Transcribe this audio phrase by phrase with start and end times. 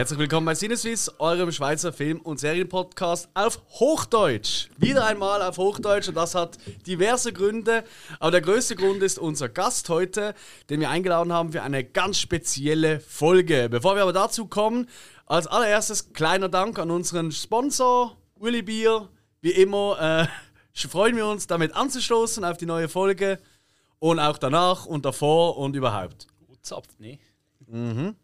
[0.00, 4.70] Herzlich willkommen bei Sinneswiss, eurem Schweizer Film- und Serienpodcast auf Hochdeutsch.
[4.78, 6.56] Wieder einmal auf Hochdeutsch und das hat
[6.86, 7.84] diverse Gründe.
[8.18, 10.34] Aber der größte Grund ist unser Gast heute,
[10.70, 13.68] den wir eingeladen haben für eine ganz spezielle Folge.
[13.68, 14.88] Bevor wir aber dazu kommen,
[15.26, 19.06] als allererstes kleiner Dank an unseren Sponsor Willy Bier.
[19.42, 20.26] Wie immer äh,
[20.88, 23.38] freuen wir uns, damit anzustoßen auf die neue Folge
[23.98, 26.26] und auch danach und davor und überhaupt.
[26.48, 27.18] Gut zapft, ne?
[27.66, 28.16] Mhm.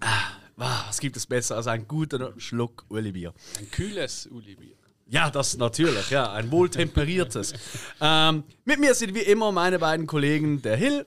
[0.00, 3.32] Ah, was gibt es besser als einen guten Schluck Ueli-Bier?
[3.58, 4.74] Ein kühles Uli-Bier.
[5.06, 7.54] Ja, das natürlich, ja, ein wohltemperiertes.
[8.00, 11.06] ähm, mit mir sind wie immer meine beiden Kollegen, der Hill.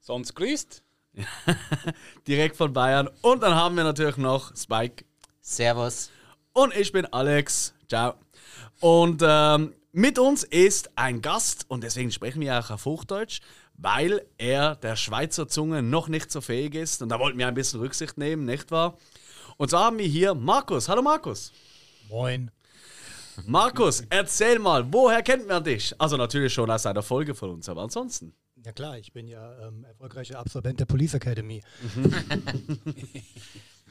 [0.00, 0.82] Sonst grüßt.
[2.28, 3.10] direkt von Bayern.
[3.20, 5.04] Und dann haben wir natürlich noch Spike.
[5.40, 6.10] Servus.
[6.52, 7.74] Und ich bin Alex.
[7.88, 8.14] Ciao.
[8.78, 13.40] Und ähm, mit uns ist ein Gast und deswegen sprechen wir auch auf Hochdeutsch,
[13.76, 17.02] weil er der Schweizer Zunge noch nicht so fähig ist.
[17.02, 18.96] Und da wollten wir ein bisschen Rücksicht nehmen, nicht wahr?
[19.56, 20.88] Und so haben wir hier Markus.
[20.88, 21.52] Hallo Markus.
[22.08, 22.50] Moin.
[23.46, 25.94] Markus, erzähl mal, woher kennt man dich?
[25.98, 28.34] Also natürlich schon aus einer Folge von uns, aber ansonsten.
[28.64, 31.62] Ja klar, ich bin ja ähm, erfolgreicher Absolvent der Police Academy.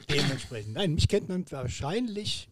[0.08, 0.74] Dementsprechend.
[0.74, 2.48] Nein, mich kennt man wahrscheinlich.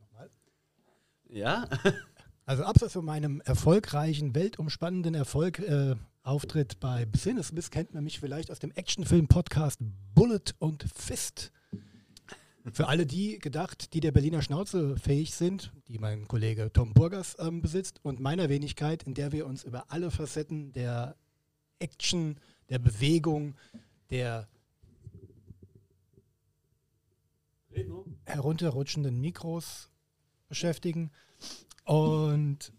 [0.00, 0.30] Nochmal.
[1.28, 1.68] Ja?
[2.48, 8.52] Also abseits von meinem erfolgreichen, weltumspannenden Erfolg, äh, Auftritt bei Sinnesbiss kennt man mich vielleicht
[8.52, 9.80] aus dem Actionfilm-Podcast
[10.14, 11.50] Bullet und Fist.
[12.72, 17.36] Für alle die gedacht, die der Berliner Schnauze fähig sind, die mein Kollege Tom Burgers
[17.40, 21.16] ähm, besitzt und meiner Wenigkeit, in der wir uns über alle Facetten der
[21.80, 22.38] Action,
[22.68, 23.56] der Bewegung,
[24.10, 24.46] der
[28.24, 29.90] herunterrutschenden Mikros
[30.46, 31.10] beschäftigen.
[31.86, 32.72] Und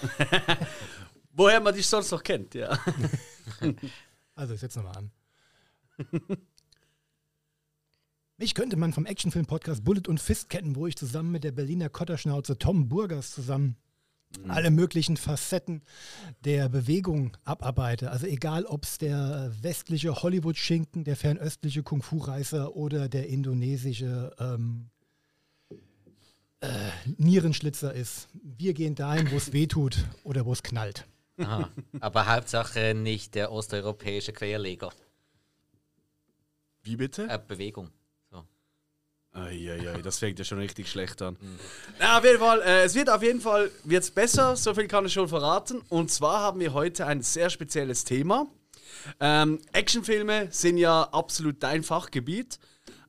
[1.32, 2.78] Woher man dich sonst noch kennt, ja.
[4.34, 5.10] also ich setze nochmal an.
[8.36, 11.88] Mich könnte man vom Actionfilm-Podcast Bullet und Fist kennen, wo ich zusammen mit der Berliner
[11.88, 13.76] Kotterschnauze Tom Burgers zusammen
[14.48, 15.82] alle möglichen Facetten
[16.44, 18.10] der Bewegung abarbeite.
[18.10, 24.88] Also egal, ob es der westliche Hollywood-Schinken, der fernöstliche Kung-Fu-Reißer oder der indonesische ähm,
[26.62, 26.68] äh,
[27.18, 28.28] Nierenschlitzer ist.
[28.32, 31.06] Wir gehen dahin, wo es weh tut oder wo es knallt.
[31.38, 31.68] Aha.
[32.00, 34.90] Aber Hauptsache nicht der osteuropäische Querleger.
[36.82, 37.28] Wie bitte?
[37.28, 37.90] Äh, Bewegung.
[39.34, 41.38] Eieiei, das fängt ja schon richtig schlecht an.
[41.98, 45.06] Na, auf jeden Fall, äh, es wird auf jeden Fall wird's besser, so viel kann
[45.06, 45.80] ich schon verraten.
[45.88, 48.46] Und zwar haben wir heute ein sehr spezielles Thema.
[49.20, 52.58] Ähm, Actionfilme sind ja absolut dein Fachgebiet.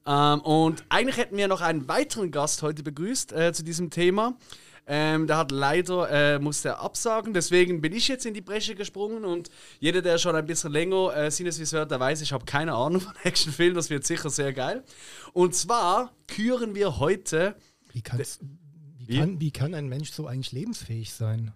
[0.06, 4.38] Ähm, und eigentlich hätten wir noch einen weiteren Gast heute begrüßt äh, zu diesem Thema.
[4.86, 8.75] Ähm, der hat leider, äh, musste er absagen, deswegen bin ich jetzt in die Bresche
[8.75, 9.50] gesprungen und
[9.80, 13.00] jeder, der schon ein bisschen länger äh, Sinneswiss hört, der weiß, ich habe keine Ahnung
[13.00, 14.84] von Actionfilmen, das wird sicher sehr geil.
[15.31, 17.56] Und zwar küren wir heute...
[17.94, 18.40] Wie, kann's,
[18.97, 21.53] wie, kann, wie kann ein Mensch so eigentlich lebensfähig sein?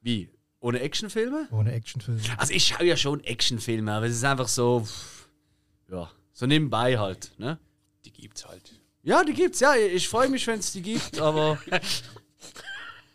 [0.00, 0.30] Wie?
[0.60, 1.48] Ohne Actionfilme?
[1.50, 2.20] Ohne Actionfilme.
[2.36, 4.86] Also ich schaue ja schon Actionfilme, aber es ist einfach so...
[5.90, 7.58] Ja, so nebenbei halt, ne?
[8.04, 8.80] Die gibt's halt.
[9.02, 9.74] Ja, die gibt's, ja.
[9.74, 11.58] Ich freue mich, wenn es die gibt, aber.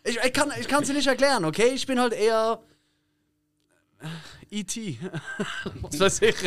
[0.04, 1.68] ich, ich kann ich kann sie nicht erklären, okay?
[1.68, 2.62] Ich bin halt eher.
[4.50, 4.98] E.T.
[5.82, 6.42] Was weiß ich.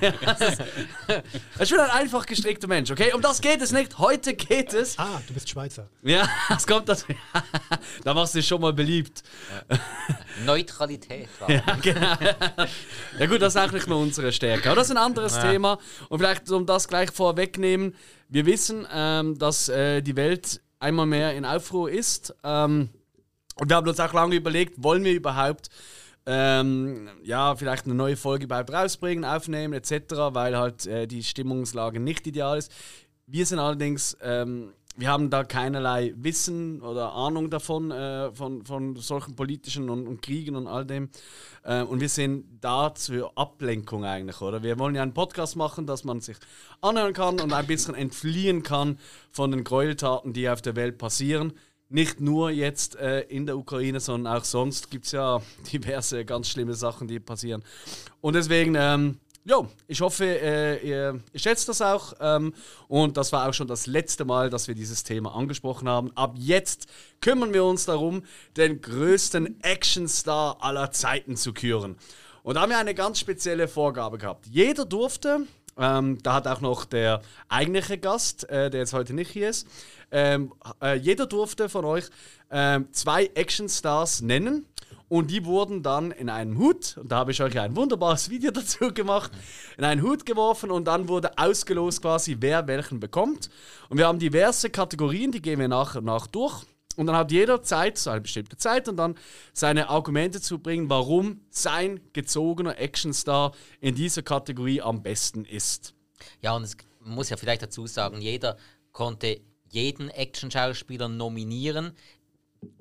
[0.00, 0.62] Ja, das ist-
[1.62, 3.12] ich bin ein einfach gestrickter Mensch, okay?
[3.12, 3.98] Um das geht es nicht.
[3.98, 4.98] Heute geht es.
[4.98, 5.88] Ah, du bist Schweizer.
[6.02, 7.06] Ja, es kommt das.
[8.04, 9.22] da machst du dich schon mal beliebt.
[10.44, 11.50] Neutralität war.
[11.50, 12.16] Ja, genau.
[13.18, 14.68] ja gut, das ist auch nicht mehr unsere Stärke.
[14.70, 15.78] Aber das ist ein anderes Thema.
[16.08, 17.94] Und vielleicht, um das gleich vorwegnehmen,
[18.28, 22.34] wir wissen, ähm, dass äh, die Welt einmal mehr in Aufruhr ist.
[22.44, 22.90] Ähm,
[23.56, 25.68] und wir haben uns auch lange überlegt, wollen wir überhaupt
[26.30, 32.00] ähm, ja, vielleicht eine neue Folge überhaupt rausbringen, aufnehmen etc., weil halt äh, die Stimmungslage
[32.00, 32.70] nicht ideal ist.
[33.26, 38.96] Wir sind allerdings, ähm, wir haben da keinerlei Wissen oder Ahnung davon, äh, von, von
[38.96, 41.08] solchen politischen und, und Kriegen und all dem.
[41.62, 44.62] Äh, und wir sind da zur Ablenkung eigentlich, oder?
[44.62, 46.36] Wir wollen ja einen Podcast machen, dass man sich
[46.82, 48.98] anhören kann und ein bisschen entfliehen kann
[49.30, 51.54] von den Gräueltaten, die auf der Welt passieren.
[51.90, 55.40] Nicht nur jetzt äh, in der Ukraine, sondern auch sonst gibt es ja
[55.72, 57.64] diverse ganz schlimme Sachen, die passieren.
[58.20, 62.12] Und deswegen, ähm, ja, ich hoffe, äh, ihr, ihr schätzt das auch.
[62.20, 62.52] Ähm,
[62.88, 66.12] und das war auch schon das letzte Mal, dass wir dieses Thema angesprochen haben.
[66.14, 66.86] Ab jetzt
[67.22, 68.22] kümmern wir uns darum,
[68.58, 71.96] den größten Actionstar aller Zeiten zu küren.
[72.42, 74.46] Und da haben wir eine ganz spezielle Vorgabe gehabt.
[74.46, 75.46] Jeder durfte,
[75.78, 79.66] ähm, da hat auch noch der eigentliche Gast, äh, der jetzt heute nicht hier ist,
[80.10, 80.52] ähm,
[80.82, 82.04] äh, jeder durfte von euch
[82.50, 84.66] ähm, zwei Actionstars nennen.
[85.08, 88.50] Und die wurden dann in einen Hut, und da habe ich euch ein wunderbares Video
[88.50, 89.32] dazu gemacht,
[89.78, 93.48] in einen Hut geworfen und dann wurde ausgelost quasi, wer welchen bekommt.
[93.88, 96.64] Und wir haben diverse Kategorien, die gehen wir nach und nach durch.
[96.96, 99.14] Und dann hat jeder Zeit, so eine bestimmte Zeit, und dann
[99.54, 105.94] seine Argumente zu bringen, warum sein gezogener Actionstar in dieser Kategorie am besten ist.
[106.42, 108.58] Ja, und es muss ja vielleicht dazu sagen, jeder
[108.92, 111.92] konnte jeden Action-Schauspieler nominieren.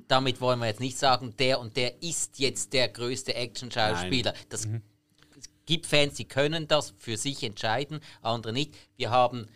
[0.07, 4.33] Damit wollen wir jetzt nicht sagen, der und der ist jetzt der größte Action-Schauspieler.
[4.49, 4.65] Das
[5.35, 8.75] Es gibt Fans, die können das für sich entscheiden, andere nicht.
[8.95, 9.47] Wir haben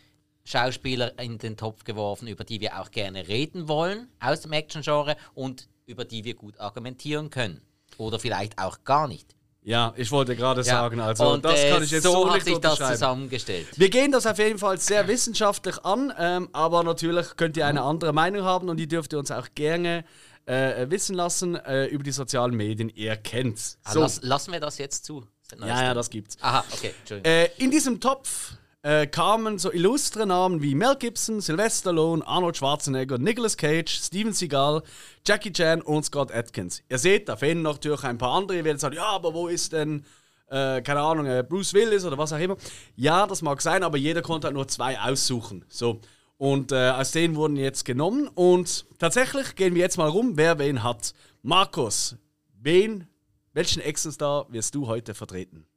[0.43, 5.15] Schauspieler in den Topf geworfen, über die wir auch gerne reden wollen aus dem Action-Genre
[5.33, 7.61] und über die wir gut argumentieren können.
[7.97, 9.35] Oder vielleicht auch gar nicht.
[9.63, 12.33] Ja, ich wollte gerade sagen, also und, das kann äh, ich jetzt so so hat
[12.35, 13.67] nicht sich das zusammengestellt.
[13.75, 17.83] Wir gehen das auf jeden Fall sehr wissenschaftlich an, ähm, aber natürlich könnt ihr eine
[17.83, 20.03] andere Meinung haben und die dürft ihr uns auch gerne
[20.47, 22.89] äh, wissen lassen äh, über die sozialen Medien.
[22.89, 23.77] Ihr kennt's.
[23.83, 23.99] Ah, So.
[24.01, 25.27] lass, lassen wir das jetzt zu?
[25.59, 26.37] Ja, ja, das gibt's.
[26.41, 27.31] Aha, okay, Entschuldigung.
[27.31, 32.57] Äh, in diesem Topf äh, kamen so illustre Namen wie Mel Gibson, Sylvester Stallone, Arnold
[32.57, 34.81] Schwarzenegger, Nicolas Cage, Steven Seagal,
[35.25, 36.81] Jackie Chan und Scott Atkins.
[36.89, 38.63] Ihr seht, da fehlen natürlich ein paar andere.
[38.63, 40.03] Werdet sagen, ja, aber wo ist denn,
[40.47, 42.57] äh, keine Ahnung, äh, Bruce Willis oder was auch immer.
[42.95, 45.63] Ja, das mag sein, aber jeder konnte halt nur zwei aussuchen.
[45.67, 45.99] So.
[46.37, 48.27] Und äh, aus denen wurden jetzt genommen.
[48.27, 51.13] Und tatsächlich gehen wir jetzt mal rum, wer wen hat.
[51.43, 52.15] Markus,
[52.59, 53.07] wen,
[53.53, 55.67] welchen Action-Star wirst du heute vertreten?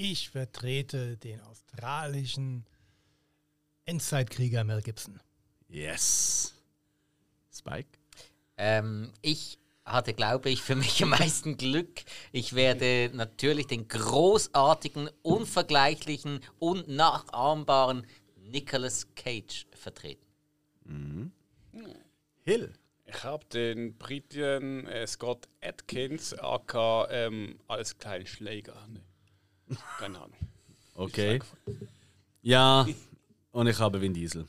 [0.00, 2.64] Ich vertrete den australischen
[3.84, 5.18] Endzeitkrieger Mel Gibson.
[5.66, 6.54] Yes.
[7.52, 7.98] Spike?
[8.56, 12.04] Ähm, ich hatte, glaube ich, für mich am meisten Glück.
[12.30, 18.06] Ich werde natürlich den großartigen, unvergleichlichen, unnachahmbaren
[18.36, 21.32] Nicolas Cage vertreten.
[22.44, 22.72] Hill.
[23.04, 28.86] Ich habe den Briten äh, Scott Atkins, aka ähm, alles klein Schläger.
[28.88, 29.07] Nee.
[29.98, 30.36] Keine Ahnung.
[30.94, 31.40] Okay.
[32.42, 32.86] Ja,
[33.52, 34.46] und ich habe Vin Diesel.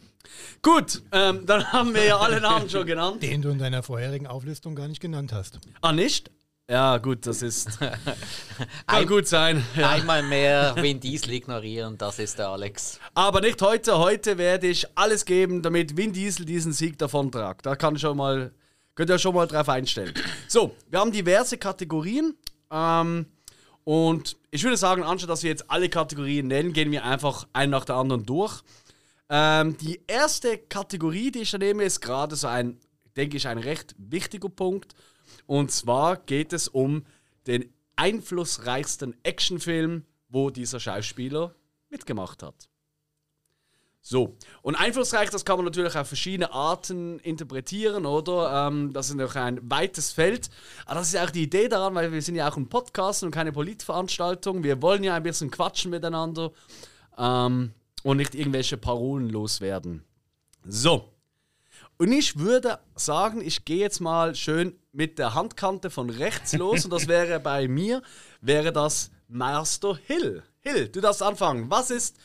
[0.61, 3.23] Gut, ähm, dann haben wir ja alle Namen schon genannt.
[3.23, 5.59] Den du in deiner vorherigen Auflistung gar nicht genannt hast.
[5.81, 6.31] Ah, nicht?
[6.69, 7.79] Ja, gut, das ist.
[8.87, 9.65] Kann gut sein.
[9.75, 9.89] Ja.
[9.89, 12.99] Einmal mehr Vin Diesel ignorieren, das ist der Alex.
[13.15, 13.97] Aber nicht heute.
[13.97, 17.65] Heute werde ich alles geben, damit Vin Diesel diesen Sieg davontragt.
[17.65, 18.51] Da kann ich schon mal,
[18.93, 20.13] könnt ihr schon mal drauf einstellen.
[20.47, 22.35] So, wir haben diverse Kategorien.
[22.69, 23.25] Ähm,
[23.89, 27.71] und ich würde sagen, anstatt dass wir jetzt alle Kategorien nennen, gehen wir einfach einen
[27.71, 28.61] nach der anderen durch.
[29.29, 32.79] Ähm, die erste Kategorie, die ich da nehme, ist gerade so ein,
[33.17, 34.93] denke ich, ein recht wichtiger Punkt.
[35.47, 37.03] Und zwar geht es um
[37.47, 41.55] den einflussreichsten Actionfilm, wo dieser Schauspieler
[41.89, 42.69] mitgemacht hat.
[44.01, 48.67] So, und einflussreich, das kann man natürlich auf verschiedene Arten interpretieren, oder?
[48.67, 50.49] Ähm, das ist noch ein weites Feld.
[50.85, 53.23] Aber das ist ja auch die Idee daran, weil wir sind ja auch ein Podcast
[53.23, 54.63] und keine Politveranstaltung.
[54.63, 56.51] Wir wollen ja ein bisschen quatschen miteinander
[57.17, 57.73] ähm,
[58.03, 60.03] und nicht irgendwelche Parolen loswerden.
[60.65, 61.09] So,
[62.01, 66.85] und ich würde sagen, ich gehe jetzt mal schön mit der Handkante von rechts los
[66.85, 68.01] und das wäre bei mir,
[68.39, 70.41] wäre das Master Hill.
[70.61, 71.69] Hill, du darfst anfangen.
[71.69, 72.15] Was ist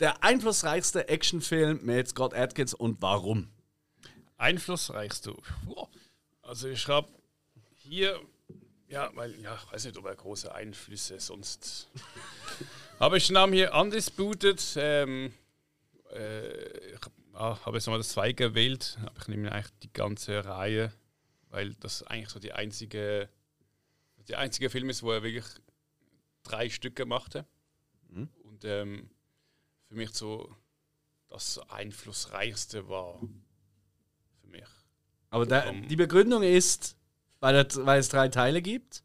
[0.00, 3.50] der einflussreichste Actionfilm mit Scott Atkins und warum?
[4.38, 5.30] Einflussreichst
[5.66, 5.88] Boah.
[6.42, 7.08] Also ich habe
[7.76, 8.18] hier,
[8.88, 11.88] ja, weil, ja, ich weiß nicht, ob er große Einflüsse sonst.
[12.98, 15.32] Aber ich nahm hier Undisputed, ähm,
[16.12, 17.00] äh, ich
[17.34, 20.92] ah, habe jetzt mal das 2 gewählt, aber ich nehme eigentlich die ganze Reihe,
[21.48, 23.30] weil das eigentlich so die einzige,
[24.28, 25.46] der einzige Film ist, wo er wirklich
[26.42, 27.46] drei Stücke machte.
[28.10, 29.08] Und ähm,
[29.90, 30.48] für mich so
[31.28, 33.18] das einflussreichste war
[34.40, 34.62] für mich.
[35.30, 36.96] Aber Um- die Begründung ist,
[37.40, 39.02] weil, er, weil es drei Teile gibt.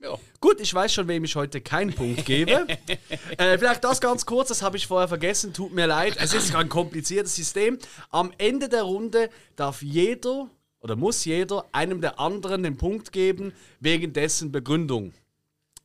[0.00, 0.18] Ja.
[0.40, 2.66] Gut, ich weiß schon, wem ich heute keinen Punkt gebe.
[3.38, 6.16] äh, vielleicht das ganz kurz, das habe ich vorher vergessen, tut mir leid.
[6.18, 7.78] Es ist ein kompliziertes System.
[8.10, 13.54] Am Ende der Runde darf jeder oder muss jeder einem der anderen den Punkt geben,
[13.80, 15.14] wegen dessen Begründung.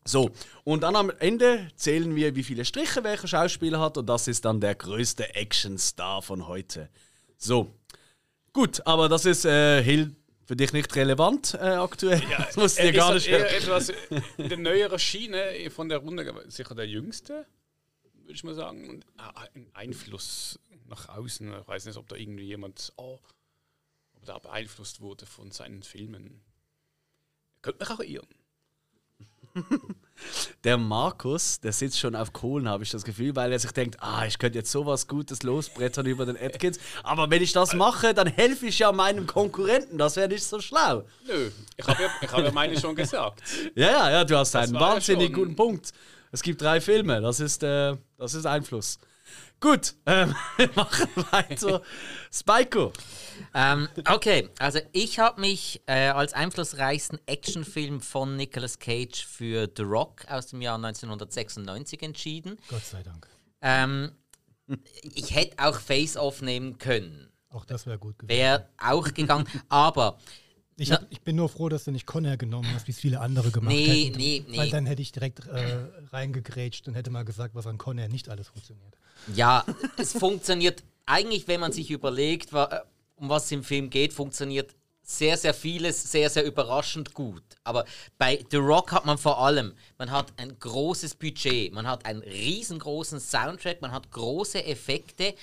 [0.10, 0.32] So,
[0.64, 4.44] und dann am Ende zählen wir, wie viele Striche welcher Schauspieler hat, und das ist
[4.44, 6.90] dann der größte Actionstar von heute.
[7.38, 7.76] So,
[8.52, 12.24] gut, aber das ist äh, Hill für dich nicht relevant äh, aktuell.
[12.38, 13.90] das musst du dir gar nicht eher etwas
[14.38, 17.46] in der neueren Schiene von der Runde, sicher der jüngste,
[18.24, 18.90] würde ich mal sagen.
[18.90, 21.54] Und ah, ein Einfluss nach außen.
[21.54, 23.20] Ich weiß nicht, ob da irgendwie jemand oh,
[24.16, 26.42] ob da beeinflusst wurde von seinen Filmen.
[27.62, 28.39] Könnte mich auch irren.
[30.64, 33.98] der Markus, der sitzt schon auf Kohlen, habe ich das Gefühl, weil er sich denkt,
[34.02, 36.80] ah, ich könnte jetzt sowas Gutes losbrettern über den Atkins.
[37.04, 39.98] Aber wenn ich das mache, dann helfe ich ja meinem Konkurrenten.
[39.98, 41.04] Das wäre nicht so schlau.
[41.28, 43.42] Nö, ich habe ja, ich hab ja meine schon gesagt.
[43.76, 45.92] Ja, ja, ja, du hast einen ja wahnsinnig schon- guten Punkt.
[46.32, 49.00] Es gibt drei Filme, das ist, äh, das ist Einfluss.
[49.62, 51.82] Gut, ähm, wir machen weiter.
[52.32, 52.94] Spiko.
[53.54, 59.84] Ähm, okay, also ich habe mich äh, als einflussreichsten Actionfilm von Nicolas Cage für The
[59.84, 62.58] Rock aus dem Jahr 1996 entschieden.
[62.70, 63.28] Gott sei Dank.
[63.62, 64.12] Ähm,
[65.04, 67.30] ich hätte auch Face Off nehmen können.
[67.50, 68.38] Auch das wäre gut gewesen.
[68.38, 70.20] Wäre auch gegangen, aber
[70.78, 73.20] Ich, hab, ich bin nur froh, dass du nicht Conner genommen hast, wie es viele
[73.20, 74.18] andere gemacht Nee, hätten.
[74.18, 74.58] nee, nee.
[74.58, 78.30] Weil dann hätte ich direkt äh, reingegrätscht und hätte mal gesagt, was an Conner nicht
[78.30, 78.96] alles funktioniert.
[79.34, 79.66] Ja,
[79.98, 82.82] es funktioniert eigentlich, wenn man sich überlegt, äh,
[83.16, 84.76] um was es im Film geht, funktioniert
[85.10, 87.44] sehr, sehr vieles sehr, sehr überraschend gut.
[87.64, 87.86] Aber
[88.20, 92.22] bei The Rock hat man vor allem, man hat ein großes Budget, man hat einen
[92.22, 95.34] riesengroßen Soundtrack, man hat große Effekte,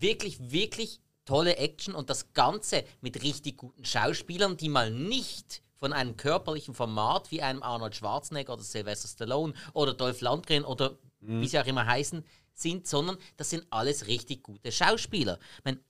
[0.00, 5.92] wirklich, wirklich tolle Action und das Ganze mit richtig guten Schauspielern, die mal nicht von
[5.92, 11.46] einem körperlichen Format wie einem Arnold Schwarzenegger oder Sylvester Stallone oder Dolph Lundgren oder wie
[11.46, 15.38] sie auch immer heißen, sind, sondern das sind alles richtig gute Schauspieler.
[15.58, 15.80] Ich meine,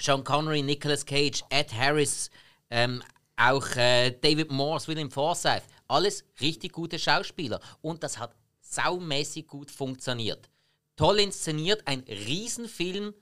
[0.00, 2.30] Sean Connery, Nicolas Cage, Ed Harris,
[2.70, 3.02] ähm,
[3.36, 7.60] auch äh, David Morse, William Forsythe, alles richtig gute Schauspieler.
[7.80, 10.50] Und das hat saumäßig gut funktioniert.
[10.96, 13.14] Toll inszeniert, ein Riesenfilm,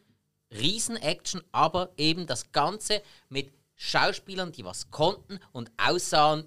[0.51, 6.45] Riesen-Action, aber eben das Ganze mit Schauspielern, die was konnten und aussahen,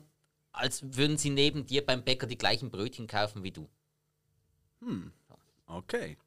[0.51, 3.67] als würden sie neben dir beim Bäcker die gleichen Brötchen kaufen wie du.
[5.65, 6.17] Okay.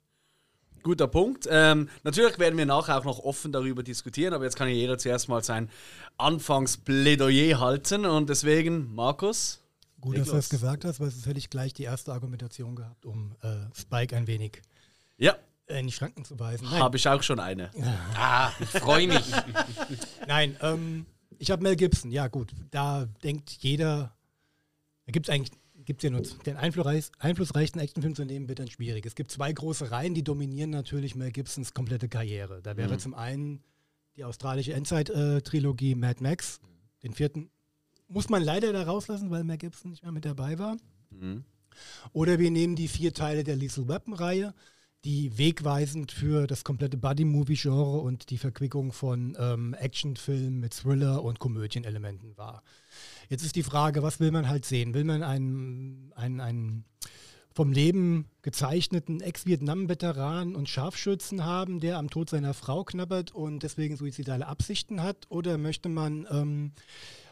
[0.83, 1.49] Guter Punkt.
[1.51, 4.99] Ähm, natürlich werden wir nachher auch noch offen darüber diskutieren, aber jetzt kann ja jeder
[4.99, 5.69] zuerst mal sein
[6.17, 9.61] Anfangsplädoyer halten und deswegen, Markus.
[10.01, 12.77] Gut, Leg dass du das gesagt hast, weil sonst hätte ich gleich die erste Argumentation
[12.77, 14.63] gehabt, um äh, Spike ein wenig
[15.17, 16.71] Ja, in die Schranken zu weisen.
[16.71, 17.71] Habe ich auch schon eine.
[18.17, 19.25] Ah, ich freue mich.
[20.27, 21.07] Nein ähm,
[21.39, 22.11] ich habe Mel Gibson.
[22.11, 24.15] Ja, gut, da denkt jeder,
[25.07, 25.53] da gibt es eigentlich
[25.89, 29.07] gibt's ja nur den einflussreich, einflussreichsten Actionfilm zu nehmen, wird dann schwierig.
[29.07, 32.61] Es gibt zwei große Reihen, die dominieren natürlich Mel Gibsons komplette Karriere.
[32.63, 33.65] Da wäre zum einen
[34.15, 36.61] die australische Endzeit-Trilogie Mad Max,
[37.03, 37.51] den vierten
[38.09, 40.77] muss man leider da rauslassen, weil Mel Gibson nicht mehr mit dabei war.
[42.13, 44.55] Oder wir nehmen die vier Teile der Lethal Weapon-Reihe,
[45.05, 51.39] die wegweisend für das komplette Buddy-Movie-Genre und die Verquickung von ähm, Actionfilmen mit Thriller- und
[51.39, 52.63] Komödienelementen war.
[53.29, 54.95] Jetzt ist die Frage, was will man halt sehen?
[54.95, 56.85] Will man einen, einen, einen
[57.55, 63.97] vom Leben gezeichneten Ex-Vietnam-Veteran und Scharfschützen haben, der am Tod seiner Frau knabbert und deswegen
[63.97, 65.27] suizidale Absichten hat?
[65.29, 66.73] Oder möchte man ähm,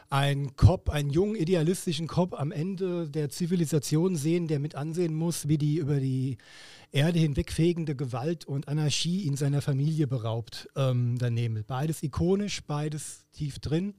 [0.09, 5.47] einen Cop, einen jungen, idealistischen Cop am Ende der Zivilisation sehen, der mit ansehen muss,
[5.47, 6.37] wie die über die
[6.91, 11.63] Erde hinwegfegende Gewalt und Anarchie ihn seiner Familie beraubt ähm, daneben.
[11.65, 13.93] Beides ikonisch, beides tief drin.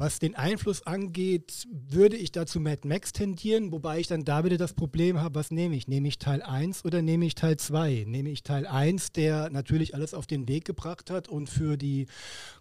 [0.00, 4.56] Was den Einfluss angeht, würde ich dazu Mad Max tendieren, wobei ich dann da wieder
[4.56, 5.88] das Problem habe, was nehme ich?
[5.88, 8.04] Nehme ich Teil 1 oder nehme ich Teil 2?
[8.06, 12.06] Nehme ich Teil 1, der natürlich alles auf den Weg gebracht hat und für die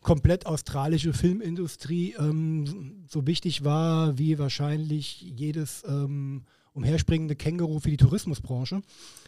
[0.02, 6.42] komplett australische Filmindustrie ähm, so wichtig war wie wahrscheinlich jedes ähm,
[6.74, 8.82] umherspringende Känguru für die Tourismusbranche.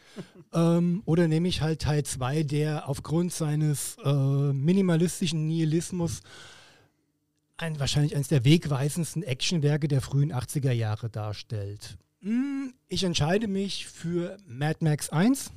[0.53, 4.11] ähm, oder nehme ich halt Teil 2, der aufgrund seines äh,
[4.51, 6.21] minimalistischen Nihilismus
[7.61, 11.97] ein, wahrscheinlich eines der wegweisendsten Actionwerke der frühen 80er Jahre darstellt.
[12.21, 15.51] Hm, Ich entscheide mich für Mad Max 1,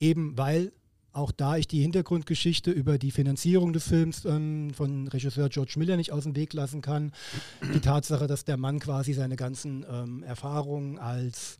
[0.00, 0.72] eben weil
[1.12, 5.96] auch da ich die Hintergrundgeschichte über die Finanzierung des Films ähm, von Regisseur George Miller
[5.96, 7.12] nicht aus dem Weg lassen kann.
[7.74, 11.58] Die Tatsache, dass der Mann quasi seine ganzen ähm, Erfahrungen als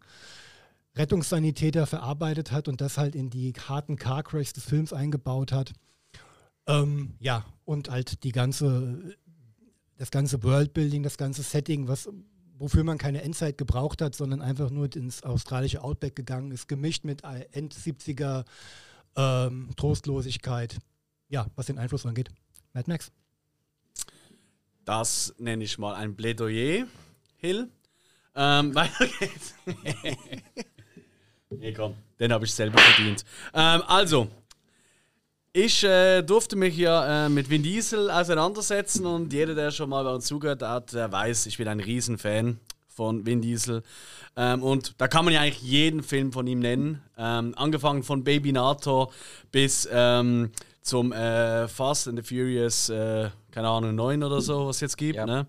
[0.94, 5.72] Rettungssanitäter verarbeitet hat und das halt in die harten Car Crashs des Films eingebaut hat.
[6.66, 9.16] Ähm, ja, und halt die ganze,
[9.98, 12.08] das ganze Worldbuilding, das ganze Setting, was,
[12.56, 17.04] wofür man keine Endzeit gebraucht hat, sondern einfach nur ins australische Outback gegangen ist, gemischt
[17.04, 18.44] mit äh, End-70er
[19.16, 20.78] ähm, Trostlosigkeit.
[21.28, 22.30] Ja, was den Einfluss angeht.
[22.72, 23.12] Mad Max.
[24.84, 26.86] Das nenne ich mal ein Plädoyer,
[27.36, 27.68] Hill.
[28.34, 29.54] Ähm, weiter geht's.
[31.50, 33.24] nee, komm, den habe ich selber verdient.
[33.52, 34.28] Ähm, also,
[35.58, 40.04] ich äh, durfte mich ja äh, mit Vin Diesel auseinandersetzen und jeder, der schon mal
[40.04, 43.82] bei uns zugehört hat, der weiß, ich bin ein Riesenfan von Vin Diesel.
[44.36, 47.02] Ähm, und da kann man ja eigentlich jeden Film von ihm nennen.
[47.18, 49.10] Ähm, angefangen von Baby Nator
[49.50, 54.76] bis ähm, zum äh, Fast and the Furious, äh, keine Ahnung, 9 oder so, was
[54.76, 55.16] es jetzt gibt.
[55.16, 55.26] Ja.
[55.26, 55.46] Ne?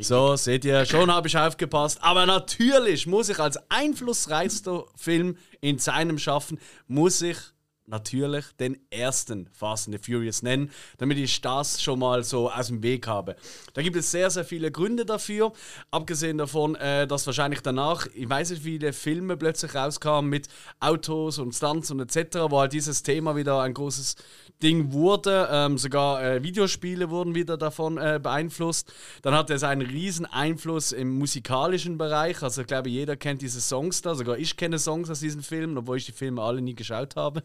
[0.00, 2.02] So, seht ihr, schon habe ich aufgepasst.
[2.02, 7.36] Aber natürlich muss ich als einflussreichster Film in seinem Schaffen, muss ich
[7.86, 12.68] natürlich den ersten Fast and the Furious nennen, damit ich das schon mal so aus
[12.68, 13.36] dem Weg habe.
[13.74, 15.52] Da gibt es sehr, sehr viele Gründe dafür.
[15.90, 20.48] Abgesehen davon, äh, dass wahrscheinlich danach, ich weiß nicht, wie viele Filme plötzlich rauskamen mit
[20.80, 24.16] Autos und Stunts und etc., wo halt dieses Thema wieder ein großes
[24.62, 25.48] Ding wurde.
[25.50, 28.92] Ähm, sogar äh, Videospiele wurden wieder davon äh, beeinflusst.
[29.22, 32.42] Dann hat es einen riesen Einfluss im musikalischen Bereich.
[32.42, 34.14] Also ich glaube, jeder kennt diese Songs da.
[34.14, 37.42] Sogar ich kenne Songs aus diesen Filmen, obwohl ich die Filme alle nie geschaut habe.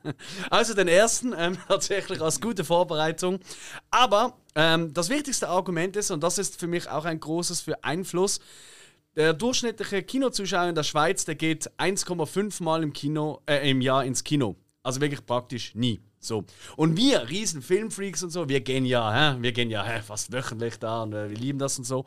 [0.50, 3.40] Also den ersten ähm, tatsächlich als gute Vorbereitung.
[3.92, 7.84] Aber ähm, das wichtigste Argument ist, und das ist für mich auch ein großes für
[7.84, 8.40] Einfluss,
[9.16, 14.06] der durchschnittliche Kinozuschauer in der Schweiz, der geht 1,5 Mal im, Kino, äh, im Jahr
[14.06, 14.56] ins Kino.
[14.84, 16.00] Also wirklich praktisch nie.
[16.20, 16.46] So.
[16.76, 19.38] Und wir, riesen Filmfreaks und so, wir gehen ja, hä?
[19.42, 22.06] wir gehen ja hä, fast wöchentlich da und äh, wir lieben das und so.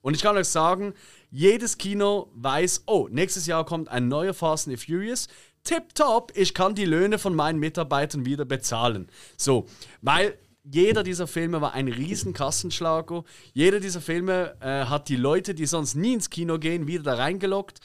[0.00, 0.94] Und ich kann euch sagen,
[1.30, 5.26] jedes Kino weiß, oh, nächstes Jahr kommt ein neuer Fast and the Furious.
[5.66, 9.08] Tipptopp, ich kann die Löhne von meinen Mitarbeitern wieder bezahlen.
[9.36, 9.66] So,
[10.00, 13.24] weil jeder dieser Filme war ein riesen Kassenschlager.
[13.52, 17.14] Jeder dieser Filme äh, hat die Leute, die sonst nie ins Kino gehen, wieder da
[17.14, 17.80] reingelockt.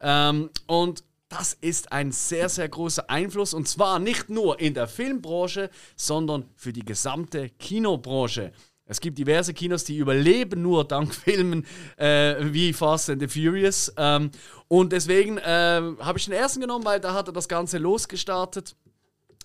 [0.00, 3.54] Ähm, und das ist ein sehr, sehr großer Einfluss.
[3.54, 8.52] Und zwar nicht nur in der Filmbranche, sondern für die gesamte Kinobranche.
[8.88, 11.66] Es gibt diverse Kinos, die überleben nur dank Filmen
[11.96, 13.92] äh, wie Fast and the Furious.
[13.96, 14.30] Ähm,
[14.68, 18.76] und deswegen äh, habe ich den ersten genommen, weil da hat er das Ganze losgestartet.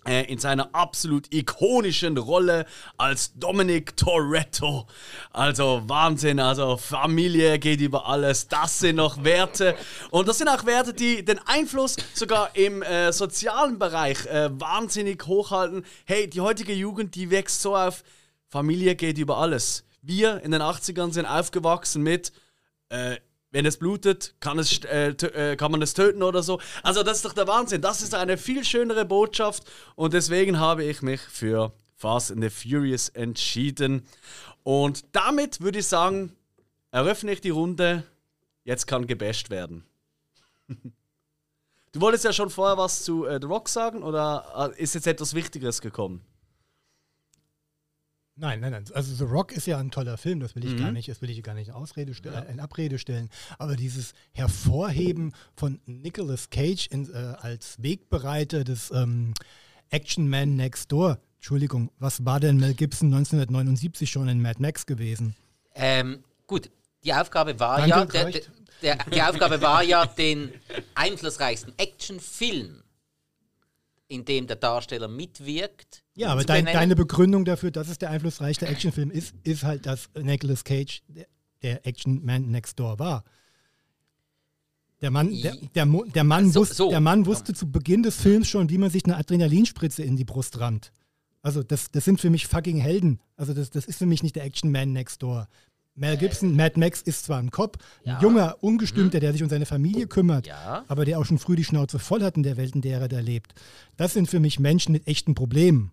[0.04, 2.66] Äh, in seiner absolut ikonischen Rolle
[2.98, 4.88] als Dominic Toretto.
[5.32, 8.48] Also Wahnsinn, also Familie geht über alles.
[8.48, 9.76] Das sind noch Werte.
[10.10, 15.24] Und das sind auch Werte, die den Einfluss sogar im äh, sozialen Bereich äh, wahnsinnig
[15.28, 15.86] hochhalten.
[16.06, 18.04] Hey, die heutige Jugend, die wächst so auf
[18.52, 19.86] Familie geht über alles.
[20.02, 22.34] Wir in den 80ern sind aufgewachsen mit,
[22.90, 23.16] äh,
[23.52, 26.60] wenn es blutet, kann, es, äh, äh, kann man es töten oder so.
[26.84, 27.82] Also das ist doch der Wahnsinn.
[27.82, 29.64] Das ist eine viel schönere Botschaft
[29.96, 34.06] und deswegen habe ich mich für Fast and the Furious entschieden.
[34.64, 36.36] Und damit würde ich sagen,
[36.92, 38.04] eröffne ich die Runde.
[38.66, 39.86] Jetzt kann gebasht werden.
[41.94, 45.08] Du wolltest ja schon vorher was zu äh, The Rock sagen oder äh, ist jetzt
[45.08, 46.26] etwas Wichtigeres gekommen?
[48.36, 48.86] Nein, nein, nein.
[48.94, 50.78] Also The Rock ist ja ein toller Film, das will ich Mhm.
[50.78, 53.30] gar nicht, das will ich gar nicht in, Ausrede äh, in Abrede stellen.
[53.60, 59.34] Aber dieses Hervorheben von Nicolas Cage in, äh, als Wegbereiter des ähm,
[59.90, 64.86] Action Man Next Door, Entschuldigung, was war denn Mel Gibson 1979 schon in Mad Max
[64.86, 65.36] gewesen?
[65.76, 66.70] Ähm, gut,
[67.04, 68.42] die Aufgabe war Danke, ja, der,
[68.82, 70.52] der, die Aufgabe war ja, den
[70.96, 72.84] einflussreichsten Actionfilm,
[74.08, 76.04] in dem der Darsteller mitwirkt.
[76.22, 80.10] Ja, aber dein, deine Begründung dafür, dass es der einflussreichste Actionfilm ist, ist halt, dass
[80.20, 81.26] Nicolas Cage der,
[81.64, 83.24] der Action Man Next Door war.
[85.02, 86.90] Der Mann, der, der, der Mann, So- wusste, so.
[86.90, 90.26] der Mann wusste zu Beginn des Films schon, wie man sich eine Adrenalinspritze in die
[90.26, 90.92] Brust rammt.
[91.42, 93.20] Also das, das sind für mich fucking Helden.
[93.36, 95.48] Also das, das ist für mich nicht der Action Man Next Door.
[95.96, 98.22] Mel Gibson, Mad Max ist zwar ein Cop, ein Ja.
[98.22, 100.86] junger, ungestümter, der sich um seine Familie kümmert, Ja.
[100.88, 103.08] aber der auch schon früh die Schnauze voll hat in der Welt, in der er
[103.10, 103.54] da lebt.
[103.98, 105.92] Das sind für mich Menschen mit echten Problemen.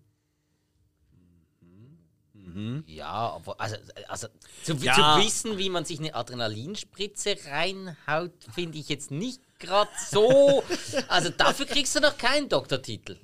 [2.87, 3.75] Ja, aber also,
[4.07, 4.27] also
[4.63, 4.93] zu, Ja.
[5.17, 10.63] zu wissen, wie man sich eine Adrenalinspritze reinhaut, finde ich jetzt nicht gerade so.
[11.07, 13.17] Also dafür kriegst du noch keinen Doktortitel.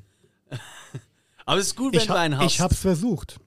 [1.45, 2.45] Aber es ist gut, wenn Ich, du einen hast.
[2.53, 3.39] ich hab's versucht.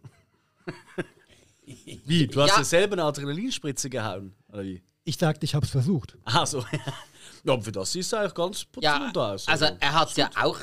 [2.07, 2.27] Wie?
[2.27, 2.59] Du hast Ja.
[2.59, 4.35] dir selber eine Adrenalinspritze gehauen?
[4.53, 4.83] Oder wie?
[5.05, 6.17] Ich sagte, ich hab's versucht.
[6.25, 6.65] Ach so.
[7.45, 9.49] ja, für das siehst du eigentlich ganz Ja, putzelt aus.
[9.49, 10.61] also er hat es ja auch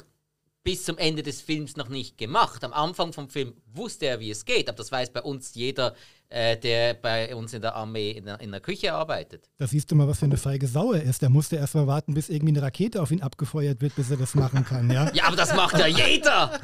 [0.66, 2.64] bis zum Ende des Films noch nicht gemacht.
[2.64, 5.94] Am Anfang vom Film wusste er, wie es geht, aber das weiß bei uns jeder,
[6.30, 9.48] äh, der bei uns in der Armee in der, in der Küche arbeitet.
[9.60, 11.22] Da siehst du mal, was für eine feige Sau er ist.
[11.22, 14.18] Der musste erst mal warten, bis irgendwie eine Rakete auf ihn abgefeuert wird, bis er
[14.18, 15.10] das machen kann, ja?
[15.14, 16.60] Ja, aber das macht ja jeder!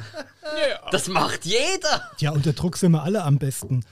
[0.90, 2.10] Das macht jeder!
[2.18, 3.84] Tja, unter Druck sind wir alle am besten.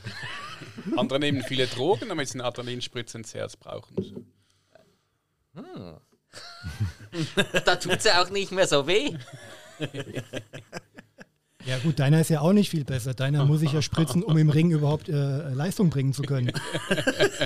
[0.97, 4.27] Andere nehmen viele Drogen, damit sie eine Adrenalinspritze ins Herz brauchen.
[7.65, 9.17] Da tut es ja auch nicht mehr so weh.
[11.67, 13.13] Ja gut, deiner ist ja auch nicht viel besser.
[13.13, 16.51] Deiner muss ich ja spritzen, um im Ring überhaupt äh, Leistung bringen zu können.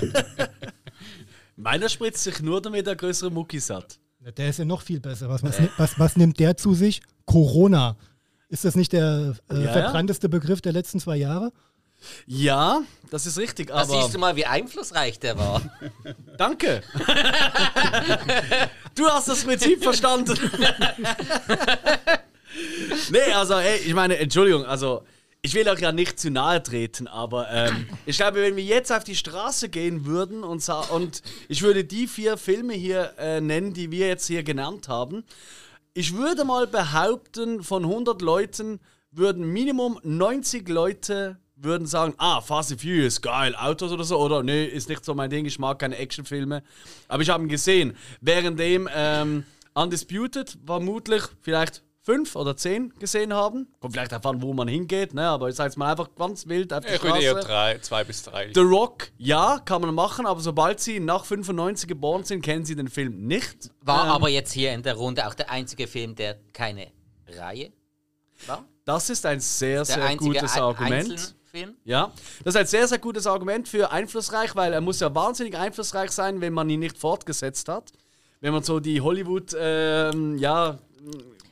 [1.57, 3.99] Meiner spritzt sich nur, damit er größere Muckis hat.
[4.37, 5.29] Der ist ja noch viel besser.
[5.29, 7.01] Was, was, was, was nimmt der zu sich?
[7.25, 7.97] Corona.
[8.47, 11.51] Ist das nicht der äh, Ja, verbrannteste Begriff der letzten zwei Jahre?
[12.25, 14.01] Ja, das ist richtig, Da aber.
[14.01, 15.61] siehst du mal, wie einflussreich der war.
[16.37, 16.83] Danke.
[18.95, 20.37] du hast das Prinzip verstanden.
[23.11, 25.03] nee, also, ey, ich meine, Entschuldigung, also.
[25.41, 28.91] ich will auch ja nicht zu nahe treten, aber ähm, ich glaube, wenn wir jetzt
[28.91, 33.73] auf die Straße gehen würden und, und ich würde die vier Filme hier äh, nennen,
[33.73, 35.23] die wir jetzt hier genannt haben,
[35.93, 38.79] ich würde mal behaupten, von 100 Leuten
[39.11, 44.41] würden Minimum 90 Leute würden sagen, ah, Fast and Furious, geil, Autos oder so, oder
[44.43, 46.63] nee, ist nicht so mein Ding, ich mag keine Actionfilme.
[47.07, 47.97] Aber ich habe ihn gesehen.
[48.21, 53.67] Währenddem ähm, Undisputed vermutlich vielleicht fünf oder zehn gesehen haben.
[53.79, 55.27] Kommt vielleicht davon, wo man hingeht, ne?
[55.27, 57.47] aber ich sage jetzt mal einfach ganz wild auf die Ich würde eher Straße.
[57.47, 58.51] drei, zwei bis drei.
[58.53, 62.75] The Rock, ja, kann man machen, aber sobald sie nach 95 geboren sind, kennen sie
[62.75, 63.71] den Film nicht.
[63.81, 66.91] War Ähm, aber jetzt hier in der Runde auch der einzige Film, der keine
[67.27, 67.73] Reihe
[68.45, 68.63] war.
[68.85, 71.34] Das ist ein sehr, Der sehr einzige gutes Argument.
[71.55, 71.75] Einzelfilm.
[71.85, 72.11] Ja,
[72.43, 76.11] das ist ein sehr, sehr gutes Argument für einflussreich, weil er muss ja wahnsinnig einflussreich
[76.11, 77.91] sein, wenn man ihn nicht fortgesetzt hat.
[78.41, 80.77] Wenn man so die Hollywood, ähm, ja,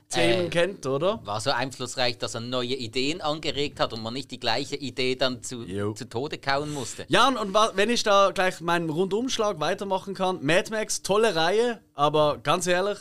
[0.10, 1.22] Themen Äh, kennt, oder?
[1.26, 5.16] War so einflussreich, dass er neue Ideen angeregt hat und man nicht die gleiche Idee
[5.16, 5.94] dann zu, Jo.
[5.94, 7.06] zu Tode kauen musste.
[7.08, 11.82] Ja, und, und wenn ich da gleich meinen Rundumschlag weitermachen kann, Mad Max, tolle Reihe,
[11.96, 13.00] aber ganz ehrlich,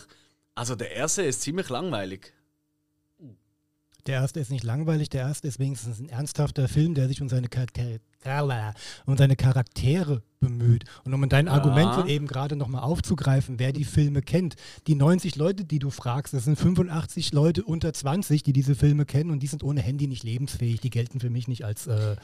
[0.54, 2.32] also der erste ist ziemlich langweilig.
[4.06, 7.28] Der erste ist nicht langweilig, der erste ist wenigstens ein ernsthafter Film, der sich um
[7.28, 8.00] seine Charaktere,
[9.06, 10.84] um seine Charaktere bemüht.
[11.04, 14.56] Und um dein Argument von eben gerade nochmal aufzugreifen, wer die Filme kennt,
[14.88, 19.04] die 90 Leute, die du fragst, das sind 85 Leute unter 20, die diese Filme
[19.04, 20.80] kennen und die sind ohne Handy nicht lebensfähig.
[20.80, 22.16] Die gelten für mich nicht als äh,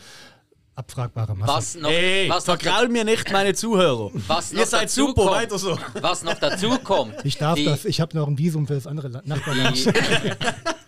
[0.74, 1.52] abfragbare Masse.
[1.52, 4.10] Was noch, Ey, was, vergraul mir nicht meine Zuhörer.
[4.26, 5.78] was Ihr seid dazu super, kommt, weiter so.
[6.00, 8.88] Was noch dazu kommt, Ich darf die, das, ich habe noch ein Visum für das
[8.88, 9.76] andere La- Nachbarland.
[9.76, 9.84] die,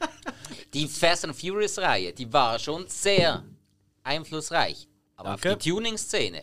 [0.74, 3.42] die Fast and Furious Reihe, die war schon sehr
[4.02, 4.88] einflussreich.
[5.16, 5.52] Aber Danke.
[5.52, 6.42] auf die Tuning-Szene.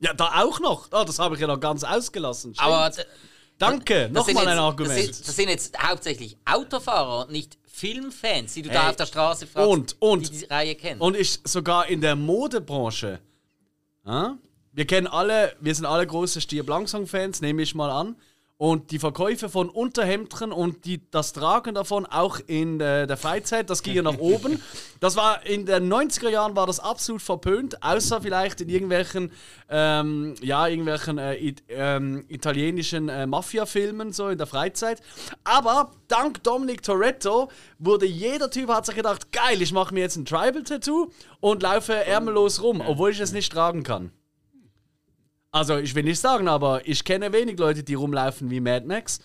[0.00, 0.90] Ja, da auch noch.
[0.90, 2.54] Ah, das habe ich ja noch ganz ausgelassen.
[2.54, 2.66] Stimmt.
[2.68, 3.02] Aber d-
[3.58, 4.98] Danke, nochmal ein Argument.
[4.98, 8.76] Das sind, das sind jetzt hauptsächlich Autofahrer und nicht Filmfans, die du Hey.
[8.78, 11.00] da auf der Straße fragst, Und- und- die die Reihe kennen.
[11.00, 13.20] Und ich sogar in der Modebranche.
[14.04, 14.36] Ja?
[14.72, 18.16] Wir kennen alle, wir sind alle große Stirb langsam Fans, nehme ich mal an.
[18.62, 23.68] Und die Verkäufe von Unterhemdchen und die, das Tragen davon auch in äh, der Freizeit,
[23.68, 24.62] das ging ja nach oben.
[25.00, 29.32] Das war in den 90er Jahren war das absolut verpönt, außer vielleicht in irgendwelchen,
[29.68, 35.02] ähm, ja, irgendwelchen äh, it, ähm, italienischen äh, Mafia-Filmen so in der Freizeit.
[35.42, 37.48] Aber dank Dominic Toretto
[37.80, 41.94] wurde jeder Typ hat sich gedacht, geil, ich mache mir jetzt ein Tribal-Tattoo und laufe
[41.94, 44.12] ärmellos rum, obwohl ich es nicht tragen kann.
[45.52, 49.20] Also, ich will nicht sagen, aber ich kenne wenig Leute, die rumlaufen wie Mad Max.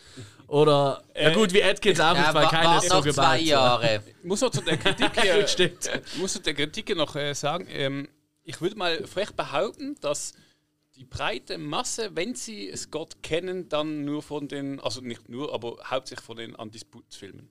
[0.47, 3.25] Oder, ja gut, wie Atkins auch ja, nicht, weil war, keiner ist so noch gebaut.
[3.25, 4.03] zwei Jahre.
[4.05, 5.89] Ich muss noch zu der Kritik hier, Stimmt.
[6.17, 8.09] muss zu der Kritik noch äh, sagen, ähm,
[8.43, 10.33] ich würde mal frech behaupten, dass
[10.95, 15.77] die breite Masse, wenn sie Scott kennen, dann nur von den, also nicht nur, aber
[15.85, 17.49] hauptsächlich von den Undisputed-Filmen.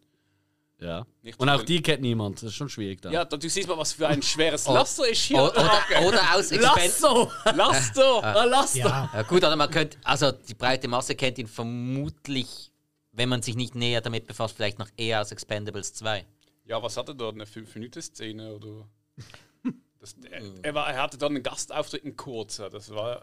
[0.78, 1.06] Ja.
[1.22, 3.12] Nicht Und auch die kennt niemand, das ist schon schwierig dann.
[3.12, 4.74] Ja, da, du siehst mal, was für ein schweres Oh.
[4.74, 5.42] Laster ist hier.
[5.42, 5.52] Oder,
[5.90, 7.30] oder, oder aus Lasso!
[7.54, 8.22] Laster!
[8.22, 8.78] Ah, Lasso!
[8.78, 12.70] Ja, Ja, gut, oder man könnte, also die breite Masse kennt ihn vermutlich,
[13.12, 16.26] wenn man sich nicht näher damit befasst, vielleicht noch eher aus Expendables 2.
[16.66, 17.30] Ja, was hatte da?
[17.30, 18.86] Eine 5-Minuten-Szene oder?
[19.98, 22.68] Das, er, er, war, er hatte dann einen Gastauftritt in kurzer.
[22.68, 23.22] Das war.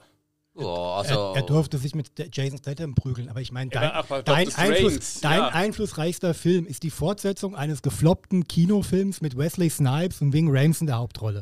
[0.55, 4.21] Ja, also, er, er durfte sich mit Jason Statham prügeln, aber ich meine, dein, bei
[4.21, 4.53] dein.
[4.53, 5.47] Einfluss, dein ja.
[5.47, 10.87] einflussreichster Film ist die Fortsetzung eines gefloppten Kinofilms mit Wesley Snipes und Wing Rames in
[10.87, 11.41] der Hauptrolle.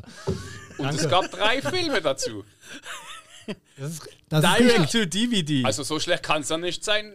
[0.78, 1.02] Und Danke.
[1.02, 2.44] es gab drei Filme dazu.
[3.76, 5.64] Das ist, das Direct to DVD.
[5.64, 7.12] Also so schlecht kann es dann nicht sein.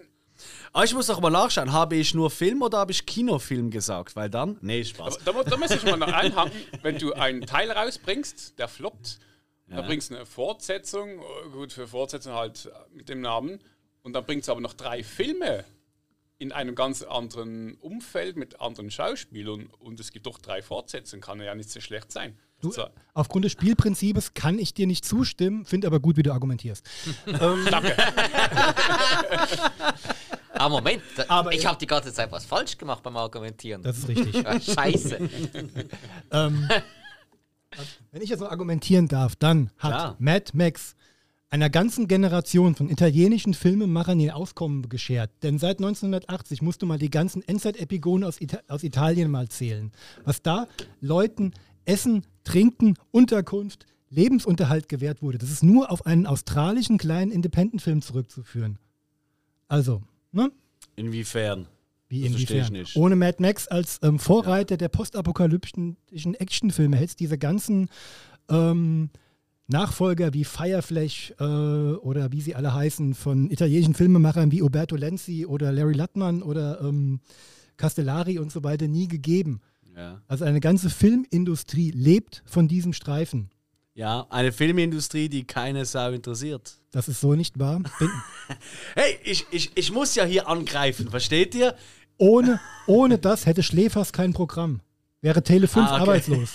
[0.73, 4.15] Aber ich muss doch mal nachschauen, habe ich nur Film oder habe ich Kinofilm gesagt?
[4.15, 4.57] Weil dann.
[4.61, 5.25] Nee, Spaß.
[5.25, 6.51] Aber da, da muss ich mal noch einhaken,
[6.83, 9.19] wenn du einen Teil rausbringst, der floppt,
[9.67, 13.59] dann bringst du eine Fortsetzung, oh, gut, für Fortsetzung halt mit dem Namen,
[14.03, 15.65] und dann bringst du aber noch drei Filme
[16.39, 21.41] in einem ganz anderen Umfeld mit anderen Schauspielern und es gibt doch drei Fortsetzungen, kann
[21.41, 22.37] ja nicht so schlecht sein.
[22.61, 26.31] Du, So, aufgrund des Spielprinzips kann ich dir nicht zustimmen, finde aber gut, wie du
[26.31, 26.87] argumentierst.
[30.53, 33.81] ah, Moment, da, Aber- ich habe die ganze Zeit was falsch gemacht beim Argumentieren.
[33.83, 34.35] Das ist richtig.
[34.47, 35.17] Ah, Scheiße.
[36.31, 36.69] ähm,
[38.11, 40.15] wenn ich jetzt noch argumentieren darf, dann hat Klar.
[40.19, 40.95] Mad Max
[41.49, 45.31] einer ganzen Generation von italienischen Filmemachern ihr Auskommen beschert.
[45.43, 49.91] Denn seit 1980 musst du mal die ganzen Endzeit-Epigonen aus, Ita aus Italien mal zählen.
[50.25, 50.67] Was da
[50.99, 51.53] Leuten
[51.85, 55.37] Essen, Trinken, Unterkunft, Lebensunterhalt gewährt wurde.
[55.37, 58.77] Das ist nur auf einen australischen kleinen Independent-Film zurückzuführen.
[59.67, 60.01] Also,
[60.31, 60.51] ne?
[60.95, 61.67] Inwiefern?
[62.09, 62.85] Wie Das inwiefern?
[62.95, 65.97] Ohne Mad Max als ähm, Vorreiter der postapokalyptischen
[66.35, 67.89] Actionfilme hätte es diese ganzen
[68.49, 69.09] ähm,
[69.67, 75.45] Nachfolger wie Fireflash äh, oder wie sie alle heißen von italienischen Filmemachern wie Umberto Lenzi
[75.45, 77.19] oder Larry Lattmann oder ähm,
[77.75, 79.59] Castellari und so weiter nie gegeben.
[79.95, 80.21] Ja.
[80.27, 83.49] Also eine ganze Filmindustrie lebt von diesem Streifen.
[83.93, 86.77] ja, eine Filmindustrie, die keine Sau interessiert.
[86.91, 87.81] Das ist so nicht wahr.
[88.95, 91.75] Hey, ich, ich, ich muss ja hier angreifen, versteht ihr?
[92.17, 94.81] Ohne, ohne das hätte Schläfers kein Programm.
[95.21, 96.01] Wäre Tele 5 Ah, okay.
[96.01, 96.49] arbeitslos.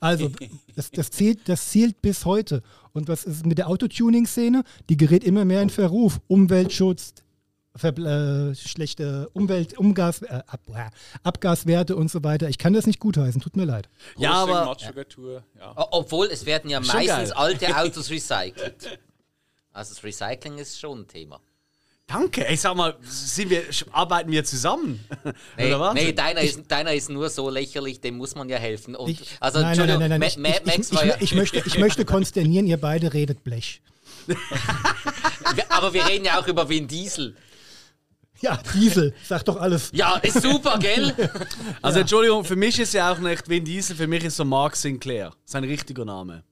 [0.00, 0.30] Also,
[0.76, 2.62] das, das, zielt, das zielt bis heute.
[2.92, 4.64] Und was ist mit der Autotuning-Szene?
[4.88, 6.20] Die gerät immer mehr in Verruf.
[6.26, 7.12] Umweltschutz,
[7.76, 10.90] Ver äh, schlechte Umwelt, Umgas, äh, Ab äh,
[11.22, 12.48] Abgaswerte und so weiter.
[12.48, 13.88] Ich kann das nicht gutheißen, tut mir leid.
[14.16, 14.74] Ja, aber-
[15.58, 15.74] ja.
[15.92, 17.32] Obwohl, es werden ja Schon meistens geil.
[17.38, 18.98] alte Autos recycelt.
[19.72, 21.40] Also das Recycling ist schon ein Thema.
[22.10, 22.46] Danke.
[22.46, 24.98] Ey, sag mal, sind wir, arbeiten wir zusammen?
[25.56, 25.94] Nee, Oder was?
[25.94, 28.96] nee deiner, ist, deiner ist nur so lächerlich, dem muss man ja helfen.
[28.96, 30.20] Und, Ich, also, nein, nein, nein, Entschuldigung, nein, nein.
[30.42, 31.14] Ma- Ich, ich, Max ich, war ja.
[31.16, 33.80] ich, ich, möchte, ich möchte konsternieren, ihr beide redet Blech.
[35.68, 37.36] Aber wir reden ja auch über Vin Diesel.
[38.40, 39.90] Ja, Diesel, sag doch alles.
[39.92, 41.14] Ja, ist super, gell?
[41.82, 44.76] Also Entschuldigung, für mich ist ja auch nicht Vin Diesel, für mich ist so Mark
[44.76, 45.32] Sinclair.
[45.44, 46.42] Sein richtiger Name.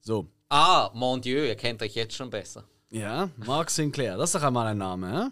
[0.00, 0.26] So.
[0.48, 2.64] Ah, mon Dieu, ihr kennt euch jetzt schon besser.
[2.90, 4.16] Ja, Mark Sinclair.
[4.16, 5.30] Das ist doch einmal ein Name, hä?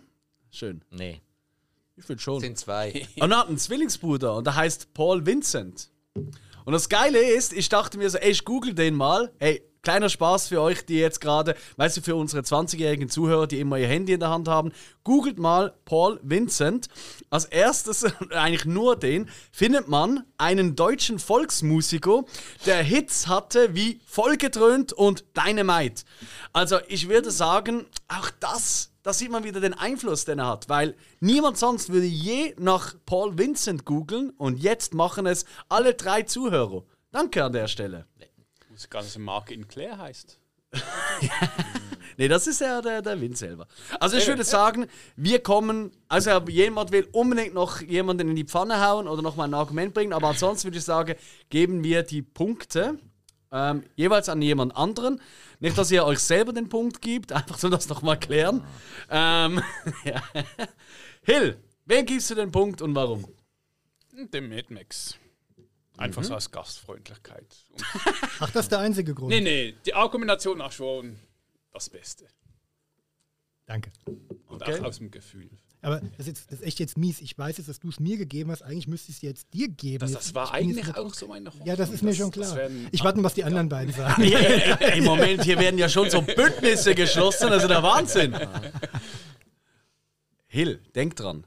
[0.50, 0.82] Schön.
[0.90, 1.20] Nee,
[1.96, 2.40] Ich finde schon.
[2.40, 3.06] sind zwei.
[3.20, 5.90] Und er hat einen Zwillingsbruder und der heißt Paul Vincent.
[6.14, 9.32] Und das Geile ist, ich dachte mir so, ey, ich google den mal.
[9.38, 13.58] Hey, kleiner Spaß für euch, die jetzt gerade, weißt du, für unsere 20-jährigen Zuhörer, die
[13.58, 14.70] immer ihr Handy in der Hand haben,
[15.02, 16.90] googelt mal Paul Vincent.
[17.30, 22.24] Als erstes, eigentlich nur den, findet man einen deutschen Volksmusiker,
[22.66, 26.04] der Hits hatte wie Vollgedröhnt und Dynamite.
[26.52, 30.68] Also ich würde sagen, auch das, da sieht man wieder den Einfluss, den er hat,
[30.68, 36.24] weil niemand sonst würde je nach Paul Vincent googeln und jetzt machen es alle drei
[36.24, 36.82] Zuhörer.
[37.10, 38.04] Danke an der Stelle.
[38.78, 40.38] Das ganze Marke in Claire heißt.
[42.20, 43.68] Nee, das ist ja der, der Wind selber.
[44.00, 48.84] Also ich würde sagen, wir kommen, also jemand will unbedingt noch jemanden in die Pfanne
[48.84, 51.14] hauen oder noch mal ein Argument bringen, aber ansonsten würde ich sagen,
[51.48, 52.98] geben wir die Punkte
[53.52, 55.20] ähm, jeweils an jemand anderen.
[55.60, 58.64] Nicht, dass ihr euch selber den Punkt gibt, einfach so das noch mal klären.
[59.10, 59.62] Ähm,
[60.04, 60.20] ja.
[61.22, 63.26] Hill, wen gibst du den Punkt und warum?
[64.12, 65.16] Dem Mad Max.
[65.98, 67.46] Einfach so aus Gastfreundlichkeit.
[67.70, 67.84] Und
[68.40, 69.28] Ach, das ist der einzige Grund.
[69.30, 71.18] nee, nee, die Argumentation auch schon
[71.72, 72.26] das Beste.
[73.66, 73.90] Danke.
[74.46, 74.80] Und Okay.
[74.80, 75.50] auch aus dem Gefühl.
[75.82, 77.20] Aber das ist, jetzt, das ist echt jetzt mies.
[77.20, 78.62] Ich weiß jetzt, dass du es mir gegeben hast.
[78.62, 80.00] Eigentlich müsste ich es jetzt dir geben.
[80.00, 81.66] Das, das war eigentlich auch so meine Hoffnung.
[81.68, 82.56] Ja, das ist mir schon das klar.
[82.56, 84.22] werden- Ich warte mal, was die anderen beiden sagen.
[84.96, 88.34] Im Moment, hier werden ja schon so Bündnisse geschlossen, also der Wahnsinn.
[90.46, 91.46] Hill, denk dran.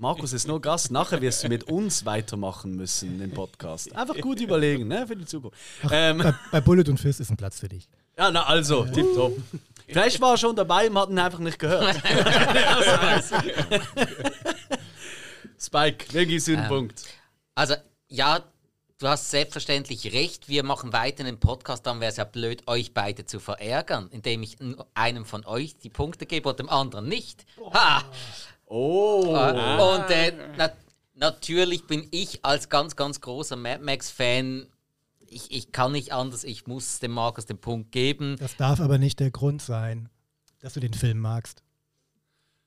[0.00, 3.94] Markus ist nur Gast, nachher wirst du mit uns weitermachen müssen, den Podcast.
[3.94, 5.58] Einfach gut überlegen, ne, für die Zukunft.
[5.90, 7.86] Ähm, bei, bei Bullet und Fist ist ein Platz für dich.
[8.16, 9.36] ja, na also, tipptopp.
[9.86, 11.96] Vielleicht war er schon dabei und hat ihn einfach nicht gehört.
[15.58, 17.04] Spike, wer gibst du den Ähm, Punkt?
[17.54, 17.74] Also,
[18.08, 18.40] ja,
[19.00, 20.48] du hast selbstverständlich recht.
[20.48, 24.42] Wir machen weiter einen Podcast, dann wäre es ja blöd, euch beide zu verärgern, indem
[24.44, 24.56] ich
[24.94, 27.44] einem von euch die Punkte gebe und dem anderen nicht.
[27.74, 28.02] Ha!
[28.72, 29.22] Oh.
[29.30, 30.70] Und äh, na,
[31.14, 34.68] natürlich bin ich als ganz, ganz großer Mad Max-Fan.
[35.26, 38.36] Ich, ich kann nicht anders, ich muss dem Markus den Punkt geben.
[38.38, 40.08] Das darf aber nicht der Grund sein,
[40.60, 41.62] dass du den Film magst.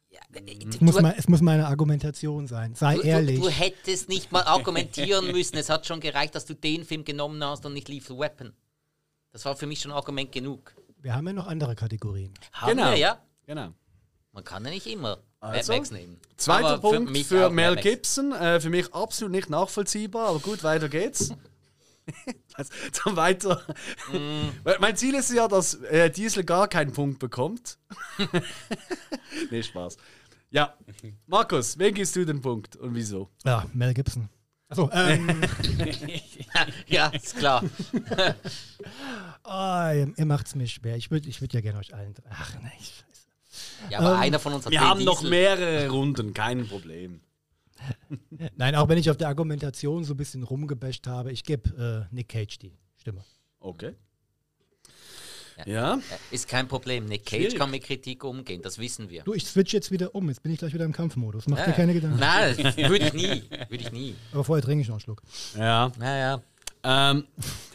[0.10, 2.76] Ja, äh, Es du- muss, mal, es muss meine Argumentation sein.
[2.76, 3.38] Sei Du, ehrlich.
[3.40, 5.56] du, du hättest nicht mal argumentieren müssen.
[5.58, 8.54] Es hat schon gereicht, dass du den Film genommen hast und nicht Lethal Weapon.
[9.32, 10.76] Das war für mich schon Argument genug.
[11.02, 12.34] Wir haben ja noch andere Kategorien.
[12.52, 12.92] Haben Genau.
[12.92, 13.22] wir, ja.
[13.46, 13.70] Genau.
[14.34, 16.18] Man kann ja nicht immer Also, Mad Max nehmen.
[16.38, 17.76] Zweiter Aber Punkt für, auch Mel.
[17.76, 18.32] Gibson.
[18.32, 21.34] Äh, für mich absolut nicht nachvollziehbar, aber gut, weiter geht's.
[23.06, 23.62] Dann weiter.
[24.64, 27.78] Weil Mein Ziel ist ja, dass äh, Diesel gar keinen Punkt bekommt.
[29.52, 29.98] nee, Spaß.
[30.50, 30.78] Ja,
[31.28, 33.30] Markus, wen gibst du den Punkt und wieso?
[33.44, 34.30] Ja, Mel Gibson.
[34.70, 35.42] Achso, ähm,
[36.88, 37.64] Ja, ist klar.
[39.44, 40.96] oh, ihr, macht's mir schwer.
[40.96, 42.14] Ich würde ich würd ja gerne euch allen.
[42.30, 42.72] Ach, nein.
[43.90, 45.30] Ja, aber Ähm, einer von uns hat Wir haben noch Diesel.
[45.30, 47.22] mehrere Runden, kein Problem.
[48.56, 52.16] Nein, auch wenn ich auf der Argumentation so ein bisschen rumgebasht habe, ich gebe äh,
[52.16, 53.24] Nick Cage die Stimme.
[53.60, 53.94] Okay.
[55.58, 55.66] Ja.
[55.68, 56.00] Ja, Äh,
[56.36, 57.06] Ist kein Problem.
[57.06, 57.56] Nick Cage Schwierig.
[57.60, 59.22] kann mit Kritik umgehen, das wissen wir.
[59.24, 60.28] Du, ich switch jetzt wieder um.
[60.30, 61.46] Jetzt bin ich gleich wieder im Kampfmodus.
[61.48, 61.66] Mach Ja.
[61.66, 62.18] dir keine Gedanken.
[62.20, 63.44] Nein, würde ich nie.
[63.70, 64.16] Würde ich nie.
[64.32, 65.22] Aber vorher trinke ich noch einen Schluck.
[65.58, 65.92] ja.
[66.00, 66.42] Naja.
[66.86, 67.26] Ähm,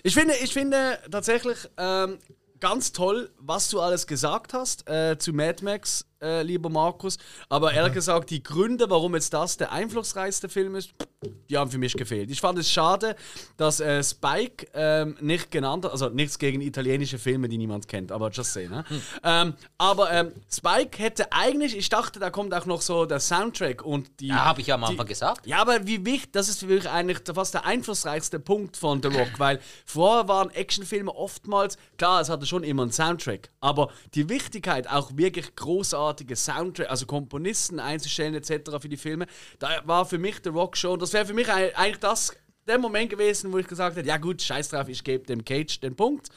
[0.02, 2.18] ich, finde, ich finde tatsächlich ähm,
[2.60, 7.18] ganz toll, was du alles gesagt hast äh, zu Mad Max, äh, lieber Markus.
[7.48, 11.78] Aber ehrlich gesagt, die Gründe, warum jetzt das der einflussreichste Film ist, die haben für
[11.78, 12.30] mich gefehlt.
[12.30, 13.16] Ich fand es schade,
[13.56, 18.12] dass äh, Spike ähm, nicht genannt hat, also nichts gegen italienische Filme, die niemand kennt,
[18.12, 18.84] aber just say, ne?
[18.88, 19.02] Hm.
[19.24, 23.84] Ähm, aber ähm, Spike hätte eigentlich, ich dachte, da kommt auch noch so der Soundtrack
[23.84, 24.28] und die.
[24.28, 25.46] Ja, habe ich ja am die- Anfang gesagt.
[25.46, 29.08] Ja, aber wie wichtig, das ist für mich eigentlich fast der einflussreichste Punkt von The
[29.08, 34.28] Rock, weil vorher waren Actionfilme oftmals, klar, es hatte schon immer einen Soundtrack, aber die
[34.28, 38.70] Wichtigkeit, auch wirklich großartige Soundtrack, also Komponisten einzustellen etc.
[38.80, 39.26] für die Filme,
[39.58, 42.34] da war für mich The Rock schon, das wäre für mich eigentlich das,
[42.66, 45.80] der Moment gewesen, wo ich gesagt hätte, ja gut, scheiß drauf, ich gebe dem Cage
[45.80, 46.28] den Punkt.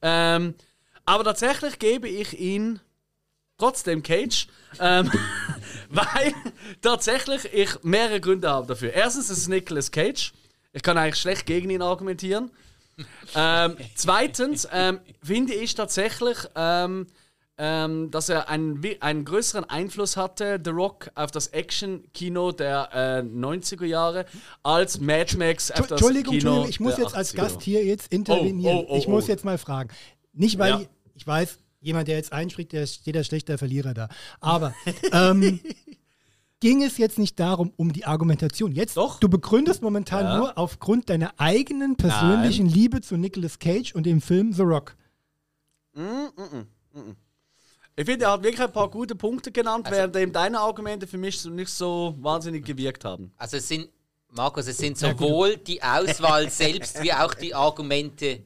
[0.00, 0.54] Ähm,
[1.04, 2.80] aber tatsächlich gebe ich ihn
[3.58, 4.48] trotzdem Cage,
[4.80, 5.10] ähm,
[5.88, 6.34] weil
[6.80, 8.92] tatsächlich ich mehrere Gründe habe dafür.
[8.92, 10.32] Erstens ist es Nicolas Cage.
[10.72, 12.50] Ich kann eigentlich schlecht gegen ihn argumentieren.
[13.34, 16.38] Ähm, zweitens ähm, finde ich tatsächlich,
[17.58, 23.20] ähm, dass er einen, einen größeren Einfluss hatte, The Rock, auf das Action-Kino der äh,
[23.20, 24.24] 90er Jahre,
[24.62, 27.36] als Mad Max auf das Entschuldigung, Kino Entschuldigung, ich muss jetzt als 80er.
[27.36, 28.76] Gast hier jetzt intervenieren.
[28.78, 29.28] Oh, oh, oh, ich muss oh.
[29.28, 29.90] jetzt mal fragen.
[30.32, 30.80] Nicht, weil Ja.
[30.80, 34.08] ich, ich weiß, jemand, der jetzt einspringt, der steht der schlechter Verlierer da.
[34.40, 34.74] Aber
[35.12, 35.60] ähm,
[36.60, 38.72] ging es jetzt nicht darum, um die Argumentation.
[38.72, 39.20] Jetzt, Doch.
[39.20, 40.38] du begründest momentan Ja.
[40.38, 44.96] nur aufgrund deiner eigenen persönlichen Liebe zu Nicolas Cage und dem Film The Rock.
[47.94, 51.06] Ich finde, er hat wirklich ein paar gute Punkte genannt, Also- während eben deine Argumente
[51.06, 53.32] für mich nicht so wahnsinnig gewirkt haben.
[53.36, 53.88] Also es sind,
[54.30, 58.42] Markus, es sind sowohl die Auswahl selbst wie auch die Argumente,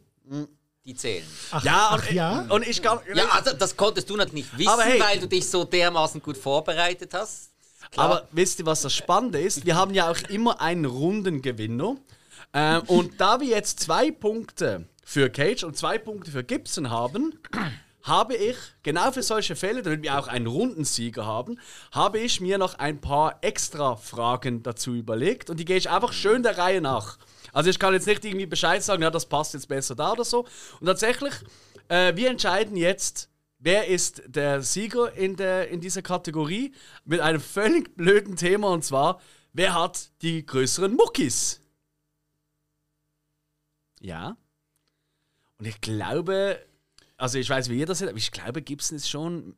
[0.84, 1.24] die zählen.
[1.52, 2.46] Ach, Ja, ach und, ja?
[2.48, 2.98] und ich kann.
[3.14, 6.36] Ja, also das konntest du natürlich nicht wissen, hey- weil du dich so dermaßen gut
[6.36, 7.50] vorbereitet hast.
[7.92, 8.06] Klar.
[8.06, 9.64] Aber wisst ihr, was das Spannende ist?
[9.64, 11.96] Wir haben ja auch immer einen Rundengewinner.
[12.52, 17.38] Ähm, und da wir jetzt zwei Punkte für Cage und zwei Punkte für Gibson haben,
[18.06, 21.58] habe ich, genau für solche Fälle, damit wir auch einen Rundensieger haben,
[21.92, 26.12] habe ich mir noch ein paar extra Fragen dazu überlegt und die gehe ich einfach
[26.12, 27.18] schön der Reihe nach.
[27.52, 30.24] Also ich kann jetzt nicht irgendwie Bescheid sagen, ja, das passt jetzt besser da oder
[30.24, 30.46] so.
[30.80, 31.34] Und tatsächlich,
[31.88, 36.72] äh, wir entscheiden jetzt, wer ist der Sieger in, der, in dieser Kategorie
[37.04, 39.20] mit einem völlig blöden Thema und zwar,
[39.52, 41.60] wer hat die größeren Muckis?
[44.00, 44.36] Ja.
[45.58, 46.60] Und ich glaube,
[47.16, 49.56] also ich weiß, wie ihr das seht, aber ich glaube, Gibson ist schon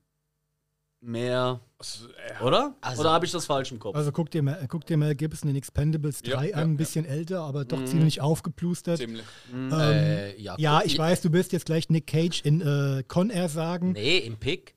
[1.00, 2.74] mehr, Also, er oder?
[2.80, 3.94] Also- oder habe ich das falsch im Kopf?
[3.94, 6.70] Also guck dir, mal, guck dir mal Gibson in Expendables 3 Ja, an, ja, ein
[6.72, 6.76] ja.
[6.76, 7.68] bisschen älter, aber Mhm.
[7.68, 8.98] doch ziemlich aufgeplustert.
[8.98, 9.24] ziemlich.
[9.52, 13.30] Ähm, Äh, ja, ja, ich weiß, du wirst jetzt gleich Nick Cage in äh, Con
[13.30, 13.92] Air sagen.
[13.92, 14.74] Nee, im Pick.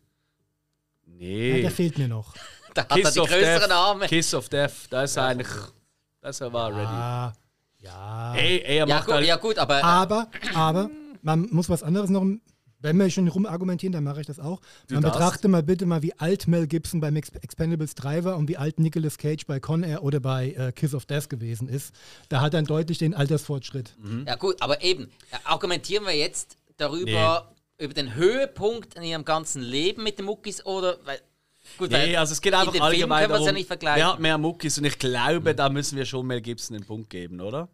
[1.07, 1.61] Ja, nee.
[1.61, 2.35] der fehlt mir noch.
[2.73, 3.71] Da hat er die größeren Death.
[3.71, 4.07] Arme.
[4.07, 4.71] Kiss of Death.
[4.89, 5.49] Da ist er eigentlich.
[6.21, 6.85] Da ist er war ready.
[6.85, 7.33] Ah,
[7.79, 8.33] ja.
[8.35, 10.89] Ey, ey, er Ja macht gut, halt, ja gut, aber Aber, aber,
[11.21, 12.23] man muss was anderes noch,
[12.81, 14.61] wenn wir schon rumargumentieren, dann mache ich das auch.
[14.89, 15.17] Man darfst.
[15.17, 18.57] betrachte mal bitte mal, wie alt Mel Gibson beim Ex Expendables 3 war und wie
[18.57, 21.93] alt Nicolas Cage bei Con Air oder bei äh, Kiss of Death gewesen ist.
[22.29, 23.95] Da hat er deutlich den Altersfortschritt.
[24.25, 29.61] Ja gut, aber eben, äh, argumentieren wir jetzt darüber, über den Höhepunkt in ihrem ganzen
[29.61, 30.97] Leben mit den Muckis oder...
[31.05, 31.19] Weil,
[31.77, 33.99] gut, Nee, also es geht in einfach allgemein darum, ja nicht vergleichen.
[33.99, 37.09] wer hat mehr Muckis und ich glaube, da müssen wir schon Mel Gibson den Punkt
[37.09, 37.69] geben, oder?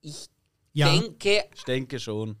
[0.00, 0.26] Ich
[0.72, 2.36] Ja, denke, Ich denke schon.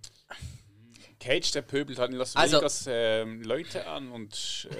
[1.20, 4.76] Cage, der pöbelt halt in Las Also- Vegas ähm, Leute an und ähm,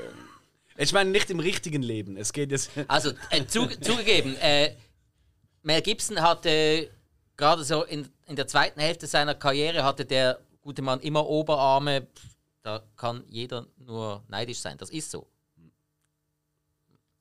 [0.80, 2.16] Ich meine nicht im richtigen Leben.
[2.16, 2.70] Es geht jetzt.
[2.88, 4.74] also äh, zu, zugegeben, äh,
[5.62, 6.88] Mel Gibson hatte
[7.36, 12.02] gerade so in, in der zweiten Hälfte seiner Karriere hatte der gute Mann immer Oberarme.
[12.02, 12.22] Pff,
[12.62, 14.78] Da kann jeder nur neidisch sein.
[14.78, 15.26] Das ist so.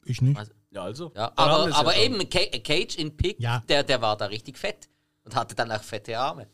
[0.06, 0.38] ich nicht.
[0.38, 1.12] Also, Ja, also.
[1.16, 2.02] ja, Dann haben aber es aber schon.
[2.04, 3.64] eben Ca- Cage in Pick, Ja.
[3.68, 4.88] der, der war da richtig fett
[5.24, 6.48] und hatte dann auch fette Arme.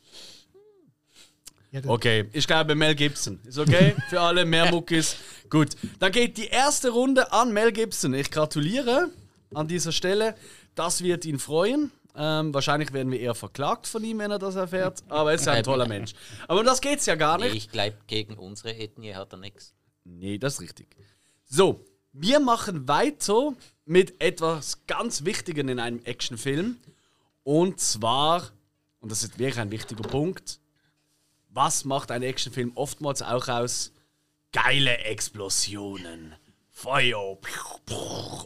[1.88, 3.40] Okay, ich glaube Mel Gibson.
[3.46, 5.16] Ist okay für alle, mehr Muckis.
[5.50, 8.14] Gut, dann geht die erste Runde an Mel Gibson.
[8.14, 9.10] Ich gratuliere
[9.54, 10.36] an dieser Stelle.
[10.76, 11.92] Das wird ihn freuen.
[12.16, 15.04] Ähm, wahrscheinlich werden wir eher verklagt von ihm, wenn er das erfährt.
[15.10, 16.14] Aber er ist ja ein toller Mensch.
[16.48, 17.56] Aber um das geht's ja gar Nee, nicht.
[17.56, 19.74] ich glaube, gegen unsere Ethnie hat er nichts.
[20.04, 20.96] Nee, das ist richtig.
[21.46, 23.54] So, wir machen weiter
[23.86, 26.78] mit etwas ganz Wichtigem in einem Actionfilm.
[27.42, 28.52] Und zwar,
[29.00, 30.60] und das ist wirklich ein wichtiger Punkt,
[31.54, 33.92] was macht ein Actionfilm oftmals auch aus?
[34.52, 36.36] Geile Explosionen.
[36.76, 37.38] Feuer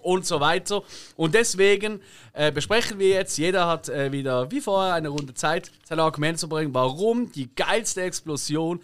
[0.04, 0.84] und so weiter.
[1.16, 2.02] Und deswegen
[2.34, 6.38] äh, besprechen wir jetzt, jeder hat äh, wieder wie vorher eine Runde Zeit, sein Argument
[6.38, 8.82] zu bringen, warum die geilste Explosion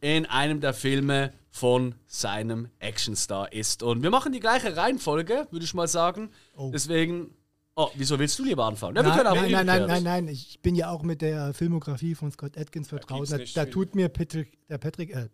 [0.00, 3.82] in einem der Filme von seinem Actionstar ist.
[3.82, 6.30] Und wir machen die gleiche Reihenfolge, würde ich mal sagen.
[6.56, 6.70] Oh.
[6.72, 7.34] Deswegen
[7.76, 8.94] Oh, wieso willst du lieber anfangen?
[8.96, 10.28] Ja, wir Nein, nein, nein, nein, nein, nein.
[10.28, 13.28] Ich bin ja auch mit der Filmografie von Scott Atkins vertraut.
[13.32, 15.28] Da, da tut mir Patrick, der Patrick, äh,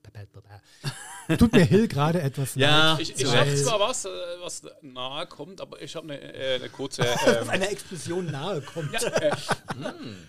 [1.36, 2.92] tut mir Hill gerade etwas Ja.
[2.92, 3.00] leid.
[3.02, 4.08] Ich, ich habe zwar was, äh,
[4.40, 7.02] was nahe kommt, aber ich habe eine, äh, eine kurze.
[7.26, 8.90] Ähm, einer Explosion nahe kommt.
[8.92, 9.30] ja, äh,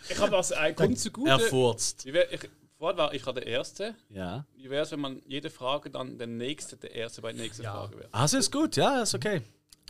[0.10, 1.30] ich habe was ein kommt zugute.
[1.32, 2.06] Er furzt.
[2.06, 2.42] Wie wär- ich,
[2.78, 3.96] vorher war ich war der Erste.
[4.10, 4.46] Ja.
[4.58, 7.64] Wie wäre es, wenn man jede Frage dann der Nächste, der Erste bei der nächsten
[7.64, 7.72] Ja.
[7.74, 8.10] Frage wäre?
[8.12, 9.42] Ah, das ist gut, ja, ist okay.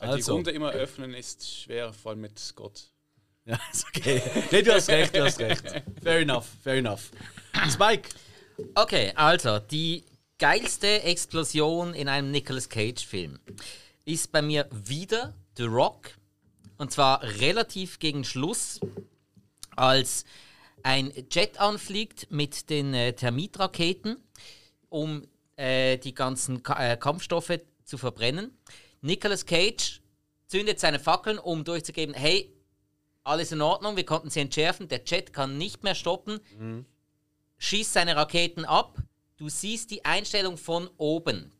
[0.01, 0.33] Weil Die Also.
[0.33, 2.87] Runde immer öffnen ist schwer, vor allem mit Scott.
[3.43, 4.21] Ja, ist okay.
[4.51, 5.63] Nee, du hast recht, du hast recht.
[6.03, 7.09] Fair enough, fair enough.
[7.71, 8.09] Spike.
[8.75, 10.05] Okay, also die
[10.37, 13.39] geilste Explosion in einem Nicolas Cage-Film
[14.05, 16.11] ist bei mir wieder The Rock.
[16.77, 18.79] Und zwar relativ gegen Schluss,
[19.75, 20.23] als
[20.83, 24.17] ein Jet anfliegt mit den äh, Thermitraketen,
[24.89, 28.55] um äh, die ganzen Ka äh, Kampfstoffe zu verbrennen.
[29.01, 30.01] Nicolas Cage
[30.47, 32.53] zündet seine Fackeln, um durchzugeben, hey,
[33.23, 36.39] alles in Ordnung, wir konnten sie entschärfen, der Jet kann nicht mehr stoppen
[37.61, 38.97] schießt seine Raketen ab.
[39.37, 41.53] Du siehst die Einstellung von oben.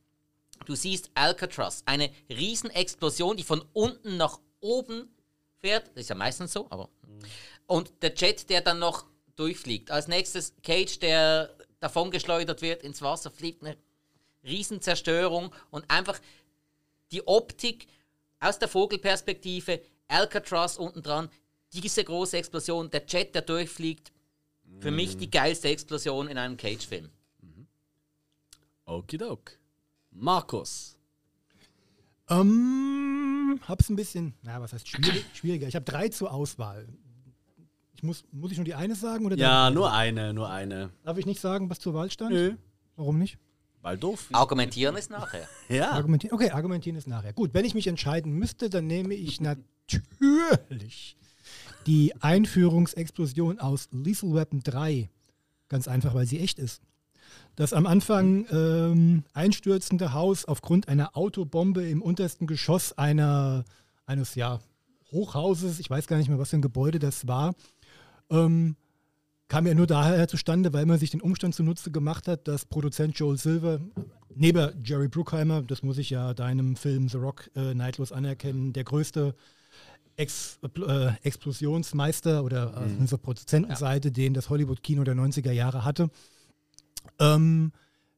[0.65, 5.15] Du siehst Alcatraz, eine Riesenexplosion, die von unten nach oben
[5.59, 5.87] fährt.
[5.89, 6.89] Das ist ja meistens so, aber.
[7.67, 9.91] Und der Jet, der dann noch durchfliegt.
[9.91, 13.77] Als nächstes Cage, der davongeschleudert wird ins Wasser, fliegt eine
[14.43, 16.19] Riesenzerstörung und einfach
[17.11, 17.87] die Optik
[18.39, 21.29] aus der Vogelperspektive, Alcatraz unten dran,
[21.73, 24.11] diese große Explosion, der Jet, der durchfliegt,
[24.79, 27.09] für mich die geilste Explosion in einem Cage-Film.
[28.85, 29.51] Okidok.
[30.11, 30.97] Markus.
[32.29, 35.67] Ähm, hab's ein bisschen, na, was heißt schwierig, schwieriger.
[35.67, 36.87] Ich habe drei zur Auswahl.
[37.93, 39.25] Ich muss, muss ich nur die eine sagen?
[39.25, 40.91] Oder Ja, nur eine, nur eine.
[41.03, 42.31] darf ich nicht sagen, was zur Wahl stand?
[42.31, 42.55] Nö.
[42.95, 43.37] Warum nicht?
[43.81, 44.27] Weil doof.
[44.31, 45.47] Argumentieren ist nachher.
[45.69, 45.91] Ja.
[45.91, 46.35] Argumentieren.
[46.35, 47.33] Okay, argumentieren ist nachher.
[47.33, 51.17] Gut, wenn ich mich entscheiden müsste, dann nehme ich natürlich
[51.87, 55.09] die Einführungsexplosion aus Lethal Weapon 3.
[55.69, 56.81] Ganz einfach, weil sie echt ist.
[57.55, 63.63] Das am Anfang ähm, einstürzende Haus aufgrund einer Autobombe im untersten Geschoss einer,
[64.05, 64.59] eines ja,
[65.11, 67.53] Hochhauses, ich weiß gar nicht mehr, was für ein Gebäude das war,
[68.29, 68.75] ähm,
[69.51, 73.19] kam ja nur daher zustande, weil man sich den Umstand zunutze gemacht hat, dass Produzent
[73.19, 73.81] Joel Silver,
[74.33, 78.85] neben Jerry Bruckheimer, das muss ich ja deinem Film The Rock äh, neidlos anerkennen, der
[78.85, 79.35] größte
[80.15, 86.09] Ex äh, Explosionsmeister oder äh, auf Produzentenseite, den das Hollywood-Kino der 90er Jahre hatte,
[87.19, 87.73] ähm,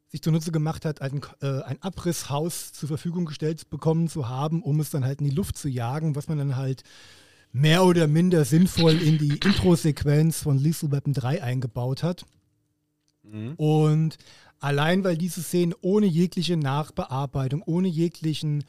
[0.10, 4.80] sich zunutze gemacht hat, ein, äh, ein Abrisshaus zur Verfügung gestellt bekommen zu haben, um
[4.80, 6.84] es dann halt in die Luft zu jagen, was man dann halt
[7.54, 12.26] mehr oder minder sinnvoll in die Intro-Sequenz von Lethal Weapon 3 eingebaut hat.
[13.58, 14.18] Und
[14.60, 18.66] allein weil diese Szene ohne jegliche Nachbearbeitung, ohne jeglichen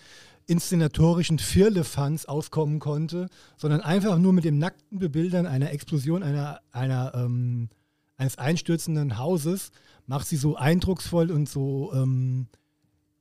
[0.47, 7.13] inszenatorischen Firlefanz auskommen konnte, sondern einfach nur mit dem nackten Bebildern einer Explosion einer, einer,
[7.15, 7.71] ähm,
[8.19, 9.71] eines einstürzenden Hauses,
[10.07, 12.49] macht sie so eindrucksvoll und so, ähm,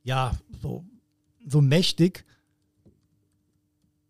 [0.04, 0.84] ja, so,
[1.48, 2.26] so mächtig.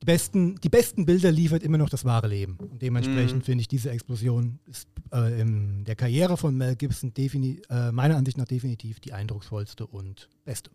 [0.03, 2.57] Die besten, die besten Bilder liefert immer noch das wahre Leben.
[2.57, 7.89] Und dementsprechend finde ich, diese Explosion ist äh, in der Karriere von Mel Gibson äh,
[7.93, 10.71] meiner Ansicht nach definitiv die eindrucksvollste und beste.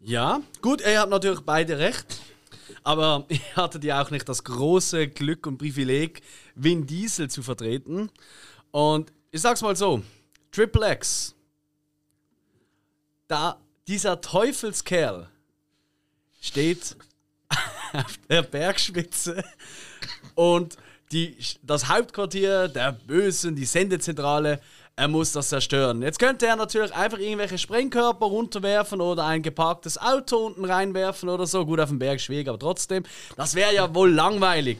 [0.00, 2.20] Ja, gut, er hat natürlich beide recht.
[2.82, 6.20] Aber ich hatte ja auch nicht das große Glück und Privileg,
[6.56, 8.10] Vin Diesel zu vertreten.
[8.72, 10.02] Und ich sag's mal so:
[10.50, 11.36] Triple X,
[13.28, 15.28] da dieser Teufelskerl
[16.40, 16.96] steht
[17.92, 19.44] auf der Bergspitze
[20.34, 20.76] und
[21.12, 24.60] die, das Hauptquartier der Bösen, die Sendezentrale,
[24.96, 26.02] er muss das zerstören.
[26.02, 31.46] Jetzt könnte er natürlich einfach irgendwelche Sprengkörper runterwerfen oder ein geparktes Auto unten reinwerfen oder
[31.46, 31.64] so.
[31.64, 33.04] Gut, auf dem Berg schwierig, aber trotzdem.
[33.36, 34.78] Das wäre ja wohl langweilig.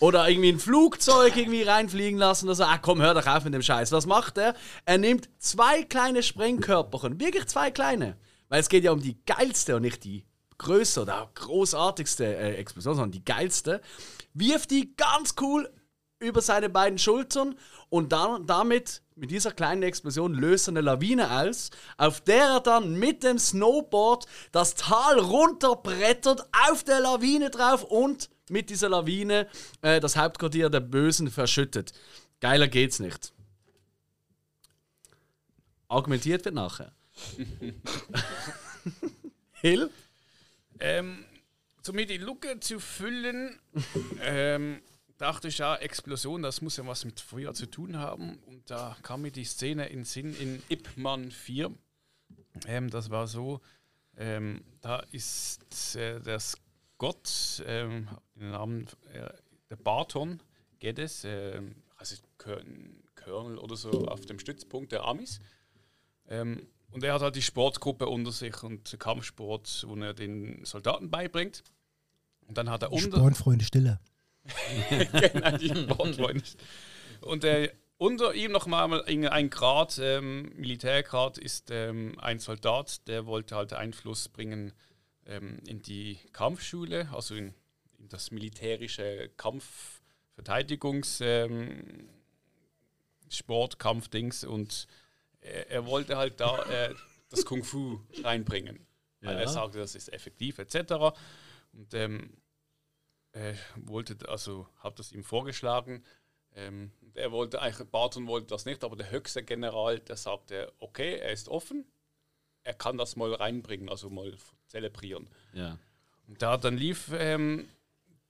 [0.00, 2.64] Oder irgendwie ein Flugzeug irgendwie reinfliegen lassen oder so.
[2.64, 3.92] Ah, komm, hör doch auf mit dem Scheiß.
[3.92, 4.54] Was macht er?
[4.86, 7.20] Er nimmt zwei kleine Sprengkörperchen.
[7.20, 8.16] Wirklich zwei kleine.
[8.48, 10.24] Weil es geht ja um die geilste und nicht die
[10.60, 13.80] größte oder großartigste äh, Explosion, sondern die geilste.
[14.34, 15.68] Wirft die ganz cool
[16.20, 17.56] über seine beiden Schultern
[17.88, 22.60] und dann damit mit dieser kleinen Explosion löst er eine Lawine aus, auf der er
[22.60, 29.48] dann mit dem Snowboard das Tal runterbrettert, auf der Lawine drauf und mit dieser Lawine
[29.80, 31.92] äh, das Hauptquartier der Bösen verschüttet.
[32.40, 33.32] Geiler geht's nicht.
[35.88, 36.92] Argumentiert wird nachher.
[39.52, 39.90] Hill?
[40.80, 41.24] Ähm,
[41.88, 43.58] um mir die Lücke zu füllen,
[44.22, 44.82] ähm,
[45.18, 48.38] dachte ich ja, Explosion, das muss ja was mit früher zu tun haben.
[48.46, 51.70] Und da kam mir die Szene in den Sinn in Ip Man 4.
[52.66, 53.60] Ähm, das war so,
[54.16, 56.56] ähm, da ist äh, das
[56.98, 59.30] Gott, ähm, den Namen, äh,
[59.70, 60.42] der Barton
[60.78, 61.60] Geddes, äh,
[61.96, 62.16] also
[63.14, 65.40] Colonel oder so auf dem Stützpunkt der Amis.
[66.28, 71.10] Ähm, und er hat halt die Sportgruppe unter sich und Kampfsport, wo er den Soldaten
[71.10, 71.62] beibringt.
[72.46, 73.18] Und dann hat er unter.
[73.18, 74.00] Spornfreunde Stille.
[74.90, 76.42] genau, die Sportfreunde.
[77.20, 83.56] Und äh, unter ihm nochmal ein Grad, ähm, Militärgrad, ist ähm, ein Soldat, der wollte
[83.56, 84.72] halt Einfluss bringen
[85.26, 87.54] ähm, in die Kampfschule, also in,
[87.98, 92.08] in das militärische Kampfverteidigungs ähm,
[93.28, 94.86] Sportkampfdings und
[95.40, 96.94] er, er, wollte halt da äh,
[97.28, 98.86] das Kung Fu reinbringen.
[99.20, 99.40] Weil ja.
[99.40, 101.16] er sagte, das ist effektiv etc.
[101.72, 102.36] Und ähm,
[103.32, 106.04] er wollte, also hat das ihm vorgeschlagen.
[106.54, 111.18] Ähm, er wollte eigentlich, Barton wollte das nicht, aber der höchste General, der sagte, okay,
[111.18, 111.84] er ist offen,
[112.64, 114.36] er kann das mal reinbringen, also mal
[114.66, 115.28] zelebrieren.
[115.52, 115.78] Ja.
[116.26, 117.68] Und da dann lief ähm,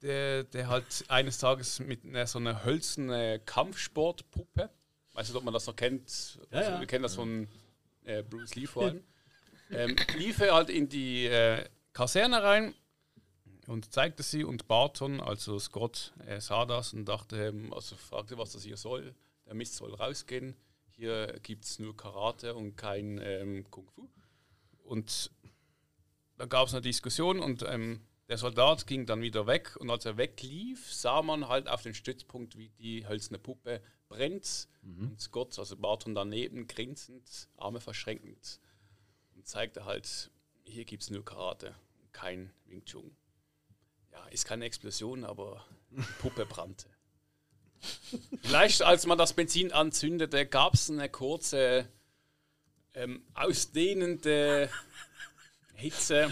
[0.02, 4.70] der, der halt eines Tages mit einer, so einer hölzernen Kampfsportpuppe,
[5.20, 7.46] weiß nicht, ob man das noch kennt, also, ja, wir kennen das von
[8.04, 9.04] äh, Bruce Lee vor allem,
[9.70, 11.62] ähm, lief er halt in die äh,
[11.92, 12.74] Kaserne rein
[13.66, 18.38] und zeigte sie und Barton, also Scott, äh, sah das und dachte, ähm, also fragte,
[18.38, 19.14] was das hier soll.
[19.46, 20.56] Der Mist soll rausgehen.
[20.92, 24.08] Hier gibt es nur Karate und kein ähm, Kung Fu.
[24.84, 25.30] Und
[26.38, 30.06] dann gab es eine Diskussion und ähm, der Soldat ging dann wieder weg und als
[30.06, 35.12] er weglief, sah man halt auf den Stützpunkt, wie die hölzerne Puppe brennt mhm.
[35.12, 38.60] und Scott, also Barton daneben, grinsend, Arme verschränkend
[39.34, 40.30] und zeigte halt,
[40.64, 41.74] hier gibt es nur Karate,
[42.12, 43.16] kein Wing Chun.
[44.12, 46.86] Ja, ist keine Explosion, aber die Puppe brannte.
[48.42, 51.88] Vielleicht, als man das Benzin anzündete, gab es eine kurze,
[52.92, 54.68] ähm, ausdehnende
[55.74, 56.30] Hitze,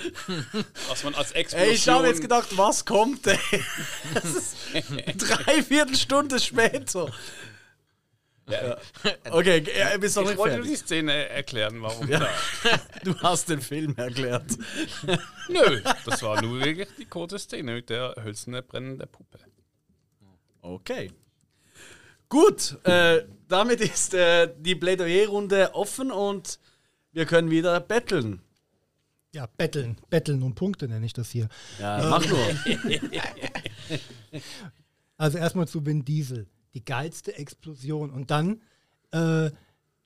[0.89, 1.70] was man als Explosion...
[1.70, 3.39] Ey, ich habe jetzt gedacht, was kommt, ey?
[4.14, 4.57] Das ist
[5.16, 7.11] drei Viertelstunde später.
[8.51, 8.76] Ja.
[9.30, 10.70] Okay, er bist doch ich nicht wollte fertig.
[10.70, 12.09] die Szene erklären, warum.
[12.09, 12.26] Ja.
[13.05, 14.46] Du hast den Film erklärt.
[15.49, 19.38] Nö, das war nur wirklich die kurze Szene mit der hölzernen brennenden Puppe.
[20.61, 21.11] Okay.
[22.28, 26.59] Gut, äh, damit ist äh, die Plädoyerrunde offen und
[27.12, 28.42] wir können wieder betteln.
[29.34, 29.96] Ja, betteln.
[30.11, 31.49] Betteln und Punkte nenne ich das hier.
[31.78, 32.38] Ja, mach nur.
[35.16, 36.46] Also erstmal zu Vin Diesel.
[36.79, 38.11] Die geilste Explosion.
[38.11, 38.61] Und dann
[39.11, 39.51] äh,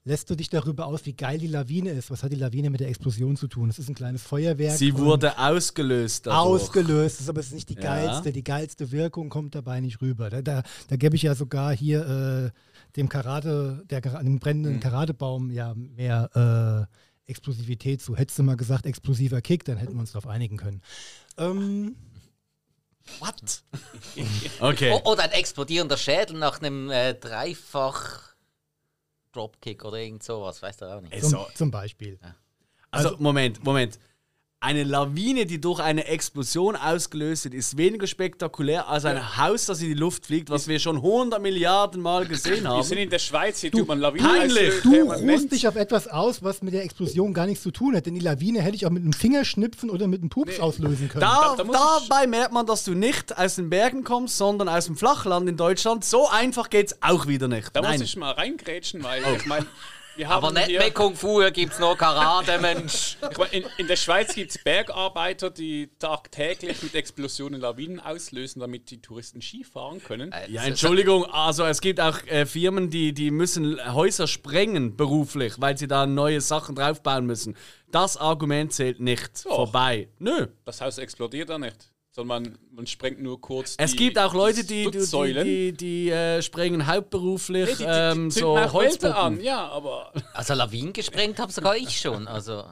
[0.05, 2.11] lässt du dich darüber aus, wie geil die Lawine ist.
[2.11, 3.69] Was hat die Lawine mit der Explosion zu tun?
[3.69, 4.79] Es ist ein kleines Feuerwerk.
[4.79, 6.27] Sie wurde ausgelöst.
[6.27, 6.63] Dadurch.
[6.63, 8.31] Ausgelöst, ist aber es ist nicht die geilste.
[8.31, 8.33] Ja.
[8.33, 10.31] Die geilste Wirkung kommt dabei nicht rüber.
[10.31, 12.51] Da, da, da gebe ich ja sogar hier äh,
[12.97, 14.81] dem Karate, der, dem brennenden mhm.
[14.81, 18.17] Karatebaum ja mehr äh, Explosivität zu.
[18.17, 20.81] Hättest du mal gesagt, explosiver Kick, dann hätten wir uns darauf einigen können.
[21.37, 21.97] Ähm,
[23.19, 23.63] What?
[24.61, 25.01] okay.
[25.05, 28.33] Oder ein explodierender Schädel nach einem äh, Dreifach
[29.33, 31.25] Dropkick oder irgend sowas, weißt du auch nicht.
[31.25, 32.19] Zum, zum Beispiel.
[32.23, 32.37] Ja.
[32.91, 33.99] Also, also, Moment, Moment
[34.63, 39.37] eine Lawine, die durch eine Explosion ausgelöst wird, ist weniger spektakulär als ein ja.
[39.37, 42.77] Haus, das in die Luft fliegt, was wir schon 100 Milliarden Mal gesehen haben.
[42.77, 44.25] Wir sind in der Schweiz, hier du, tut man Lawinen.
[44.25, 44.81] Peinlich.
[44.83, 48.07] Du ruhst dich auf etwas aus, was mit der Explosion gar nichts zu tun hat.
[48.07, 50.63] Denn die Lawine hätte ich auch mit einem Fingerschnipfen oder mit einem Pups nee.
[50.63, 51.23] auslösen können.
[51.23, 54.87] Da, da, da dabei merkt man, dass du nicht aus den Bergen kommst, sondern aus
[54.87, 56.05] dem Flachland in Deutschland.
[56.05, 57.75] So einfach geht es auch wieder nicht.
[57.75, 57.95] Da Nein.
[57.95, 59.37] muss ich mal reingrätschen, weil oh.
[59.37, 59.67] ich meine.
[60.27, 63.17] Aber nicht mehr Kung Fu, hier gibt es noch Karate, Mensch.
[63.53, 69.01] in, in, der Schweiz gibt es Bergarbeiter, die tagtäglich mit Explosionen Lawinen auslösen, damit die
[69.01, 70.33] Touristen Ski fahren können.
[70.33, 75.55] Äh, ja, Entschuldigung, also es gibt auch äh, Firmen, die, die müssen Häuser sprengen beruflich,
[75.59, 77.57] weil sie da neue Sachen draufbauen müssen.
[77.91, 79.45] Das Argument zählt nicht.
[79.45, 79.57] Doch.
[79.57, 80.09] Vorbei.
[80.19, 80.49] Nö.
[80.65, 83.75] Das Haus explodiert da nicht sondern man, man sprengt nur kurz.
[83.79, 88.31] Es gibt auch Leute, die, die, die, die, die äh, sprengen hauptberuflich nee, die, ähm,
[88.31, 89.17] so Holzpuppen.
[89.17, 90.13] an, ja, aber.
[90.35, 92.65] Also Lawinen gesprengt habe sogar ich schon, also.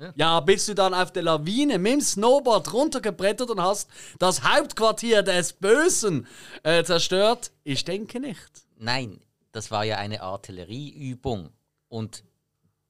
[0.00, 0.12] Ja.
[0.14, 5.22] ja, bist du dann auf der Lawine mit dem Snowboard runtergebrettert und hast das Hauptquartier
[5.22, 6.26] des Bösen
[6.62, 7.52] äh, zerstört?
[7.64, 8.50] Ich denke nicht.
[8.76, 9.20] Nein,
[9.52, 11.50] das war ja eine Artillerieübung.
[11.88, 12.22] Und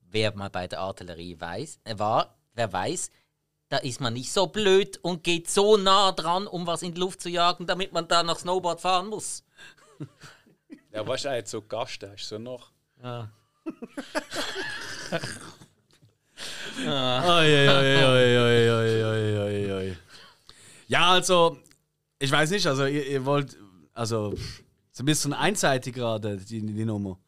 [0.00, 3.10] wer mal bei der Artillerie weiß, äh, war, wer weiß,
[3.68, 7.00] da ist man nicht so blöd und geht so nah dran, um was in die
[7.00, 9.44] Luft zu jagen, damit man da noch Snowboard fahren muss.
[10.90, 12.72] Ja, wahrscheinlich so Gast, da ist so noch.
[13.02, 13.30] Ja.
[20.86, 21.58] Ja, also,
[22.18, 23.56] ich weiß nicht, also ihr, ihr wollt,
[23.92, 24.34] also,
[24.92, 27.18] so ein bisschen einseitig gerade, die, die Nummer.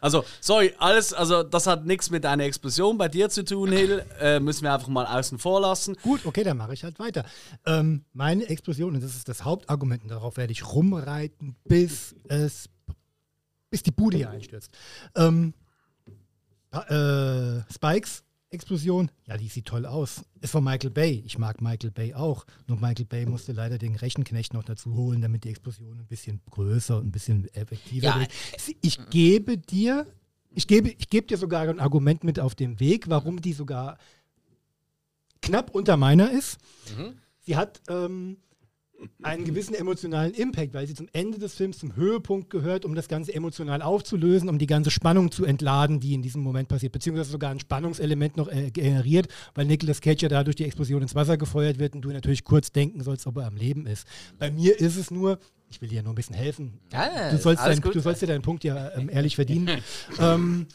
[0.00, 4.04] Also, sorry, alles, also das hat nichts mit einer Explosion bei dir zu tun, Hill.
[4.20, 5.96] Äh, müssen wir einfach mal außen vor lassen.
[6.02, 7.24] Gut, okay, dann mache ich halt weiter.
[7.66, 12.68] Ähm, meine Explosion, und das ist das Hauptargument, und darauf werde ich rumreiten, bis es
[13.70, 14.70] bis die Bude hier einstürzt.
[15.16, 15.52] Ähm,
[16.70, 18.22] äh, Spikes
[18.54, 20.24] Explosion, ja, die sieht toll aus.
[20.40, 21.22] Ist von Michael Bay.
[21.26, 22.46] Ich mag Michael Bay auch.
[22.66, 26.40] Nur Michael Bay musste leider den Rechenknecht noch dazu holen, damit die Explosion ein bisschen
[26.50, 28.30] größer und ein bisschen effektiver Ja, wird.
[28.80, 30.06] Ich gebe dir,
[30.50, 33.98] ich gebe, ich gebe dir sogar ein Argument mit auf dem Weg, warum die sogar
[35.42, 36.58] knapp unter meiner ist.
[37.40, 38.38] Sie hat ähm,
[39.22, 43.08] einen gewissen emotionalen Impact, weil sie zum Ende des Films zum Höhepunkt gehört, um das
[43.08, 47.30] Ganze emotional aufzulösen, um die ganze Spannung zu entladen, die in diesem Moment passiert, beziehungsweise
[47.30, 51.36] sogar ein Spannungselement noch äh, generiert, weil Nicolas Cage ja dadurch die Explosion ins Wasser
[51.36, 54.06] gefeuert wird und du natürlich kurz denken sollst, ob er am Leben ist.
[54.38, 55.38] Bei mir ist es nur,
[55.68, 56.80] ich will dir nur ein bisschen helfen.
[56.92, 59.82] Ja, du, sollst dein, du sollst dir deinen Punkt ja ähm, ehrlich verdienen.
[60.20, 60.66] ähm,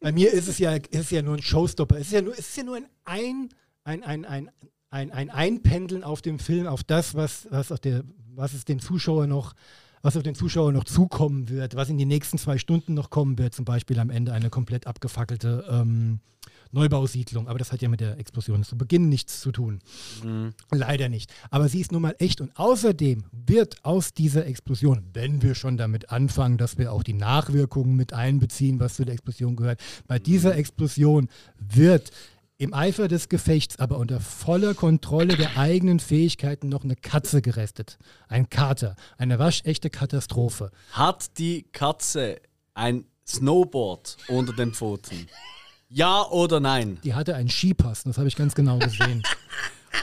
[0.00, 1.96] bei mir ist es ja, ist es ja nur ein Showstopper.
[1.96, 3.48] Es ist ja nur, es ist ja nur ein, ein,
[3.84, 4.50] ein, ein, ein,
[4.90, 8.80] ein, ein Einpendeln auf dem Film, auf das, was, was, auf der, was es dem
[8.80, 9.54] Zuschauer noch,
[10.02, 13.38] was auf den Zuschauer noch zukommen wird, was in die nächsten zwei Stunden noch kommen
[13.38, 16.20] wird, zum Beispiel am Ende eine komplett abgefackelte ähm,
[16.72, 17.48] Neubausiedlung.
[17.48, 19.80] Aber das hat ja mit der Explosion zu Beginn nichts zu tun.
[20.70, 21.32] Leider nicht.
[21.50, 22.40] Aber sie ist nun mal echt.
[22.40, 27.14] Und außerdem wird aus dieser Explosion, wenn wir schon damit anfangen, dass wir auch die
[27.14, 31.28] Nachwirkungen mit einbeziehen, was zu der Explosion gehört, bei dieser Explosion
[31.58, 32.10] wird
[32.58, 37.98] im Eifer des Gefechts, aber unter voller Kontrolle der eigenen Fähigkeiten noch eine Katze gerettet.
[38.28, 38.96] Ein Kater.
[39.18, 40.70] Eine waschechte Katastrophe.
[40.92, 42.40] Hat die Katze
[42.74, 45.28] ein Snowboard unter den Pfoten?
[45.88, 46.98] Ja oder nein?
[47.04, 49.22] Die hatte einen Skipass, das habe ich ganz genau gesehen.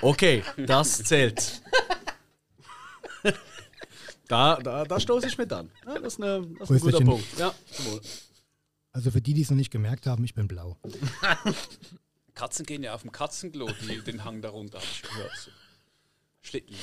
[0.02, 1.62] Okay, das zählt.
[4.28, 5.70] Da, da, da stoße ich mit an.
[5.86, 7.06] Ja, das ist, eine, das ist ein guter.
[7.06, 7.26] Punkt.
[7.38, 7.54] Ja.
[8.94, 10.78] Also für die, die es noch nicht gemerkt haben, ich bin blau.
[12.36, 15.04] Katzen gehen ja auf dem Katzenklo, die, den Hang darunter, habe ich.
[15.40, 15.52] So.
[16.42, 16.76] Schlitten.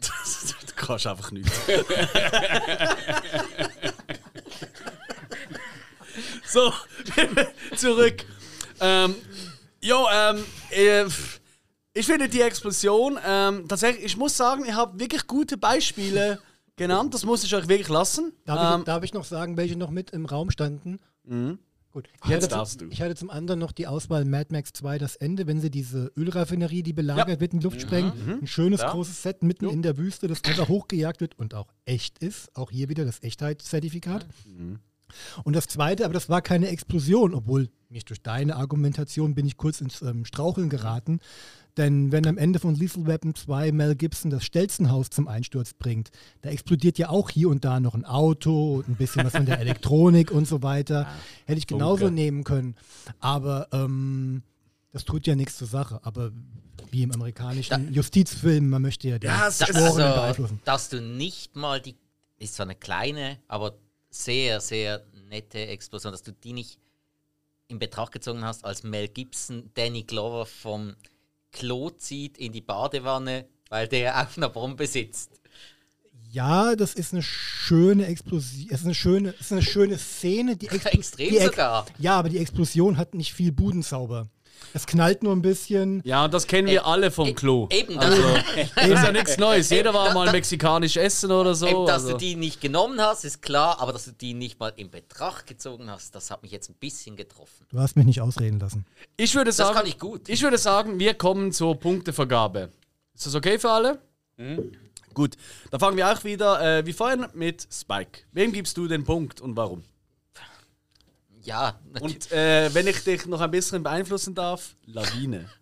[0.00, 1.52] Das, du kannst einfach nichts.
[6.46, 6.72] so,
[7.76, 8.24] zurück.
[8.80, 9.14] Ähm,
[9.80, 11.04] jo, ähm, äh,
[11.94, 16.40] ich finde die Explosion, ähm, tatsächlich, ich muss sagen, ihr habt wirklich gute Beispiele
[16.76, 17.14] genannt.
[17.14, 18.32] Das muss ich euch wirklich lassen.
[18.44, 21.00] Darf, Ähm, ich, darf ich noch sagen, welche noch mit im Raum standen?
[21.96, 22.10] Gut.
[22.24, 22.92] Ich Jetzt hatte, darfst zum, du.
[22.92, 26.12] ich hatte zum anderen noch die Auswahl Mad Max 2, das Ende, wenn sie diese
[26.14, 28.12] Ölraffinerie, die belagert wird, in die Luft sprengen.
[28.42, 28.90] Ein schönes Ja.
[28.90, 32.54] großes Set mitten in der Wüste, das einfach hochgejagt wird und auch echt ist.
[32.54, 34.26] Auch hier wieder das Echtheitszertifikat.
[35.44, 39.56] Und das zweite, aber das war keine Explosion, obwohl mich durch deine Argumentation bin ich
[39.56, 41.20] kurz ins ähm, Straucheln geraten.
[41.76, 46.10] Denn wenn am Ende von Lethal Weapon 2 Mel Gibson das Stelzenhaus zum Einsturz bringt,
[46.42, 49.44] da explodiert ja auch hier und da noch ein Auto und ein bisschen was von
[49.46, 51.06] der Elektronik und so weiter.
[51.44, 52.14] Hätte ich genauso Funke.
[52.14, 52.76] nehmen können.
[53.20, 54.42] Aber ähm,
[54.92, 56.00] das tut ja nichts zur Sache.
[56.02, 56.32] Aber
[56.90, 60.60] wie im amerikanischen Justizfilm, man möchte ja den Ja, Das, also, beeinflussen.
[60.64, 61.94] dass du nicht mal die,
[62.38, 63.76] ist zwar eine kleine, aber
[64.08, 66.78] sehr, sehr nette Explosion, dass du die nicht
[67.68, 70.94] in Betracht gezogen hast, als Mel Gibson Danny Glover vom
[71.56, 75.40] Klo zieht in die Badewanne, weil der auf einer Bombe sitzt.
[76.30, 78.66] Ja, das ist eine schöne Explosion.
[78.70, 80.56] Es ist eine schöne, es ist eine schöne Szene.
[80.56, 81.86] Die Expl- Extrem die Ex- sogar.
[81.98, 84.28] Ja, aber die Explosion hat nicht viel Budenzauber.
[84.72, 86.02] Es knallt nur ein bisschen.
[86.04, 87.66] ja, und das kennen wir alle vom Klo.
[87.70, 88.22] Eben, dass, Also,
[88.76, 89.70] das ist ja nichts Neues.
[89.70, 91.66] Jeder war mal da- mexikanisch essen oder so.
[91.66, 92.12] eben, dass also.
[92.12, 95.46] du die nicht genommen hast, ist klar, aber dass du die nicht mal in Betracht
[95.46, 97.64] gezogen hast, das hat mich jetzt ein bisschen getroffen.
[97.70, 98.84] Du hast mich nicht ausreden lassen.
[99.16, 100.28] Ich würde sagen, kann ich gut.
[100.28, 102.70] Ich würde sagen, wir kommen zur Punktevergabe.
[103.14, 103.98] Ist das okay für alle?
[105.14, 105.36] Gut,
[105.70, 108.20] dann fangen wir auch wieder äh, wie vorhin mit Spike.
[108.32, 109.82] Wem gibst du den Punkt und warum?
[111.46, 112.16] Ja, natürlich.
[112.16, 115.48] Und äh, wenn ich dich noch ein bisschen beeinflussen darf, Lawine.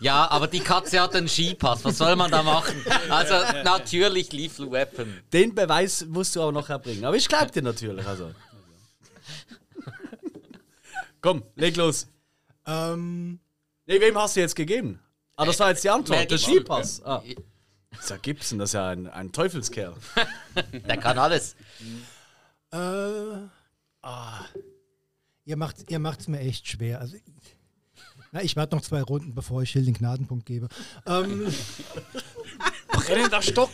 [0.00, 1.84] Ja, aber die Katze hat einen Skipass.
[1.84, 2.74] Was soll man da machen?
[3.08, 5.20] Also natürlich Lethal Weapon.
[5.32, 7.04] Den Beweis musst du aber noch erbringen.
[7.04, 8.04] Aber ich glaube dir natürlich.
[8.04, 8.32] Also.
[11.20, 12.08] Komm, leg los.
[12.66, 13.38] Ähm,
[13.90, 15.00] Nee, wem hast du jetzt gegeben?
[15.34, 16.30] Ah, das war jetzt die Mel Antwort.
[16.30, 16.38] Der.
[16.38, 17.02] Skipass.
[17.04, 17.24] Ah.
[17.90, 19.94] Das ist ja Gibson, das ist ja ein, ein Teufelskerl.
[20.72, 21.56] Der kann alles.
[22.72, 22.76] äh,
[24.02, 24.44] ah,
[25.50, 27.00] ihr macht ihr macht's mir echt schwer.
[27.00, 27.16] Also,
[28.30, 30.68] na, ich warte noch zwei Runden, bevor ich Hill den Gnadenpunkt gebe.
[31.06, 31.52] Ähm,
[32.92, 33.70] Brennender Stock!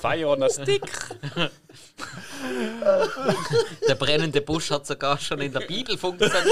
[0.00, 0.82] Fire on a Stick!
[3.86, 6.44] Der brennende Busch hat sogar schon in der Bibel funktioniert.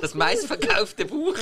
[0.00, 1.36] Das meistverkaufte Buch.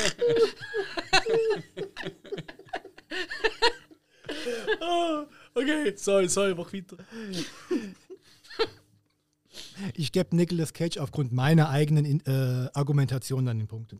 [5.57, 6.98] Okay, sorry, sorry, mach weiter.
[9.94, 13.94] Ich gebe Nicolas Cage aufgrund meiner eigenen äh, Argumentation dann den Punkt.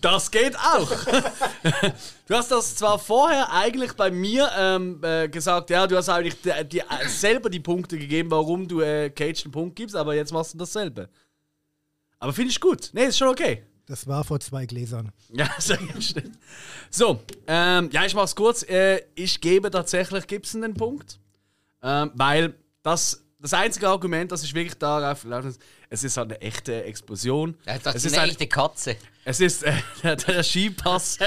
[0.00, 0.90] Das geht auch.
[2.26, 6.40] du hast das zwar vorher eigentlich bei mir ähm, äh, gesagt, ja, du hast eigentlich
[6.40, 10.14] die, die, äh, selber die Punkte gegeben, warum du äh, Cage einen Punkt gibst, aber
[10.14, 11.08] jetzt machst du dasselbe.
[12.18, 12.90] Aber finde ich gut.
[12.92, 13.64] Nee, ist schon okay.
[13.88, 15.10] Das war vor zwei Gläsern.
[15.32, 16.38] Ja, so, stimmt.
[16.90, 18.62] So, ähm, ja, ich mach's kurz.
[18.62, 21.18] Äh, ich gebe tatsächlich Gibson den Punkt,
[21.82, 25.24] ähm, weil das das einzige Argument, das ist wirklich darauf
[25.90, 27.56] es ist halt eine echte Explosion.
[27.64, 28.96] Ja, das es ist eine echte Katze.
[29.24, 29.72] Es ist äh,
[30.02, 31.18] der, der Skipass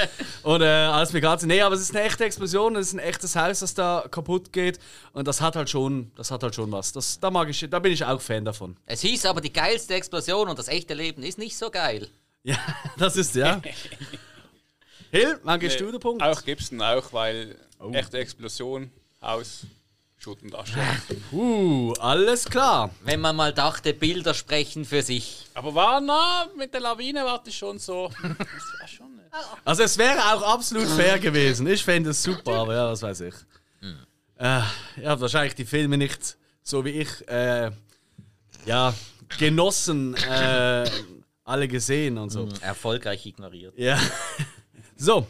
[0.44, 1.48] und äh, alles mit Katze.
[1.48, 4.52] Nee, aber es ist eine echte Explosion, es ist ein echtes Haus, das da kaputt
[4.52, 4.78] geht.
[5.14, 6.92] Und das hat halt schon, das hat halt schon was.
[6.92, 8.78] Das, da, mag ich, da bin ich auch Fan davon.
[8.86, 12.10] Es hieß aber die geilste Explosion und das echte Leben ist nicht so geil.
[12.44, 12.58] Ja,
[12.98, 13.62] das ist ja.
[15.12, 16.24] Hill, wann gehst nee, du den Punkt?
[16.24, 17.92] Auch Gibson, auch, weil oh.
[17.92, 18.90] echte Explosion,
[19.22, 19.66] Haus,
[20.18, 20.80] Schutt und Asche.
[21.32, 22.92] Uh, alles klar.
[23.02, 25.48] Wenn man mal dachte, Bilder sprechen für sich.
[25.54, 28.10] Aber war na, mit der Lawine war das schon so.
[28.22, 29.08] Das war schon.
[29.64, 31.66] Also es wäre auch absolut fair gewesen.
[31.68, 33.34] Ich fände es super, aber ja, was weiß ich.
[33.80, 33.96] Hm.
[34.38, 34.62] Äh,
[35.02, 37.72] ihr habt wahrscheinlich die Filme nicht so wie ich äh,
[38.66, 38.94] ja,
[39.38, 40.90] genossen, äh,
[41.44, 42.44] alle gesehen und so.
[42.44, 43.74] Hm, erfolgreich ignoriert.
[43.78, 44.00] Ja.
[45.04, 45.26] So,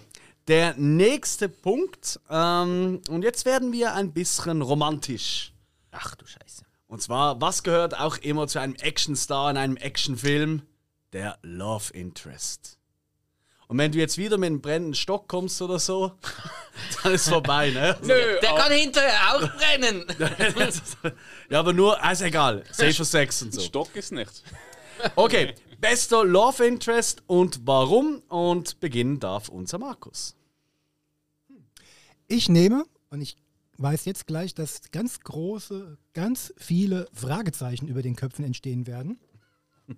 [0.50, 5.54] der nächste Punkt, ähm, und jetzt werden wir ein bisschen romantisch.
[5.92, 6.66] Ach du Scheiße.
[6.88, 10.64] Und zwar, was gehört auch immer zu einem Actionstar in einem Actionfilm?
[11.14, 12.78] Der Love Interest.
[13.70, 16.12] Und wenn du jetzt wieder mit einem brennenden Stock kommst oder so,
[17.04, 17.98] dann ist es vorbei, ne?
[18.02, 20.06] Nö, der kann hinterher auch brennen.
[21.50, 23.62] ja, aber nur, also egal, Safer Sex und so.
[23.62, 24.44] Stock ist nicht.
[25.16, 28.22] Okay, bester Love Interest und warum?
[28.30, 30.36] Und beginnen darf unser Markus.
[32.28, 33.36] Ich nehme, und ich
[33.78, 39.20] weiß jetzt gleich, dass ganz große, ganz viele Fragezeichen über den Köpfen entstehen werden.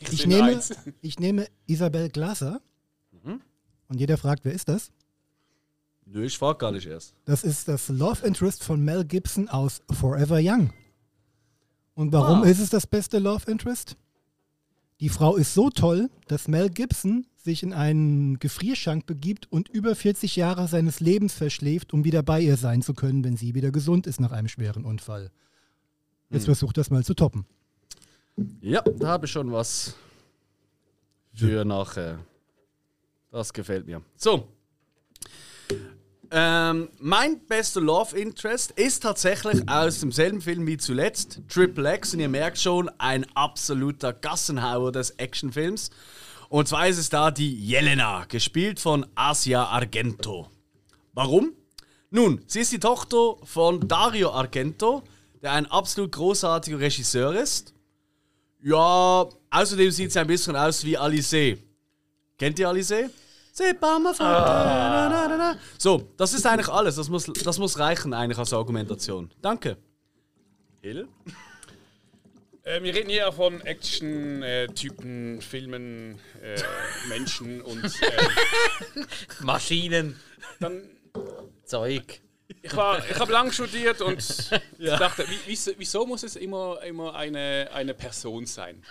[0.00, 0.60] Ich, ich nehme,
[1.00, 2.60] ich nehme Isabel Glaser.
[3.12, 3.40] Mhm.
[3.86, 4.90] Und jeder fragt, wer ist das?
[6.06, 7.14] Nö, ich frage gar nicht erst.
[7.24, 10.72] Das ist das Love Interest von Mel Gibson aus Forever Young.
[12.02, 12.46] Und warum ah.
[12.46, 13.96] ist es das beste Love Interest?
[14.98, 19.94] Die Frau ist so toll, dass Mel Gibson sich in einen Gefrierschrank begibt und über
[19.94, 23.70] 40 Jahre seines Lebens verschläft, um wieder bei ihr sein zu können, wenn sie wieder
[23.70, 25.30] gesund ist nach einem schweren Unfall.
[26.30, 26.46] Jetzt hm.
[26.46, 27.46] versucht das mal zu toppen.
[28.60, 29.94] Ja, da habe ich schon was
[31.34, 32.18] für nachher.
[33.30, 34.02] Das gefällt mir.
[34.16, 34.48] So,
[36.32, 42.14] ähm, mein bester Love Interest ist tatsächlich aus demselben Film wie zuletzt, Triple X.
[42.14, 45.90] Und ihr merkt schon, ein absoluter Gassenhauer des Actionfilms.
[46.48, 50.48] Und zwar ist es da die Jelena, gespielt von Asia Argento.
[51.12, 51.52] Warum?
[52.10, 55.02] Nun, sie ist die Tochter von Dario Argento,
[55.42, 57.74] der ein absolut großartiger Regisseur ist.
[58.62, 61.58] Ja, außerdem sieht sie ein bisschen aus wie Alice.
[62.38, 63.10] Kennt ihr Alice?
[64.20, 65.56] Ah.
[65.78, 66.96] So, das ist eigentlich alles.
[66.96, 69.30] Das muss, das muss reichen eigentlich als Argumentation.
[69.40, 69.76] Danke.
[70.80, 71.08] Hill?
[72.64, 76.60] Äh, wir reden hier von Action-Typen, äh, Filmen, äh,
[77.08, 79.04] Menschen und äh,
[79.40, 80.14] Maschinen.
[80.60, 80.88] Dann
[81.64, 82.20] Zeug.
[82.62, 84.96] Ich, ich habe lang studiert und ja.
[84.96, 88.82] dachte, wie, wieso muss es immer, immer eine, eine Person sein?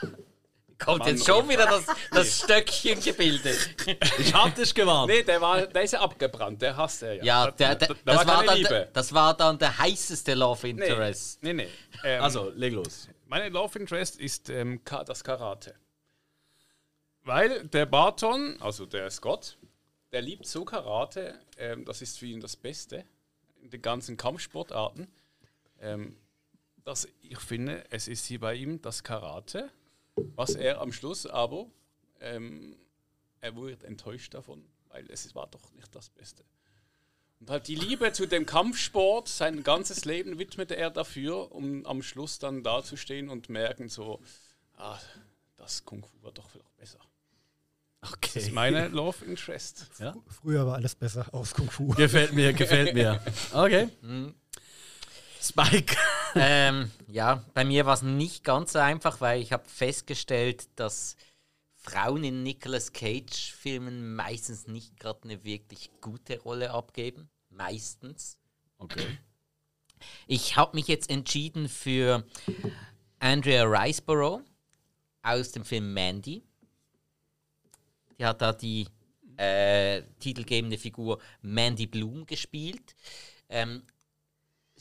[0.84, 3.76] Kommt Mann, jetzt schon wieder das, das Stöckchen gebildet.
[4.18, 5.12] Ich hab dich gewarnt.
[5.12, 7.24] Nee, der, war, der ist ja abgebrannt, der hasst er ja.
[7.24, 10.34] Ja, der, der, da, da das, war, war dann, der, das war dann der heißeste
[10.34, 11.44] Love Interest.
[11.44, 11.66] Nee, nee.
[11.66, 12.10] nee.
[12.10, 13.08] Ähm, also, leg los.
[13.28, 15.76] Meine Love Interest ist ähm, das Karate.
[17.24, 19.58] Weil der Barton, also der Scott,
[20.12, 23.06] der liebt so Karate, ähm, das ist für ihn das Beste
[23.62, 25.08] in den ganzen Kampfsportarten.
[25.80, 26.18] Ähm,
[26.84, 29.70] dass ich finde, es ist hier bei ihm das Karate
[30.36, 31.68] was er am Schluss aber,
[32.20, 32.76] ähm,
[33.40, 36.44] er wurde enttäuscht davon, weil es war doch nicht das Beste.
[37.40, 42.04] Und halt die Liebe zu dem Kampfsport, sein ganzes Leben widmete er dafür, um am
[42.04, 44.22] Schluss dann dazustehen und merken so,
[44.78, 45.00] ah,
[45.56, 47.00] das Kung Fu war doch vielleicht besser.
[48.04, 48.32] Okay.
[48.36, 49.88] Das ist meine Love Interest.
[50.00, 50.16] Ja?
[50.28, 51.88] Früher war alles besser aus Kung Fu.
[51.90, 53.20] Gefällt mir, gefällt mir.
[53.54, 53.90] Okay.
[54.02, 54.36] Mhm.
[55.42, 55.98] Spike.
[56.36, 61.16] ähm, ja, bei mir war es nicht ganz so einfach, weil ich habe festgestellt, dass
[61.76, 67.28] Frauen in Nicolas Cage-Filmen meistens nicht gerade eine wirklich gute Rolle abgeben.
[67.50, 68.38] Meistens.
[68.78, 69.18] Okay.
[70.28, 72.24] Ich habe mich jetzt entschieden für
[73.20, 74.42] Andrea Riceborough
[75.24, 76.44] aus dem Film Mandy.
[78.18, 78.88] Die hat da die
[79.38, 82.96] äh, titelgebende Figur Mandy Bloom gespielt.
[83.50, 83.84] Ähm,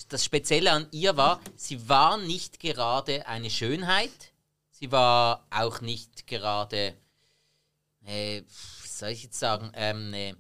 [0.09, 4.33] das Spezielle an ihr war, sie war nicht gerade eine Schönheit,
[4.71, 6.97] sie war auch nicht gerade,
[8.05, 10.37] äh, wie soll ich jetzt sagen, ähm, eine,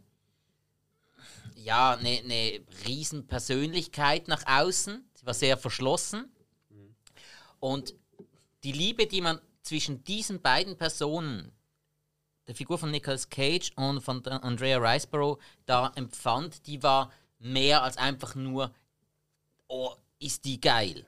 [1.56, 5.04] ja, eine, eine Riesenpersönlichkeit nach außen.
[5.14, 6.30] Sie war sehr verschlossen.
[7.58, 7.94] Und
[8.64, 11.52] die Liebe, die man zwischen diesen beiden Personen,
[12.46, 17.96] der Figur von Nicolas Cage und von Andrea Riceborough, da empfand, die war mehr als
[17.96, 18.74] einfach nur
[19.70, 21.06] oh, ist die geil.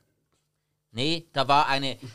[0.93, 1.99] Nee, da war eine.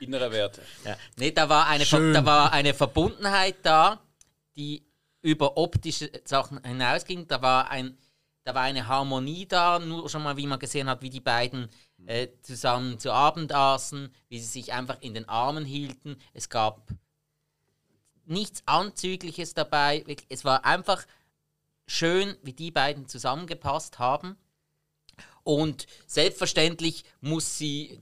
[0.00, 0.62] Innere Werte.
[0.84, 0.96] Ja.
[1.16, 4.00] Nee, da war, eine, da war eine Verbundenheit da,
[4.56, 4.82] die
[5.22, 7.26] über optische Sachen hinausging.
[7.26, 7.96] Da war, ein,
[8.44, 11.68] da war eine Harmonie da, nur schon mal, wie man gesehen hat, wie die beiden
[12.06, 16.16] äh, zusammen zu Abend aßen, wie sie sich einfach in den Armen hielten.
[16.32, 16.88] Es gab
[18.24, 20.04] nichts Anzügliches dabei.
[20.28, 21.04] Es war einfach
[21.90, 24.36] schön, wie die beiden zusammengepasst haben.
[25.42, 28.00] Und selbstverständlich muss sie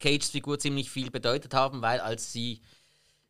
[0.00, 2.62] Cages Figur ziemlich viel bedeutet haben, weil als sie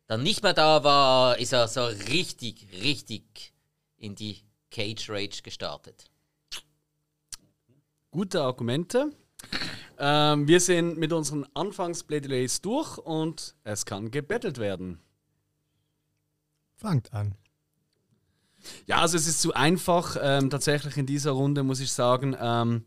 [0.07, 3.53] dann nicht mehr da war, ist er so richtig, richtig
[3.97, 4.39] in die
[4.71, 6.05] Cage Rage gestartet.
[8.11, 9.11] Gute Argumente.
[9.97, 14.99] Ähm, wir sind mit unseren Anfangs-Play-Delays durch und es kann gebettelt werden.
[16.77, 17.35] Fangt an.
[18.85, 20.17] Ja, also es ist zu einfach.
[20.21, 22.35] Ähm, tatsächlich in dieser Runde muss ich sagen.
[22.39, 22.83] Ähm,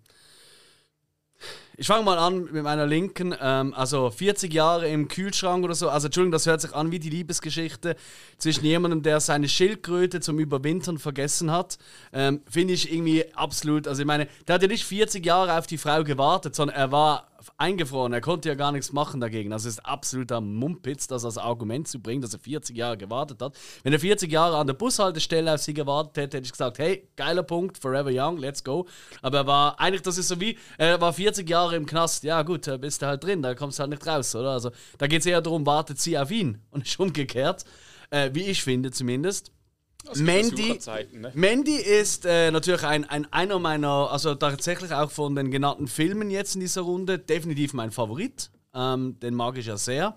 [1.76, 3.34] ich fange mal an mit meiner linken.
[3.40, 5.88] Ähm, also 40 Jahre im Kühlschrank oder so.
[5.88, 7.96] Also Entschuldigung, das hört sich an wie die Liebesgeschichte
[8.38, 11.78] zwischen jemandem, der seine Schildkröte zum Überwintern vergessen hat.
[12.12, 13.88] Ähm, Finde ich irgendwie absolut.
[13.88, 16.92] Also ich meine, der hat ja nicht 40 Jahre auf die Frau gewartet, sondern er
[16.92, 18.12] war eingefroren.
[18.12, 19.52] Er konnte ja gar nichts machen dagegen.
[19.52, 23.58] Es ist absoluter Mumpitz, das als Argument zu bringen, dass er 40 Jahre gewartet hat.
[23.82, 27.08] Wenn er 40 Jahre an der Bushaltestelle auf sie gewartet hätte, hätte ich gesagt, hey,
[27.16, 28.86] geiler Punkt, forever young, let's go.
[29.20, 32.24] Aber er war eigentlich, das ist so wie, er war 40 Jahre im Knast.
[32.24, 34.50] Ja gut, da bist du halt drin, da kommst du halt nicht raus, oder?
[34.50, 37.64] Also da geht es eher darum, wartet sie auf ihn und nicht umgekehrt.
[38.10, 39.52] Äh, wie ich finde zumindest.
[40.16, 40.78] Mandy,
[41.12, 41.32] ne?
[41.34, 46.30] Mandy ist äh, natürlich ein, ein, einer meiner, also tatsächlich auch von den genannten Filmen
[46.30, 48.50] jetzt in dieser Runde, definitiv mein Favorit.
[48.74, 50.14] Ähm, den mag ich ja sehr.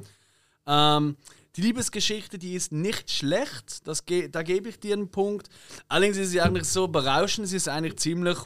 [0.65, 1.17] Ähm,
[1.55, 5.49] die Liebesgeschichte, die ist nicht schlecht, das ge da gebe ich dir einen Punkt.
[5.87, 8.37] Allerdings ist sie eigentlich so berauschend, sie ist eigentlich ziemlich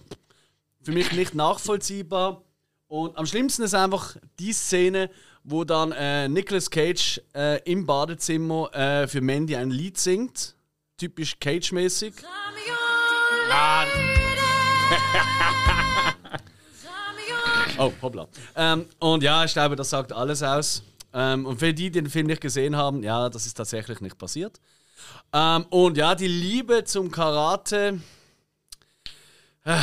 [0.84, 2.44] für mich nicht nachvollziehbar.
[2.88, 5.10] Und am schlimmsten ist einfach die Szene,
[5.44, 10.56] wo dann äh, Nicolas Cage äh, im Badezimmer äh, für Mandy ein Lied singt
[11.00, 12.14] typisch Cage-mäßig.
[17.78, 18.28] Oh, hoppla.
[18.58, 20.84] Ähm, und ja, ich glaube, das sagt alles aus.
[21.14, 24.18] Ähm, und für die, die den Film nicht gesehen haben, ja, das ist tatsächlich nicht
[24.18, 24.60] passiert.
[25.32, 28.02] Ähm, und ja, die Liebe zum Karate.
[29.64, 29.78] Äh,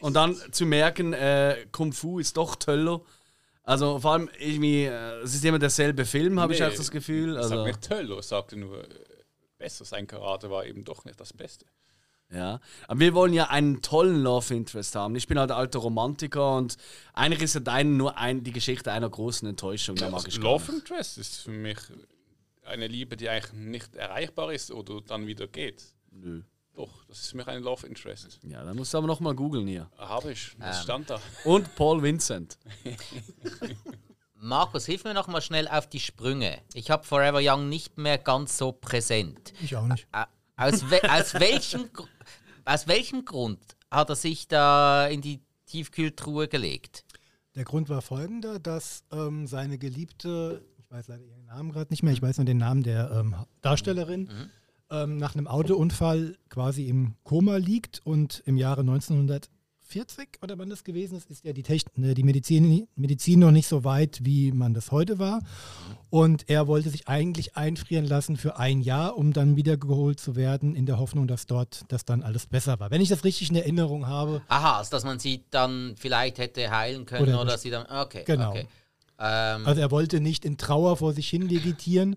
[0.00, 3.00] und dann zu merken, äh, Kung Fu ist doch toller.
[3.62, 6.90] Also vor allem irgendwie, äh, es ist immer derselbe Film, habe nee, ich auch das
[6.90, 7.38] Gefühl.
[7.38, 8.84] Also, sag nicht toller, sagte nur
[9.64, 9.86] besser.
[9.86, 11.64] Sein Karate war eben doch nicht das Beste.
[12.30, 15.16] Ja, aber wir wollen ja einen tollen Love Interest haben.
[15.16, 16.76] Ich bin halt alter Romantiker und
[17.14, 19.96] eigentlich ist ja dein nur ein, die Geschichte einer großen Enttäuschung.
[19.96, 21.78] Ja, mag ich Love Interest ist für mich
[22.64, 25.84] eine Liebe, die eigentlich nicht erreichbar ist oder dann wieder geht.
[26.10, 26.42] Nö.
[26.74, 28.40] Doch, das ist für mich ein Love Interest.
[28.42, 29.88] Ja, dann musst du aber noch mal googeln hier.
[29.96, 30.82] Habe ich, das ähm.
[30.82, 31.20] stand da.
[31.44, 32.58] Und Paul Vincent.
[34.44, 36.58] Markus, hilf mir noch mal schnell auf die Sprünge.
[36.74, 39.54] Ich habe Forever Young nicht mehr ganz so präsent.
[39.62, 40.06] Ich auch nicht.
[40.56, 41.88] Aus, we aus, welchem,
[42.66, 43.58] aus welchem Grund
[43.90, 47.06] hat er sich da in die Tiefkühltruhe gelegt?
[47.54, 52.02] Der Grund war folgender, dass ähm, seine Geliebte, ich weiß leider ihren Namen gerade nicht
[52.02, 54.50] mehr, ich weiß nur den Namen der ähm, Darstellerin, mhm.
[54.90, 59.48] ähm, nach einem Autounfall quasi im Koma liegt und im Jahre 1900
[59.86, 63.50] 40 oder wann das gewesen ist, ist ja die, Techn ne, die Medizin, Medizin noch
[63.50, 65.40] nicht so weit, wie man das heute war.
[66.10, 70.74] Und er wollte sich eigentlich einfrieren lassen für ein Jahr, um dann wiedergeholt zu werden,
[70.74, 72.90] in der Hoffnung, dass dort das dann alles besser war.
[72.90, 74.42] Wenn ich das richtig in Erinnerung habe.
[74.48, 77.86] Aha, also dass man sie dann vielleicht hätte heilen können oder, oder sie dann.
[77.86, 78.24] Okay.
[78.26, 78.50] Genau.
[78.50, 78.66] Okay.
[79.18, 82.16] Ähm, also er wollte nicht in Trauer vor sich hin vegetieren,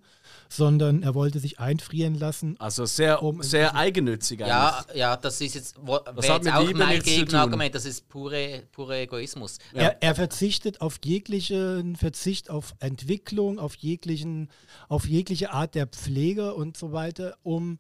[0.49, 2.55] sondern er wollte sich einfrieren lassen.
[2.59, 4.49] Also sehr, um sehr eigennützig eigentlich.
[4.49, 8.07] Ja, ja, das ist jetzt, wo, das hat mit auch Liebe mein Gegenargument, das ist
[8.07, 9.57] pure, pure Egoismus.
[9.73, 9.81] Ja.
[9.81, 14.49] Er, er, verzichtet auf jeglichen Verzicht auf Entwicklung, auf jeglichen,
[14.87, 17.79] auf jegliche Art der Pflege und so weiter, um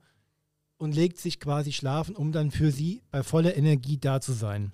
[0.77, 4.71] und legt sich quasi schlafen, um dann für sie bei voller Energie da zu sein.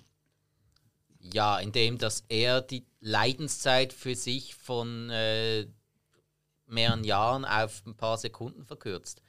[1.32, 5.66] Ja, indem dass er die Leidenszeit für sich von äh,
[6.66, 9.20] mehreren Jahren auf ein paar Sekunden verkürzt.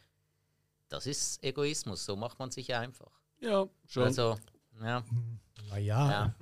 [0.88, 3.12] Das ist Egoismus, so macht man sich einfach.
[3.42, 4.04] Ja, schon.
[4.04, 4.38] Also,
[4.82, 5.04] ja.
[5.70, 6.36] Naja, ja.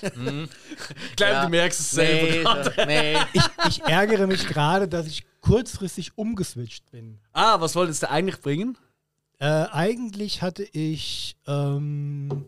[0.00, 1.44] ich glaube, ja.
[1.44, 2.72] du merkst es selber.
[2.86, 3.18] Nee, nee.
[3.34, 7.18] ich, ich ärgere mich gerade, dass ich kurzfristig umgeswitcht bin.
[7.34, 8.78] Ah, was wolltest du eigentlich bringen?
[9.38, 12.46] Äh, eigentlich hatte ich ähm,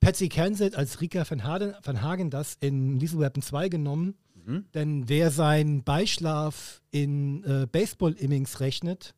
[0.00, 4.14] Patsy Kensit als Rika van Hagen, van Hagen das in Lethal Weapon 2 genommen.
[4.74, 9.14] Denn wer seinen Beischlaf in äh, Baseball-Innings rechnet,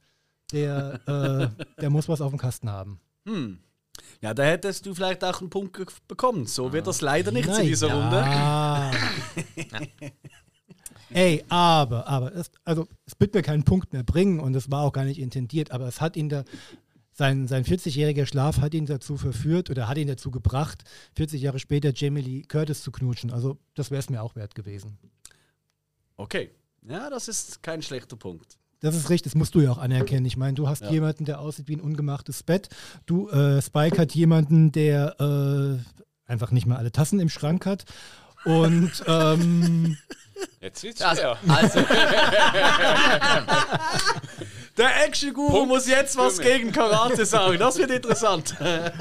[0.52, 3.00] der, äh, der muss was auf dem Kasten haben.
[3.26, 3.60] Hm.
[4.20, 5.78] Ja, da hättest du vielleicht auch einen Punkt
[6.08, 6.46] bekommen.
[6.46, 8.16] So wird das leider nicht in dieser Runde.
[8.16, 8.90] ja.
[11.12, 14.82] Ey, aber, aber, es, also es wird mir keinen Punkt mehr bringen und es war
[14.82, 16.44] auch gar nicht intendiert, aber es hat ihn da,
[17.20, 20.84] sein, sein 40-jähriger Schlaf hat ihn dazu verführt oder hat ihn dazu gebracht,
[21.16, 23.30] 40 Jahre später Jamie Lee Curtis zu knutschen.
[23.30, 24.96] Also das wäre es mir auch wert gewesen.
[26.16, 26.50] Okay.
[26.88, 28.56] Ja, das ist kein schlechter Punkt.
[28.80, 30.24] Das ist richtig, das musst du ja auch anerkennen.
[30.24, 30.90] Ich meine, du hast Ja.
[30.90, 32.70] jemanden, der aussieht wie ein ungemachtes Bett.
[33.04, 35.78] Du, äh, Spike hat jemanden, der äh,
[36.30, 37.84] einfach nicht mal alle Tassen im Schrank hat.
[38.46, 39.98] Und ähm,
[40.62, 41.80] Jetzt wird's Also, also
[44.76, 47.58] Der Action-Guru muss jetzt was gegen Karate sagen.
[47.58, 48.54] Das wird interessant.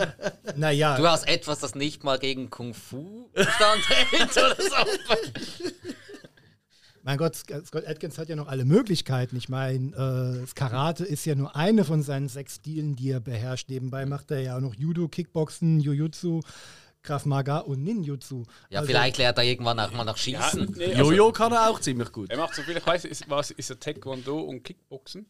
[0.56, 5.70] naja, du hast etwas, das nicht mal gegen Kung Fu standhält oder so.
[7.04, 9.38] Mein Gott, Sc- Scott Atkins hat ja noch alle Möglichkeiten.
[9.38, 13.70] Ich meine, äh, Karate ist ja nur eine von seinen sechs Stilen, die er beherrscht.
[13.70, 16.42] Nebenbei macht er ja auch noch Judo, Kickboxen, Jujutsu,
[17.02, 18.44] Krav Maga und Ninjutsu.
[18.70, 20.74] Ja, Also, vielleicht lernt er irgendwann auch mal nach Ja, Schießen.
[20.78, 22.30] nee, also, Jojo kann er auch ziemlich gut.
[22.30, 25.26] er macht so viel, ich weiß, ist, was ist er Taekwondo und Kickboxen?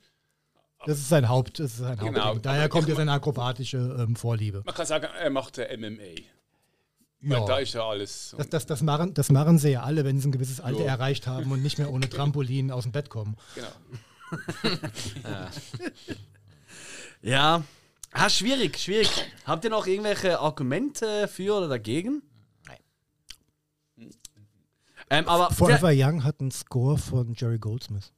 [0.85, 2.43] Das ist sein Haupt, das ist sein Genau, Hauptding.
[2.43, 4.63] Daher aber kommt ja seine akrobatische ähm, Vorliebe.
[4.65, 6.03] Man kann sagen, er macht äh, MMA.
[7.21, 7.37] Ja.
[7.41, 8.33] Weil da ist ja alles.
[8.37, 10.91] Das, das, das, machen, das machen sie ja alle, wenn sie ein gewisses Alter Ja.
[10.93, 13.35] erreicht haben und nicht mehr ohne Trampolin aus dem Bett kommen.
[13.55, 13.67] genau.
[17.21, 17.63] Ja.
[18.11, 19.09] Ah, schwierig, schwierig.
[19.45, 22.21] Habt ihr noch irgendwelche Argumente für oder dagegen?
[22.65, 24.09] Nein.
[25.09, 28.13] Ähm, aber Forever Young hat einen Score von Jerry Goldsmith.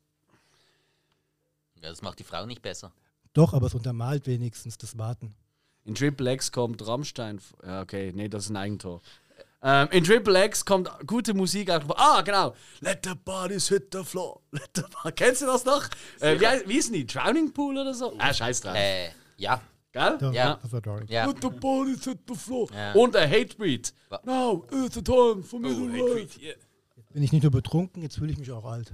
[1.82, 2.92] Ja, das macht die Frau nicht besser.
[3.34, 5.34] Doch, aber es untermalt wenigstens das Warten.
[5.86, 7.40] in Triple X kommt Rammstein.
[7.66, 9.02] Ja, okay, nee, das ist ein Eigentor.
[9.64, 11.70] Ähm, in Triple X kommt gute Musik.
[11.70, 12.56] Ah, genau.
[12.82, 14.42] Let the bodies hit the floor.
[14.52, 15.88] Let the Kennst du das noch?
[16.20, 17.06] Äh, wie, heißt- wie ist denn die?
[17.06, 18.14] Drowning Pool oder so?
[18.18, 18.76] Ah, scheiß drauf.
[18.76, 19.62] Äh, ja.
[19.92, 20.18] Gell?
[20.34, 20.58] Ja.
[20.62, 21.06] Das war Dory.
[21.10, 21.26] Ja.
[21.26, 22.68] Let the bodies hit the floor.
[22.74, 22.94] Ja.
[22.94, 23.94] Und a Hatebreed.
[24.24, 26.26] Now is the time for me Oh, to.
[27.14, 28.94] Bin ich nicht nur betrunken, jetzt fühle ich mich auch alt.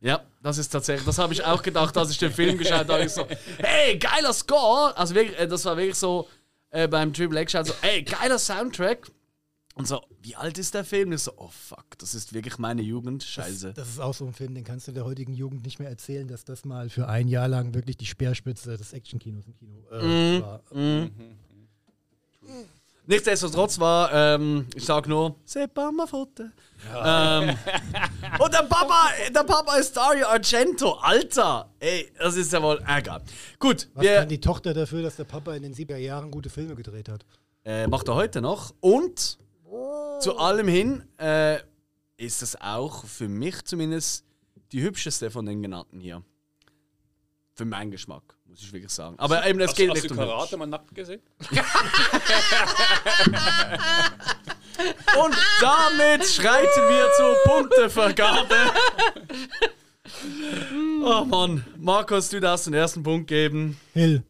[0.00, 3.04] Ja, das ist tatsächlich, das habe ich auch gedacht, als ich den Film geschaut habe.
[3.04, 3.26] Ich so,
[3.58, 4.96] hey, geiler Score!
[4.96, 6.28] Also wirklich, äh, das war wirklich so
[6.70, 9.10] äh, beim Triple X, so, hey, geiler Soundtrack.
[9.74, 11.12] Und so, wie alt ist der Film?
[11.12, 13.22] Ich so, oh fuck, das ist wirklich meine Jugend.
[13.22, 13.74] Scheiße.
[13.74, 16.26] Das ist auch so ein Film, den kannst du der heutigen Jugend nicht mehr erzählen,
[16.26, 20.42] dass das mal für ein Jahr lang wirklich die Speerspitze des Actionkinos im Kino äh,
[20.42, 20.62] war.
[23.08, 26.52] Nichtsdestotrotz war, ähm, ich sag nur, c'est pas ma faute.
[26.94, 27.56] Ähm,
[28.38, 30.92] und der Papa, der Papa ist Dario Argento.
[31.00, 33.22] Alter, ey, das ist ja wohl, egal.
[33.58, 36.50] Gut, Was wir, kann die Tochter dafür, dass der Papa in den 70er Jahren gute
[36.50, 37.24] Filme gedreht hat?
[37.64, 38.74] äh, macht er heute noch.
[38.80, 39.38] Und
[40.20, 41.58] zu allem hin äh,
[42.16, 44.24] ist es auch für mich zumindest
[44.72, 46.22] die hübscheste von den genannten hier.
[47.54, 49.14] Für meinen Geschmack, muss ich wirklich sagen.
[49.18, 50.30] Aber eben, es Hast, geht hast nicht du um hübsch.
[50.30, 51.20] Karate mal nackt gesehen?
[55.20, 58.56] Und damit schreiten wir zur Punktevergabe.
[61.04, 63.78] Oh Mann, Markus, du darfst den ersten Punkt geben.
[63.92, 64.24] Hill.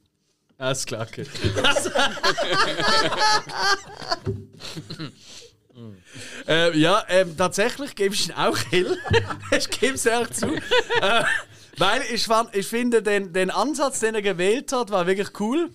[0.59, 1.25] Alles klar, okay.
[6.49, 8.99] äh, ja, ähm, tatsächlich gebe ich ihn auch Hill.
[9.57, 10.47] ich gebe es ehrlich zu.
[11.01, 11.23] äh,
[11.79, 15.71] weil ich, fand, ich finde, den, den Ansatz, den er gewählt hat, war wirklich cool.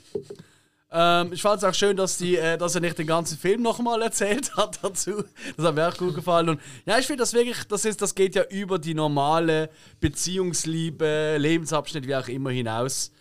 [0.95, 3.63] Ähm, ich fand es auch schön, dass, die, äh, dass er nicht den ganzen Film
[3.63, 5.23] nochmal erzählt hat dazu.
[5.57, 6.49] Das hat mir auch gut gefallen.
[6.49, 11.37] Und ja, ich finde das wirklich, das, ist, das geht ja über die normale Beziehungsliebe,
[11.39, 13.11] Lebensabschnitt, wie auch immer hinaus.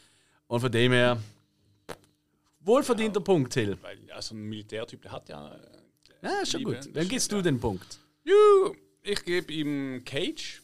[0.49, 1.17] Und von dem her,
[2.61, 3.79] wohlverdienter Punkt, Till.
[3.81, 5.55] Weil ja, so ein Militärtyp, der hat ja.
[5.55, 5.59] äh,
[6.23, 6.95] Ja, schon Liebe, gut.
[6.95, 7.43] Dann gibst du ja.
[7.43, 7.99] den Punkt.
[8.23, 10.61] Juhu, ich gebe ihm Cage,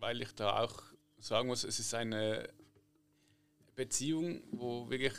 [0.00, 0.91] weil ich da auch
[1.22, 2.48] sagen muss, es ist eine
[3.74, 5.14] Beziehung, wo wirklich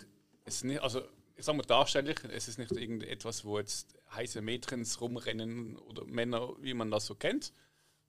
[0.45, 1.01] es nicht, also
[1.36, 6.54] ich sag mal darstellig, es ist nicht irgendetwas, wo jetzt heiße Mädchens rumrennen oder Männer,
[6.60, 7.54] wie man das so kennt.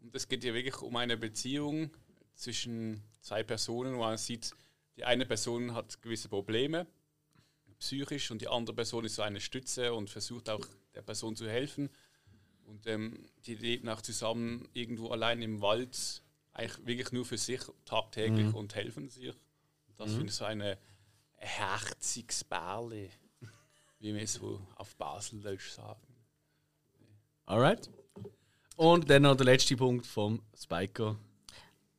[0.01, 1.91] Und es geht hier wirklich um eine Beziehung
[2.35, 4.55] zwischen zwei Personen, wo man sieht,
[4.97, 6.87] die eine Person hat gewisse Probleme,
[7.79, 11.49] psychisch, und die andere Person ist so eine Stütze und versucht auch der Person zu
[11.49, 11.91] helfen.
[12.67, 16.24] Und ähm, die leben auch zusammen irgendwo allein im Wald
[16.55, 19.35] eigentlich wirklich nur für sich tagtäglich und helfen sich.
[19.97, 20.79] Das finde ich so eine
[21.39, 23.11] ein herziges Bärli,
[23.99, 26.01] wie wir so auf Baseldeutsch sagen.
[27.47, 27.91] Alright.
[28.77, 31.17] Und dann noch der letzte Punkt vom Spiker.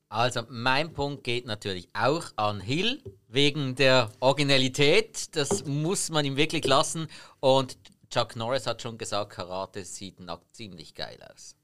[0.10, 5.36] Also, mein Punkt geht natürlich auch an Hill wegen der Originalität.
[5.36, 7.08] Das muss man ihm wirklich lassen.
[7.40, 7.78] Und
[8.10, 11.56] Chuck Norris hat schon gesagt, Karate sieht nackt ziemlich geil aus.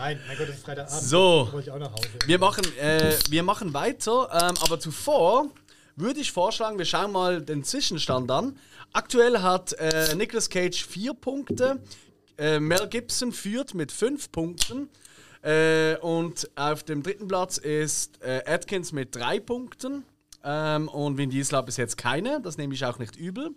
[0.00, 1.02] Nein, mein Gott, es ist Freitagabend.
[1.02, 1.50] So.
[1.60, 2.08] Ich auch nach Hause.
[2.24, 5.50] Wir machen, äh, wir machen weiter, ähm, aber zuvor
[5.94, 8.58] würde ich vorschlagen, wir schauen mal den Zwischenstand an.
[8.94, 11.82] Aktuell hat äh, Nicolas Cage vier Punkte,
[12.38, 14.88] äh, Mel Gibson führt mit fünf Punkten
[15.42, 20.06] äh, und auf dem dritten Platz ist äh, Atkins mit drei Punkten
[20.42, 23.50] ähm, und Vin Diesel hat bis jetzt keine, das nehme ich auch nicht übel.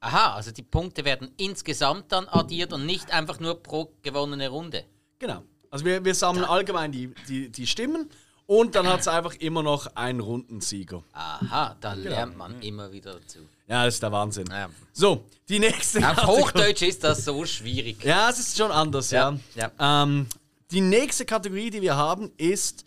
[0.00, 4.86] Aha, also die Punkte werden insgesamt dann addiert und nicht einfach nur pro gewonnene Runde.
[5.18, 5.42] Genau.
[5.74, 8.08] Also wir, wir sammeln allgemein die, die, die Stimmen
[8.46, 11.02] und dann hat es einfach immer noch einen Rundensieger.
[11.12, 13.40] Aha, da lernt man immer wieder dazu.
[13.66, 14.46] Ja, das ist der Wahnsinn.
[14.48, 14.68] Ja.
[14.92, 18.04] So, die nächste Auf Kategorie- Hochdeutsch ist das so schwierig.
[18.04, 19.36] Ja, es ist schon anders, ja.
[19.56, 20.26] Ja, Ähm,
[20.70, 22.84] die nächste Kategorie, die wir haben, ist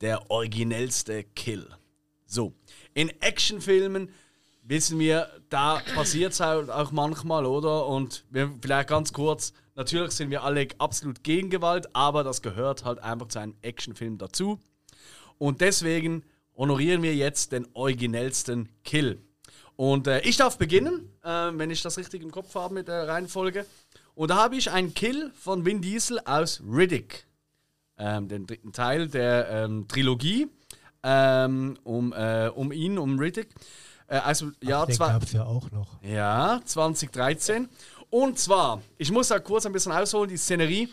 [0.00, 1.68] der originellste Kill.
[2.24, 2.54] So,
[2.94, 4.08] in Actionfilmen
[4.62, 7.84] wissen wir, da passiert es halt auch manchmal, oder?
[7.86, 12.84] Und wir, vielleicht ganz kurz, natürlich sind wir alle absolut gegen Gewalt, aber das gehört
[12.84, 14.58] halt einfach zu einem Actionfilm dazu.
[15.38, 16.24] Und deswegen
[16.56, 19.22] honorieren wir jetzt den originellsten Kill.
[19.76, 23.06] Und äh, ich darf beginnen, äh, wenn ich das richtig im Kopf habe mit der
[23.06, 23.64] Reihenfolge.
[24.14, 27.26] Und da habe ich einen Kill von Vin Diesel aus Riddick,
[27.96, 30.48] ähm, den dritten Teil der ähm, Trilogie
[31.04, 33.48] ähm, um, äh, um ihn, um Riddick.
[34.08, 35.12] Äh, also, ja, Den zwar.
[35.12, 36.02] gab es ja auch noch.
[36.02, 37.68] Ja, 2013.
[38.10, 40.88] Und zwar, ich muss da kurz ein bisschen ausholen, die Szenerie.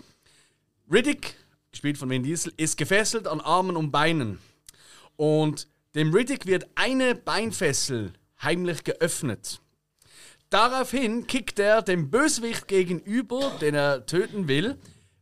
[0.91, 1.35] Riddick,
[1.71, 4.39] gespielt von Vin Diesel, ist gefesselt an Armen und Beinen.
[5.15, 8.11] Und dem Riddick wird eine Beinfessel
[8.41, 9.61] heimlich geöffnet.
[10.49, 14.77] Daraufhin kickt er dem Bösewicht gegenüber, den er töten will,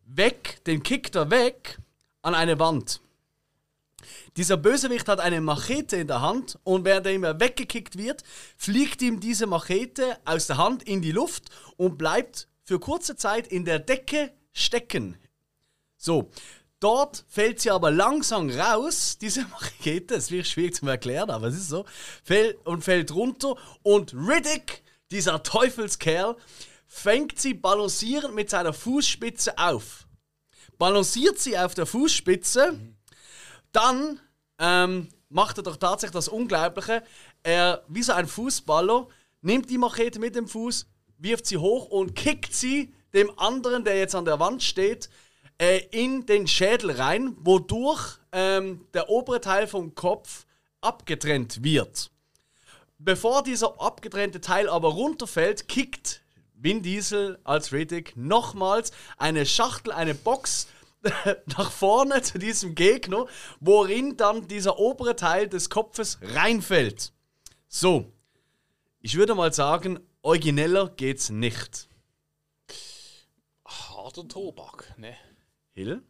[0.06, 1.78] weg, den kickt er weg
[2.24, 3.02] an eine Wand.
[4.36, 8.24] Dieser Bösewicht hat eine Machete in der Hand und während er immer weggekickt wird,
[8.58, 13.48] fliegt ihm diese Machete aus der Hand in die Luft und bleibt für kurze Zeit
[13.48, 15.18] in der Decke stecken.
[15.98, 16.32] So,
[16.80, 21.56] dort fällt sie aber langsam raus, diese Machete, das wird schwierig zu erklären, aber es
[21.56, 21.86] ist so,
[22.24, 26.36] fällt, und fällt runter und Riddick, dieser Teufelskerl,
[26.88, 30.08] fängt sie balancierend mit seiner Fußspitze auf.
[30.80, 32.80] Balanciert sie auf der Fußspitze,
[33.74, 34.20] dann
[34.60, 37.04] ähm, macht er doch tatsächlich das Unglaubliche.
[37.44, 39.08] Er, wie so ein Fußballer,
[39.42, 43.98] nimmt die Machete mit dem Fuß, wirft sie hoch und kickt sie dem anderen, der
[43.98, 45.10] jetzt an der Wand steht,
[45.58, 50.46] äh, in den Schädel rein, wodurch ähm, der obere Teil vom Kopf
[50.82, 52.10] abgetrennt wird.
[52.98, 56.22] Bevor dieser abgetrennte Teil aber runterfällt, kickt
[56.54, 60.68] Vin Diesel als Riddick nochmals eine Schachtel, eine Box
[61.58, 63.26] nach vorne zu diesem Gegner,
[63.60, 67.14] worin dann dieser obere Teil des Kopfes reinfällt.
[67.68, 68.12] So,
[69.00, 71.88] ich würde mal sagen, origineller geht's nicht.
[73.66, 75.16] Harter Tobak, ne?
[75.74, 76.02] Hill?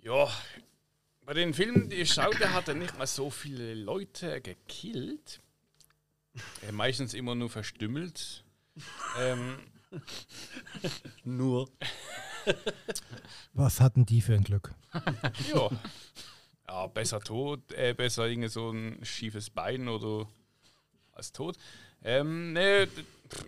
[0.00, 0.28] Ja,
[1.24, 5.40] bei den Filmen, die ich schaute, hat er nicht mal so viele Leute gekillt.
[6.62, 8.44] Er meistens immer nur verstümmelt.
[9.18, 9.58] ähm,
[11.24, 11.68] Nur.
[13.52, 14.74] Was hatten die für ein Glück?
[15.54, 15.70] ja.
[16.68, 20.28] ja, besser tot, äh, besser irgendwie so ein schiefes Bein oder
[21.12, 21.56] als tot.
[22.02, 23.46] Ähm, ne, d- pff,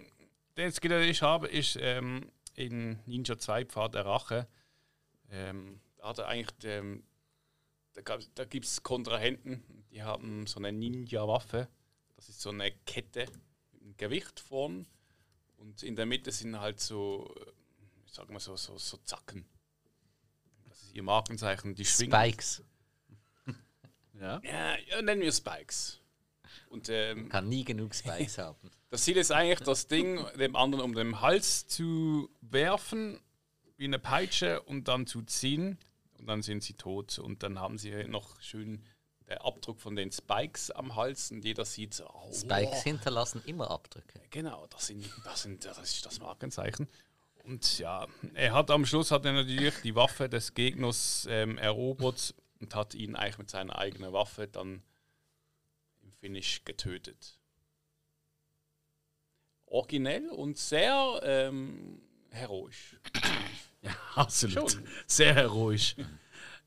[0.56, 4.48] den Skill, den ich habe, ist ähm, in Ninja 2 Pfad der Rache.
[5.30, 7.04] Ähm, da hat er eigentlich, ähm,
[7.94, 9.62] da, da gibt es Kontrahenten,
[9.92, 11.68] die haben so eine Ninja-Waffe.
[12.16, 13.26] Das ist so eine Kette
[13.72, 14.86] mit einem Gewicht vorn.
[15.56, 17.32] Und in der Mitte sind halt so,
[18.10, 19.44] äh, ich sag mal so, so, so Zacken.
[20.68, 22.12] Das ist ihr Markenzeichen, die schwingen.
[22.12, 22.62] Spikes.
[24.20, 24.38] Ja.
[24.44, 25.98] Ja, ja, nennen wir Spikes.
[26.68, 28.70] Und ähm, Kann nie genug Spikes haben.
[28.90, 33.18] das Ziel ist eigentlich, das Ding dem anderen um den Hals zu werfen,
[33.78, 35.78] wie eine Peitsche, und dann zu ziehen.
[36.18, 37.18] Und dann sind sie tot.
[37.18, 38.84] Und dann haben sie noch schön
[39.26, 41.30] der Abdruck von den Spikes am Hals.
[41.30, 44.20] Und jeder sieht so, oh, Spikes hinterlassen immer Abdrücke.
[44.28, 46.88] Genau, das, sind, das, sind, das ist das Markenzeichen.
[47.44, 52.34] Und ja, er hat am Schluss hat er natürlich die Waffe des Gegners ähm, erobert
[52.60, 54.82] und hat ihn eigentlich mit seiner eigenen Waffe dann
[56.02, 57.38] im Finish getötet.
[59.66, 62.00] Originell und sehr ähm,
[62.30, 62.96] heroisch.
[63.82, 64.78] Ja, absolut.
[65.06, 65.96] Sehr heroisch.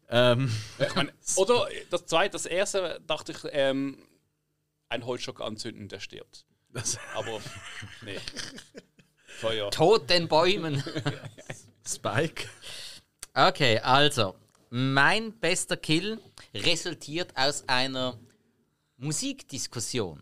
[0.09, 4.07] ähm, Ich mein, oder das zweite, das erste dachte ich, ähm,
[4.89, 6.47] ein Holzstock anzünden, der stirbt.
[6.69, 7.39] das Aber
[8.01, 8.17] nee.
[9.39, 9.69] Feuer.
[9.71, 10.83] Tod den Bäumen.
[11.87, 12.47] Spike.
[13.33, 14.35] Okay, also,
[14.69, 16.19] mein bester Kill
[16.53, 18.17] resultiert aus einer
[18.97, 20.21] Musikdiskussion.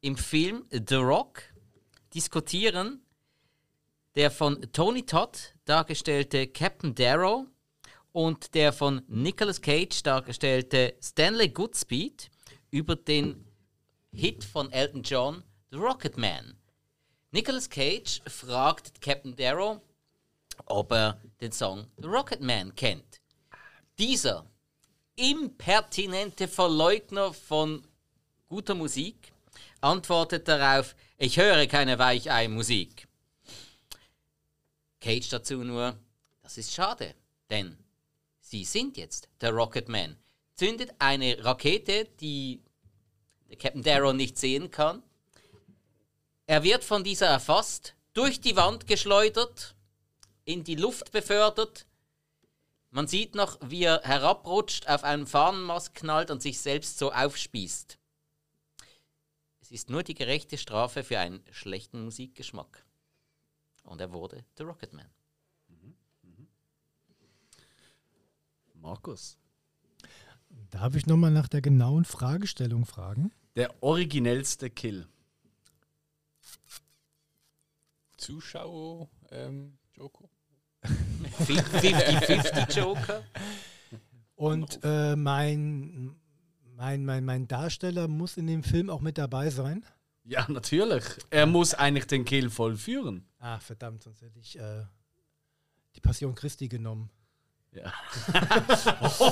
[0.00, 1.42] Im Film The Rock
[2.14, 3.02] diskutieren
[4.16, 7.46] der von Tony Todd dargestellte Captain Darrow
[8.12, 12.30] und der von Nicolas Cage dargestellte Stanley Goodspeed
[12.70, 13.46] über den
[14.12, 16.56] Hit von Elton John, The Rocket Man.
[17.32, 19.80] Nicolas Cage fragt Captain Darrow,
[20.66, 23.20] ob er den Song The Rocket Man kennt.
[23.98, 24.50] Dieser
[25.14, 27.86] impertinente Verleugner von
[28.48, 29.32] guter Musik
[29.80, 33.06] antwortet darauf, ich höre keine Weichei-Musik.
[35.00, 35.96] Cage dazu nur,
[36.42, 37.14] das ist schade,
[37.48, 37.78] denn
[38.40, 40.16] Sie sind jetzt der Rocket Man.
[40.56, 42.60] Zündet eine Rakete, die
[43.56, 45.04] Captain Darrow nicht sehen kann.
[46.50, 49.76] Er wird von dieser erfasst, durch die Wand geschleudert,
[50.44, 51.86] in die Luft befördert.
[52.90, 58.00] Man sieht noch, wie er herabrutscht, auf einen Fahnenmast knallt und sich selbst so aufspießt.
[59.60, 62.84] Es ist nur die gerechte Strafe für einen schlechten Musikgeschmack.
[63.84, 65.06] Und er wurde The Rocket Man.
[68.74, 69.38] Markus.
[70.70, 73.30] Darf ich nochmal nach der genauen Fragestellung fragen?
[73.54, 75.06] Der originellste Kill.
[78.20, 80.28] Zuschauer, ähm, Joker.
[80.84, 83.24] 50-50 Joker.
[84.34, 86.16] Und äh, mein,
[86.76, 89.84] mein, mein, mein Darsteller muss in dem Film auch mit dabei sein.
[90.24, 91.04] Ja, natürlich.
[91.30, 93.26] Er muss eigentlich den Kill vollführen.
[93.38, 94.84] Ah, verdammt, sonst hätte ich äh,
[95.96, 97.10] die Passion Christi genommen.
[97.72, 97.92] Ja.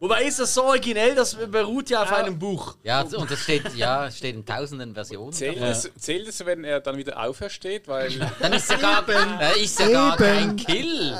[0.00, 2.76] Wobei ist das so originell, das beruht ja auf einem Buch.
[2.82, 5.32] Ja, und es steht, ja, steht in tausenden Versionen.
[5.32, 7.88] Zählt, es, zählt es, wenn er dann wieder aufersteht?
[7.88, 11.16] Weil Dann ist ja gar, äh, ist ja gar kein Kill.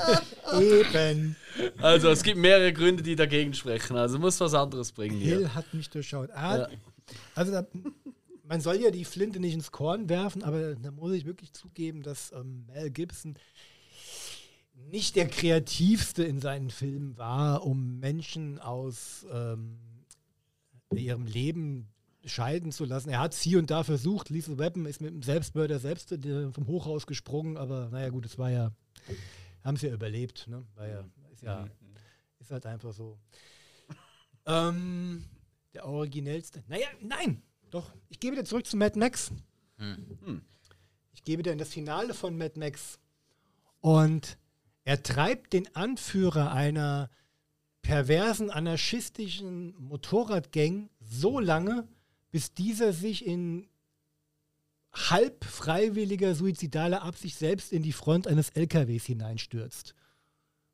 [0.59, 1.35] Eben.
[1.81, 3.97] Also es gibt mehrere Gründe, die dagegen sprechen.
[3.97, 5.55] Also muss was anderes bringen Hill hier.
[5.55, 6.29] hat mich durchschaut.
[6.31, 6.67] Ah, Ja.
[7.35, 7.65] Also da,
[8.47, 12.03] man soll ja die Flinte nicht ins Korn werfen, aber da muss ich wirklich zugeben,
[12.03, 13.35] dass ähm, Mel Gibson
[14.87, 19.77] nicht der kreativste in seinen Filmen war, um Menschen aus ähm,
[20.93, 21.87] ihrem Leben
[22.25, 23.09] scheiden zu lassen.
[23.09, 24.29] Er hat es hier und da versucht.
[24.29, 28.51] Lethal Weapon ist mit dem Selbstmörder selbst vom Hochhaus gesprungen, aber naja gut, es war
[28.51, 28.71] ja,
[29.63, 30.47] haben es ja überlebt.
[30.47, 30.65] Ne?
[30.75, 31.67] War ja, ist ja,
[32.39, 33.17] ist halt einfach so.
[34.45, 35.25] Ähm,
[35.75, 36.63] der originellste.
[36.67, 37.93] Naja, nein, doch.
[38.07, 39.31] Ich gehe wieder zurück zu Mad Max.
[41.13, 42.97] Ich gehe wieder in das Finale von Mad Max.
[43.81, 44.39] Und
[44.83, 47.09] er treibt den Anführer einer
[47.81, 51.87] perversen, anarchistischen Motorradgang so lange,
[52.31, 53.67] bis dieser sich in
[54.91, 59.95] halb freiwilliger, suizidaler Absicht selbst in die Front eines LKWs hineinstürzt.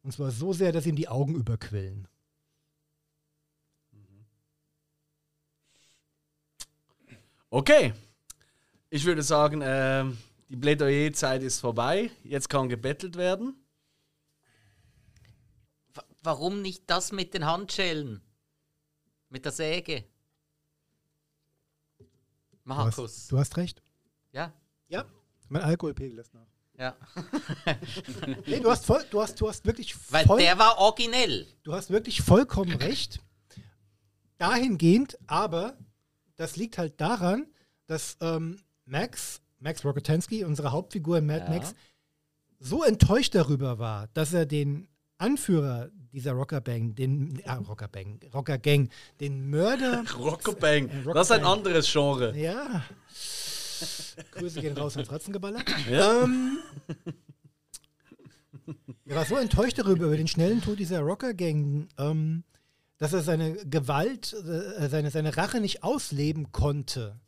[0.03, 2.07] Und zwar so sehr, dass ihm die Augen überquillen.
[7.49, 7.93] Okay.
[8.89, 10.17] Ich würde sagen, ähm,
[10.49, 12.11] die Plädoyerzeit ist vorbei.
[12.23, 13.55] Jetzt kann gebettelt werden.
[16.25, 18.21] Wa- Warum nicht das mit den Handschellen?
[19.29, 20.03] Mit der Säge?
[21.97, 22.05] Du
[22.63, 22.97] Markus.
[22.97, 23.81] hast, du hast recht.
[24.31, 24.51] Ja,
[24.87, 25.05] Ja,
[25.49, 26.47] mein Alkoholpegel lässt nach.
[26.77, 26.95] ja.
[28.47, 31.47] Nee, du hast, voll, du hast, du hast wirklich Weil voll, der war originell.
[31.63, 33.19] du hast wirklich vollkommen recht.
[34.37, 35.77] Dahingehend, aber
[36.35, 37.47] das liegt halt daran,
[37.87, 41.49] dass ähm, Max, Max Rokatansky, unsere Hauptfigur in Mad Ja.
[41.49, 41.73] Max,
[42.59, 44.87] so enttäuscht darüber war, dass er den
[45.17, 48.89] Anführer dieser Rockerbang, den ah, Rockerbang, Rockergang,
[49.19, 50.89] den Mörder, Rockabang.
[50.89, 52.35] Äh, Das ist ein anderes Genre.
[52.37, 52.83] ja,
[54.31, 55.59] Grüße gehen raus an Fratzengeballer.
[55.91, 56.23] Ja.
[56.23, 56.59] Ähm,
[59.05, 62.43] er war so enttäuscht darüber, über den schnellen Tod dieser Rocker-Gang, ähm,
[62.97, 67.19] dass er seine Gewalt, äh, seine, seine Rache nicht ausleben konnte.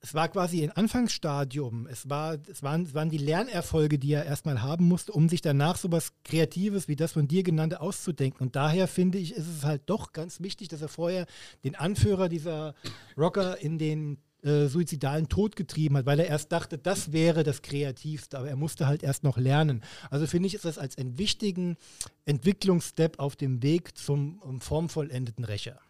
[0.00, 1.86] Es war quasi ein Anfangsstadium.
[1.86, 5.40] Es, war, es, waren, es waren die Lernerfolge, die er erstmal haben musste, um sich
[5.40, 8.46] danach so was Kreatives wie das von dir genannte auszudenken.
[8.46, 11.26] Und daher finde ich, ist es halt doch ganz wichtig, dass er vorher
[11.64, 12.74] den Anführer dieser
[13.16, 17.62] Rocker in den äh, suizidalen Tod getrieben hat, weil er erst dachte, das wäre das
[17.62, 19.82] Kreativste, aber er musste halt erst noch lernen.
[20.08, 21.76] Also finde ich, ist das als einen wichtigen
[22.26, 25.80] Entwicklungsstep auf dem Weg zum um, formvollendeten Rächer.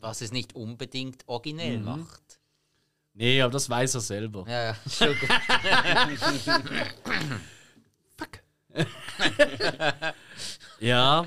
[0.00, 2.38] Was es nicht unbedingt originell macht.
[3.14, 4.44] Nee, aber das weiß er selber.
[4.48, 5.28] Ja, ja, schon gut.
[10.80, 11.26] Ja.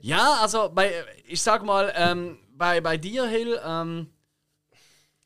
[0.00, 4.08] Ja, also bei, ich sag mal, ähm, bei, bei dir, Hill, ähm,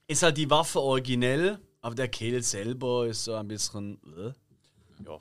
[0.06, 4.00] ist halt die Waffe originell, aber der Kill selber ist so ein bisschen.
[4.16, 5.04] Äh.
[5.04, 5.20] Ja.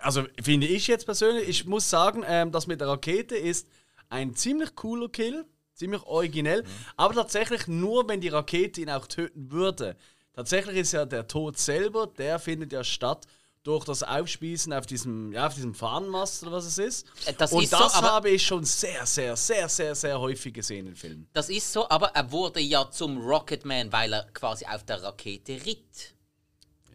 [0.00, 3.68] Also finde ich jetzt persönlich, ich muss sagen, ähm, das mit der Rakete ist
[4.08, 5.44] ein ziemlich cooler Kill,
[5.74, 6.64] ziemlich originell,
[6.96, 9.96] aber tatsächlich nur, wenn die Rakete ihn auch töten würde.
[10.34, 13.26] Tatsächlich ist ja der Tod selber, der findet ja statt
[13.62, 17.06] durch das Aufspießen auf diesem, ja, auf diesem Fahnenmast oder was es ist.
[17.24, 20.20] Äh, das Und ist so, das aber- habe ich schon sehr, sehr, sehr, sehr, sehr
[20.20, 21.28] häufig gesehen in Filmen.
[21.32, 25.64] Das ist so, aber er wurde ja zum Rocketman, weil er quasi auf der Rakete
[25.64, 26.14] ritt.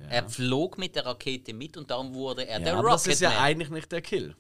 [0.10, 3.20] Er flog mit der Rakete mit und darum wurde er der Ja, aber das ist
[3.20, 3.48] ja Rocketman.
[3.50, 4.36] eigentlich nicht der Kill.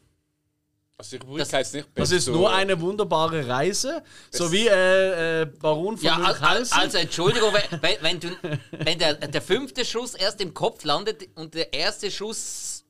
[0.99, 5.45] Also ich würde jetzt nicht Das ist nur eine wunderbare Reise, so wie äh, äh,
[5.45, 6.77] Baron von Ja, Münchhausen.
[6.77, 8.27] also Entschuldigung, wenn, wenn, du,
[8.71, 12.83] wenn der, der fünfte Schuss erst im Kopf landet und der erste Schuss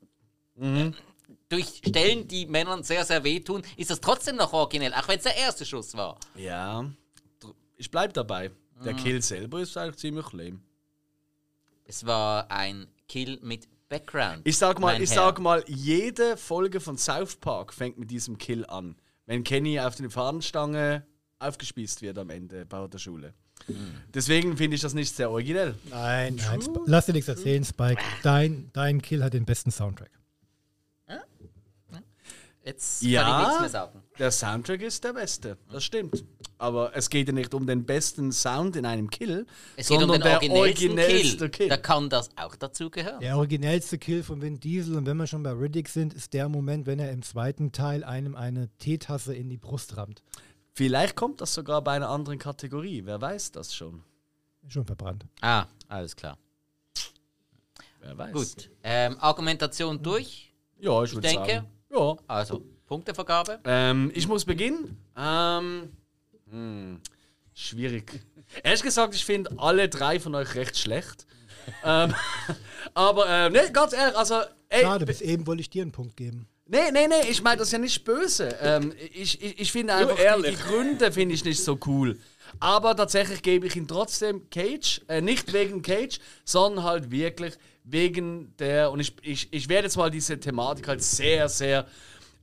[0.55, 0.93] Mhm.
[1.49, 5.23] durch Stellen, die Männern sehr, sehr wehtun, ist das trotzdem noch originell, auch wenn es
[5.23, 6.17] der erste Schuss war.
[6.35, 6.83] Ja,
[7.77, 8.49] ich bleib dabei.
[8.83, 8.97] Der Mhm.
[8.97, 10.59] Kill selber ist eigentlich ziemlich lame.
[11.85, 14.41] Es war ein Kill mit Background.
[14.43, 15.15] Ich sag mal, ich Herr.
[15.17, 18.95] sag mal, jede Folge von South Park fängt mit diesem Kill an.
[19.25, 21.05] Wenn Kenny auf die Fahnenstange
[21.39, 23.33] aufgespießt wird am Ende bei der Schule.
[23.67, 23.93] Mhm.
[24.13, 25.75] Deswegen finde ich das nicht sehr originell.
[25.89, 26.61] Nein, nein.
[26.63, 28.01] Sp lass dir nichts erzählen, Spike.
[28.23, 30.11] Dein, dein Kill hat den besten Soundtrack.
[32.63, 33.23] Jetzt Ja.
[33.23, 34.03] kann ich nichts mehr sagen.
[34.19, 36.23] Der Soundtrack ist der beste, das stimmt.
[36.61, 39.45] Aber es geht ja nicht um den besten Sound in einem Kill,
[39.77, 41.49] Es geht um den der originellsten originellste Kill.
[41.49, 41.69] Kill.
[41.69, 43.21] Da kann das auch dazu gehören.
[43.21, 46.49] Der originellste Kill von Vin Diesel, und wenn wir schon bei Riddick sind, ist der
[46.49, 50.21] Moment, wenn er im zweiten Teil einem eine Teetasse in die Brust rammt.
[50.73, 54.03] Vielleicht kommt das sogar bei einer anderen Kategorie, wer weiß das schon.
[54.67, 55.25] Schon verbrannt.
[55.41, 56.37] Ah, alles klar.
[58.01, 58.33] Wer weiß.
[58.33, 58.69] Gut.
[58.83, 60.53] Ähm, Argumentation durch.
[60.77, 61.67] Ja, ich würde denke- sagen.
[61.91, 62.17] Ja.
[62.27, 63.59] Also Punktevergabe.
[63.63, 64.97] Ähm, ich muss beginnen.
[65.17, 65.91] Ähm,
[66.49, 67.01] hm,
[67.53, 68.19] schwierig.
[68.63, 71.25] Ehrlich gesagt, ich finde alle drei von euch recht schlecht.
[71.83, 72.13] ähm,
[72.93, 76.17] aber, äh, ne, ganz ehrlich, also, ey, Schade, bis eben wollte ich dir einen Punkt
[76.17, 76.47] geben.
[76.71, 78.55] Nee, nee, nee, ich meine das ja nicht böse.
[78.61, 80.55] Ähm, ich, ich, ich finde einfach, die, ehrlich.
[80.55, 82.19] die Gründe finde ich nicht so cool.
[82.59, 85.01] Aber tatsächlich gebe ich ihm trotzdem Cage.
[85.07, 88.91] Äh, nicht wegen Cage, sondern halt wirklich wegen der.
[88.91, 91.87] Und ich, ich, ich werde jetzt mal diese Thematik halt sehr, sehr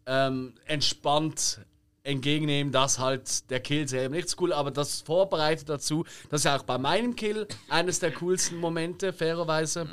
[0.07, 1.61] ähm, entspannt
[2.07, 6.45] entgegennehmen, dass halt der Kill selber nicht so cool, aber das vorbereitet dazu, das ist
[6.45, 9.89] ja auch bei meinem Kill eines der coolsten Momente, fairerweise.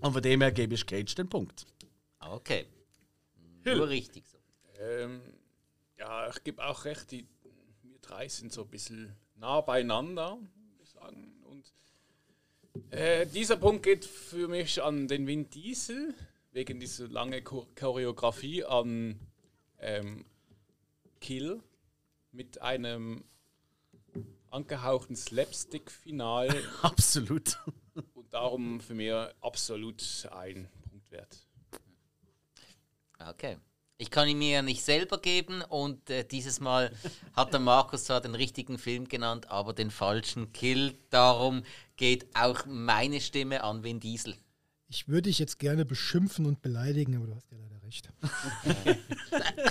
[0.00, 1.66] Und von dem her gebe ich Cage den Punkt.
[2.20, 2.66] Okay.
[3.64, 4.38] Nur richtig so.
[4.80, 5.20] Ähm,
[5.98, 7.26] ja, ich gebe auch recht, die,
[7.82, 11.34] wir drei sind so ein bisschen nah beieinander, würde ich sagen.
[11.44, 11.72] Und
[12.90, 16.14] äh, dieser Punkt geht für mich an den Vin Diesel,
[16.52, 19.18] wegen dieser langen Cho- Choreografie an
[19.80, 20.24] ähm,
[21.20, 21.62] Kill
[22.32, 23.24] mit einem
[24.50, 26.48] angehauchten Slapstick-Final
[26.82, 27.58] Absolut.
[28.14, 31.38] und darum für mich absolut ein Punkt wert.
[33.18, 33.58] Okay.
[34.00, 36.92] Ich kann ihn mir ja nicht selber geben und äh, dieses Mal
[37.32, 40.94] hat der Markus zwar den richtigen Film genannt, aber den falschen Kill.
[41.10, 41.64] Darum
[41.96, 44.36] geht auch meine Stimme an Vin Diesel.
[44.86, 48.10] Ich würde dich jetzt gerne beschimpfen und beleidigen, aber du hast ja leider recht.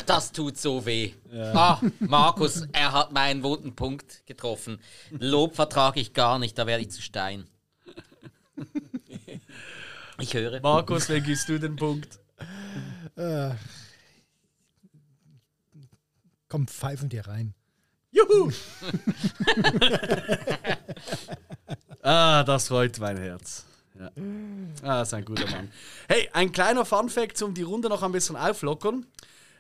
[0.06, 1.14] Das tut so weh.
[1.34, 4.80] Ah, Markus, er hat meinen wunden Punkt getroffen.
[5.12, 7.46] Lob vertrage ich gar nicht, da werde ich zu Stein.
[10.20, 10.62] Ich höre.
[10.62, 12.20] Markus, wen gibst du den Punkt?
[13.16, 13.52] Äh,
[16.48, 17.54] komm, pfeifen dir rein.
[18.12, 18.52] Juhu!
[22.02, 23.67] ah, das freut mein Herz.
[24.00, 24.12] Ja.
[24.84, 25.72] Ah, ist ein guter Mann.
[26.08, 29.06] Hey, ein kleiner Fun-Fact, um die Runde noch ein bisschen auflockern.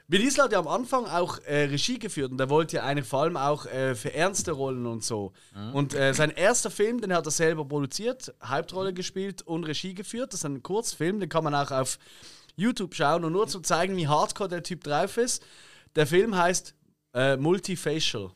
[0.09, 3.07] Vin Diesel hat ja am Anfang auch äh, Regie geführt und er wollte ja eigentlich
[3.07, 5.33] vor allem auch äh, für ernste Rollen und so.
[5.73, 10.31] Und äh, sein erster Film, den hat er selber produziert, Hauptrolle gespielt und Regie geführt.
[10.31, 11.99] Das ist ein Kurzfilm, den kann man auch auf
[12.55, 15.43] YouTube schauen und nur zu zeigen, wie hardcore der Typ drauf ist.
[15.97, 16.73] Der Film heißt
[17.13, 18.31] äh, Multifacial.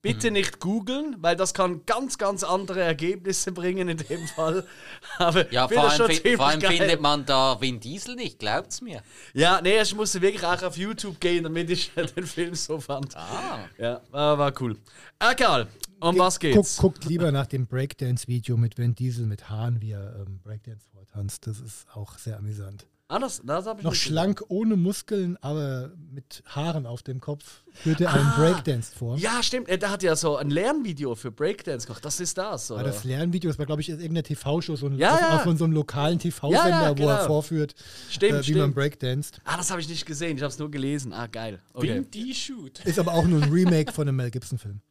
[0.00, 4.64] Bitte nicht googeln, weil das kann ganz, ganz andere Ergebnisse bringen in dem Fall.
[5.18, 9.02] Aber Ja, vor allem, vor allem findet man da Vin Diesel nicht, glaubt's mir.
[9.34, 13.16] Ja, nee, ich musste wirklich auch auf YouTube gehen, damit ich den Film so fand.
[13.16, 13.68] Ah.
[13.76, 14.78] Ja, war, war cool.
[15.18, 15.66] Egal,
[15.98, 16.76] um was Guck, geht's?
[16.76, 21.48] guckt lieber nach dem Breakdance-Video mit Vin Diesel mit Hahn, wie er ähm, Breakdance vortanzt.
[21.48, 22.86] Das ist auch sehr amüsant.
[23.10, 27.20] Ah, das, das habe ich Noch nicht schlank, ohne Muskeln, aber mit Haaren auf dem
[27.22, 29.16] Kopf, führt er einen Breakdance vor.
[29.16, 29.70] Ja, stimmt.
[29.70, 32.04] Er hat ja so ein Lernvideo für Breakdance gemacht.
[32.04, 32.80] Das ist das, oder?
[32.80, 35.38] Aber das Lernvideo, das war, glaube ich, irgendeine TV-Show, so ein, Ja, auf, ja.
[35.38, 37.26] von so einem lokalen TV-Sender, Ja, ja, wo er genau.
[37.26, 37.74] vorführt,
[38.10, 38.58] Stimmt, äh, wie stimmt.
[38.58, 39.40] man breakdanced.
[39.46, 40.36] ah, das habe ich nicht gesehen.
[40.36, 41.14] Ich habe es nur gelesen.
[41.14, 41.60] Ah, geil.
[41.72, 41.94] Okay.
[41.94, 42.80] Bin die Shoot.
[42.84, 44.80] Ist aber auch nur ein Remake von einem Mel Gibson-Film.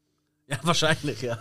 [0.49, 1.37] Ja, wahrscheinlich, ja.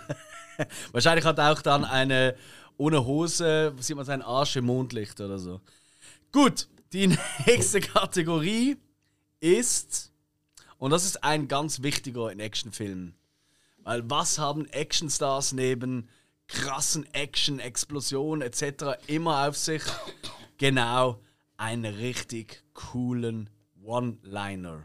[0.92, 2.34] wahrscheinlich hat er auch dann eine
[2.76, 5.60] ohne Hose, sieht man seinen Arsch im Mondlicht oder so.
[6.36, 7.06] Gut, die
[7.46, 8.76] nächste Kategorie
[9.40, 10.12] ist,
[10.76, 13.14] und das ist ein ganz wichtiger in Actionfilmen.
[13.78, 16.10] Weil was haben Actionstars neben
[16.46, 18.98] krassen Action, Explosionen etc.
[19.06, 19.82] immer auf sich?
[20.58, 21.22] Genau,
[21.56, 23.48] einen richtig coolen
[23.82, 24.84] One-Liner.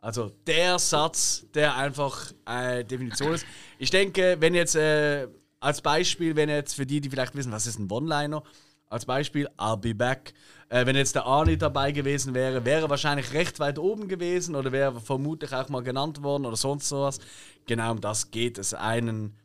[0.00, 3.44] Also der Satz, der einfach äh, Definition ist.
[3.76, 5.26] Ich denke, wenn jetzt äh,
[5.58, 8.44] als Beispiel, wenn jetzt für die, die vielleicht wissen, was ist ein One-Liner,
[8.92, 10.34] als Beispiel, I'll be back.
[10.68, 14.54] Äh, wenn jetzt der Arnie dabei gewesen wäre, wäre er wahrscheinlich recht weit oben gewesen
[14.54, 17.18] oder wäre vermutlich auch mal genannt worden oder sonst sowas.
[17.66, 19.38] Genau um das geht es, einen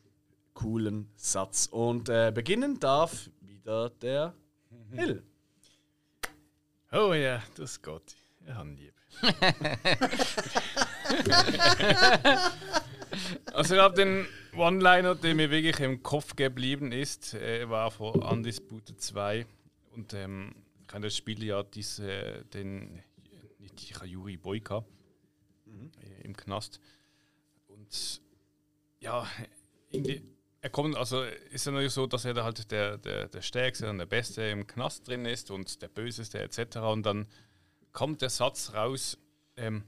[0.54, 1.68] coolen Satz.
[1.72, 4.34] Und äh, beginnen darf wieder der
[4.92, 5.24] Hill.
[6.92, 8.16] Oh ja, das geht.
[8.46, 8.94] Ich habe lieb.
[13.54, 14.28] also ich habe den
[14.58, 19.46] One-Liner, der mir wirklich im Kopf geblieben ist, äh, war von Undisputed 2.
[19.92, 20.54] Und ähm,
[20.88, 23.02] ich habe das Spiel ja diese, den
[23.60, 24.84] nicht Juri Boyka
[25.68, 26.80] äh, im Knast.
[27.68, 28.22] Und
[29.00, 29.28] ja,
[29.92, 30.24] irgendwie,
[30.62, 33.90] er kommt, also ist ja natürlich so, dass er da halt der, der, der Stärkste
[33.90, 36.78] und der Beste im Knast drin ist und der Böseste etc.
[36.78, 37.28] Und dann
[37.92, 39.18] kommt der Satz raus,
[39.56, 39.84] ähm,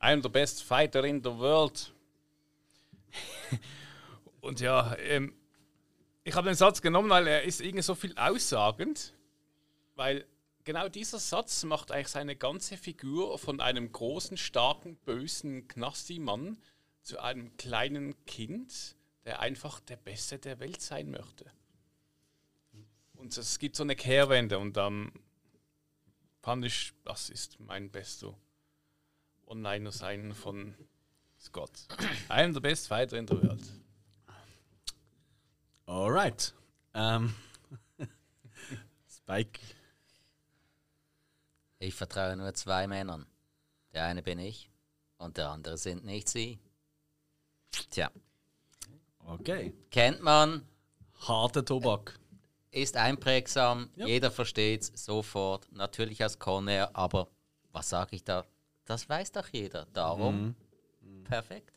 [0.00, 1.92] I'm the best fighter in the world.
[4.46, 5.34] und ja, ähm,
[6.24, 9.14] ich habe den Satz genommen, weil er ist irgendwie so viel aussagend,
[9.94, 10.26] weil
[10.64, 16.58] genau dieser Satz macht eigentlich seine ganze Figur von einem großen, starken, bösen Knasti-Mann
[17.02, 21.50] zu einem kleinen Kind, der einfach der Beste der Welt sein möchte.
[23.14, 25.12] Und es gibt so eine Kehrwende und dann
[26.42, 28.36] fand ich, das ist mein bester
[29.46, 30.74] Online sein von
[31.38, 31.86] Scott.
[32.28, 33.62] I am the best fighter in the world.
[35.86, 36.54] Alright.
[36.94, 37.34] Ähm.
[39.08, 39.60] Spike.
[41.78, 43.26] Ich vertraue nur zwei Männern.
[43.92, 44.70] Der eine bin ich
[45.18, 46.58] und der andere sind nicht sie.
[47.90, 48.10] Tja,
[49.26, 49.74] Okay.
[49.90, 50.66] kennt man,
[51.20, 52.18] Harter Tobak.
[52.70, 55.70] ist einprägsam, jeder versteht's sofort.
[55.72, 57.28] Natürlich als Corner, aber
[57.72, 58.44] was sage ich da?
[58.84, 59.86] Das weiß doch jeder.
[59.92, 60.54] Darum
[61.24, 61.75] perfekt.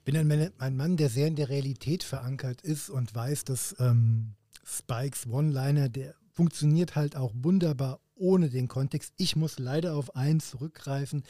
[0.00, 0.16] Ich bin
[0.58, 4.32] ein, Mann- der sehr in der Realität verankert ist und weiß, dass ähm,
[4.64, 9.12] Spikes One-Liner, der funktioniert halt auch wunderbar ohne den Kontext.
[9.18, 11.22] Ich muss leider auf einen zurückgreifen,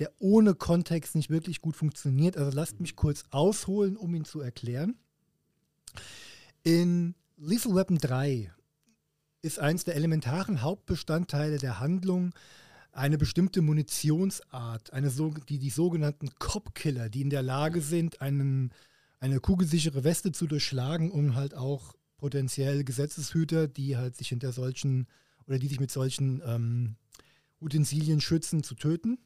[0.00, 2.36] der ohne Kontext nicht wirklich gut funktioniert.
[2.36, 4.96] Also lasst mich kurz ausholen, um ihn zu erklären.
[6.64, 8.52] In Lethal Weapon 3
[9.42, 12.32] ist eins der elementaren Hauptbestandteile der Handlung
[12.96, 18.72] eine bestimmte Munitionsart, eine so, die, die sogenannten Cop-Killer, die in der Lage sind, einen,
[19.20, 25.06] eine kugelsichere Weste zu durchschlagen, um halt auch potenziell Gesetzeshüter, die halt sich hinter solchen
[25.46, 26.96] oder die sich mit solchen ähm,
[27.60, 29.18] Utensilien schützen, zu töten.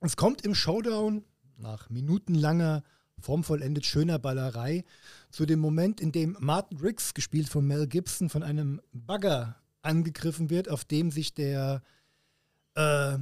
[0.00, 1.24] Es kommt im Showdown
[1.58, 2.82] nach minutenlanger,
[3.20, 4.84] formvollendet schöner Ballerei
[5.30, 10.50] zu dem Moment, in dem Martin Riggs, gespielt von Mel Gibson, von einem Bagger angegriffen
[10.50, 11.82] wird, auf dem sich der
[12.78, 13.18] äh,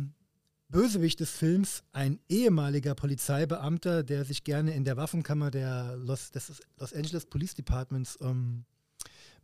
[0.68, 6.60] Bösewicht des Films, ein ehemaliger Polizeibeamter, der sich gerne in der Waffenkammer der Los, des
[6.78, 8.64] Los Angeles Police Departments ähm,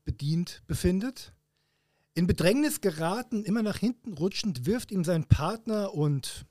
[0.04, 1.32] bedient, befindet.
[2.14, 6.44] In Bedrängnis geraten, immer nach hinten rutschend, wirft ihm sein Partner und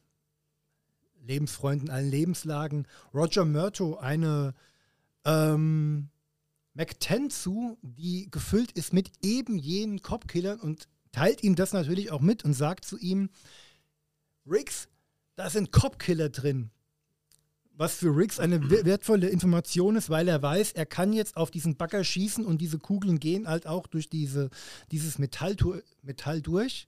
[1.21, 4.55] Lebensfreund in allen Lebenslagen Roger Murto eine
[5.23, 6.09] ähm,
[6.73, 12.21] Mac-10 zu, die gefüllt ist mit eben jenen Cop-Killern und teilt ihm das natürlich auch
[12.21, 13.29] mit und sagt zu ihm,
[14.45, 14.87] Riggs,
[15.35, 16.71] da sind Cop-Killer drin.
[17.73, 21.51] Was für Riggs eine we- wertvolle Information ist, weil er weiß, er kann jetzt auf
[21.51, 24.49] diesen Bagger schießen und diese Kugeln gehen halt auch durch diese,
[24.91, 25.55] dieses Metall,
[26.01, 26.87] Metall durch.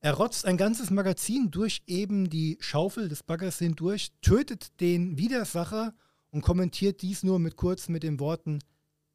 [0.00, 5.94] Er rotzt ein ganzes Magazin durch eben die Schaufel des Baggers hindurch, tötet den Widersacher
[6.30, 8.60] und kommentiert dies nur mit kurz mit den Worten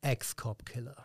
[0.02, 1.05] Ex-Cop-Killer.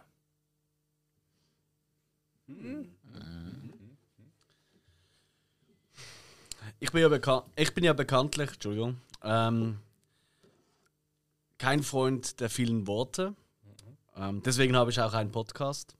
[6.83, 9.79] Ich bin ja, ich bin ja bekanntlich, Entschuldigung, ähm,
[11.59, 13.35] kein Freund der vielen Worte.
[14.17, 15.95] Ähm, deswegen habe ich auch einen Podcast.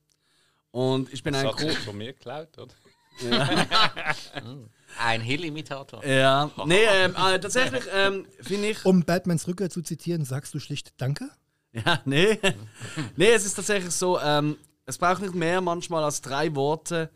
[0.71, 1.81] Und ich bin ein Das hat großer.
[1.81, 2.75] von mir geklaut, oder?
[4.99, 6.05] Ein Hill-Imitator.
[6.05, 8.85] Ja, nee, ähm, äh, tatsächlich ähm, finde ich.
[8.85, 11.29] Um Batmans Rückkehr zu zitieren, sagst du schlicht Danke?
[11.73, 12.39] Ja, nee.
[13.17, 14.57] nee, es ist tatsächlich so, ähm,
[14.91, 17.11] es braucht nicht mehr manchmal als drei Worte,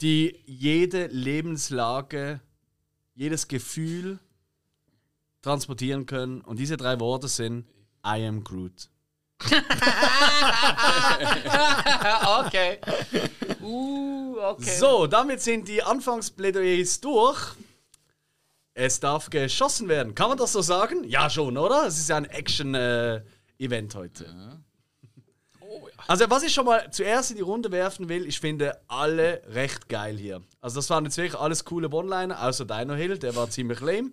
[0.00, 2.40] die jede Lebenslage,
[3.14, 4.18] jedes Gefühl
[5.42, 6.40] transportieren können.
[6.40, 7.66] Und diese drei Worte sind
[8.04, 8.88] I am Groot.
[12.46, 12.78] okay.
[13.60, 14.78] Uh, okay.
[14.78, 17.56] So, damit sind die Anfangsplädoyers durch.
[18.72, 20.14] Es darf geschossen werden.
[20.14, 21.04] Kann man das so sagen?
[21.04, 21.86] Ja, schon, oder?
[21.86, 24.64] Es ist ja ein Action-Event heute.
[26.06, 29.88] Also, was ich schon mal zuerst in die Runde werfen will, ich finde alle recht
[29.88, 30.42] geil hier.
[30.60, 34.12] Also, das waren jetzt wirklich alles coole One-Liner, außer Dino Hill, der war ziemlich lame.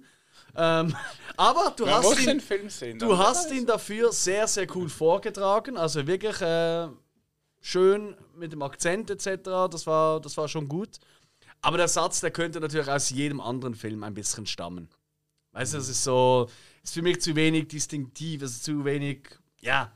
[0.55, 0.95] Ähm,
[1.37, 2.99] aber du Man hast ihn, Film sehen.
[2.99, 5.77] Du hast ihn dafür sehr, sehr cool vorgetragen.
[5.77, 6.87] Also wirklich äh,
[7.61, 9.43] schön mit dem Akzent etc.
[9.71, 10.99] Das war, das war schon gut.
[11.61, 14.89] Aber der Satz, der könnte natürlich aus jedem anderen Film ein bisschen stammen.
[15.53, 16.49] Weißt du, das ist so,
[16.83, 19.91] ist für mich zu wenig distinktiv, es ist zu wenig, ja.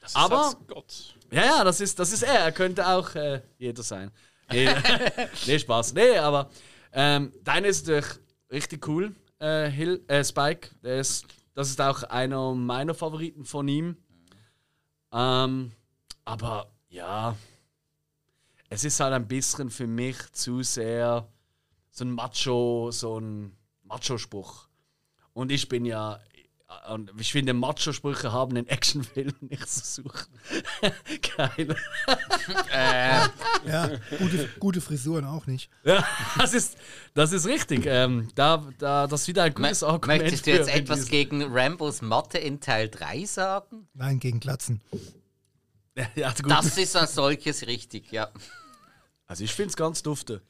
[0.00, 1.14] Das aber- Satz Gott.
[1.32, 2.40] Ja, ja, das ist, das ist er.
[2.40, 4.10] Er könnte auch äh, jeder sein.
[4.50, 4.68] Nee,
[5.46, 5.94] nee, Spaß.
[5.94, 6.50] Nee, aber
[6.92, 8.18] ähm, deine ist natürlich
[8.50, 10.68] richtig cool, äh, Hill, äh, Spike.
[10.82, 13.96] Der ist, das ist auch einer meiner Favoriten von ihm.
[15.10, 15.72] Ähm,
[16.26, 17.34] aber ja,
[18.68, 21.26] es ist halt ein bisschen für mich zu sehr
[21.90, 24.68] so ein Macho, so ein Macho-Spruch.
[25.32, 26.20] Und ich bin ja,
[27.18, 30.32] ich finde, Macho-Sprüche haben in Actionfilmen nichts zu suchen.
[31.36, 31.76] Geil.
[33.66, 35.70] Ja, gute, gute Frisuren auch nicht.
[35.84, 36.04] Ja,
[36.38, 36.76] das ist,
[37.14, 37.84] das ist richtig.
[37.86, 40.22] Ähm, da, da, das ist wieder ein gutes Mö- Argument.
[40.22, 43.86] Möchtest du jetzt etwas gegen Rambos Mathe in Teil 3 sagen?
[43.94, 44.80] Nein, gegen Glatzen.
[46.14, 46.50] Ja, gut.
[46.50, 48.30] Das ist als solches richtig, ja.
[49.32, 50.42] Also ich finde es ganz dufte.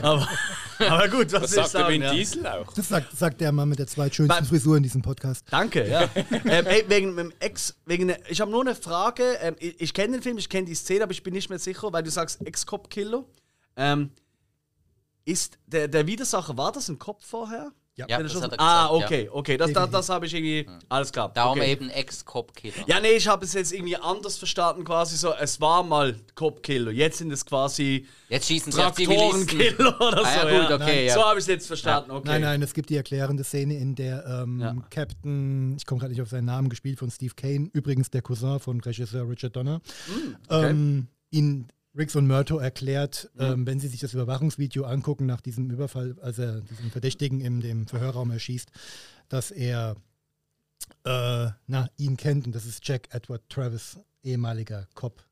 [0.00, 0.26] Aber,
[0.78, 1.88] aber gut, was Das sagt der?
[1.88, 2.14] Vin Ja.
[2.14, 2.72] Diesel auch.
[2.72, 5.44] Das sagt, sagt der Mann mit der zweitschönsten Frisur in diesem Podcast.
[5.50, 6.08] Danke, ja.
[6.14, 9.24] ähm, ey, wegen dem Ex, wegen, ich habe nur eine Frage.
[9.42, 11.58] Ähm, ich ich kenne den Film, ich kenne die Szene, aber ich bin nicht mehr
[11.58, 13.26] sicher, weil du sagst Ex-Cop-Killer.
[13.76, 14.10] Ähm,
[15.26, 17.72] ist der, der Widersacher, war das ein Kopf vorher?
[18.00, 18.06] Ja.
[18.08, 19.56] Ja, das hat er ah, gesagt, okay, okay.
[19.56, 20.66] Das, das, das habe ich irgendwie.
[20.88, 21.30] Alles klar.
[21.34, 21.72] Darum okay.
[21.72, 22.74] eben Ex-Cop-Killer.
[22.86, 26.90] Ja, nee, ich habe es jetzt irgendwie anders verstanden, quasi so, es war mal Cop-Killer,
[26.92, 29.46] jetzt sind es quasi Jetzt schießen sie auf Zivilisten.
[29.46, 30.48] Traktorenkiller oder Ah, so.
[30.48, 31.14] ja, gut, okay, ja.
[31.14, 32.28] So habe ich es jetzt verstanden, okay.
[32.28, 34.74] Nein, nein, es gibt die erklärende Szene, in der ähm, Ja.
[34.90, 38.60] Captain, ich komme gerade nicht auf seinen Namen, gespielt von Steve Kane, übrigens der Cousin
[38.60, 40.70] von Regisseur Richard Donner, Hm, okay.
[40.70, 45.70] Ähm, ihn Riggs und Murto erklärt, ähm, wenn sie sich das Überwachungsvideo angucken nach diesem
[45.70, 48.70] Überfall, als er diesen Verdächtigen in dem Verhörraum erschießt,
[49.28, 49.96] dass er
[51.04, 55.24] äh, na, ihn kennt und das ist Jack Edward Travis, ehemaliger Cop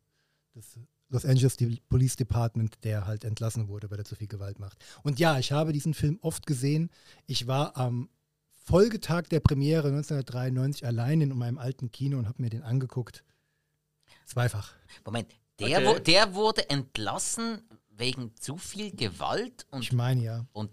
[0.55, 0.78] des
[1.10, 1.56] Los Angeles
[1.89, 4.85] Police Department, der halt entlassen wurde, weil er zu viel Gewalt macht.
[5.02, 6.90] Und ja, ich habe diesen Film oft gesehen.
[7.26, 8.10] Ich war am
[8.52, 13.24] Folgetag der Premiere 1993 allein in meinem alten Kino und habe mir den angeguckt.
[14.26, 14.74] Zweifach.
[15.06, 15.86] Moment, der, Okay.
[15.86, 20.47] wo, der wurde entlassen wegen zu viel Gewalt und, Ich meine ja.
[20.52, 20.70] und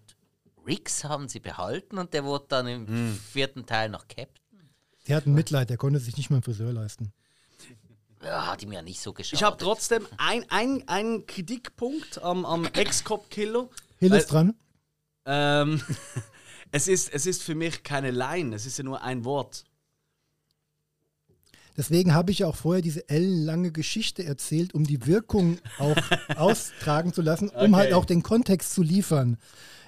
[0.66, 3.20] Riggs haben sie behalten und der wurde dann im Hm.
[3.32, 4.42] vierten Teil noch Captain.
[5.08, 7.14] Der hat ein Mitleid, der konnte sich nicht mal einen Friseur leisten.
[8.24, 9.40] Ja, hat ihm ja nicht so geschadet.
[9.40, 13.70] Ich habe trotzdem ein, ein, einen Kritikpunkt am, am Ex-Cop-Killer.
[14.00, 14.56] Hill ist dran.
[15.26, 15.82] Ähm,
[16.72, 19.64] es, ist, es ist für mich keine Line, es ist ja nur ein Wort.
[21.78, 25.98] Deswegen habe ich ja auch vorher diese ellenlange Geschichte erzählt, um die Wirkung auch
[26.36, 27.74] austragen zu lassen, um Okay.
[27.76, 29.38] halt auch den Kontext zu liefern.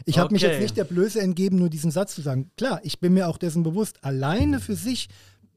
[0.05, 0.53] Ich habe mich Okay.
[0.53, 2.51] jetzt nicht der Blöße entgeben, nur diesen Satz zu sagen.
[2.57, 5.07] Klar, ich bin mir auch dessen bewusst, alleine für sich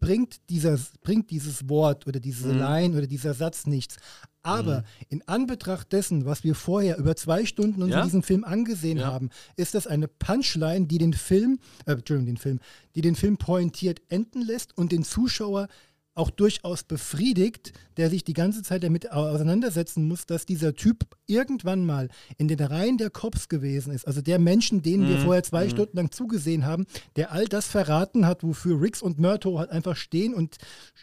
[0.01, 2.59] bringt, dieser, bringt dieses Wort oder diese Mhm.
[2.59, 3.97] Line oder dieser Satz nichts.
[4.43, 7.99] Aber in Anbetracht dessen, was wir vorher über zwei Stunden uns Ja?
[7.99, 9.09] in diesem Film angesehen Ja.
[9.09, 12.61] haben, ist das eine Punchline, die den Film, äh, Entschuldigung, den Film,
[12.95, 15.69] die den Film pointiert enden lässt und den Zuschauer
[16.15, 21.07] auch durchaus befriedigt, der sich die ganze Zeit damit au- auseinandersetzen muss, dass dieser Typ
[21.27, 24.07] irgendwann mal in den Reihen der Cops gewesen ist.
[24.07, 28.27] Also der Menschen, denen wir vorher zwei Stunden lang zugesehen haben, der all das verraten
[28.27, 30.57] hat, wofür Riggs und Murto halt einfach stehen und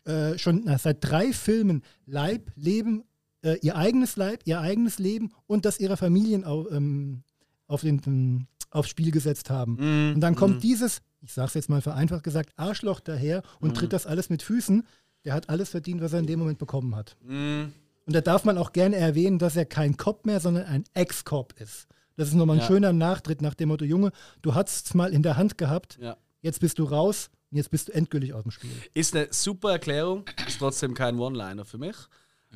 [0.05, 3.03] äh, schon na, seit drei Filmen Leib, Leben,
[3.43, 7.23] äh, ihr eigenes Leib, ihr eigenes Leben und das ihrer Familien au, ähm,
[7.67, 9.77] auf den, ähm, aufs Spiel gesetzt haben.
[10.15, 13.93] Und dann kommt dieses, ich sage es jetzt mal vereinfacht gesagt, Arschloch daher und tritt
[13.93, 14.85] das alles mit Füßen.
[15.25, 17.17] Der hat alles verdient, was er in dem Moment bekommen hat.
[17.25, 17.73] Und
[18.05, 21.87] da darf man auch gerne erwähnen, dass er kein Cop mehr, sondern ein Ex-Cop ist.
[22.15, 22.67] Das ist nochmal ein Ja.
[22.67, 24.11] schöner Nachtritt nach dem Motto, Junge,
[24.41, 26.17] du hast es mal in der Hand gehabt, Ja.
[26.41, 28.71] jetzt bist du raus und jetzt bist du endgültig aus dem Spiel.
[28.93, 31.95] Ist eine super Erklärung, ist trotzdem kein One-Liner für mich.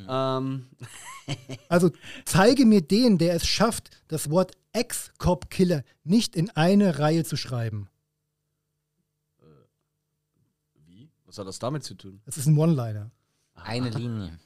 [0.07, 0.67] Ähm,
[1.69, 1.91] Also
[2.25, 7.87] zeige mir den, der es schafft, das Wort Ex-Cop-Killer nicht in eine Reihe zu schreiben.
[10.87, 11.09] Wie?
[11.31, 12.19] Was hat das damit zu tun?
[12.25, 13.09] Das ist ein One-Liner.
[13.55, 14.37] Eine Linie.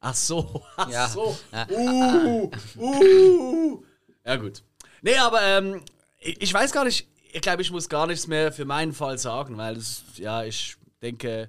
[0.00, 1.08] Ach so, ach Ja.
[1.08, 1.34] so.
[1.50, 1.66] Ja.
[1.70, 3.82] Uh, uh.
[4.26, 4.62] Ja, gut.
[5.00, 5.80] Nee, aber ähm,
[6.20, 9.16] ich, ich weiß gar nicht, ich glaube, ich muss gar nichts mehr für meinen Fall
[9.16, 11.48] sagen, weil das, ja, ich denke,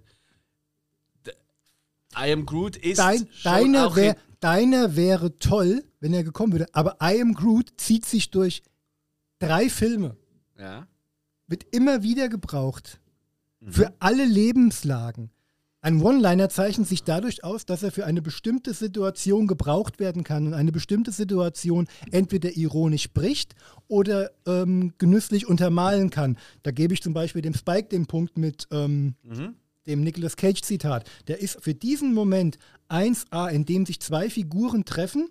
[2.17, 6.67] I Am Groot ist Dein, auch wär, in- deiner wäre toll, wenn er gekommen würde.
[6.73, 8.63] Aber I Am Groot zieht sich durch
[9.39, 10.15] drei Filme.
[10.57, 10.87] ja.
[11.47, 12.99] Wird immer wieder gebraucht.
[13.71, 15.31] Für alle Lebenslagen.
[15.81, 20.47] Ein One-Liner zeichnet sich dadurch aus, dass er für eine bestimmte Situation gebraucht werden kann
[20.47, 23.53] und eine bestimmte Situation entweder ironisch bricht
[23.87, 26.37] oder ähm, genüsslich untermalen kann.
[26.63, 29.13] Da gebe ich zum Beispiel dem Spike den Punkt mit ähm,
[29.85, 31.07] dem Nicolas Cage-Zitat.
[31.27, 32.57] Der ist für diesen Moment
[32.89, 35.29] 1A, in dem sich zwei Figuren treffen.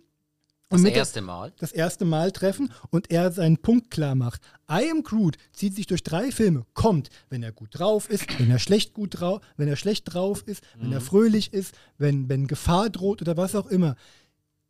[0.82, 1.52] Das erste Mal.
[1.59, 4.42] das erste Mal treffen und er seinen Punkt klar macht.
[4.70, 8.51] I Am Groot zieht sich durch drei Filme, kommt, wenn er gut drauf ist, wenn
[8.51, 12.46] er schlecht gut drauf, wenn er schlecht drauf ist, wenn er fröhlich ist, wenn, wenn
[12.46, 13.96] Gefahr droht oder was auch immer.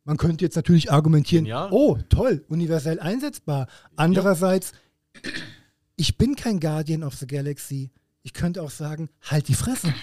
[0.03, 1.69] Man könnte jetzt natürlich argumentieren, Genial.
[1.71, 3.67] oh, toll, universell einsetzbar.
[3.95, 4.73] Andererseits,
[5.95, 7.91] ich bin kein Guardian of the Galaxy.
[8.21, 9.93] Ich könnte auch sagen, halt die Fresse.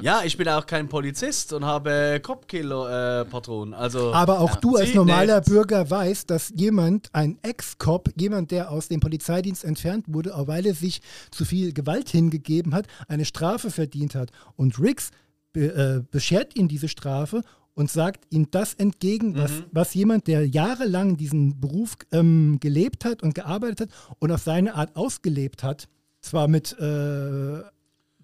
[0.00, 3.74] Ja, ich bin auch kein Polizist und habe Cop-Killer-Patronen.
[3.74, 5.48] also, Aber auch du als Sie normaler nicht.
[5.50, 10.64] Bürger weißt, dass jemand, ein Ex-Cop, jemand, der aus dem Polizeidienst entfernt wurde, auch weil
[10.66, 14.30] er sich zu viel Gewalt hingegeben hat, eine Strafe verdient hat.
[14.56, 15.10] Und Riggs
[15.52, 17.42] be äh, beschert ihm diese Strafe
[17.74, 19.64] und sagt ihm das entgegen, was, Mhm.
[19.72, 23.88] was jemand, der jahrelang diesen Beruf ähm, gelebt hat und gearbeitet hat
[24.18, 25.88] und auf seine Art ausgelebt hat,
[26.22, 27.62] zwar mit äh,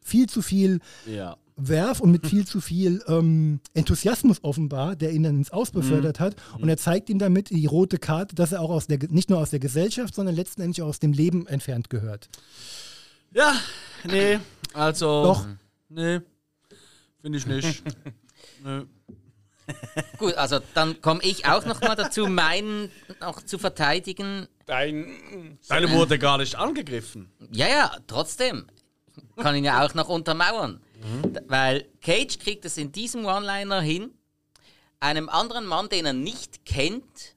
[0.08, 1.36] viel zu viel ja.
[1.56, 6.20] Werf und mit viel zu viel ähm, Enthusiasmus offenbar, der ihn dann ins Aus befördert
[6.20, 6.36] hat.
[6.58, 9.40] Und er zeigt ihm damit die rote Karte, dass er auch aus der, nicht nur
[9.40, 12.28] aus der Gesellschaft, sondern letzten Endes auch aus dem Leben entfernt gehört.
[13.32, 13.54] Ja,
[14.04, 14.38] nee,
[14.72, 15.24] also.
[15.24, 15.46] Doch.
[15.88, 16.20] Nee,
[17.20, 17.82] finde ich nicht.
[18.64, 18.82] nee.
[20.18, 22.90] Gut, also dann komme ich auch noch mal dazu, meinen
[23.20, 24.46] noch zu verteidigen.
[24.64, 25.58] Dein.
[25.68, 27.30] Deine wurde gar nicht angegriffen.
[27.52, 28.66] Ja, ja, trotzdem.
[29.36, 30.80] Kann ihn ja auch noch untermauern.
[31.24, 34.10] D- Weil Cage kriegt es in diesem One-Liner hin,
[35.00, 37.36] einem anderen Mann, den er nicht kennt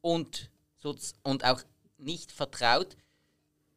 [0.00, 0.50] und,
[1.22, 1.60] und auch
[1.98, 2.96] nicht vertraut,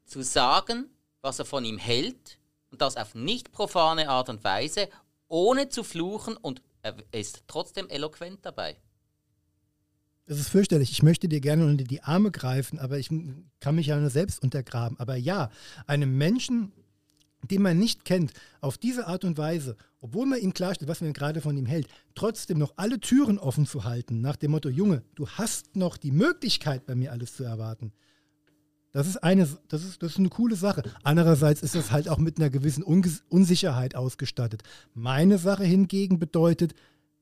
[0.06, 0.86] zu sagen,
[1.22, 2.40] was er von ihm hält
[2.72, 4.88] und das auf nicht profane Art und Weise,
[5.28, 8.78] ohne zu fluchen und er ist trotzdem eloquent dabei.
[10.28, 10.92] Das ist fürchterlich.
[10.92, 13.10] Ich möchte dir gerne unter die Arme greifen, aber ich
[13.60, 14.98] kann mich ja nur selbst untergraben.
[15.00, 15.50] Aber ja,
[15.88, 16.72] einem Menschen,
[17.44, 21.14] den man nicht kennt, auf diese Art und Weise, obwohl man ihm klarstellt, was man
[21.14, 25.04] gerade von ihm hält, trotzdem noch alle Türen offen zu halten, nach dem Motto, Junge,
[25.16, 27.94] du hast noch die Möglichkeit, bei mir alles zu erwarten.
[28.92, 30.82] Das ist eine, das ist, das ist eine coole Sache.
[31.04, 34.64] Andererseits ist es halt auch mit einer gewissen Unge Unsicherheit ausgestattet.
[34.96, 36.74] Meine Sache hingegen bedeutet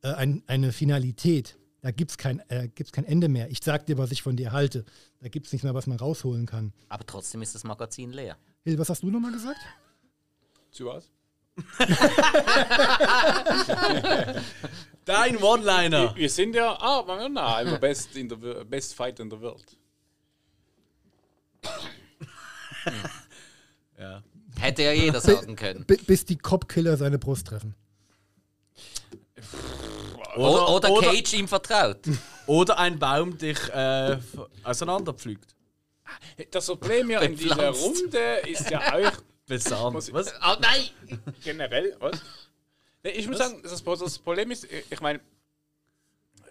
[0.01, 1.57] äh, ein, eine Finalität.
[1.81, 3.51] Da gibt es kein, äh, gibt's kein Ende mehr.
[3.51, 4.85] Ich sag dir, was ich von dir halte.
[5.19, 6.71] Da gibt es nichts mehr, was man rausholen kann.
[6.87, 8.37] Aber trotzdem ist das Magazin leer.
[8.63, 9.59] Hill, was hast du nochmal gesagt?
[10.77, 11.09] Zu was?
[15.05, 16.15] Dein One-Liner.
[16.15, 19.75] Wir sind ja, ah, immer best, in der, Wo- best Fight in der Welt.
[23.99, 24.21] Ja.
[24.59, 25.83] Hätte ja jeder sagen können.
[25.85, 27.73] B bis die Cop-Killer seine Brust treffen.
[30.35, 32.01] Oder, oder, oder- Cage ihm vertraut.
[32.45, 34.19] Oder ein Baum dich äh,
[34.63, 35.55] auseinanderpflügt.
[36.51, 37.71] Das Problem ja in dieser.
[37.71, 39.11] Runde ist ja auch
[39.47, 40.33] Muss ich- Was?
[40.41, 40.89] Oh nein!
[41.43, 42.21] generell, was?
[43.03, 45.19] Nee, ich muss sagen, das, das Problem ist, ich meine,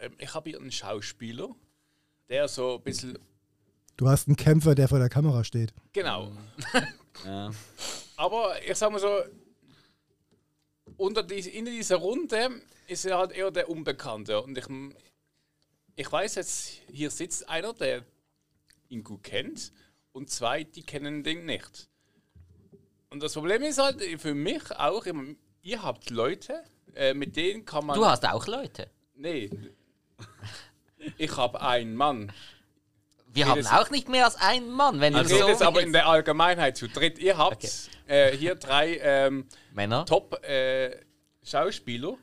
[0.00, 1.54] ähm, ich habe hier einen Schauspieler,
[2.28, 3.18] der so ein bisschen,
[3.96, 5.72] Du hast einen Kämpfer, der vor der Kamera steht.
[5.92, 6.32] genau,
[7.24, 7.50] Ja.
[8.16, 9.22] aber ich sag mal so,
[10.96, 14.66] unter dies, in dieser Runde ist er halt eher der Unbekannte und ich,
[15.96, 18.04] ich weiß jetzt, hier sitzt einer, der
[18.88, 19.72] ihn gut kennt
[20.12, 21.88] und zwei, die kennen den nicht.
[23.16, 25.06] Und das Problem ist halt für mich auch,
[25.62, 26.62] ihr habt Leute,
[26.94, 27.98] äh, mit denen kann man...
[27.98, 28.90] Du hast auch Leute.
[29.14, 29.48] Nee.
[31.16, 32.30] Ich habe einen Mann.
[33.28, 35.94] Wir haben auch nicht mehr als einen Mann, wenn Ich du rede so aber in
[35.94, 37.18] der Allgemeinheit zu dritt.
[37.18, 37.66] Ihr habt
[38.06, 40.04] äh, hier drei ähm, Männer.
[40.04, 42.18] Top-Schauspieler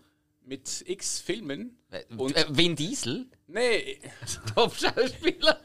[0.45, 1.79] mit x Filmen.
[2.15, 3.99] Und- äh, Vin Diesel, Nee,
[4.53, 5.59] Top-Schauspieler.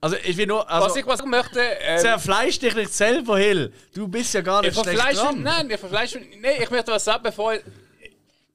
[0.00, 0.68] Also ich will nur.
[0.70, 1.60] Also, was ich was ich möchte.
[1.60, 3.72] Ähm, Zerfleisch dich nicht selber, Hill.
[3.92, 5.22] Du bist ja gar ich nicht schlecht verfleische.
[5.22, 5.42] dran.
[5.42, 6.20] Nein, ich verfleische.
[6.20, 7.54] Nee, ich möchte was sagen, bevor.
[7.54, 7.62] Ich,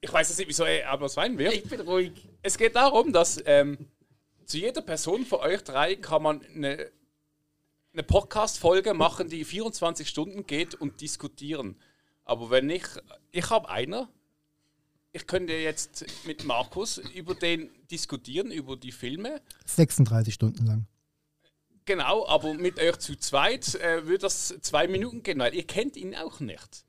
[0.00, 1.52] ich weiß jetzt nicht, wieso er Applaus weinen wird.
[1.52, 2.12] Ich bin ruhig.
[2.42, 3.78] Es geht darum, dass ähm,
[4.46, 6.90] zu jeder Person von euch drei kann man eine,
[7.92, 11.76] eine Podcast-Folge machen, die 24 Stunden geht und diskutieren.
[12.24, 12.84] Aber wenn ich,
[13.32, 14.08] ich habe einer,
[15.12, 19.40] ich könnte jetzt mit Markus über den diskutieren, über die Filme.
[19.66, 20.86] 36 Stunden lang.
[21.86, 25.96] Genau, aber mit euch zu zweit äh, würde das zwei Minuten gehen, weil ihr kennt
[25.96, 26.84] ihn auch nicht.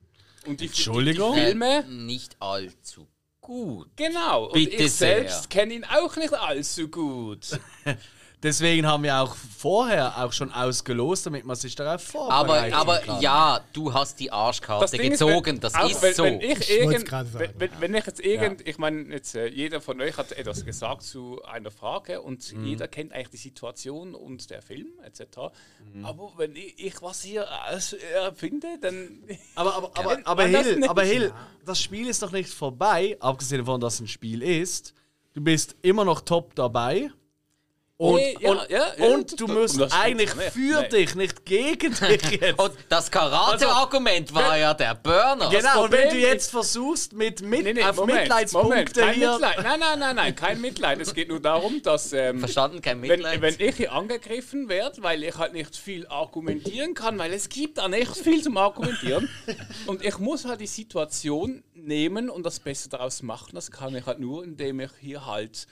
[0.45, 1.35] Und die, Entschuldigung?
[1.35, 3.07] Die, Filme, nicht allzu
[3.41, 3.89] gut.
[3.95, 4.45] genau.
[4.45, 5.49] Und Bitte ich selbst sehr.
[5.49, 7.59] kenne ihn auch nicht allzu gut.
[8.45, 12.97] Deswegen haben wir auch vorher auch schon ausgelost, damit man sich darauf Aber, vorbereiten aber
[12.99, 13.19] kann.
[13.19, 16.23] ja, du hast die Arschkarte Ding gezogen, wenn- das auch ist wenn, so.
[16.23, 17.53] Wenn ich, irgend, gerade sagen.
[17.57, 21.01] wenn, wenn, ich jetzt irgend, ich meine, jetzt äh, jeder von euch hat etwas gesagt
[21.01, 22.65] zu einer Frage und Mhm.
[22.65, 25.21] jeder kennt eigentlich die Situation und der Film etc.
[25.93, 26.05] Mhm.
[26.05, 29.23] Aber wenn ich, ich was hier aus- erfinde, dann
[29.55, 31.33] Aber, aber, aber, aber, das Hill, aber Hill,
[31.65, 34.93] das Spiel ist doch nicht vorbei, abgesehen davon, dass es ein Spiel ist.
[35.33, 37.09] Du bist immer noch top dabei.
[37.97, 40.89] Und, Nee, ja, und, ja, ja, und du musst das eigentlich für Nee.
[40.89, 42.59] dich, nicht gegen dich jetzt.
[42.59, 45.49] Und das Karate-Argument war ja der Burner.
[45.49, 49.13] genau, und wenn du jetzt versuchst, mit, mit Nee, nee, auf Moment, Mitleidspunkte Moment, kein
[49.13, 49.31] hier.
[49.31, 49.63] Mitleid.
[49.63, 50.99] Nein, nein, nein, nein, kein Mitleid.
[50.99, 53.41] Es geht nur darum, dass ähm, Verstanden, kein wenn, Mitleid.
[53.41, 57.77] wenn ich hier angegriffen werde, weil ich halt nicht viel argumentieren kann, weil es gibt
[57.77, 59.29] da nicht viel zum Argumentieren.
[59.87, 63.51] und ich muss halt die Situation nehmen und das Beste daraus machen.
[63.53, 65.65] Das kann ich halt nur, indem ich hier halt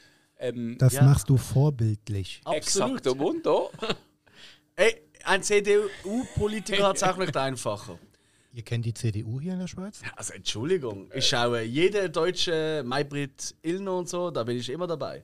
[0.44, 1.04] ähm, Das Ja.
[1.04, 2.42] machst du vorbildlich.
[2.46, 3.00] Absolut.
[3.00, 3.72] exakto Mundo.
[4.76, 7.98] Ey, ein CDU-Politiker hat es auch nicht einfacher.
[8.52, 10.02] Ihr kennt die CDU hier in der Schweiz?
[10.16, 15.24] Also Entschuldigung, ich schaue jede deutsche Maybrit Illner und so, da bin ich immer dabei.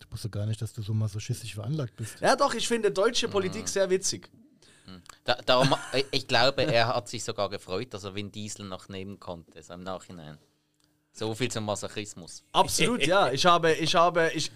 [0.00, 2.20] Ich wusste gar nicht, dass du so masochistisch veranlagt bist.
[2.20, 4.30] Ja doch, ich finde deutsche Politik sehr witzig.
[5.24, 5.74] Da, darum,
[6.12, 9.74] ich glaube, er hat sich sogar gefreut, dass er Vin Diesel noch nehmen konnte, so
[9.74, 10.38] im Nachhinein.
[11.18, 12.42] So viel zum Masochismus.
[12.52, 13.32] Absolut, ja.
[13.32, 14.50] Ich habe, ich habe, ich,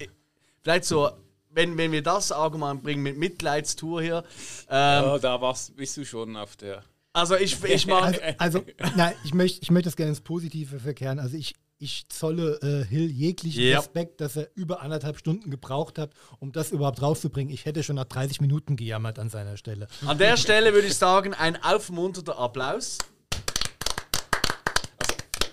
[0.63, 1.11] vielleicht so,
[1.51, 4.25] wenn, wenn wir das Argument bringen mit Mitleidstour hier.
[4.71, 6.83] Ähm, Ja, da warst, bist du schon auf der.
[7.13, 8.21] also ich, ich mag.
[8.39, 8.63] Also, also
[8.97, 11.19] nein, ich möchte ich möchte das gerne ins Positive verkehren.
[11.19, 13.79] Also ich, ich zolle äh, Hill jeglichen Ja.
[13.81, 17.53] Respekt, dass er über anderthalb Stunden gebraucht hat, um das überhaupt rauszubringen.
[17.53, 19.89] Ich hätte schon nach 30 Minuten gejammert an seiner Stelle.
[20.07, 22.99] An der Stelle würde ich sagen, ein aufmunternder Applaus.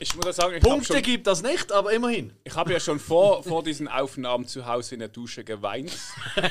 [0.02, 2.32] Ich muss sagen, ich habe Punkte schon, gibt das nicht, aber immerhin.
[2.44, 5.92] ich hab ja schon vor, vor diesen Aufnahmen zu Hause in der Dusche geweint.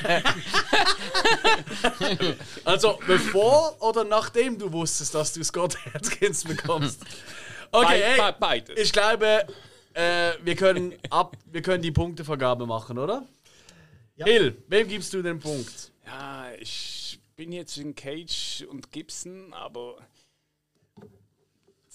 [2.64, 7.00] Also bevor oder nachdem du wusstest, dass du Scott Atkins bekommst.
[7.70, 8.78] Okay, Be- ey, be- beides.
[8.80, 9.46] ich glaube,
[9.94, 13.26] äh, wir, können ab, wir können die Punktevergabe machen, oder?
[14.16, 14.26] Ja.
[14.26, 15.92] Hill, wem gibst du den Punkt?
[16.06, 19.96] Ja, ich bin jetzt in Cage und Gibson, aber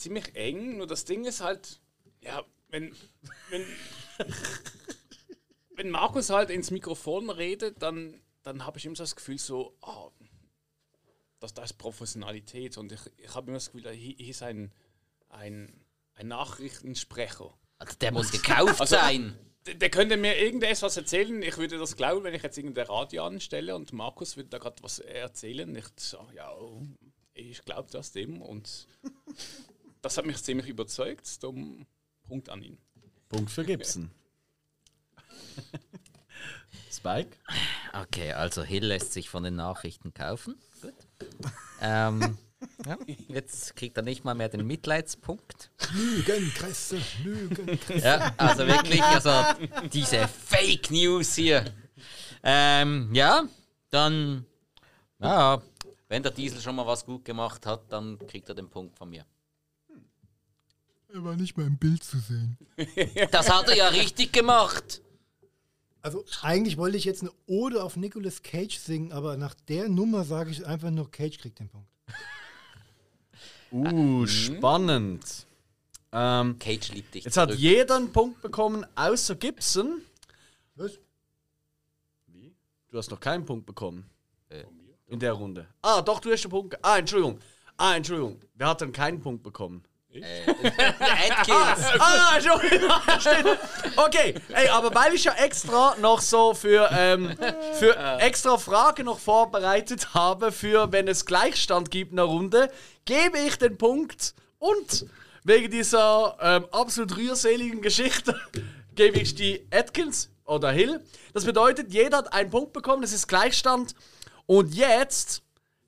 [0.03, 0.77] ziemlich eng.
[0.77, 1.80] Nur das Ding ist halt,
[2.21, 2.95] ja, wenn,
[3.49, 3.65] wenn,
[5.75, 9.75] wenn Markus halt ins Mikrofon redet, dann, dann habe ich immer so das Gefühl so,
[9.81, 10.11] oh,
[11.39, 14.71] das, das ist Professionalität und ich, ich habe immer das Gefühl, hier hier ist ein,
[15.30, 15.84] ein,
[16.15, 17.53] ein Nachrichtensprecher.
[17.80, 19.38] Also der muss gekauft Also- sein.
[19.65, 21.41] Der, der könnte mir irgendetwas erzählen.
[21.41, 24.84] Ich würde das glauben, wenn ich jetzt irgendein Radio anstelle und Markus würde da gerade
[24.84, 25.73] was erzählen.
[25.77, 26.53] Ich sage, ja,
[27.34, 28.41] ich glaube das dem.
[28.41, 28.88] Und
[30.03, 31.41] das hat mich ziemlich überzeugt.
[31.41, 31.88] Darum
[32.27, 32.77] Punkt an ihn.
[33.30, 34.11] Punkt für Gibson.
[36.91, 37.35] Spike?
[37.93, 40.55] Okay, also Hill lässt sich von den Nachrichten kaufen.
[40.81, 40.93] Gut.
[41.85, 42.38] Ähm,
[42.85, 42.97] ja,
[43.27, 45.69] jetzt kriegt er nicht mal mehr den Mitleidspunkt.
[45.91, 48.05] Lügenkresse, Lügenkresse.
[48.07, 49.31] Ja, also wirklich, also
[49.91, 51.65] diese Fake News hier.
[52.41, 53.43] Ähm, ja,
[53.89, 54.45] dann,
[55.19, 55.61] ja,
[56.07, 59.09] wenn der Diesel schon mal was gut gemacht hat, dann kriegt er den Punkt von
[59.09, 59.25] mir.
[61.14, 62.57] Er war nicht mal im Bild zu sehen.
[63.31, 65.02] Das hat er ja richtig gemacht.
[66.02, 70.26] Also eigentlich wollte ich jetzt eine Ode auf Nicolas Cage singen, aber nach der Nummer
[70.26, 71.88] sage ich einfach nur, Cage kriegt den Punkt.
[73.72, 75.48] Uh, spannend.
[76.11, 77.60] Ähm, Cage liebt dich jetzt hat zurück.
[77.60, 79.99] jeder einen Punkt bekommen, außer Gibson.
[80.76, 80.99] Was?
[82.91, 84.07] Du hast noch keinen Punkt bekommen.
[84.49, 84.64] Äh.
[85.07, 85.65] In der Runde.
[85.81, 86.77] Ah, doch, du hast den Punkt.
[86.85, 87.40] Ah, Entschuldigung.
[87.76, 88.40] Ah, Entschuldigung.
[88.53, 89.84] Wer hat denn keinen Punkt bekommen?
[90.22, 91.88] Atkins.
[91.99, 92.91] Ah, Entschuldigung.
[93.19, 93.60] Stimmt.
[93.95, 97.35] Okay, ey, aber weil ich ja extra noch so für, ähm,
[97.80, 102.72] für extra Fragen noch vorbereitet habe, für wenn es Gleichstand gibt in der Runde,
[103.06, 105.06] gebe ich den Punkt und
[105.44, 108.40] wegen dieser ähm, absolut rührseligen Geschichte
[108.95, 111.02] gebe ich die Atkins oder Hill.
[111.34, 113.95] Das bedeutet, jeder hat einen Punkt bekommen, es ist Gleichstand.
[114.45, 115.41] Und jetzt,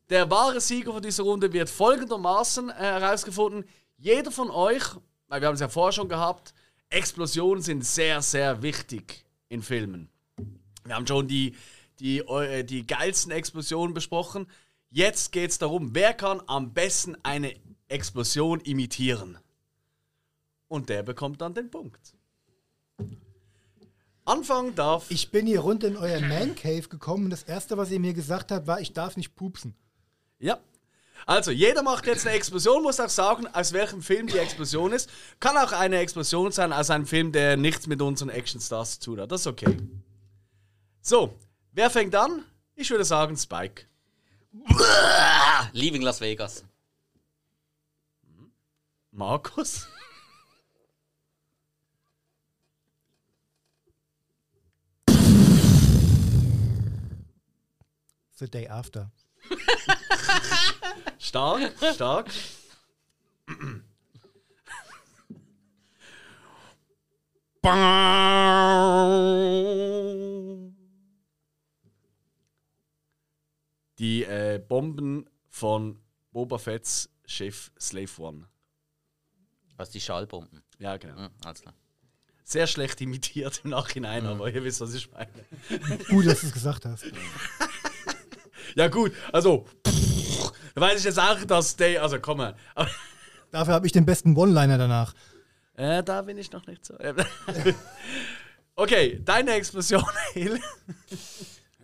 [0.10, 3.66] der wahre Sieger von dieser Runde wird folgendermaßen äh, herausgefunden.
[3.98, 4.84] Jeder von euch,
[5.28, 6.54] weil wir haben es ja vorher schon gehabt,
[6.90, 10.10] Explosionen sind sehr, sehr wichtig in Filmen.
[10.84, 11.56] Wir haben schon die,
[12.00, 14.48] die, äh, die geilsten Explosionen besprochen.
[14.90, 17.56] Jetzt geht es darum, wer kann am besten eine
[17.88, 19.38] Explosion imitieren.
[20.68, 22.16] Und der bekommt dann den Punkt.
[24.26, 25.12] Anfangen darf.
[25.12, 28.14] Ich bin hier runter in euer Man Cave gekommen und das erste, was ihr mir
[28.14, 29.76] gesagt habt, war, ich darf nicht pupsen.
[30.40, 30.60] Ja.
[31.26, 35.10] Also, jeder macht jetzt eine Explosion, muss auch sagen, aus welchem Film die Explosion ist.
[35.40, 39.22] Kann auch eine Explosion sein aus einem Film, der nichts mit unseren Actionstars zu tun
[39.22, 39.32] hat.
[39.32, 39.78] Das ist okay.
[41.02, 41.34] So,
[41.72, 42.44] wer fängt an?
[42.76, 43.86] Ich würde sagen Spike.
[45.72, 46.64] Leaving Las Vegas.
[49.12, 49.88] Markus?
[58.38, 59.12] The Day After.
[61.20, 62.30] Stark, stark.
[73.98, 76.00] Die äh, Bomben von
[76.32, 78.48] Boba Fett's Schiff Slave One.
[79.78, 80.62] Was die Schallbomben.
[80.80, 81.18] Ja, genau.
[81.18, 81.74] Hm, alles klar.
[82.44, 85.32] Sehr schlecht imitiert im Nachhinein, aber ihr wisst, was ich meine.
[86.10, 87.06] Gut, dass du es gesagt hast.
[88.76, 89.66] Ja, gut, also.
[89.88, 90.25] Pff,
[90.74, 92.02] da weiß ich jetzt auch, dass der.
[92.02, 92.56] Also, komm mal.
[93.52, 95.14] Dafür habe ich den besten One-Liner danach.
[95.76, 96.98] äh, da bin ich noch nicht so.
[98.76, 100.60] okay, deine Explosion, Hill.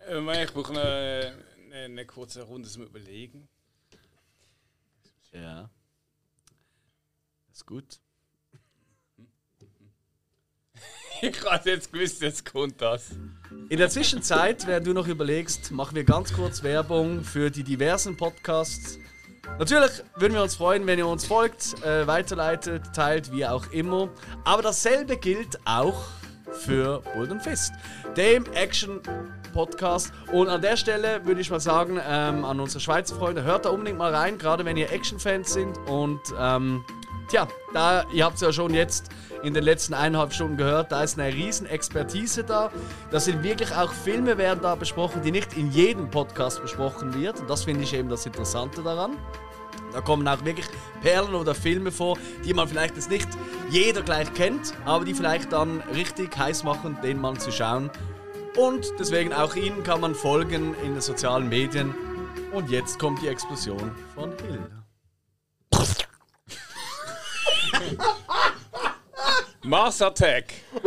[0.10, 1.34] Äh, ich brauche eine,
[1.66, 3.48] eine, eine kurze Runde zum Überlegen.
[5.32, 5.70] Ja.
[7.54, 8.00] Ist gut.
[11.32, 13.12] Ich hatte jetzt gewusst, jetzt kommt das.
[13.70, 18.18] In der Zwischenzeit, während du noch überlegst, machen wir ganz kurz Werbung für die diversen
[18.18, 18.98] Podcasts.
[19.60, 24.10] Natürlich würden wir uns freuen, wenn ihr uns folgt, äh, weiterleitet, teilt, wie auch immer.
[24.46, 26.04] Aber dasselbe gilt auch
[26.52, 27.72] für Bold Fist,
[28.18, 30.12] dem Action-Podcast.
[30.32, 33.70] Und an der Stelle würde ich mal sagen, ähm, an unsere Schweizer Freunde, hört da
[33.70, 35.78] unbedingt mal rein, gerade wenn ihr Action-Fans sind.
[35.88, 36.84] Und ähm,
[37.32, 39.10] tja, da, ihr habt es ja schon jetzt
[39.42, 42.72] in den letzten eineinhalb Stunden gehört, da ist eine riesen Expertise da.
[43.10, 47.40] Da sind wirklich auch Filme werden da besprochen, die nicht in jedem Podcast besprochen wird.
[47.40, 49.18] Und das finde ich eben das Interessante daran.
[49.94, 50.68] Da kommen auch wirklich
[51.02, 53.28] Perlen oder Filme vor, die man vielleicht jetzt nicht
[53.70, 57.90] jeder gleich kennt, aber die vielleicht dann richtig heiß machen, den mal zu schauen.
[58.58, 61.96] Und deswegen auch ihnen kann man folgen in den sozialen Medien.
[62.52, 64.81] Und jetzt kommt die Explosion von Hill.
[69.64, 70.54] Mars Attack.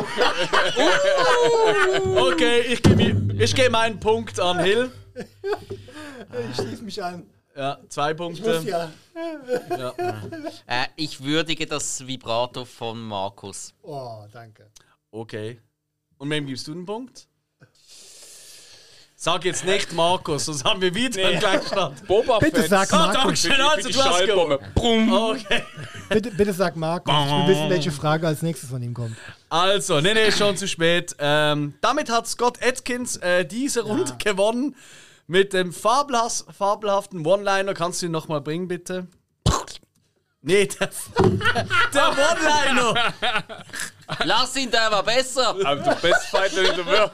[2.17, 4.91] Okay, ich gebe ich geb meinen Punkt an Hill.
[6.51, 7.27] Ich schließe mich an.
[7.57, 8.61] Ja, zwei Ich Punkte.
[8.61, 8.91] muss ja.
[10.67, 13.73] Äh, ich würdige das Vibrato von Markus.
[13.83, 14.69] Oh, danke.
[15.11, 15.61] Okay.
[16.19, 17.29] Und wem gibst du den Punkt?
[19.25, 22.07] Sag jetzt nicht Markus, sonst haben wir wieder einen Gleichstand.
[22.07, 22.69] Boba Bitte Fett.
[22.69, 23.23] sag Ah, Markus.
[23.23, 24.59] Dankeschön, Für also die du hast gewonnen.
[24.75, 25.11] Brumm.
[25.11, 25.63] Okay.
[26.11, 27.11] Bitte, bitte sag Markus.
[27.11, 29.17] Ich will wissen, welche Frage als nächstes von ihm kommt.
[29.49, 31.17] Also, nee, nee, schon zu spät.
[31.19, 34.77] Ähm, damit hat Scott Atkins äh, diese Runde gewonnen.
[35.27, 37.73] Mit dem fabelhas fabelhaften One-Liner.
[37.73, 39.07] Kannst du ihn nochmal bringen, bitte?
[40.43, 40.91] Nee, der,
[41.95, 43.15] der One-Liner.
[44.25, 45.55] Lass ihn, der war besser!
[45.65, 47.13] I'm the best fighter in the world.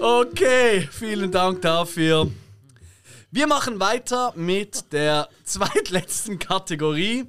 [0.00, 2.30] Okay, vielen Dank dafür.
[3.30, 7.26] Wir machen weiter mit der zweitletzten Kategorie.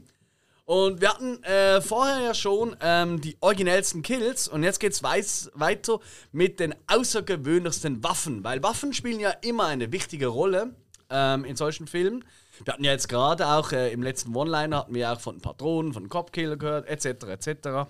[0.65, 5.51] Und wir hatten äh, vorher ja schon ähm, die originellsten Kills und jetzt geht's weiß
[5.53, 6.01] weiter
[6.33, 10.75] mit den außergewöhnlichsten Waffen, weil Waffen spielen ja immer eine wichtige Rolle
[11.09, 12.25] ähm, in solchen Filmen.
[12.63, 15.41] Wir hatten ja jetzt gerade auch äh, im letzten One-Liner hatten wir auch von den
[15.41, 17.05] Patronen, von den Copkiller gehört, etc.
[17.27, 17.89] etc.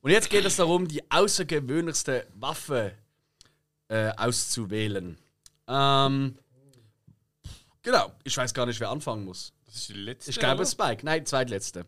[0.00, 2.92] Und jetzt geht es darum, die außergewöhnlichste Waffe
[3.88, 5.18] äh, auszuwählen.
[5.68, 6.38] Ähm,
[7.82, 9.52] genau, ich weiß gar nicht, wer anfangen muss.
[9.66, 10.30] Das ist die letzte.
[10.30, 10.66] Ich glaube oder?
[10.66, 11.86] Spike, nein, zweitletzte.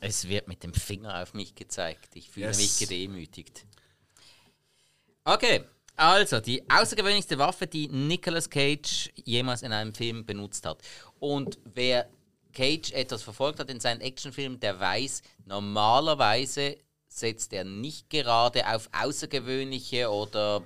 [0.00, 2.14] Es wird mit dem Finger auf mich gezeigt.
[2.16, 2.58] Ich fühle Yes.
[2.58, 3.64] mich gedemütigt.
[5.24, 5.64] Okay,
[5.98, 10.80] also die außergewöhnlichste Waffe, die Nicolas Cage jemals in einem Film benutzt hat.
[11.18, 12.08] Und wer
[12.52, 16.76] Cage etwas verfolgt hat in seinen Actionfilmen, der weiß, normalerweise
[17.08, 20.62] setzt er nicht gerade auf außergewöhnliche oder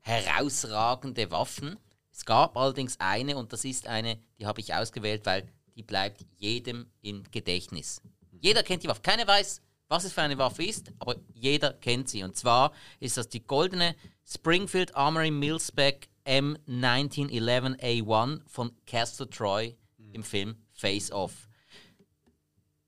[0.00, 1.76] herausragende Waffen.
[2.12, 6.24] Es gab allerdings eine und das ist eine, die habe ich ausgewählt, weil die bleibt
[6.36, 8.02] jedem im Gedächtnis.
[8.32, 9.02] Jeder kennt die Waffe.
[9.02, 12.24] Keiner weiß, was es für eine Waffe ist, aber jeder kennt sie.
[12.24, 13.94] Und zwar ist das die goldene
[14.30, 19.74] Springfield Armory Millspec M1911A1 von Castor Troy
[20.12, 21.48] im Film Face Off.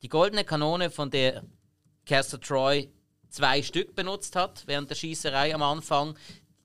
[0.03, 1.43] Die goldene Kanone, von der
[2.05, 2.91] Caster Troy
[3.31, 6.15] zwei Stück benutzt hat während der Schießerei am Anfang,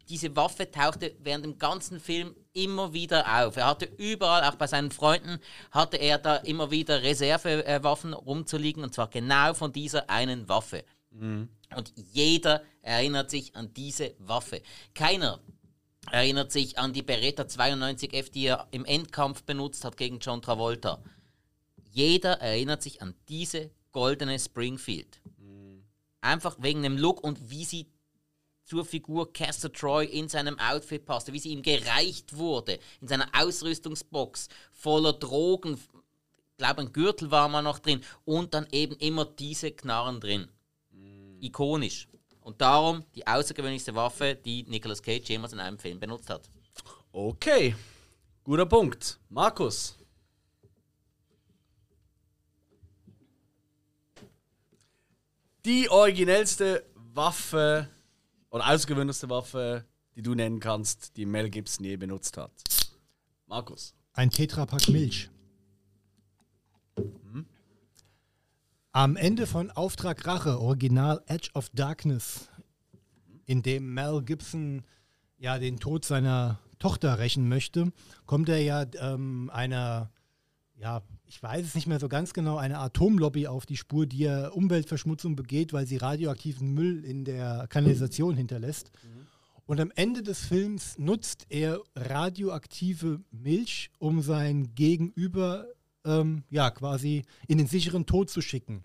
[0.09, 3.55] diese Waffe tauchte während dem ganzen Film immer wieder auf.
[3.55, 5.39] Er hatte überall, auch bei seinen Freunden,
[5.71, 10.83] hatte er da immer wieder Reservewaffen rumzuliegen und zwar genau von dieser einen Waffe.
[11.11, 11.47] Mhm.
[11.75, 14.61] Und jeder erinnert sich an diese Waffe.
[14.93, 15.39] Keiner
[16.11, 21.01] erinnert sich an die Beretta 92F, die er im Endkampf benutzt hat gegen John Travolta.
[21.91, 25.21] Jeder erinnert sich an diese goldene Springfield.
[25.37, 25.83] Mhm.
[26.21, 27.87] Einfach wegen dem Look und wie sie
[28.65, 33.29] zur Figur Castor Troy in seinem Outfit passte, wie sie ihm gereicht wurde, in seiner
[33.33, 35.75] Ausrüstungsbox voller Drogen.
[35.75, 40.49] Ich glaube, ein Gürtel war mal noch drin und dann eben immer diese Knarren drin.
[41.41, 42.07] Ikonisch.
[42.41, 46.49] Und darum die außergewöhnlichste Waffe, die Nicolas Cage jemals in einem Film benutzt hat.
[47.11, 47.75] Okay,
[48.43, 49.19] guter Punkt.
[49.29, 49.97] Markus.
[55.65, 57.89] Die originellste Waffe
[58.51, 59.85] oder ausgewöhnlichste Waffe,
[60.15, 62.51] die du nennen kannst, die Mel Gibson je benutzt hat?
[63.47, 63.95] Markus.
[64.13, 65.29] Ein Tetrapack Milch.
[66.97, 67.47] Mhm.
[68.95, 72.47] Am Ende von Auftrag Rache, Original Edge of Darkness,
[73.45, 74.83] in dem Mel Gibson
[75.37, 77.91] ja den Tod seiner Tochter rächen möchte,
[78.25, 80.13] kommt er ja ähm, einer
[80.77, 84.19] ja, ich weiß es nicht mehr so ganz genau, eine Atomlobby auf die Spur, die
[84.19, 88.93] ja Umweltverschmutzung begeht, weil sie radioaktiven Müll in der Kanalisation hinterlässt.
[89.03, 89.27] Mhm.
[89.65, 95.65] Und am Ende des Films nutzt er radioaktive Milch, um sein Gegenüber
[96.05, 98.83] ähm, ja quasi in den sicheren Tod zu schicken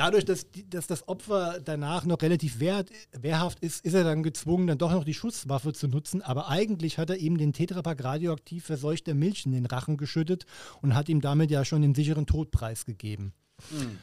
[0.00, 4.66] dadurch, dass, dass das Opfer danach noch relativ wehr, wehrhaft ist, ist er dann gezwungen,
[4.66, 6.22] dann doch noch die Schusswaffe zu nutzen.
[6.22, 10.46] Aber eigentlich hat er ihm den Tetrapack radioaktiv verseuchter Milch in den Rachen geschüttet
[10.80, 13.34] und hat ihm damit ja schon den sicheren Todpreis gegeben.
[13.70, 13.98] Mhm.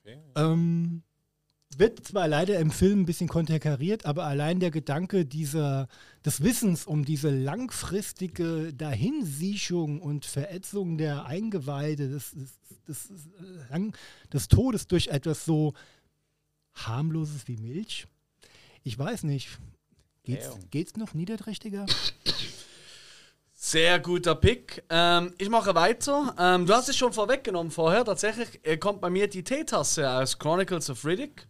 [0.00, 0.18] Okay.
[0.36, 1.02] Ähm,
[1.76, 5.88] wird zwar leider im Film ein bisschen konterkariert, aber allein der Gedanke dieser,
[6.24, 12.32] des Wissens um diese langfristige Dahinsiechung und Verätzung der Eingeweide, des,
[12.86, 13.92] des, des,
[14.32, 15.74] des Todes durch etwas so
[16.74, 18.06] harmloses wie Milch,
[18.82, 19.58] ich weiß nicht.
[20.22, 21.86] Geht's, geht's noch niederträchtiger?
[23.54, 24.84] Sehr guter Pick.
[24.90, 26.34] Ähm, ich mache weiter.
[26.38, 28.04] Ähm, du hast es schon vorweggenommen vorher.
[28.04, 31.48] Tatsächlich äh, kommt bei mir die Teetasse aus Chronicles of Riddick.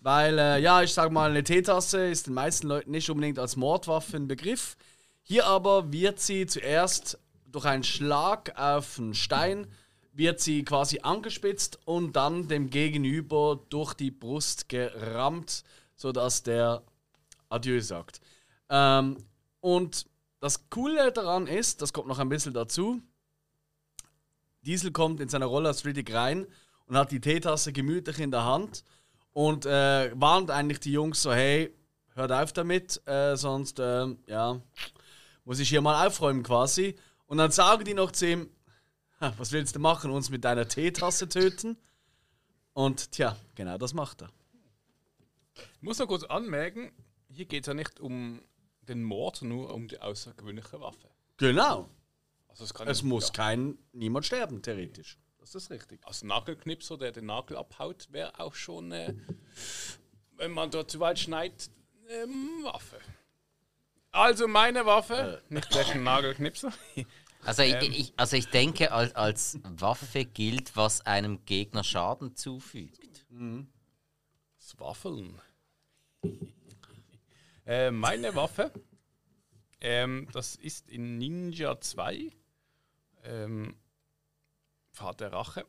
[0.00, 3.56] Weil, äh, ja, ich sag mal, eine Teetasse ist den meisten Leuten nicht unbedingt als
[3.56, 4.76] Mordwaffe ein Begriff.
[5.22, 9.66] Hier aber wird sie zuerst durch einen Schlag auf einen Stein,
[10.12, 15.64] wird sie quasi angespitzt und dann dem Gegenüber durch die Brust gerammt,
[15.96, 16.82] sodass der
[17.48, 18.20] Adieu sagt.
[18.68, 19.16] Ähm,
[19.60, 20.06] und
[20.40, 23.02] das Coole daran ist, das kommt noch ein bisschen dazu,
[24.62, 26.46] Diesel kommt in seine Rolle als Riddick rein
[26.86, 28.84] und hat die Teetasse gemütlich in der Hand
[29.38, 31.72] und äh, warnt eigentlich die Jungs so, hey,
[32.14, 34.60] hört auf damit, äh, sonst, äh, ja,
[35.44, 36.96] muss ich hier mal aufräumen quasi.
[37.26, 38.50] Und dann sagen die noch zu ihm,
[39.20, 41.76] was willst du machen, uns mit deiner Teetasse töten?
[42.72, 44.30] Und tja, genau das macht er.
[45.54, 46.90] Ich muss noch kurz anmerken,
[47.28, 48.42] hier geht es ja nicht um
[48.88, 51.10] den Mord, nur um die außergewöhnliche Waffe.
[51.36, 51.88] Genau.
[52.48, 53.34] Also es, es muss ja.
[53.34, 55.16] kein niemand sterben, theoretisch.
[55.50, 56.00] Das ist richtig.
[56.04, 59.14] Als Nagelknipser, der den Nagel abhaut, wäre auch schon, äh,
[60.36, 61.70] wenn man dort zu weit schneidet,
[62.08, 62.98] eine ähm, Waffe.
[64.10, 65.54] Also meine Waffe, äh.
[65.54, 66.72] nicht gleich ein Nagelknipser.
[67.44, 67.78] Also, ähm.
[67.80, 73.24] ich, ich, also ich denke, als, als Waffe gilt, was einem Gegner Schaden zufügt.
[73.30, 73.68] Mhm.
[74.58, 75.40] Das Waffeln.
[77.64, 78.72] äh, meine Waffe,
[79.80, 82.32] ähm, das ist in Ninja 2.
[83.22, 83.76] Ähm,
[84.98, 85.64] Pfad der Rache.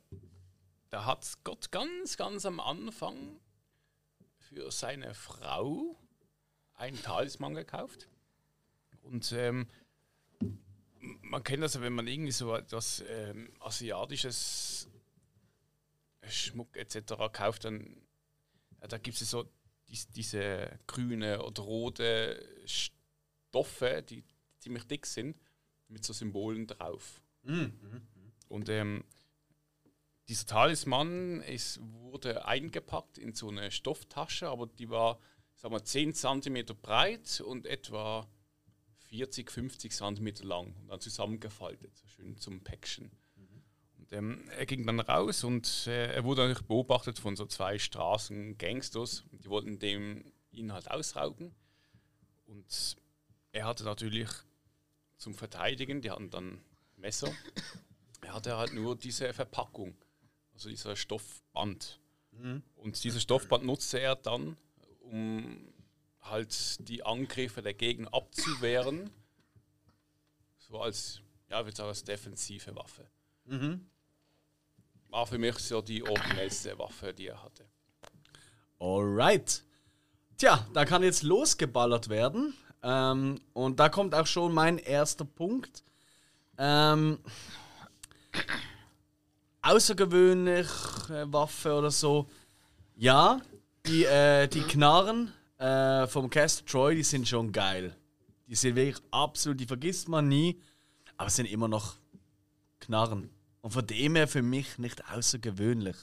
[0.90, 3.40] Da hat Gott ganz, ganz am Anfang
[4.38, 5.96] für seine Frau
[6.74, 8.10] einen Talisman gekauft.
[9.04, 9.68] Und ähm,
[11.22, 14.90] man kennt das, wenn man irgendwie so etwas ähm, Asiatisches
[16.28, 17.14] Schmuck etc.
[17.32, 18.02] kauft, dann
[18.82, 19.48] ja, da gibt es so
[19.90, 24.24] dies, diese grüne oder rote Stoffe, die
[24.58, 25.40] ziemlich dick sind,
[25.88, 27.22] mit so Symbolen drauf.
[27.44, 28.02] Mhm.
[28.48, 29.04] Und ähm,
[30.30, 35.20] dieser Talisman ist, wurde eingepackt in so eine Stofftasche, aber die war
[35.56, 38.26] sagen wir, 10 cm breit und etwa
[39.10, 43.12] 40, 50 cm lang und dann zusammengefaltet, so schön zum Päckchen.
[43.98, 47.78] Und, ähm, er ging dann raus und äh, er wurde natürlich beobachtet von so zwei
[47.78, 49.26] Straßen-Gangsters.
[49.32, 51.54] Die wollten dem ihn halt ausrauben.
[52.46, 52.96] Und
[53.52, 54.30] er hatte natürlich
[55.18, 56.62] zum Verteidigen, die hatten dann
[56.96, 57.34] Messer
[58.22, 59.96] er hatte halt nur diese Verpackung,
[60.60, 62.00] also dieser Stoffband.
[62.76, 64.58] Und dieses Stoffband nutzte er dann,
[65.00, 65.74] um
[66.22, 69.10] halt die Angriffe der Gegner abzuwehren.
[70.58, 73.08] So als, ja, ich würde sagen, als defensive Waffe.
[75.08, 77.66] War für mich so die originellste Waffe, die er hatte.
[78.80, 79.64] Alright.
[80.38, 82.54] Tja, da kann jetzt losgeballert werden.
[82.84, 85.84] Ähm, und da kommt auch schon mein erster Punkt.
[86.58, 87.20] Ähm,
[89.70, 92.28] außergewöhnliche Waffe oder so.
[92.96, 93.40] Ja,
[93.86, 97.96] die, äh, die Knarren äh, vom Castle Troy, die sind schon geil.
[98.48, 100.60] Die sind wirklich absolut, die vergisst man nie.
[101.18, 101.96] Aber sind immer noch
[102.80, 103.30] Knarren.
[103.62, 105.98] Und von dem her für mich nicht außergewöhnlich.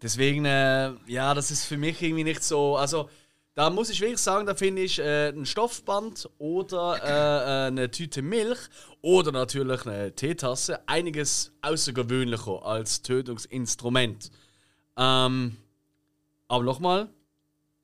[0.00, 2.76] Deswegen, äh, ja, das ist für mich irgendwie nicht so.
[2.76, 3.08] Also,
[3.54, 7.90] da muss ich wirklich sagen, da finde ich äh, ein Stoffband oder äh, äh, eine
[7.90, 8.58] Tüte Milch
[9.02, 14.30] oder natürlich eine Teetasse einiges außergewöhnlicher als Tötungsinstrument.
[14.96, 15.56] Ähm,
[16.48, 17.08] aber nochmal,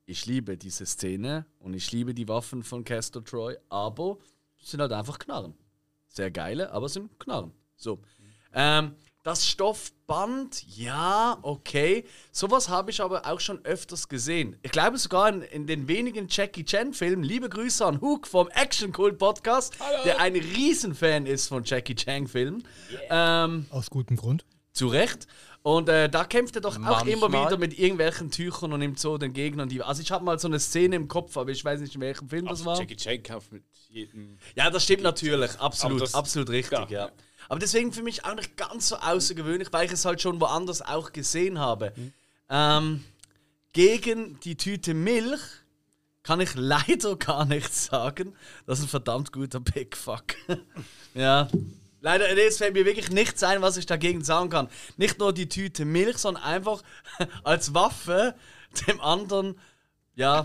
[0.06, 4.18] ich liebe diese Szene und ich liebe die Waffen von Castor Troy, aber
[4.60, 5.54] sind halt einfach Knarren.
[6.06, 7.52] Sehr geile, aber sind Knarren.
[7.76, 8.00] So.
[8.54, 8.94] Ähm,
[9.28, 12.04] das Stoffband, ja, okay.
[12.32, 14.56] Sowas habe ich aber auch schon öfters gesehen.
[14.62, 17.22] Ich glaube sogar in, in den wenigen Jackie Chan-Filmen.
[17.22, 19.74] Liebe Grüße an Hook vom Action Cult Podcast,
[20.06, 22.64] der ein Riesenfan ist von Jackie Chan-Filmen.
[23.10, 24.46] Ähm, Aus gutem Grund.
[24.72, 25.26] zu Recht.
[25.62, 27.08] Und äh, da kämpft er doch auch Manchmal.
[27.08, 29.82] immer wieder mit irgendwelchen Tüchern und nimmt so den Gegnern die.
[29.82, 32.30] Also ich habe mal so eine Szene im Kopf, aber ich weiß nicht, in welchem
[32.30, 32.78] Film das Also war.
[32.78, 34.38] Jackie Chan kämpft mit jedem.
[34.54, 37.06] Ja, das stimmt natürlich, absolut, das- absolut richtig, ja.
[37.06, 37.10] ja.
[37.48, 40.82] Aber deswegen für mich auch nicht ganz so außergewöhnlich, weil ich es halt schon woanders
[40.82, 41.92] auch gesehen habe.
[42.50, 43.04] Ähm,
[43.72, 45.40] gegen die Tüte Milch
[46.22, 48.36] kann ich leider gar nichts sagen.
[48.66, 50.34] Das ist ein verdammt guter Big Fuck.
[51.14, 51.48] ja.
[52.00, 54.68] Leider, es fällt mir wirklich nichts ein, was ich dagegen sagen kann.
[54.96, 56.82] Nicht nur die Tüte Milch, sondern einfach
[57.44, 58.36] als Waffe
[58.86, 59.58] dem anderen,
[60.14, 60.44] ja,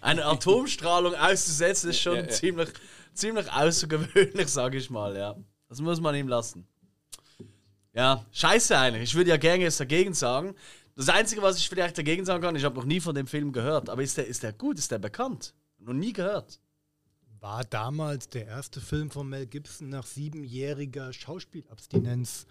[0.00, 2.28] eine Atomstrahlung auszusetzen, ist schon Ja, ja.
[2.28, 2.70] ziemlich,
[3.14, 5.36] ziemlich außergewöhnlich, sage ich mal, ja.
[5.68, 6.66] Das muss man ihm lassen.
[7.94, 9.10] Ja, scheiße eigentlich.
[9.10, 10.54] Ich würde ja gerne jetzt dagegen sagen.
[10.94, 13.52] Das Einzige, was ich vielleicht dagegen sagen kann, ich habe noch nie von dem Film
[13.52, 13.88] gehört.
[13.88, 14.78] Aber ist der, ist der gut?
[14.78, 15.54] Ist der bekannt?
[15.78, 16.60] Noch nie gehört.
[17.40, 22.46] War damals der erste Film von Mel Gibson nach siebenjähriger Schauspielabstinenz.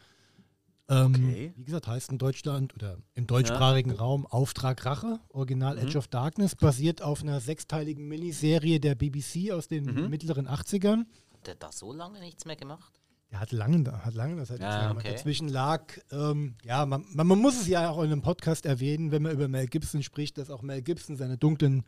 [0.89, 1.53] Ähm, Okay.
[1.55, 6.55] Wie gesagt, heißt in Deutschland oder im deutschsprachigen Raum Auftrag Rache, Original Edge of Darkness,
[6.55, 11.05] basiert auf einer sechsteiligen Miniserie der BBC aus den mittleren 80ern.
[11.33, 12.93] Hat der da so lange nichts mehr gemacht?
[13.31, 15.05] Der hat lange, hat lange das hat Ja, nichts mehr gemacht.
[15.05, 15.15] okay.
[15.15, 19.11] Dazwischen lag, ähm, ja, man, man, man muss es ja auch in einem Podcast erwähnen,
[19.11, 21.85] wenn man über Mel Gibson spricht, dass auch Mel Gibson seine dunklen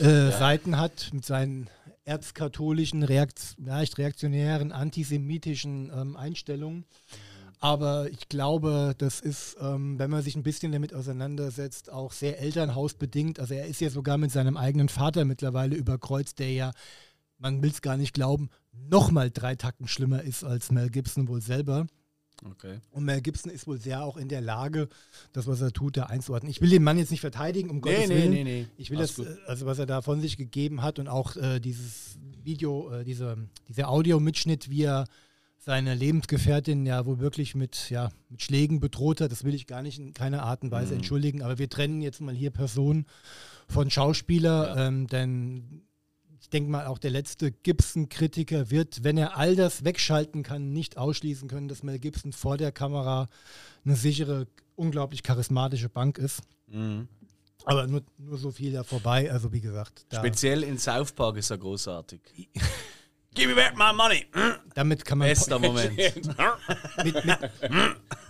[0.00, 1.70] äh, Seiten hat mit seinen
[2.04, 6.84] erzkatholischen, reakt leicht reaktionären, antisemitischen ähm, Einstellungen.
[7.62, 12.40] Aber ich glaube, das ist, ähm, wenn man sich ein bisschen damit auseinandersetzt, auch sehr
[12.40, 13.38] elternhausbedingt.
[13.38, 16.72] Also er ist ja sogar mit seinem eigenen Vater mittlerweile überkreuzt, der ja,
[17.38, 21.40] man will es gar nicht glauben, nochmal drei Tacken schlimmer ist als Mel Gibson wohl
[21.40, 21.86] selber.
[22.44, 22.80] Okay.
[22.90, 24.88] Und Mel Gibson ist wohl sehr auch in der Lage,
[25.32, 26.50] das, was er tut, da einzuordnen.
[26.50, 28.30] Ich will den Mann jetzt nicht verteidigen, um Gottes nee, Willen.
[28.32, 28.66] nee, nee.
[28.76, 29.38] Ich will Alles das, gut.
[29.46, 33.36] also was er da von sich gegeben hat und auch äh, dieses Video, äh, diese,
[33.68, 35.04] dieser Audiomitschnitt, wie er
[35.64, 39.80] seine Lebensgefährtin ja wohl wirklich mit, ja, mit Schlägen bedroht hat, das will ich gar
[39.82, 40.72] nicht in keiner Art und Mhm.
[40.72, 41.40] Weise entschuldigen.
[41.42, 43.06] Aber wir trennen jetzt mal hier Person
[43.68, 44.88] von Schauspieler, Ja.
[44.88, 45.82] ähm, denn
[46.40, 50.98] ich denke mal, auch der letzte Gibson-Kritiker wird, wenn er all das wegschalten kann, nicht
[50.98, 53.28] ausschließen können, dass Mel Gibson vor der Kamera
[53.84, 56.40] eine sichere, unglaublich charismatische Bank ist.
[56.66, 57.06] Mhm.
[57.66, 59.30] Aber nur, nur so viel da vorbei.
[59.30, 62.20] Also wie gesagt, Speziell in South Park ist er großartig.
[63.34, 64.26] Give me back my money!
[64.74, 65.28] damit kann man.
[65.28, 65.96] Bester Moment.
[67.04, 67.38] Mit, mit,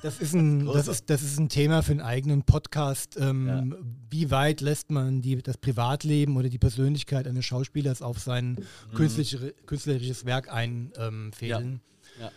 [0.02, 3.16] das, ist ein, das, ist, das ist ein Thema für einen eigenen Podcast.
[3.18, 8.64] Ähm, Wie weit lässt man die, das Privatleben oder die Persönlichkeit eines Schauspielers auf sein
[8.94, 11.80] künstliche, künstlerisches Werk einfehlen?
[12.20, 12.30] Ja.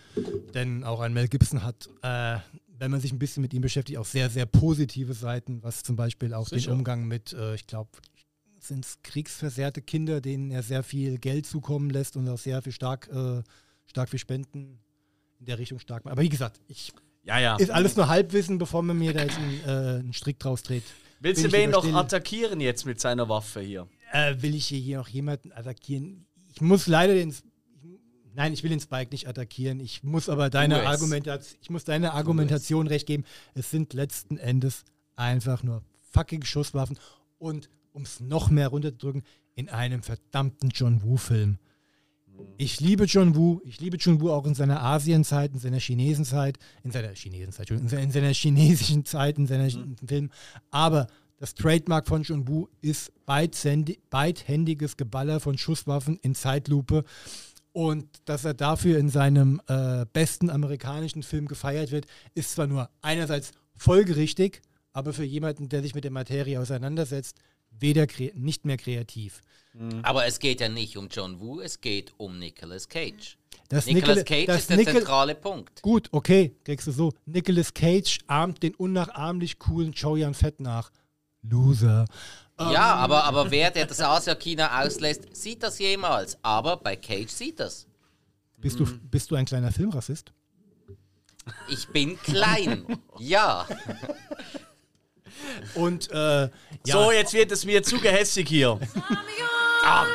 [0.53, 2.37] Denn auch ein Mel Gibson hat, äh,
[2.79, 5.95] wenn man sich ein bisschen mit ihm beschäftigt, auch sehr, sehr positive Seiten, was zum
[5.95, 6.71] Beispiel auch Sicher.
[6.71, 7.89] den Umgang mit, äh, ich glaube,
[8.67, 12.71] sind es kriegsversehrte Kinder, denen er sehr viel Geld zukommen lässt und auch sehr viel
[12.71, 13.43] stark, äh,
[13.85, 14.79] stark für Spenden
[15.39, 16.13] in der Richtung stark macht.
[16.13, 16.91] Aber wie gesagt, ich,
[17.23, 17.55] Ja, ja.
[17.57, 20.83] ist alles nur Halbwissen, bevor man mir da jetzt einen, äh, einen Strick draus dreht.
[21.19, 23.87] Willst Bin du ich wen noch attackieren jetzt mit seiner Waffe hier?
[24.11, 26.25] Äh, will ich hier, noch jemanden attackieren?
[26.53, 27.33] Ich muss leider den.
[28.33, 29.79] Nein, ich will den Spike nicht attackieren.
[29.79, 30.85] Ich muss aber deine.
[30.85, 33.23] Argumentation, ich muss deine Argumentation recht geben.
[33.53, 34.83] Es sind letzten Endes
[35.15, 36.99] einfach nur fucking Schusswaffen.
[37.37, 39.23] Und um es noch mehr runterzudrücken,
[39.55, 41.57] in einem verdammten John Woo-Film.
[42.57, 43.61] Ich liebe John Woo.
[43.63, 47.87] Ich liebe John Woo auch in seiner Asienzeit, in seiner Chinesenzeit, in seiner Chinesenzeit, in
[47.87, 50.07] seiner, in seiner chinesischen Zeit, in seinen mhm.
[50.07, 50.31] Filmen.
[50.71, 51.07] Aber
[51.37, 57.05] das Trademark von John Woo ist beidhändiges Geballer von Schusswaffen in Zeitlupe.
[57.71, 62.89] Und dass er dafür in seinem äh, besten amerikanischen Film gefeiert wird, ist zwar nur
[63.01, 64.61] einerseits folgerichtig,
[64.93, 67.37] aber für jemanden, der sich mit der Materie auseinandersetzt,
[67.79, 69.41] weder nicht mehr kreativ.
[69.73, 69.99] Mhm.
[70.03, 73.37] Aber es geht ja nicht um John Woo, es geht um Nicolas Cage.
[73.69, 75.81] Das Nicolas Cage das ist der Nicol zentrale Punkt.
[75.81, 77.13] Gut, okay, kriegst du so.
[77.25, 80.91] Nicolas Cage ahmt den unnachahmlich coolen Chow Fett nach.
[81.41, 82.05] Loser.
[82.59, 82.75] Ja, ähm.
[82.75, 86.37] aber, aber wer, der das Asia-Kino auslässt, sieht das jemals.
[86.41, 87.87] Aber bei Cage sieht das.
[88.57, 90.31] Bist, du, bist du ein kleiner Filmrassist?
[91.69, 92.85] Ich bin klein,
[93.19, 93.67] ja.
[95.73, 96.49] Und äh, ja.
[96.85, 98.79] So, jetzt wird es mir zu gehässig hier.
[99.83, 100.05] ah.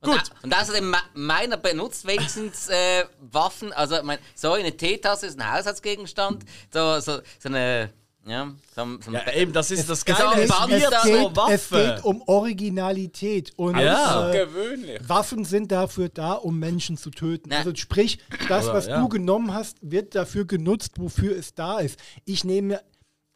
[0.00, 0.14] Gut.
[0.14, 3.72] Und, und außerdem, meiner benutzt wenigstens äh, Waffen.
[3.72, 6.44] Also, mein, so eine Teetasse ist ein Haushaltsgegenstand.
[6.72, 7.90] So, so, so eine
[8.26, 10.44] ja, so, so ja eben, das ist das Geile.
[10.44, 14.32] Es, es, geht, es geht um Originalität und ja.
[14.32, 17.50] äh, Waffen sind dafür da, um Menschen zu töten.
[17.50, 17.58] Na.
[17.58, 18.18] Also sprich,
[18.48, 18.98] das, was ja.
[19.00, 21.98] du genommen hast, wird dafür genutzt, wofür es da ist.
[22.24, 22.80] Ich nehme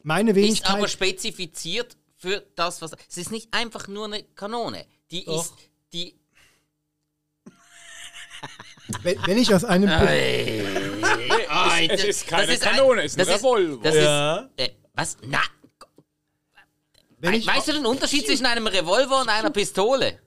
[0.01, 0.69] meine Wenigkeit...
[0.69, 2.93] Ist aber spezifiziert für das, was...
[3.09, 4.85] Es ist nicht einfach nur eine Kanone.
[5.11, 5.45] Die Doch.
[5.45, 5.53] ist...
[5.93, 6.19] Die
[9.03, 9.89] wenn, wenn, ich aus einem.
[11.77, 13.83] Ey, es, ist keine Kanone, es ist ein Revolver.
[13.83, 14.37] Das ja.
[14.37, 15.17] ist, äh, was?
[15.25, 15.39] Na.
[17.21, 20.19] weißt du den Unterschied zwischen einem Revolver und einer Pistole?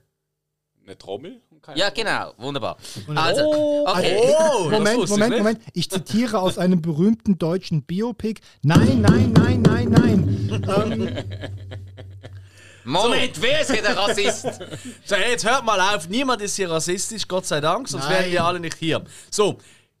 [0.85, 1.41] Eine Trommel?
[1.75, 2.77] Ja, genau, wunderbar.
[3.15, 4.35] Also, oh, okay.
[4.37, 5.61] Oh, Moment, Moment, Moment.
[5.73, 8.41] Ich zitiere aus einem berühmten deutschen Biopic.
[8.63, 10.49] Nein, nein, nein, nein, nein.
[10.51, 11.23] ähm,
[12.83, 13.41] Moment, so.
[13.41, 14.41] wer ist hier der Rassist?
[15.05, 18.23] so, jetzt hört mal auf, niemand ist hier rassistisch, Gott sei Dank, sonst Nein.
[18.23, 19.03] wären wir alle nicht hier.
[19.31, 19.57] So,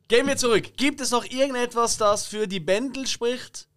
[0.07, 0.75] gehen wir zurück.
[0.77, 3.67] Gibt es noch irgendetwas, das für die Bändel spricht?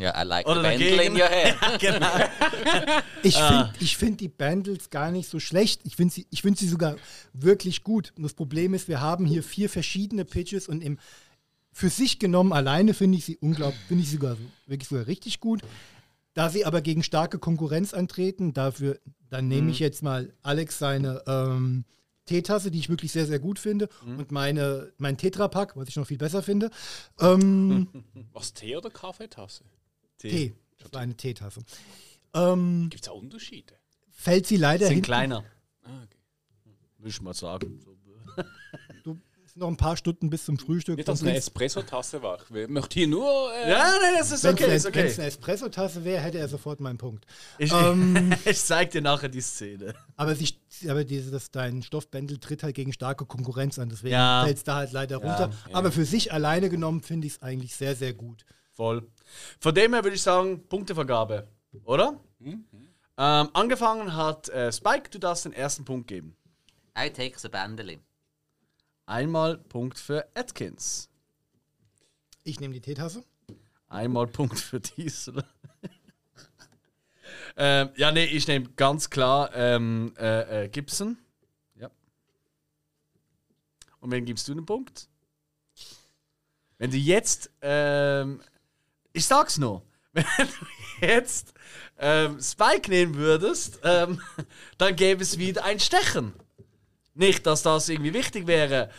[0.00, 1.56] Ja, I like Oder the Bändel in your hair.
[1.60, 3.02] ja, genau.
[3.22, 5.82] ich finde find die Bändels gar nicht so schlecht.
[5.84, 6.96] Ich finde sie, find sie sogar
[7.34, 8.14] wirklich gut.
[8.16, 10.98] Und das Problem ist, wir haben hier vier verschiedene Pitches und im,
[11.70, 15.38] für sich genommen alleine finde ich sie unglaublich, finde ich sie sogar wirklich sogar richtig
[15.38, 15.60] gut.
[16.32, 19.70] Da sie aber gegen starke Konkurrenz antreten, dafür, dann nehme mhm.
[19.70, 21.84] ich jetzt mal Alex seine ähm,
[22.30, 24.18] Teetasse, die ich wirklich sehr, sehr gut finde, mhm.
[24.20, 26.70] und meine, mein Tetrapack, was ich noch viel besser finde.
[27.18, 27.88] Ähm,
[28.32, 29.64] was, Tee oder Kaffeetasse?
[30.18, 30.30] Tee.
[30.30, 30.54] Tee.
[30.78, 31.60] Das war eine Teetasse.
[32.32, 33.74] Ähm, Gibt es da Unterschiede?
[34.12, 35.44] Fällt sie leider Sind kleiner.
[35.82, 36.18] Ah, okay.
[36.98, 37.80] Würde ich mal sagen.
[39.02, 39.18] Du
[39.56, 40.96] noch ein paar Stunden bis zum Frühstück.
[40.96, 42.38] Nicht, dass eine Espresso-Tasse war.
[42.54, 43.52] Ich möchte hier nur.
[43.54, 44.74] Äh ja, nein, das ist okay.
[44.74, 45.00] Ist okay.
[45.00, 47.26] Wenn es eine Espresso-Tasse wäre, hätte er sofort meinen Punkt.
[47.58, 49.94] Ich, ähm, ich zeig dir nachher die Szene.
[50.16, 50.54] Aber, sie,
[50.88, 54.44] aber diese, das, dein Stoffbändel tritt halt gegen starke Konkurrenz an, deswegen ja.
[54.44, 55.50] fällt es da halt leider runter.
[55.68, 58.44] Ja, aber für sich alleine genommen finde ich es eigentlich sehr, sehr gut.
[58.72, 59.06] Voll.
[59.58, 61.48] Von dem her würde ich sagen, Punktevergabe,
[61.84, 62.20] oder?
[62.38, 62.64] Mhm.
[63.18, 66.36] Ähm, angefangen hat äh, Spike, du darfst den ersten Punkt geben.
[66.98, 68.00] I take the Bändeli.
[69.10, 71.08] Einmal Punkt für Atkins.
[72.44, 73.24] Ich nehme die Teetasse.
[73.88, 75.44] Einmal Punkt für Diesel.
[77.56, 81.18] ähm, ja, nee, ich nehme ganz klar ähm, äh, äh, Gibson.
[81.74, 81.90] Ja.
[83.98, 85.08] Und wen gibst du den Punkt?
[86.78, 88.40] Wenn du jetzt, ähm,
[89.12, 89.82] ich sag's nur,
[90.12, 91.52] wenn du jetzt
[91.98, 94.22] ähm, Spike nehmen würdest, ähm,
[94.78, 96.32] dann gäbe es wieder ein Stechen.
[97.14, 98.90] Nicht, dass das irgendwie wichtig wäre,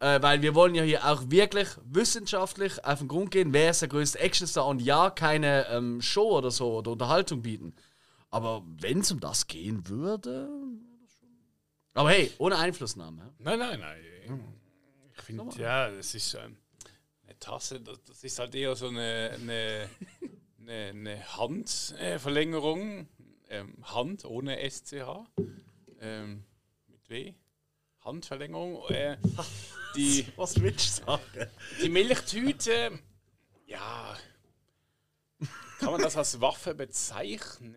[0.00, 3.82] äh, weil wir wollen ja hier auch wirklich wissenschaftlich auf den Grund gehen, wer ist
[3.82, 7.74] der größte Actionstar und ja, keine ähm, Show oder so oder Unterhaltung bieten.
[8.30, 10.48] Aber wenn es um das gehen würde.
[11.94, 13.34] Aber hey, ohne Einflussnahme.
[13.38, 13.98] Nein, nein, nein.
[15.12, 16.56] Ich finde, ja, das ist ähm,
[17.24, 19.88] eine Tasse, das, das, ist halt eher so eine, eine,
[20.60, 23.08] eine, eine Handverlängerung.
[23.48, 25.26] Ähm, Hand ohne SCH.
[26.00, 26.44] Ähm,
[26.86, 27.34] mit W.
[28.02, 28.82] Handverlängerung.
[28.88, 29.16] Äh,
[29.96, 31.50] die, Was willst du sagen?
[31.82, 32.98] Die Milchtüte,
[33.66, 34.16] ja,
[35.78, 37.74] kann man das als Waffe bezeichnen?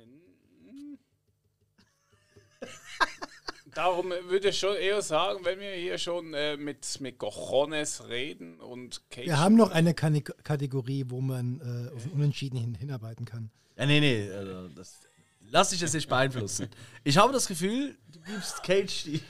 [3.73, 8.59] Darum würde ich schon eher sagen, wenn wir hier schon äh, mit, mit Cojones reden
[8.59, 13.49] und Cage Wir haben noch eine Kategorie, wo man äh, auf Unentschieden hin, hinarbeiten kann.
[13.75, 15.07] Ja, nee, nee, also das
[15.53, 16.67] Lass dich das nicht beeinflussen.
[17.03, 19.21] Ich habe das Gefühl, du gibst Cage die.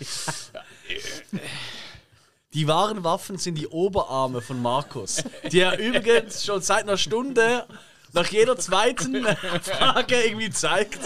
[2.54, 5.22] Die wahren Waffen sind die Oberarme von Markus,
[5.52, 7.68] die er übrigens schon seit einer Stunde
[8.14, 9.26] nach jeder zweiten
[9.64, 11.00] Frage irgendwie zeigt.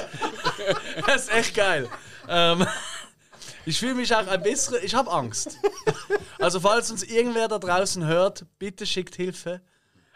[1.08, 1.90] Das ist echt geil.
[2.30, 2.68] Ähm,
[3.66, 4.76] Ich fühle mich auch ein bisschen.
[4.84, 5.58] Ich habe Angst.
[6.38, 9.62] Also, falls uns irgendwer da draußen hört, bitte schickt Hilfe.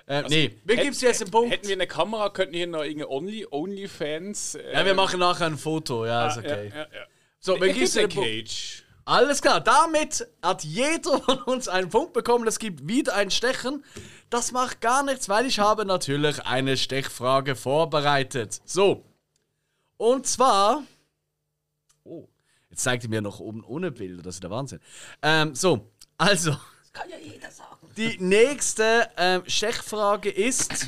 [0.08, 1.52] Äh, nee, wie Hätt- gibt's jetzt den Punkt?
[1.52, 4.56] Hätten wir eine Kamera, könnten wir noch irgendeine Only, Onlyfans.
[4.56, 6.70] Äh, ja, wir machen nachher ein Foto, ja, ist okay.
[6.70, 7.06] Ja, ja, ja.
[7.40, 8.30] So, wie gibt's den Punkt?
[8.30, 8.84] Cage.
[9.04, 12.48] Alles klar, damit hat jeder von uns einen Punkt bekommen.
[12.48, 13.84] Es gibt wieder ein Stechen.
[14.30, 18.62] Das macht gar nichts, weil ich habe natürlich eine Stechfrage vorbereitet.
[18.64, 19.04] So.
[19.98, 20.84] Und zwar.
[22.04, 22.28] Oh,
[22.70, 24.80] jetzt zeigt ihr mir noch oben ohne Bilder, das ist der Wahnsinn.
[25.22, 26.56] Ähm, so, also.
[26.94, 27.81] Kann ja jeder sagen.
[28.02, 30.88] Die nächste ähm, Stechfrage ist: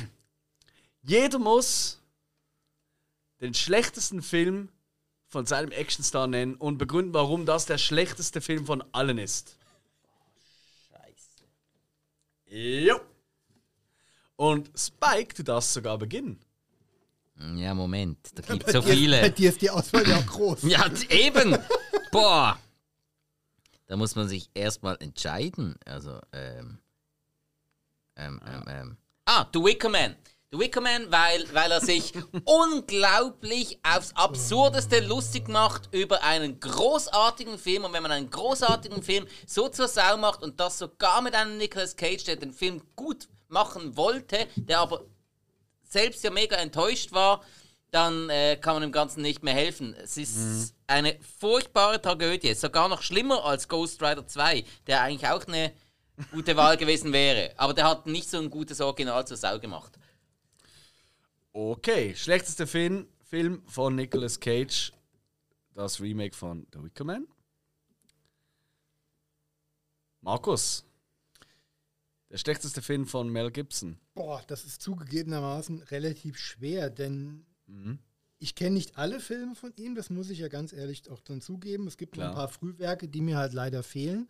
[1.02, 2.00] Jeder muss
[3.40, 4.68] den schlechtesten Film
[5.28, 9.56] von seinem Actionstar nennen und begründen, warum das der schlechteste Film von allen ist.
[10.90, 11.44] Scheiße.
[12.84, 13.00] Jo.
[14.34, 16.40] Und Spike, du darfst sogar beginnen.
[17.56, 18.18] Ja, Moment.
[18.34, 19.30] Da gibt Bei so dir- Bei viele.
[19.30, 20.62] dir ist die Auswahl ja auch groß.
[20.64, 21.56] Ja, eben.
[22.10, 22.58] Boah.
[23.86, 25.76] Da muss man sich erstmal entscheiden.
[25.84, 26.78] Also, ähm.
[28.16, 28.96] Ähm, ähm, ähm.
[29.24, 30.16] Ah, The Wicker Man.
[30.52, 32.12] The Wicker Man, weil, weil er sich
[32.44, 37.84] unglaublich aufs Absurdeste lustig macht über einen großartigen Film.
[37.84, 41.56] Und wenn man einen großartigen Film so zur Sau macht und das sogar mit einem
[41.56, 45.04] Nicolas Cage, der den Film gut machen wollte, der aber
[45.82, 47.42] selbst ja mega enttäuscht war,
[47.90, 49.94] dann äh, kann man dem Ganzen nicht mehr helfen.
[49.94, 52.52] Es ist eine furchtbare Tragödie.
[52.54, 55.72] Sogar noch schlimmer als Ghost Rider 2, der eigentlich auch eine
[56.30, 57.52] gute Wahl gewesen wäre.
[57.56, 59.98] Aber der hat nicht so ein gutes Original zur Sau gemacht.
[61.52, 64.92] Okay, schlechtester Film, Film von Nicolas Cage.
[65.74, 67.26] Das Remake von The Wicker Man.
[70.20, 70.84] Markus.
[72.30, 73.98] Der schlechteste Film von Mel Gibson.
[74.14, 77.98] Boah, das ist zugegebenermaßen relativ schwer, denn Mhm.
[78.38, 81.40] ich kenne nicht alle Filme von ihm, das muss ich ja ganz ehrlich auch dann
[81.40, 81.86] zugeben.
[81.86, 84.28] Es gibt noch ein paar Frühwerke, die mir halt leider fehlen.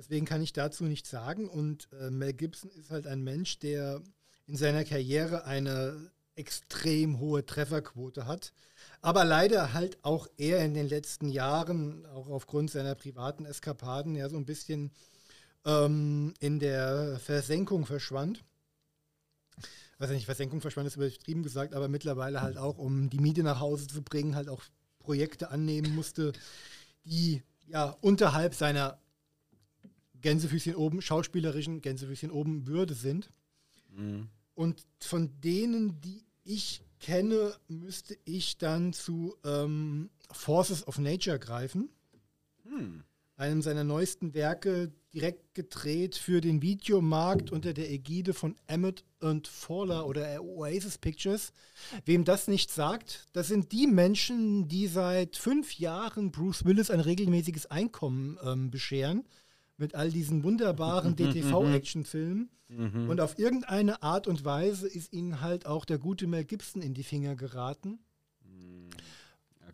[0.00, 1.46] Deswegen kann ich dazu nichts sagen.
[1.46, 4.00] Und äh, Mel Gibson ist halt ein Mensch, der
[4.46, 8.54] in seiner Karriere eine extrem hohe Trefferquote hat.
[9.02, 14.30] Aber leider halt auch er in den letzten Jahren, auch aufgrund seiner privaten Eskapaden, ja
[14.30, 14.90] so ein bisschen
[15.66, 18.42] ähm, in der Versenkung verschwand.
[19.98, 23.60] Also nicht Versenkung verschwand, ist übertrieben gesagt, aber mittlerweile halt auch, um die Miete nach
[23.60, 24.62] Hause zu bringen, halt auch
[24.98, 26.32] Projekte annehmen musste,
[27.04, 28.98] die ja unterhalb seiner
[30.20, 33.30] Gänsefüßchen oben, schauspielerischen Gänsefüßchen oben Würde sind.
[34.54, 41.88] Und von denen, die ich kenne, müsste ich dann zu ähm, Forces of Nature greifen.
[43.36, 49.48] Einem seiner neuesten Werke, direkt gedreht für den Videomarkt unter der Ägide von Emmett und
[49.48, 51.52] Fowler oder Oasis Pictures.
[52.04, 57.00] Wem das nicht sagt, das sind die Menschen, die seit fünf Jahren Bruce Willis ein
[57.00, 59.24] regelmäßiges Einkommen ähm, bescheren
[59.80, 62.50] mit all diesen wunderbaren DTV-Actionfilmen.
[63.08, 66.94] Und auf irgendeine Art und Weise ist ihnen halt auch der gute Mel Gibson in
[66.94, 67.98] die Finger geraten.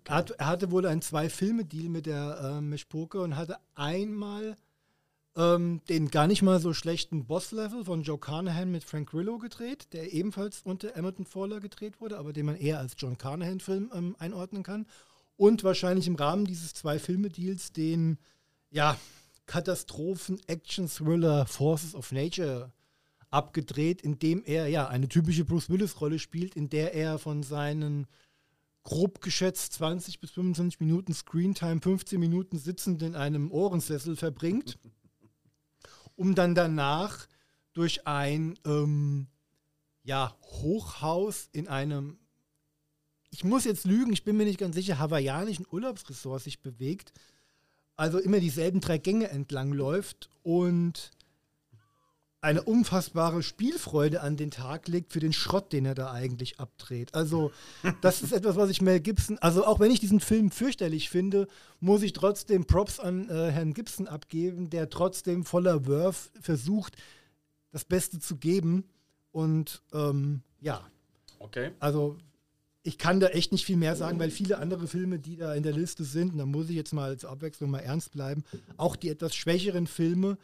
[0.04, 4.56] Er, hat, er hatte wohl einen Zwei-Filme-Deal mit der äh, Mischpoke und hatte einmal
[5.36, 9.92] ähm, den gar nicht mal so schlechten Boss-Level von Joe Carnahan mit Frank Grillo gedreht,
[9.92, 14.16] der ebenfalls unter Emerton Fowler gedreht wurde, aber den man eher als John Carnahan-Film ähm,
[14.18, 14.86] einordnen kann.
[15.36, 18.16] Und wahrscheinlich im Rahmen dieses Zwei-Filme-Deals den,
[18.70, 18.96] ja,
[19.46, 22.72] Katastrophen-Action-Thriller Forces of Nature
[23.30, 28.06] abgedreht, in dem er ja eine typische Bruce Willis-Rolle spielt, in der er von seinen
[28.82, 34.78] grob geschätzt 20 bis 25 Minuten Screentime, 15 Minuten sitzend in einem Ohrensessel verbringt,
[36.14, 37.26] um dann danach
[37.72, 39.26] durch ein ähm,
[40.04, 42.18] ja, Hochhaus in einem,
[43.30, 47.12] ich muss jetzt lügen, ich bin mir nicht ganz sicher, hawaiianischen Urlaubsressort sich bewegt,
[47.96, 51.10] also immer dieselben drei Gänge entlang läuft und
[52.42, 57.14] eine unfassbare Spielfreude an den Tag legt für den Schrott, den er da eigentlich abdreht.
[57.14, 57.50] Also,
[58.02, 61.48] das ist etwas, was ich Mel Gibson, also auch wenn ich diesen Film fürchterlich finde,
[61.80, 66.96] muss ich trotzdem Props an äh, Herrn Gibson abgeben, der trotzdem voller Wurf versucht,
[67.72, 68.84] das Beste zu geben.
[69.32, 70.82] Und ähm, ja,
[71.38, 71.72] Okay.
[71.80, 72.16] also
[72.86, 75.64] ich kann da echt nicht viel mehr sagen, weil viele andere Filme, die da in
[75.64, 78.44] der Liste sind, und da muss ich jetzt mal zur Abwechslung mal ernst bleiben,
[78.76, 80.38] auch die etwas schwächeren Filme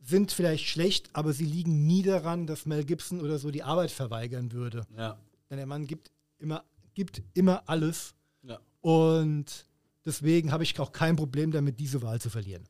[0.00, 3.90] sind vielleicht schlecht, aber sie liegen nie daran, dass Mel Gibson oder so die Arbeit
[3.90, 4.86] verweigern würde.
[4.96, 5.18] Ja.
[5.50, 6.62] Denn der Mann gibt immer,
[6.94, 8.60] gibt immer alles ja.
[8.80, 9.66] und
[10.04, 12.64] deswegen habe ich auch kein Problem damit, diese Wahl zu verlieren.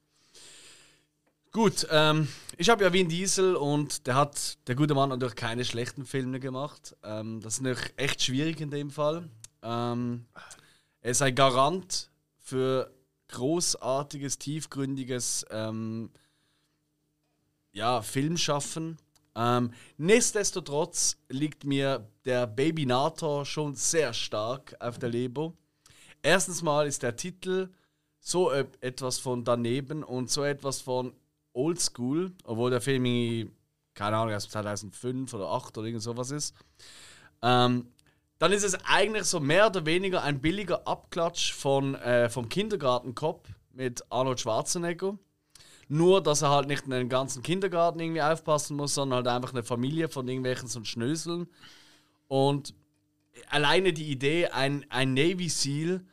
[1.54, 2.26] Gut, ähm,
[2.56, 6.40] ich habe ja Vin Diesel und der hat, der gute Mann, natürlich keine schlechten Filme
[6.40, 6.96] gemacht.
[7.04, 9.30] Ähm, das ist natürlich echt schwierig in dem Fall.
[9.62, 10.24] Ähm,
[11.00, 12.10] er ist ein Garant
[12.40, 12.92] für
[13.28, 16.10] großartiges, tiefgründiges ähm,
[17.70, 18.98] ja, Filmschaffen.
[19.36, 25.52] Ähm, nichtsdestotrotz liegt mir der Baby Nator schon sehr stark auf der Leber.
[26.20, 27.68] Erstens mal ist der Titel
[28.18, 31.14] so etwas von daneben und so etwas von
[31.54, 33.50] Oldschool, obwohl der Film
[33.94, 36.54] keine Ahnung, aus 2005 oder 2008 oder irgend sowas ist.
[37.42, 37.88] Ähm,
[38.38, 43.48] dann ist es eigentlich so mehr oder weniger ein billiger Abklatsch von, äh, vom Kindergartenkopf
[43.72, 45.16] mit Arnold Schwarzenegger.
[45.88, 49.52] Nur, dass er halt nicht in den ganzen Kindergarten irgendwie aufpassen muss, sondern halt einfach
[49.52, 51.46] eine Familie von irgendwelchen so Schnöseln.
[52.26, 52.74] Und
[53.48, 56.04] alleine die Idee, ein, ein Navy SEAL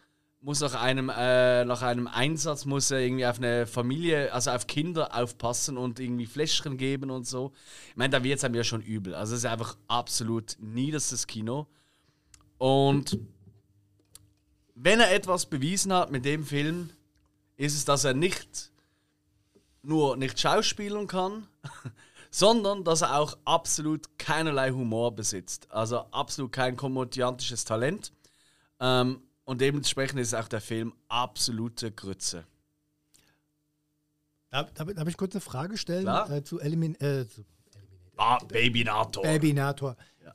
[0.42, 4.66] muss nach einem, äh, nach einem Einsatz muss er irgendwie auf eine Familie, also auf
[4.66, 7.54] Kinder aufpassen und irgendwie Fläschchen geben und so.
[7.90, 9.14] Ich meine, da wird es einem ja schon übel.
[9.14, 11.68] Also es ist einfach absolut niederstes Kino.
[12.58, 13.20] Und
[14.74, 16.90] wenn er etwas bewiesen hat mit dem Film,
[17.56, 18.72] ist es, dass er nicht
[19.84, 21.48] nur nicht schauspielen kann,
[22.32, 25.70] sondern dass er auch absolut keinerlei Humor besitzt.
[25.72, 28.12] Also absolut kein komödiantisches Talent.
[28.80, 32.46] Ähm, und dementsprechend ist auch der Film absolute Grütze.
[34.50, 37.44] Darf, darf, ich kurz eine Frage stellen äh, zu, Elimin äh, zu
[38.16, 39.22] ah, Babynator.
[39.24, 39.98] Babynator.
[40.24, 40.34] Ja.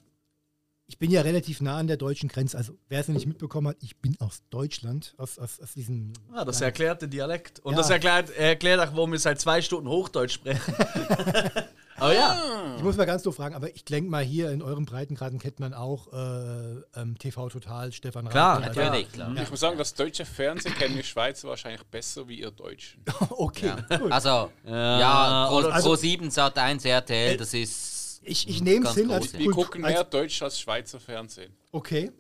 [0.87, 2.59] Ich bin ja relativ nah an der deutschen Grenze.
[2.59, 6.13] Also, wer es nicht mitbekommen hat, ich bin aus Deutschland, aus, aus, aus diesem.
[6.35, 7.61] Ah, das erklärt den Dialekt.
[7.61, 7.79] Und ja.
[7.79, 10.75] das erklärt, erklärt auch, warum wir seit zwei Stunden Hochdeutsch sprechen.
[11.99, 12.75] Aber ja.
[12.77, 15.61] Ich muss mal ganz doof fragen, aber ich denke mal, hier in euren Breitengraden kennt
[15.61, 19.11] man auch äh, ähm, TV Total, Stefan Klar, Rath, natürlich.
[19.13, 19.35] Klar.
[19.35, 19.43] Ja.
[19.43, 23.03] Ich muss sagen, das deutsche Fernsehen kennen die Schweizer wahrscheinlich besser wie ihr Deutschen.
[23.31, 23.97] okay, ja.
[23.97, 24.13] gut.
[24.13, 28.21] Also, ja, ja Pro, also, Pro 7 Sat 1 RTL, äh, das ist.
[28.23, 29.33] Ich, ich nehme es hin als.
[29.33, 31.57] Wir gucken mehr als, Deutsch als Schweizer Fernsehen.
[31.73, 32.11] Okay.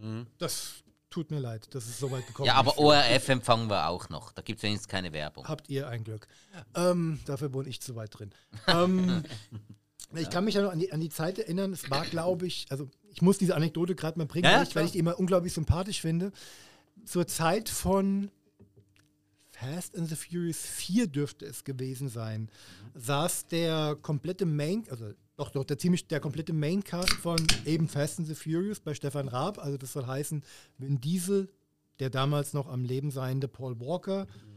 [0.00, 0.26] Mhm.
[0.38, 0.84] Das
[1.16, 2.52] tut mir leid, dass es so weit gekommen ist.
[2.52, 4.32] Ja, aber ORF empfangen wir auch noch.
[4.32, 5.48] Da gibt es wenigstens keine Werbung.
[5.48, 6.28] Habt ihr ein Glück.
[6.74, 8.32] Ähm, dafür wohne ich zu weit drin.
[8.66, 9.24] ähm,
[10.14, 12.66] ich kann mich ja noch an die, an die Zeit erinnern, es war, glaube ich,
[12.68, 15.18] also ich muss diese Anekdote gerade mal bringen, ja, weil, ich, weil ich die immer
[15.18, 16.32] unglaublich sympathisch finde.
[17.06, 18.30] Zur Zeit von
[19.52, 22.50] Fast and the Furious 4 dürfte es gewesen sein,
[22.94, 28.18] saß der komplette Main, also doch, doch, der, ziemlich, der komplette Maincast von eben Fast
[28.18, 30.42] and the Furious bei Stefan Raab, also das soll heißen,
[30.78, 31.50] Vin Diesel,
[31.98, 34.56] der damals noch am Leben seiende Paul Walker, mhm.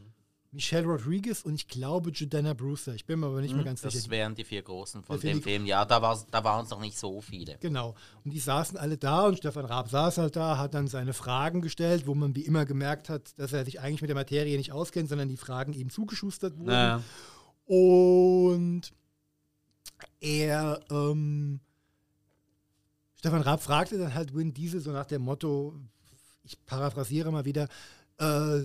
[0.52, 2.94] Michelle Rodriguez und ich glaube Jordana Brewster.
[2.94, 4.04] Ich bin mir aber nicht mhm, mehr ganz das sicher.
[4.04, 5.64] Das wären die vier großen von dem Film.
[5.64, 7.56] Ja, da, da waren es noch nicht so viele.
[7.60, 7.94] Genau.
[8.24, 11.60] Und die saßen alle da und Stefan Raab saß halt da, hat dann seine Fragen
[11.60, 14.72] gestellt, wo man wie immer gemerkt hat, dass er sich eigentlich mit der Materie nicht
[14.72, 16.70] auskennt, sondern die Fragen ihm zugeschustert wurden.
[16.70, 17.02] Naja.
[17.66, 18.92] Und
[20.20, 21.60] er, ähm,
[23.16, 25.74] Stefan Raab fragte dann halt Win Diesel so nach dem Motto,
[26.42, 27.68] ich paraphrasiere mal wieder,
[28.18, 28.60] äh,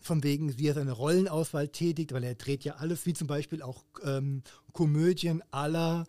[0.00, 3.62] von wegen, wie er seine Rollenauswahl tätigt, weil er dreht ja alles, wie zum Beispiel
[3.62, 4.42] auch ähm,
[4.72, 6.06] Komödien aller.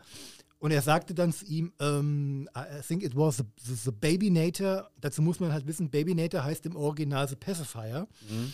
[0.60, 4.30] Und er sagte dann zu ihm, ähm, I think it was the, the, the Baby
[4.30, 4.90] Nator.
[5.02, 8.08] Dazu muss man halt wissen, Baby Nator heißt im Original The Pacifier.
[8.30, 8.54] Mhm.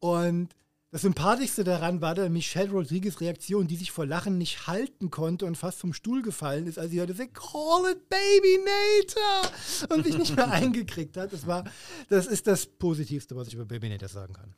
[0.00, 0.54] Und
[0.90, 5.44] das Sympathischste daran war dann Michelle Rodriguez Reaktion, die sich vor Lachen nicht halten konnte
[5.44, 10.04] und fast vom Stuhl gefallen ist, als sie hörte, say, call it Baby Nator und
[10.04, 11.32] sich nicht mehr eingekriegt hat.
[11.32, 11.64] Das, war,
[12.08, 14.54] das ist das Positivste, was ich über Baby Nator sagen kann.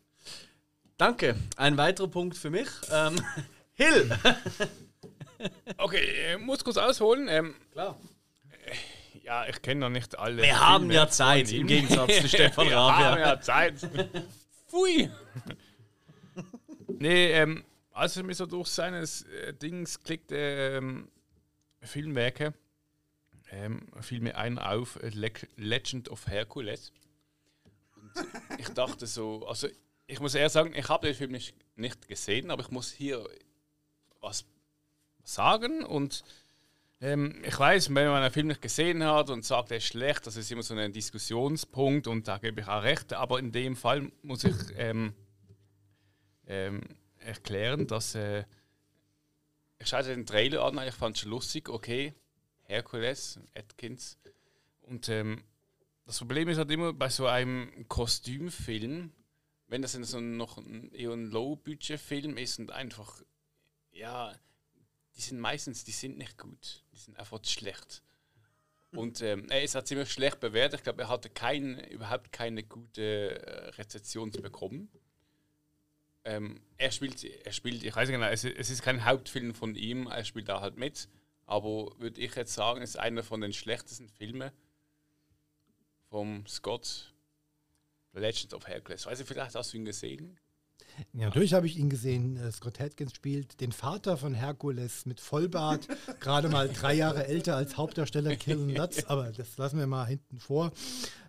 [0.97, 1.35] Danke.
[1.57, 2.69] Ein weiterer Punkt für mich.
[2.93, 3.16] Ähm,
[3.73, 4.11] Hill.
[5.78, 7.27] okay, ich muss kurz ausholen.
[7.28, 7.98] Ähm, Klar.
[9.24, 10.43] Ja, ich kenne noch nicht alle.
[10.43, 12.98] Wir haben ja Zeit, im Gegensatz zu Stefan Raab.
[12.98, 13.74] Wir haben ja Zeit.
[14.69, 15.11] Pfui.
[17.01, 21.09] Nee, ähm, als er mir so durch seines äh, Dings klickte, ähm,
[21.82, 22.55] Filmwerke,
[23.51, 26.93] ähm, fiel mir ein auf äh, Le Legend of Hercules.
[27.97, 28.12] Und
[28.59, 29.68] ich dachte so, also
[30.06, 33.24] ich muss eher sagen, ich habe den Film nicht, nicht gesehen, aber ich muss hier
[34.20, 34.44] was
[35.24, 36.24] sagen und
[37.01, 40.27] ähm, ich weiß, wenn man einen Film nicht gesehen hat und sagt, er ist schlecht,
[40.27, 43.74] das ist immer so ein Diskussionspunkt und da gebe ich auch recht, aber in dem
[43.77, 45.14] Fall muss ich ähm,
[46.51, 46.81] ähm,
[47.18, 48.44] erklären, dass äh,
[49.78, 52.12] ich schaue den Trailer an, ich fand es lustig, okay,
[52.64, 54.18] Herkules, Atkins
[54.82, 55.44] und ähm,
[56.06, 59.12] das Problem ist halt immer bei so einem Kostümfilm,
[59.68, 60.90] wenn das so noch ein,
[61.31, 63.22] Low-Budget-Film ist und einfach,
[63.93, 64.35] ja,
[65.14, 68.02] die sind meistens, die sind nicht gut, die sind einfach schlecht.
[68.93, 70.81] Und ähm, es hat ziemlich schlecht bewertet.
[70.81, 74.90] Ich glaube, er hatte kein, überhaupt keine gute äh, Rezeption bekommen.
[76.25, 79.75] Ähm, er spielt, er spielt, ich weiß nicht genau, es, es, ist kein Hauptfilm von
[79.75, 81.09] ihm, er spielt da halt mit.
[81.47, 84.51] Aber würde ich jetzt sagen, ist einer von den schlechtesten Filmen
[86.09, 87.13] vom Scott
[88.13, 89.07] Legend of Hercules.
[89.07, 90.39] Weiß ich, vielleicht hast du ihn gesehen?
[91.13, 92.37] Ja, natürlich habe ich ihn gesehen.
[92.37, 95.89] Äh, Scott Atkins spielt den Vater von Herkules mit Vollbart,
[96.21, 100.39] gerade mal drei Jahre älter als Hauptdarsteller Killen Lutz, aber das lassen wir mal hinten
[100.39, 100.73] vor.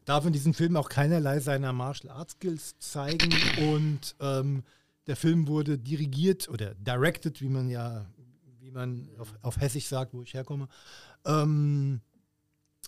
[0.06, 3.32] Darf in diesem Film auch keinerlei seiner Martial Arts Skills zeigen
[3.74, 4.64] und ähm,
[5.12, 8.06] der Film wurde dirigiert oder directed, wie man ja,
[8.62, 10.70] wie man auf, auf Hessisch sagt, wo ich herkomme,
[11.26, 12.00] ähm,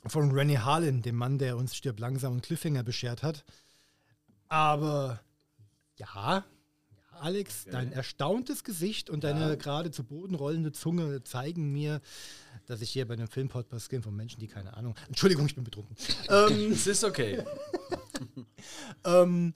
[0.05, 3.43] von Rennie Harlin, dem Mann, der uns Stirb langsam und Cliffhanger beschert hat.
[4.47, 5.19] Aber
[5.97, 6.45] ja,
[7.19, 9.55] Alex, dein erstauntes Gesicht und deine ja.
[9.55, 11.99] gerade zu Boden rollende Zunge zeigen mir,
[12.67, 14.95] dass ich hier bei einem Filmpodcast bin von Menschen, die keine Ahnung.
[15.09, 15.97] Entschuldigung, ich bin betrunken.
[16.29, 17.43] ähm, es ist okay.
[19.03, 19.53] ähm,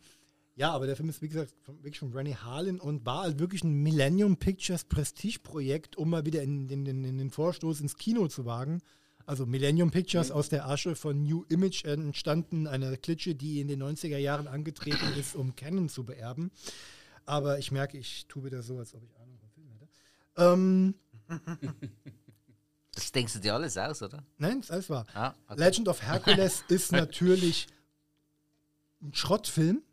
[0.58, 3.38] ja, aber der Film ist, wie gesagt, von, wirklich von Rennie Harlan und war halt
[3.38, 7.96] wirklich ein Millennium Pictures Prestige-Projekt, um mal wieder in, in, in, in, den Vorstoß ins
[7.96, 8.82] Kino zu wagen.
[9.28, 10.36] Also Millennium Pictures mhm.
[10.36, 15.14] aus der Asche von New Image entstanden, eine Klitsche, die in den 90er Jahren angetreten
[15.20, 16.50] ist, um Canon zu beerben.
[17.28, 19.88] Aber ich merke, ich tue wieder so, als ob ich Ahnung vom Film hätte.
[20.38, 20.96] Ähm,
[22.96, 24.26] das denkst du dir alles aus, oder?
[24.40, 25.06] Nein, das ist alles wahr.
[25.14, 25.60] Ah, okay.
[25.60, 27.68] Legend of Hercules ist natürlich
[29.04, 29.84] ein Schrottfilm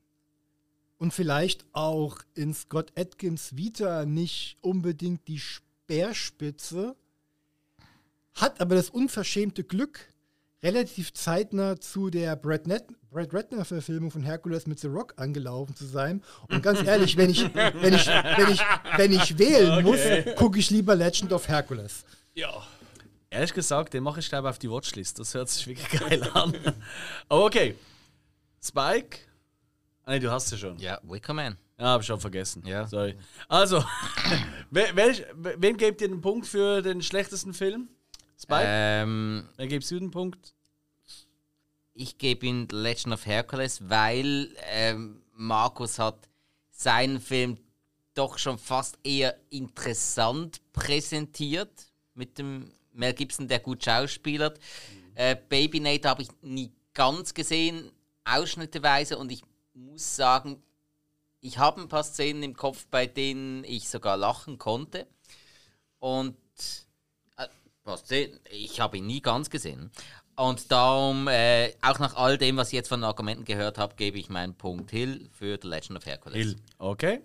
[1.05, 6.97] und vielleicht auch in Scott Atkins Vita nicht unbedingt die Speerspitze,
[8.33, 10.09] hat aber das unverschämte Glück,
[10.63, 15.85] relativ zeitnah zu der Brad, Net Brad Ratner-Verfilmung von Hercules mit The Rock angelaufen zu
[15.85, 16.23] sein.
[16.49, 18.61] Und ganz ehrlich, wenn ich, wenn ich, wenn ich,
[18.97, 20.25] wenn ich wählen okay.
[20.25, 22.07] muss, gucke ich lieber Legend of Hercules.
[22.33, 22.67] Ja.
[23.29, 25.19] Ehrlich gesagt, den mache ich glaube auf die Watchlist.
[25.19, 26.55] Das hört sich wirklich geil an.
[27.29, 27.75] Aber okay.
[28.63, 29.19] Spike.
[30.05, 30.79] Ah, nee, du hast ja schon.
[30.79, 31.57] Ja, Wickerman.
[31.79, 32.63] Ja, habe ich schon vergessen.
[32.67, 32.87] Ja.
[32.87, 33.17] Sorry.
[33.49, 33.83] Also,
[34.71, 37.89] welch, wem gebt ihr den Punkt für den schlechtesten Film?
[38.41, 38.65] Spike?
[38.65, 40.55] Ähm, Wer gibst du den Punkt?
[41.95, 46.29] Ich gebe ihm Legend of Hercules, weil ähm, Markus hat
[46.71, 47.59] seinen Film
[48.15, 54.59] doch schon fast eher interessant präsentiert mit dem Mel Gibson, der gut schauspielert.
[54.59, 55.13] Mhm.
[55.15, 57.91] Äh, Baby Nate habe ich nie ganz gesehen,
[58.25, 59.43] ausschnitteweise, und ich
[59.75, 60.63] muss sagen,
[61.41, 65.07] ich habe ein paar Szenen im Kopf, bei denen ich sogar lachen konnte.
[65.99, 66.37] Und
[67.37, 69.91] äh, ich habe ihn nie ganz gesehen.
[70.37, 73.95] Und darum, äh, auch nach all dem, was ich jetzt von den Argumenten gehört habe,
[73.95, 76.37] gebe ich meinen Punkt Hill für The Legend of Hercules.
[76.37, 77.21] Hill, okay.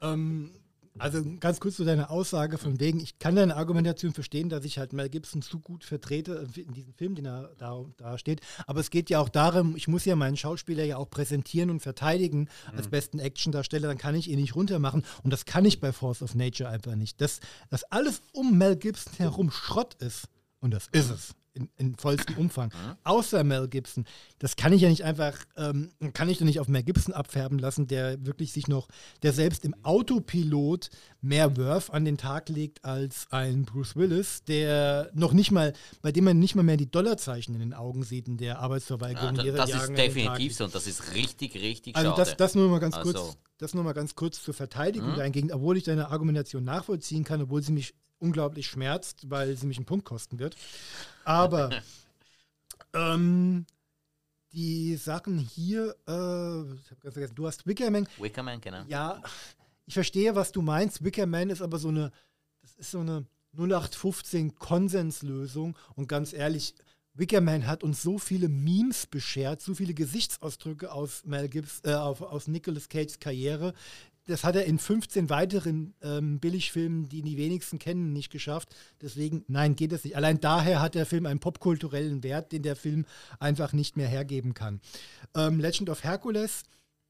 [0.00, 0.50] Ähm,
[0.98, 4.78] also ganz kurz zu deiner Aussage von wegen, ich kann deine Argumentation verstehen, dass ich
[4.78, 8.40] halt Mel Gibson zu gut vertrete in diesem Film, den er da, da steht.
[8.66, 11.80] Aber es geht ja auch darum, ich muss ja meinen Schauspieler ja auch präsentieren und
[11.80, 12.40] verteidigen
[12.70, 12.78] mhm.
[12.78, 15.04] als besten Actiondarsteller, dann kann ich ihn nicht runtermachen.
[15.22, 17.20] Und das kann ich bei Force of Nature einfach nicht.
[17.20, 17.40] Dass
[17.70, 20.28] das alles um Mel Gibson herum Schrott ist.
[20.60, 22.68] Und das ist es in, in vollstem Umfang.
[22.68, 22.96] Mhm.
[23.04, 24.04] Außer Mel Gibson.
[24.38, 27.58] Das kann ich ja nicht einfach, ähm, kann ich doch nicht auf Mel Gibson abfärben
[27.58, 28.88] lassen, der wirklich sich noch,
[29.22, 30.90] der selbst im Autopilot
[31.20, 35.72] mehr Worth an den Tag legt als ein Bruce Willis, der noch nicht mal,
[36.02, 39.36] bei dem man nicht mal mehr die Dollarzeichen in den Augen sieht in der Arbeitsverweigerung.
[39.36, 42.20] Ja, das ist definitiv so und das ist richtig, richtig also schade.
[42.20, 43.12] Also das, das nur mal ganz also.
[43.12, 43.38] kurz.
[43.58, 45.16] Das nur mal ganz kurz zur Verteidigung mhm.
[45.16, 47.94] dahingehend, obwohl ich deine Argumentation nachvollziehen kann, obwohl sie mich
[48.24, 50.56] unglaublich schmerzt, weil sie mich einen Punkt kosten wird.
[51.24, 51.70] Aber
[52.94, 53.66] ähm,
[54.52, 58.08] die Sachen hier, äh, ich habe ganz vergessen, du hast Wickerman.
[58.18, 58.84] Wickerman, genau.
[58.88, 59.22] Ja,
[59.86, 61.04] ich verstehe, was du meinst.
[61.04, 62.10] Wickerman ist aber so eine,
[62.62, 63.26] das ist so eine
[63.56, 66.74] 0815 Konsenslösung und ganz ehrlich,
[67.14, 72.48] Wickerman hat uns so viele Memes beschert, so viele Gesichtsausdrücke aus Mel Gibbs, äh, aus
[72.48, 73.72] Nicolas Cages Karriere,
[74.26, 78.74] das hat er in 15 weiteren ähm, Billigfilmen, die die wenigsten kennen, nicht geschafft.
[79.02, 80.16] Deswegen, nein, geht das nicht.
[80.16, 83.04] Allein daher hat der Film einen popkulturellen Wert, den der Film
[83.38, 84.80] einfach nicht mehr hergeben kann.
[85.34, 86.62] Ähm, Legend of Hercules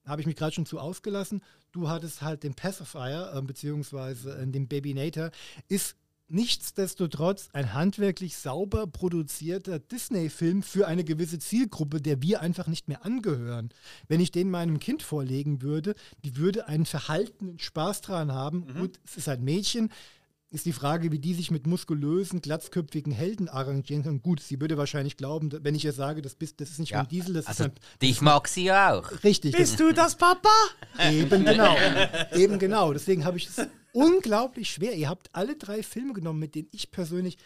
[0.05, 1.43] habe ich mich gerade schon zu ausgelassen.
[1.73, 5.31] Du hattest halt den Pacifier, äh, beziehungsweise äh, den Babynator,
[5.69, 5.97] ist
[6.29, 13.05] nichtsdestotrotz ein handwerklich sauber produzierter Disney-Film für eine gewisse Zielgruppe, der wir einfach nicht mehr
[13.05, 13.71] angehören.
[14.09, 15.95] Wenn ich den meinem Kind vorlegen würde,
[16.25, 18.67] die würde einen verhaltenen Spaß dran haben.
[18.67, 18.81] Mhm.
[18.81, 19.91] Gut, es ist ein Mädchen.
[20.51, 24.23] Ist die Frage, wie die sich mit muskulösen, glatzköpfigen Helden arrangieren kann.
[24.23, 27.01] Gut, sie würde wahrscheinlich glauben, wenn ich ihr sage, das, bist, das ist nicht ja.
[27.01, 27.99] Vin Diesel, das also ist ein.
[28.01, 29.25] Dich mag sie ja auch.
[29.25, 29.57] Richtig.
[29.57, 30.53] Bist du das, Papa?
[31.11, 31.77] Eben genau.
[32.37, 32.93] Eben genau.
[32.93, 34.95] Deswegen habe ich es unglaublich schwer.
[34.95, 37.39] Ihr habt alle drei Filme genommen, mit denen ich persönlich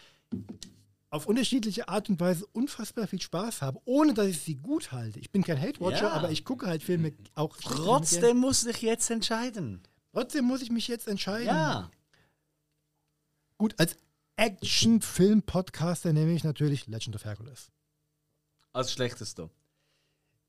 [1.11, 5.19] auf unterschiedliche Art und Weise unfassbar viel Spaß habe, ohne dass ich sie gut halte.
[5.19, 6.11] Ich bin kein Hate-Watcher, ja.
[6.11, 7.57] aber ich gucke halt Filme auch.
[7.57, 9.81] Trotzdem muss ich jetzt entscheiden.
[10.13, 11.47] Trotzdem muss ich mich jetzt entscheiden.
[11.47, 11.89] Ja.
[13.57, 13.95] Gut, als
[14.35, 17.71] Action-Film-Podcaster nehme ich natürlich Legend of Hercules.
[18.71, 19.49] Als schlechtester.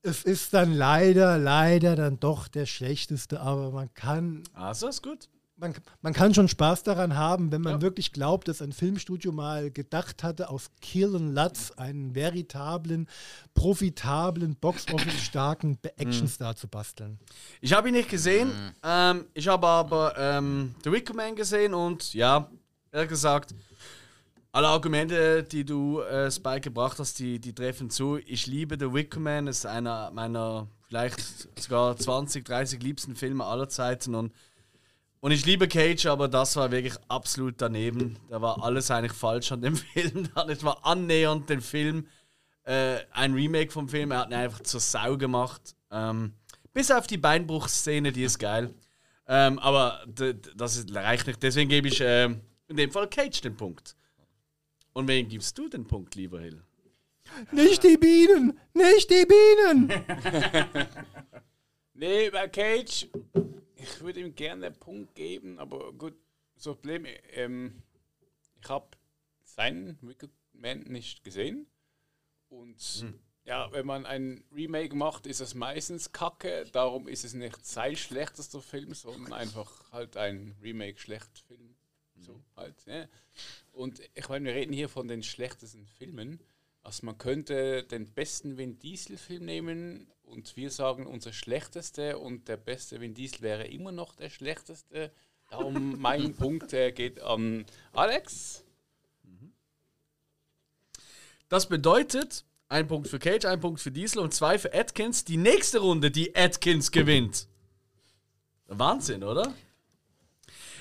[0.03, 5.29] Es ist dann leider, leider dann doch der schlechteste, aber man kann, Also ist gut.
[5.61, 7.81] Man, man kann schon Spaß daran haben, wenn man Ja.
[7.81, 13.07] wirklich glaubt, dass ein Filmstudio mal gedacht hatte, aus Kill and Lutz einen veritablen,
[13.53, 17.19] profitablen, Box-Office-starken Actionstar zu basteln.
[17.61, 18.51] Ich habe ihn nicht gesehen.
[18.83, 22.49] Ähm, ich habe aber ähm, The Wicker Man gesehen und ja,
[22.91, 23.53] ehrlich gesagt,
[24.51, 28.17] alle Argumente, die du, äh, Spike, gebracht hast, die, die treffen zu.
[28.17, 31.21] Ich liebe The Wicker Man, ist einer meiner vielleicht
[31.57, 34.33] sogar 20, 30 liebsten Filme aller Zeiten und
[35.21, 38.17] und ich liebe Cage, aber das war wirklich absolut daneben.
[38.29, 40.29] Da war alles eigentlich falsch an dem Film.
[40.33, 42.07] Das war annähernd den Film,
[42.63, 44.11] äh, ein Remake vom Film.
[44.11, 45.75] Er hat ihn einfach zur Sau gemacht.
[45.91, 46.33] Ähm,
[46.73, 48.73] bis auf die Beinbruchszene, die ist geil.
[49.27, 50.03] Ähm, aber
[50.55, 51.41] das ist, reicht nicht.
[51.41, 53.95] Deswegen gebe ich ähm, in dem Fall Cage den Punkt.
[54.93, 56.61] Und wem gibst du den Punkt, lieber Hill?
[57.51, 58.59] Nicht die Bienen!
[58.73, 59.91] Nicht die Bienen!
[61.93, 63.07] Nee, bei Cage,
[63.81, 66.15] ich würde ihm gerne einen Punkt geben, aber gut,
[66.55, 67.81] das Problem, ähm,
[68.61, 68.87] ich habe
[69.43, 71.67] seinen Wicked Man nicht gesehen.
[72.49, 73.05] Und
[73.45, 76.65] ja, wenn man ein Remake macht, ist es meistens kacke.
[76.71, 81.75] Darum ist es nicht sein schlechtester Film, sondern einfach halt ein Remake-Schlecht-Film.
[82.19, 82.75] So halt.
[82.85, 83.07] Ja.
[83.71, 86.39] Und ich meine, wir reden hier von den schlechtesten Filmen.
[86.83, 92.57] Also man könnte den besten Vin Diesel-Film nehmen und wir sagen unser schlechteste und der
[92.57, 95.11] beste Vin Diesel wäre immer noch der schlechteste.
[95.49, 98.63] Darum mein Punkt äh, geht an Alex.
[101.49, 105.25] Das bedeutet, ein Punkt für Cage, ein Punkt für Diesel und zwei für Atkins.
[105.25, 107.47] Die nächste Runde, die Atkins gewinnt.
[108.67, 109.53] Wahnsinn, oder?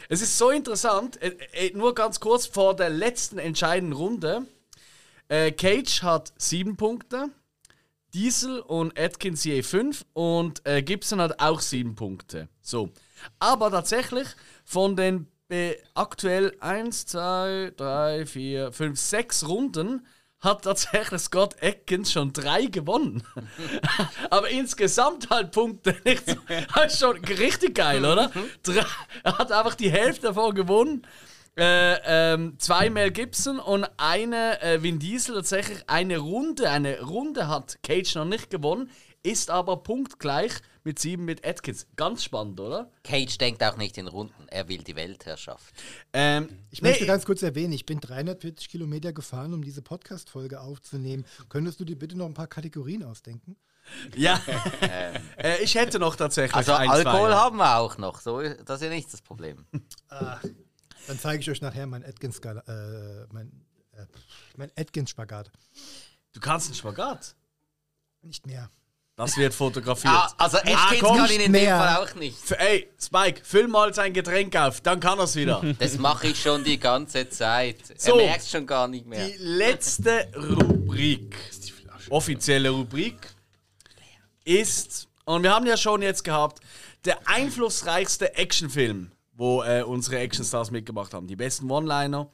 [0.09, 4.47] Es ist so interessant, äh, äh, nur ganz kurz vor der letzten entscheidenden Runde.
[5.29, 7.31] Äh, Cage hat sieben Punkte,
[8.15, 12.49] Diesel und Atkins je fünf und äh, Gibson hat auch sieben Punkte.
[12.61, 12.91] So.
[13.39, 14.27] Aber tatsächlich
[14.65, 20.07] von den be- aktuell 1, 2, 3, 4, 5, 6 Runden
[20.41, 23.23] hat tatsächlich Scott Atkins schon drei gewonnen.
[24.31, 25.95] Aber insgesamt halt Punkte
[26.75, 28.31] Das ist schon richtig geil, oder?
[29.23, 31.07] Er hat einfach die Hälfte davon gewonnen.
[31.61, 36.71] Äh, ähm, zwei Mel Gibson und eine äh, Vin Diesel tatsächlich eine Runde.
[36.71, 38.91] Eine Runde hat Cage noch nicht gewonnen,
[39.23, 40.53] ist aber punktgleich
[40.85, 41.87] mit sieben mit Atkins.
[41.97, 42.91] Ganz spannend, oder?
[43.05, 45.75] Cage denkt auch nicht in Runden, er will die Weltherrschaft.
[46.15, 51.27] Ähm, Ich möchte ganz kurz erwähnen, ich bin 340 Kilometer gefahren, um diese Podcast-Folge aufzunehmen.
[51.51, 53.57] Könntest du dir bitte noch ein paar Kategorien ausdenken?
[54.17, 54.41] ja,
[55.37, 57.37] äh, ich hätte noch tatsächlich Also ein, Alkohol zwei, ja.
[57.37, 59.67] haben wir auch noch, so, das ist ja nicht das Problem.
[61.07, 63.51] Dann zeige ich euch nachher mein Atkins, äh, mein,
[63.93, 64.07] äh,
[64.57, 65.51] mein Atkins-Spagat.
[66.33, 67.35] Du kannst einen Spagat.
[68.23, 68.71] Nicht mehr.
[69.17, 70.15] Das wird fotografiert.
[70.17, 71.79] Ah, also Atkins komm, kann ihn in dem mehr.
[71.79, 72.51] Fall auch nicht.
[72.53, 75.63] Ey, Spike, füll mal sein Getränk auf, dann kann er's wieder.
[75.79, 77.77] Das mache ich schon die ganze Zeit.
[78.01, 78.19] So.
[78.19, 79.27] Er merkt schon gar nicht mehr.
[79.27, 81.37] Die letzte Rubrik,
[82.09, 83.35] offizielle Rubrik,
[84.45, 86.61] ist, und wir haben ja schon jetzt gehabt,
[87.05, 91.27] der einflussreichste Actionfilm, wo äh, unsere Actionstars mitgemacht haben.
[91.27, 92.31] Die besten One-Liner,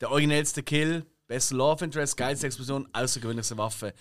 [0.00, 3.92] der originellste Kill, beste Love Interest, geilste Explosion, außergewöhnlichste Waffe.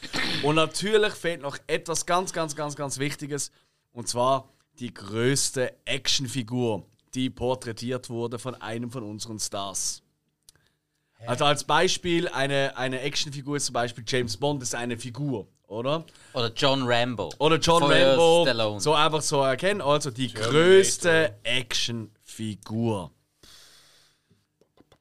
[0.41, 3.51] Und natürlich fehlt noch etwas ganz, ganz, ganz, ganz Wichtiges,
[3.91, 4.47] und zwar
[4.79, 10.01] die größte Actionfigur, die porträtiert wurde von einem von unseren Stars.
[11.27, 16.05] Also als Beispiel, eine, eine Actionfigur ist zum Beispiel James Bond ist eine Figur, oder?
[16.31, 17.33] Oder John Rambo.
[17.39, 18.43] Oder John Von Rambo.
[18.43, 18.79] Stallone.
[18.79, 19.81] So einfach so erkennen.
[19.81, 21.35] Also die größte
[22.25, 23.11] Actionfigur.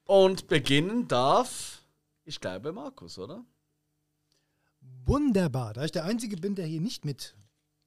[0.06, 1.82] Und beginnen darf,
[2.24, 3.44] ich glaube, Markus, oder?
[5.06, 5.72] Wunderbar.
[5.72, 7.36] Da ich der Einzige bin, der hier nicht mit.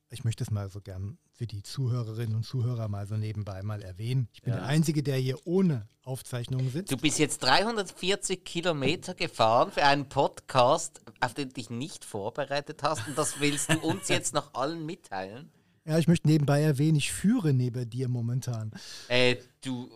[0.09, 3.83] Ich möchte es mal so gern für die Zuhörerinnen und Zuhörer mal so nebenbei mal
[3.83, 4.29] erwähnen.
[4.33, 4.59] Ich bin Ja.
[4.59, 6.91] der Einzige, der hier ohne Aufzeichnungen sitzt.
[6.91, 12.81] Du bist jetzt 340 Kilometer gefahren für einen Podcast, auf den du dich nicht vorbereitet
[12.83, 13.05] hast.
[13.07, 15.51] Und das willst du uns jetzt noch allen mitteilen?
[15.87, 18.71] Ja, ich möchte nebenbei erwähnen, ich führe neben dir momentan.
[19.07, 19.89] Äh, du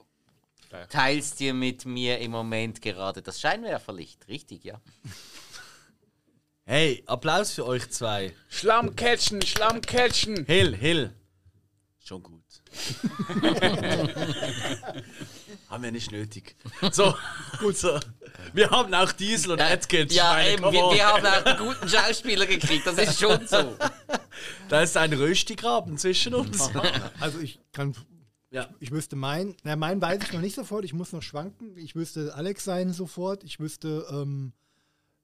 [0.89, 4.79] teilst dir mit mir im Moment gerade das Scheinwerferlicht, richtig, ja?
[6.63, 8.33] Hey, Applaus für euch zwei.
[8.47, 10.45] Schlamm catchen, Schlamm catchen.
[10.45, 11.13] Hill, Hill.
[11.99, 12.45] Schon gut.
[15.71, 16.55] haben wir nicht nötig.
[16.91, 17.15] So,
[17.59, 17.97] gut so.
[18.53, 20.13] Wir haben auch Diesel und Atkins.
[20.13, 23.77] ja, Schweine, eben, wir, wir haben auch einen guten Schauspieler gekriegt, das ist schon so.
[24.69, 26.69] Da ist ein Röstigraben zwischen uns.
[27.19, 27.95] Also ich kann.
[28.49, 28.67] Ja.
[28.79, 31.77] Ich wüsste meinen, na, meinen weiß ich noch nicht sofort, ich muss noch schwanken.
[31.77, 34.53] Ich wüsste Alex sein sofort, ich wüsste ähm,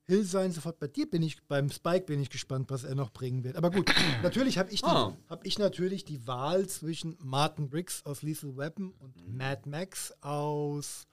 [0.08, 0.52] Hill sein.
[0.52, 3.56] Sofort bei dir bin ich, beim Spike bin ich gespannt, was er noch bringen wird.
[3.58, 5.14] Aber gut, natürlich habe ich, die- Ah.
[5.30, 11.08] hab ich natürlich die Wahl zwischen Martin Briggs aus Lethal Weapon und Mad Max aus.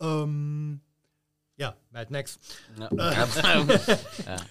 [0.00, 0.80] Ähm,
[1.56, 2.38] ja, Mad Max.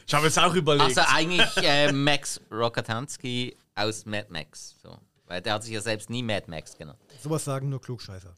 [0.08, 0.85] Ich habe jetzt auch überlegt.
[0.98, 4.76] also eigentlich äh, Max Rockatansky aus Mad Max.
[4.82, 4.98] So.
[5.26, 7.00] Weil der hat sich ja selbst nie Mad Max genannt.
[7.22, 8.35] Sowas sagen nur Klugscheißer.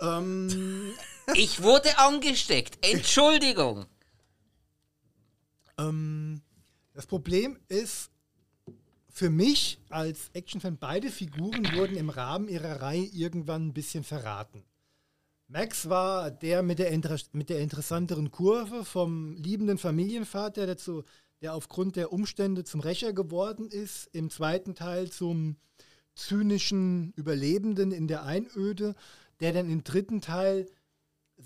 [0.00, 0.92] Ähm,
[1.34, 2.78] Ich wurde angesteckt.
[2.86, 3.86] Entschuldigung.
[5.78, 6.40] Ähm,
[6.94, 8.10] das Problem ist,
[9.08, 14.62] für mich als Actionfan, beide Figuren wurden im Rahmen ihrer Reihe irgendwann ein bisschen verraten.
[15.48, 21.04] Max war der mit der, inter mit der interessanteren Kurve vom liebenden Familienvater, der, zu,
[21.40, 25.56] der aufgrund der Umstände zum Rächer geworden ist, im zweiten Teil zum
[26.14, 28.94] zynischen Überlebenden in der Einöde,
[29.40, 30.66] der dann im dritten Teil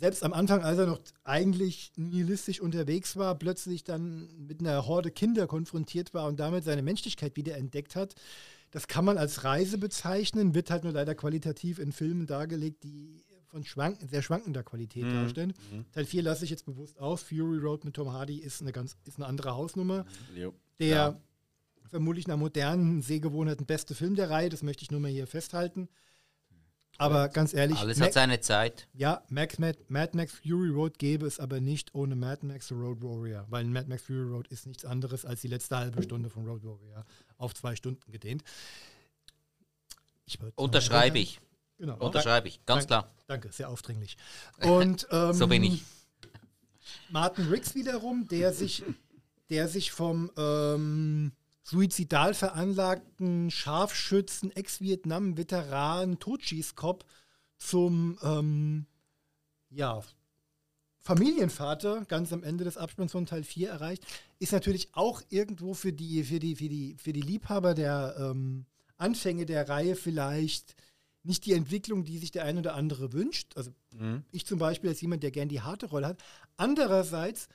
[0.01, 5.11] selbst am Anfang, als er noch eigentlich nihilistisch unterwegs war, plötzlich dann mit einer Horde
[5.11, 8.15] Kinder konfrontiert war und damit seine Menschlichkeit wieder entdeckt hat.
[8.71, 13.23] Das kann man als Reise bezeichnen, wird halt nur leider qualitativ in Filmen dargelegt, die
[13.49, 15.53] von schwank sehr schwankender Qualität darstellen.
[15.93, 17.23] Teil 4 lasse ich jetzt bewusst aus.
[17.23, 20.07] Fury Road mit Tom Hardy ist eine ganz ist eine andere Hausnummer.
[20.35, 20.55] Jo.
[20.79, 21.21] Der
[21.89, 25.89] vermutlich nach modernen Sehgewohnheiten beste Film der Reihe, das möchte ich nur mal hier festhalten.
[27.01, 28.87] Aber ganz ehrlich, Alles Ma- hat seine Zeit.
[28.93, 33.03] ja, Max, Mad, Mad Max Fury Road gäbe es aber nicht ohne Mad Max Road
[33.03, 36.47] Warrior, weil Mad Max Fury Road ist nichts anderes als die letzte halbe Stunde von
[36.47, 37.05] Road Warrior
[37.39, 38.43] auf zwei Stunden gedehnt.
[40.27, 41.41] Ich Unterschreibe ich.
[41.79, 41.97] Genau.
[41.97, 42.65] Unterschreibe ich.
[42.67, 43.15] Ganz Dank- klar.
[43.27, 44.17] Danke, sehr aufdringlich.
[44.61, 45.83] Und ähm, So bin ich.
[47.09, 48.83] Martin Riggs wiederum, der sich,
[49.49, 51.33] der sich vom ähm,
[51.71, 57.05] suizidal veranlagten Scharfschützen, Ex-Vietnam-Veteran, Totschießkopf
[57.59, 58.87] zum ähm,
[59.71, 60.03] ja,
[60.99, 64.05] Familienvater ganz am Ende des Abspanns von Teil 4 erreicht,
[64.41, 68.67] ist natürlich auch irgendwo für die, für die, für die, für die Liebhaber der ähm,
[68.97, 70.75] Anfänge der Reihe vielleicht
[71.23, 73.57] nicht die Entwicklung, die sich der ein oder andere wünscht.
[73.57, 73.71] Also
[74.33, 76.23] ich zum Beispiel als jemand, der gern die harte Rolle hat.
[76.57, 77.49] Andererseits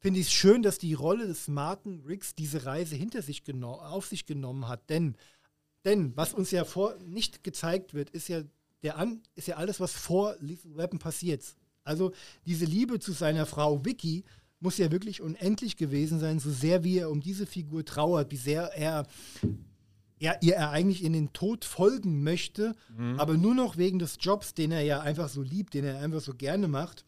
[0.00, 4.06] finde ich es schön, dass die Rolle des Martin Riggs diese Reise hinter sich auf
[4.06, 4.88] sich genommen hat.
[4.90, 5.16] Denn,
[5.84, 8.42] denn was uns ja vor nicht gezeigt wird, ist ja,
[8.82, 11.44] der An ist ja alles, was vor Lethal Weapon passiert.
[11.84, 12.12] Also
[12.46, 14.24] diese Liebe zu seiner Frau Vicky
[14.58, 18.36] muss ja wirklich unendlich gewesen sein, so sehr wie er um diese Figur trauert, wie
[18.36, 19.06] sehr er
[20.20, 22.74] er, ihr er eigentlich in den Tod folgen möchte,
[23.16, 26.20] aber nur noch wegen des Jobs, den er ja einfach so liebt, den er einfach
[26.20, 27.06] so gerne macht,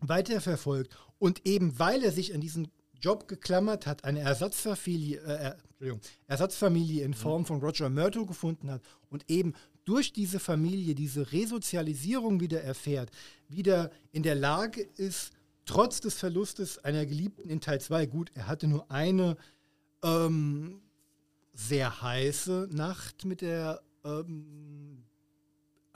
[0.00, 0.96] weiterverfolgt.
[1.18, 2.68] Und eben weil er sich an diesen
[3.00, 5.20] Job geklammert hat, eine Ersatzfamilie,
[5.80, 5.90] äh,
[6.26, 12.40] Ersatzfamilie in Form von Roger Murto gefunden hat und eben durch diese Familie diese Resozialisierung
[12.40, 13.10] wieder erfährt,
[13.48, 15.32] wieder in der Lage ist,
[15.64, 19.36] trotz des Verlustes einer Geliebten in Teil 2, gut, er hatte nur eine
[20.02, 20.82] ähm,
[21.54, 25.04] sehr heiße Nacht mit der ähm,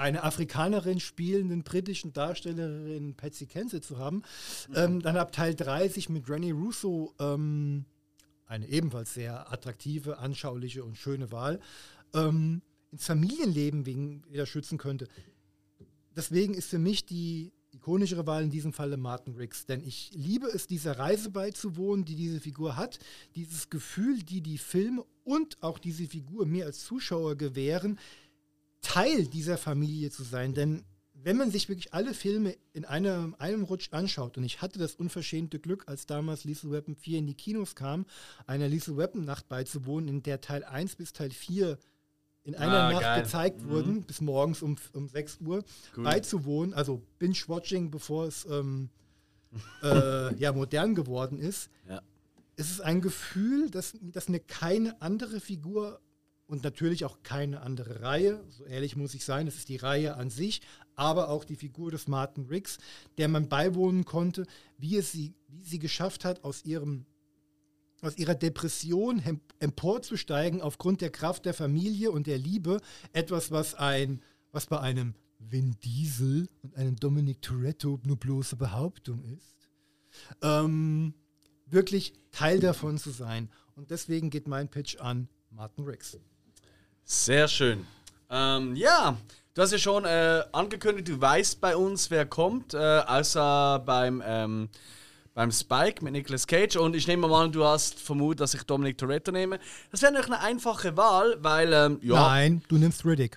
[0.02, 4.22] eine Afrikanerin spielenden britischen Darstellerin Patsy Kensit zu haben.
[4.74, 7.84] Ähm, dann ab Teil 3 sich mit Rennie Russo, ähm,
[8.46, 11.60] eine ebenfalls sehr attraktive, anschauliche und schöne Wahl,
[12.14, 15.06] ähm, ins Familienleben wegen wieder schützen könnte.
[16.14, 19.66] Deswegen ist für mich die ikonischere Wahl in diesem Falle Martin Riggs.
[19.66, 22.98] Denn ich liebe es, dieser Reise beizuwohnen, die diese Figur hat.
[23.34, 27.98] Dieses Gefühl, die die Filme und auch diese Figur mir als Zuschauer gewähren,
[28.82, 30.54] Teil dieser Familie zu sein.
[30.54, 34.78] Denn wenn man sich wirklich alle Filme in einem, einem Rutsch anschaut, und ich hatte
[34.78, 38.06] das unverschämte Glück, als damals Lethal Weapon 4 in die Kinos kam,
[38.46, 41.78] einer Lethal Weapon Nacht beizuwohnen, in der Teil 1 bis Teil 4
[42.44, 43.22] in einer Ah, Nacht geil.
[43.22, 45.64] gezeigt wurden, bis morgens um, um 6 Uhr,
[45.96, 48.90] beizuwohnen, also Binge-Watching, bevor es ähm,
[49.84, 51.70] äh, ja, modern geworden ist.
[51.88, 52.02] Ja.
[52.56, 56.00] Es ist ein Gefühl, dass, dass mir keine andere Figur
[56.52, 60.16] und natürlich auch keine andere Reihe, so ehrlich muss ich sein, es ist die Reihe
[60.16, 60.60] an sich,
[60.96, 62.76] aber auch die Figur des Martin Riggs,
[63.16, 67.06] der man beiwohnen konnte, wie es sie, wie sie geschafft hat, aus ihrem
[68.02, 69.22] aus ihrer Depression
[69.60, 72.82] emporzusteigen aufgrund der Kraft der Familie und der Liebe,
[73.14, 79.24] etwas, was ein, was bei einem Vin Diesel und einem Dominic Toretto nur bloße Behauptung
[79.24, 79.70] ist,
[80.42, 81.14] ähm,
[81.64, 83.48] wirklich Teil davon zu sein.
[83.74, 86.18] Und deswegen geht mein Pitch an Martin Riggs.
[87.04, 87.86] Sehr schön.
[88.30, 89.16] Ähm, ja,
[89.54, 94.22] du hast ja schon äh, angekündigt, du weißt bei uns, wer kommt, äh, außer beim,
[94.24, 94.68] ähm,
[95.34, 96.76] beim Spike mit Nicolas Cage.
[96.76, 99.58] Und ich nehme mal an, du hast vermutet, dass ich Dominic Toretto nehme.
[99.90, 103.36] Das wäre natürlich eine einfache Wahl, weil, ähm, ja, Nein, du nimmst Riddick.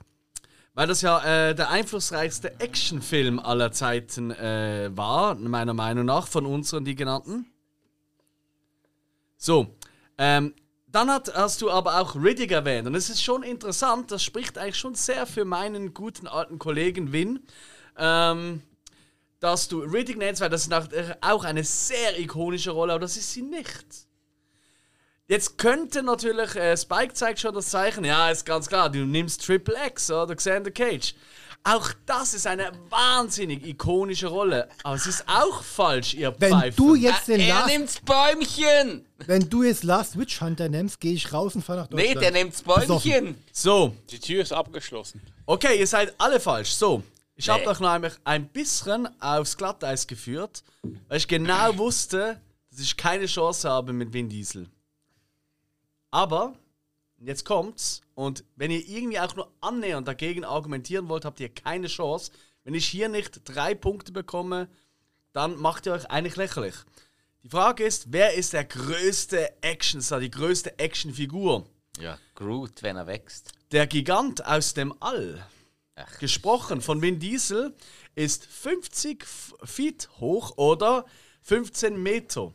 [0.74, 6.46] weil das ja äh, der einflussreichste Actionfilm aller Zeiten äh, war, meiner Meinung nach, von
[6.46, 7.48] unseren, die genannten.
[9.38, 9.76] So,
[10.18, 10.54] ähm,
[10.96, 12.88] dann hat, hast du aber auch Riddick erwähnt.
[12.88, 17.12] Und es ist schon interessant, das spricht eigentlich schon sehr für meinen guten alten Kollegen
[17.12, 17.46] Win.
[17.98, 18.62] Ähm,
[19.40, 20.74] dass du Riddick nennst, weil das ist
[21.22, 23.86] auch eine sehr ikonische Rolle, aber das ist sie nicht.
[25.28, 29.46] Jetzt könnte natürlich, äh, Spike zeigt schon das Zeichen, ja, ist ganz klar, du nimmst
[29.46, 31.14] Triple X oder Xander Cage.
[31.68, 34.70] Auch das ist eine wahnsinnig ikonische Rolle.
[34.84, 36.76] Aber es ist auch falsch, ihr Wenn Pfeifen.
[36.78, 39.06] du jetzt den er Last, nimmt's Bäumchen!
[39.26, 42.22] wenn du jetzt Last Witch Hunter nimmst, gehe ich raus und fahre nach Nee, Deutschland.
[42.22, 43.36] der nimmt's Bäumchen!
[43.52, 45.22] So, Die Tür ist abgeschlossen.
[45.48, 46.70] okay, ihr seid alle falsch.
[46.72, 47.02] So,
[47.36, 47.68] ich habe Nee.
[47.70, 50.64] euch noch einmal ein bisschen aufs Glatteis geführt,
[51.08, 54.70] weil ich genau wusste, dass ich keine Chance habe mit Vin Diesel.
[56.12, 56.54] Aber,
[57.28, 61.88] jetzt kommt's, und wenn ihr irgendwie auch nur annähernd dagegen argumentieren wollt, habt ihr keine
[61.88, 62.32] Chance.
[62.64, 64.68] Wenn ich hier nicht drei Punkte bekomme,
[65.34, 66.76] dann macht ihr euch eigentlich lächerlich.
[67.44, 71.66] Die Frage ist, wer ist der größte Actionstar, die größte Actionfigur?
[72.00, 73.52] Ja, Groot, wenn er wächst.
[73.72, 75.46] Der Gigant aus dem All,
[75.96, 76.20] Ach.
[76.20, 77.74] gesprochen von Vin Diesel,
[78.16, 81.06] ist 50 F- Feet hoch oder
[81.42, 82.54] 15 Meter.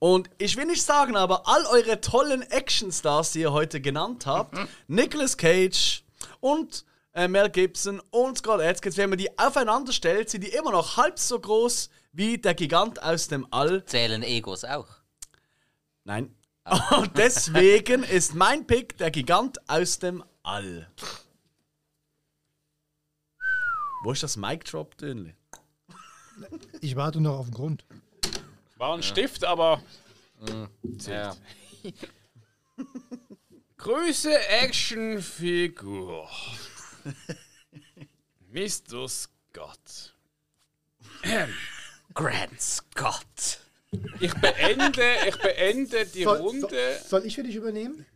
[0.00, 4.56] Und ich will nicht sagen, aber all eure tollen Actionstars, die ihr heute genannt habt,
[4.88, 6.02] Nicolas Cage
[6.40, 10.72] und äh, Mel Gibson und Scott Adkins, wenn man die aufeinander stellt, sind die immer
[10.72, 13.84] noch halb so groß wie der Gigant aus dem All.
[13.84, 14.88] Zählen Egos auch.
[16.04, 16.34] Nein.
[16.96, 20.90] Und deswegen ist mein Pick der Gigant aus dem All.
[24.02, 25.34] Wo ist das Mic Drop, Dönli?
[26.80, 27.84] Ich warte noch auf den Grund.
[28.80, 29.82] War ein Stift, aber
[31.06, 31.36] Ja.
[33.76, 36.26] Größe Actionfigur.
[38.50, 39.06] Mr.
[39.06, 40.14] Scott.
[42.14, 43.60] Grant Scott.
[44.18, 46.68] Ich beende, ich beende die Soll, Runde.
[46.70, 48.06] soll, soll ich für dich übernehmen?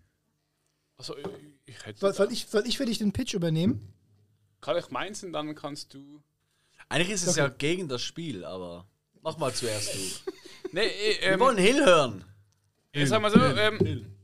[0.97, 1.15] Also,
[1.67, 3.93] ich hätte, Soll, soll, ich, soll ich für dich den Pitch übernehmen?
[4.63, 6.23] kann ich meins und dann kannst du.
[6.89, 8.87] Eigentlich ist es ja gegen das Spiel, aber
[9.25, 10.33] mach mal zuerst du.
[10.73, 12.25] Nee, äh, Wir ähm, wollen Hill hören.
[12.91, 14.17] ich sag mal so, ähm,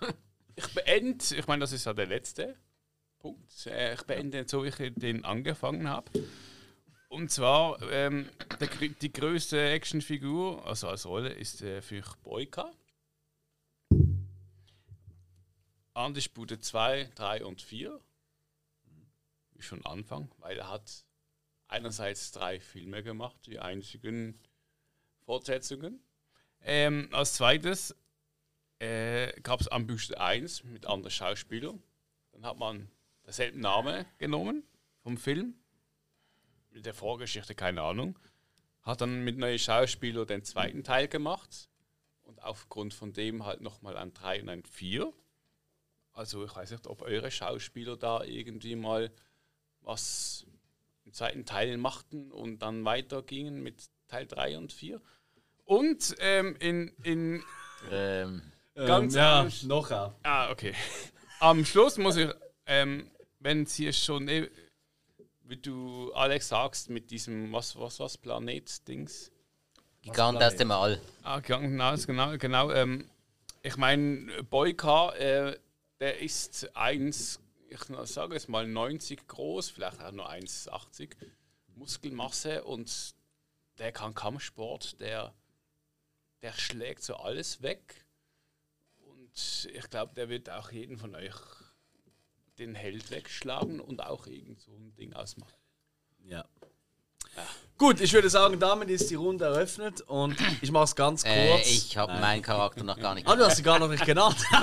[0.56, 2.56] ich beende, ich meine, das ist ja der letzte
[3.18, 3.66] Punkt.
[3.66, 6.10] Äh, ich beende so, wie ich den angefangen habe.
[7.08, 8.28] Und zwar, ähm,
[8.60, 12.70] der, die größte Actionfigur, also als Rolle, ist äh, für mich Boyka.
[15.94, 17.98] Andisbude 2, 3 und 4.
[19.52, 21.06] Wie schon Anfang, weil er hat
[21.74, 24.38] einerseits drei Filme gemacht, die einzigen
[25.24, 26.00] Fortsetzungen.
[26.62, 27.94] Ähm, als zweites
[28.78, 31.82] äh, gab es Ambushed 1 mit anderen Schauspielern.
[32.32, 32.88] Dann hat man
[33.26, 34.62] derselben Name genommen
[35.02, 35.54] vom Film.
[36.70, 38.18] Mit der Vorgeschichte keine Ahnung.
[38.82, 41.68] Hat dann mit neuen Schauspielern den zweiten Teil gemacht.
[42.22, 45.12] Und aufgrund von dem halt nochmal ein 3 und ein 4.
[46.12, 49.10] Also ich weiß nicht, ob eure Schauspieler da irgendwie mal
[49.80, 50.46] was
[51.04, 55.00] im zweiten Teil machten und dann weitergingen mit Teil 3 und 4.
[55.64, 57.42] Und ähm, in, in
[57.90, 58.42] Ähm,
[58.74, 60.14] Ganz ja, am- noch auch.
[60.22, 60.74] Ah, okay.
[61.40, 62.28] Am Schluss muss ich,
[62.66, 64.48] ähm, wenn sie es schon, eh,
[65.42, 69.30] wie du Alex sagst, mit diesem, was, was, was, Planet-Dings.
[70.02, 71.00] Gigant aus dem All.
[71.22, 72.70] Ah, genau, genau, genau.
[72.72, 73.08] Ähm,
[73.62, 75.58] ich meine, Boyka, äh,
[76.00, 77.40] der ist 1,
[77.74, 81.14] ich sage es mal 90 groß, vielleicht auch nur 1,80
[81.74, 83.14] Muskelmasse und
[83.78, 85.34] der kann Kampfsport, der,
[86.42, 88.06] der schlägt so alles weg.
[89.06, 91.34] Und ich glaube, der wird auch jeden von euch
[92.58, 95.58] den Held wegschlagen und auch irgend so ein Ding ausmachen.
[96.20, 96.48] Ja.
[97.76, 101.34] Gut, ich würde sagen, damit ist die Runde eröffnet und ich mache es ganz kurz.
[101.34, 104.06] Äh, ich habe meinen Charakter noch gar nicht Ah, du hast sie gar noch nicht
[104.06, 104.36] genannt.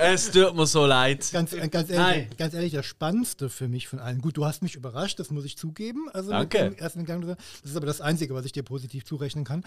[0.00, 1.24] es tut mir so leid.
[1.32, 4.20] Ganz, äh, ganz, ehrlich, ganz ehrlich, das Spannendste für mich von allen.
[4.20, 6.08] Gut, du hast mich überrascht, das muss ich zugeben.
[6.12, 6.64] Also Danke.
[6.64, 9.62] Mit dem ersten Gang, das ist aber das Einzige, was ich dir positiv zurechnen kann.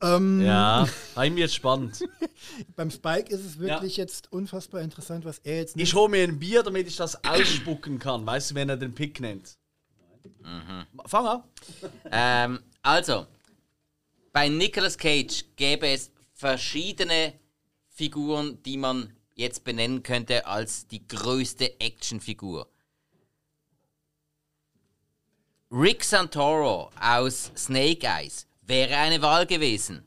[0.00, 0.86] Ähm, Ja,
[1.16, 1.98] habe mir jetzt spannend.
[2.76, 6.38] Beim Spike ist es wirklich jetzt unfassbar interessant, was er jetzt Ich hole mir ein
[6.38, 8.24] Bier, damit ich das ausspucken kann.
[8.24, 9.56] Weißt du, wenn er den Pick nennt?
[11.06, 11.42] Fang an.
[12.10, 13.26] Ähm, also,
[14.32, 17.34] bei Nicolas Cage gäbe es verschiedene
[17.88, 22.68] Figuren, die man jetzt benennen könnte als die größte Actionfigur.
[25.70, 30.02] Rick Santoro aus Snake Eyes wäre eine Wahl gewesen.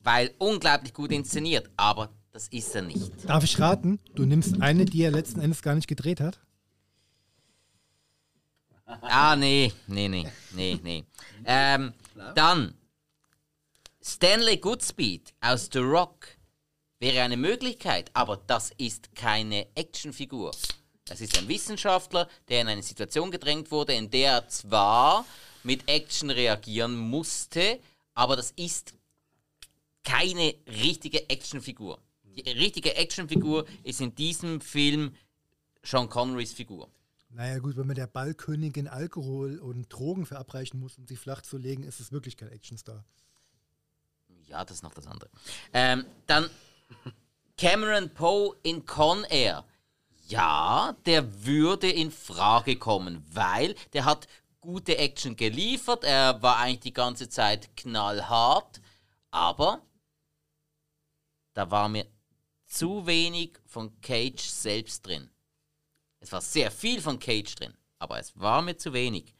[0.00, 3.10] Weil unglaublich gut inszeniert, aber das ist er nicht.
[3.26, 3.98] Darf ich raten?
[4.14, 6.40] Du nimmst eine, die er letzten Endes gar nicht gedreht hat?
[8.86, 11.04] Ah, nee, nee, nee, nee, nee.
[11.46, 11.94] Ähm,
[12.34, 12.74] dann
[14.02, 16.28] Stanley Goodspeed aus The Rock
[16.98, 20.50] wäre eine Möglichkeit, aber das ist keine Actionfigur.
[21.06, 25.24] Das ist ein Wissenschaftler, der in eine Situation gedrängt wurde, in der er zwar
[25.62, 27.80] mit Action reagieren musste,
[28.14, 28.94] aber das ist
[30.02, 31.98] keine richtige Actionfigur.
[32.22, 35.14] Die richtige Actionfigur ist in diesem Film
[35.82, 36.88] Sean Connerys Figur.
[37.34, 41.58] Naja gut, wenn man der Ballkönigin Alkohol und Drogen verabreichen muss, um sie flach zu
[41.58, 43.04] legen, ist es wirklich kein Actionstar.
[44.46, 45.28] Ja, das ist noch das andere.
[45.72, 46.48] Ähm, dann
[47.58, 49.64] Cameron Poe in Con Air.
[50.28, 54.28] Ja, der würde in Frage kommen, weil der hat
[54.60, 56.04] gute Action geliefert.
[56.04, 58.80] Er war eigentlich die ganze Zeit knallhart,
[59.32, 59.82] aber
[61.52, 62.06] da war mir
[62.66, 65.30] zu wenig von Cage selbst drin.
[66.24, 69.34] Es war sehr viel von Cage drin, aber es war mir zu wenig.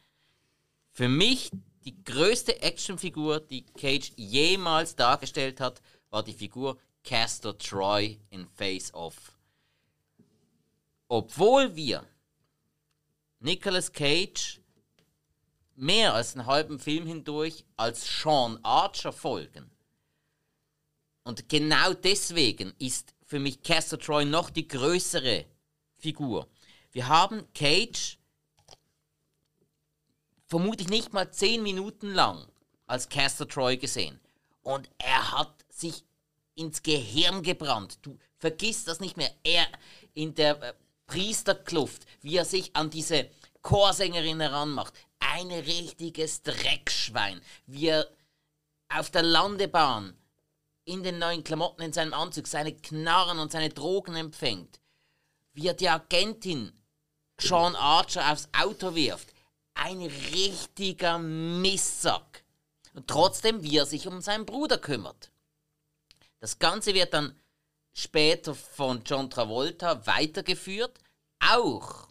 [0.91, 1.51] Für mich
[1.87, 5.81] die größte Actionfigur, die Cage jemals dargestellt hat,
[6.11, 9.33] war die Figur Castor Troy in Face Off.
[11.09, 12.07] Obwohl wir
[13.41, 14.61] Nicolas Cage
[15.77, 19.71] mehr als einen halben Film hindurch als Sean Archer folgen.
[21.23, 25.47] Und genau deswegen ist für mich Castor Troy noch die größere
[25.97, 26.47] Figur.
[26.95, 28.19] Wir haben Cage
[30.47, 32.47] vermutlich nicht mal zehn Minuten lang
[32.87, 34.21] als Castor Troy gesehen.
[34.63, 36.05] Und er hat sich
[36.55, 37.99] ins Gehirn gebrannt.
[38.03, 39.33] Du vergisst das nicht mehr.
[39.43, 39.67] Er
[40.15, 40.75] in der äh,
[41.09, 43.29] Priesterkluft, wie er sich an diese
[43.63, 44.95] Chorsängerin heranmacht.
[45.19, 47.41] Ein richtiges Dreckschwein.
[47.67, 48.09] Wie er
[48.89, 50.17] auf der Landebahn
[50.85, 54.79] in den neuen Klamotten in seinem Anzug seine Knarren und seine Drogen empfängt.
[55.55, 56.73] Wie er die Agentin
[57.39, 59.33] Sean Archer aufs Auto wirft.
[59.75, 62.45] Ein richtiger Mistsack.
[62.95, 65.31] Und trotzdem, wie er sich um seinen Bruder kümmert.
[66.39, 67.35] Das Ganze wird dann
[67.93, 70.99] später von John Travolta weitergeführt,
[71.41, 72.09] auch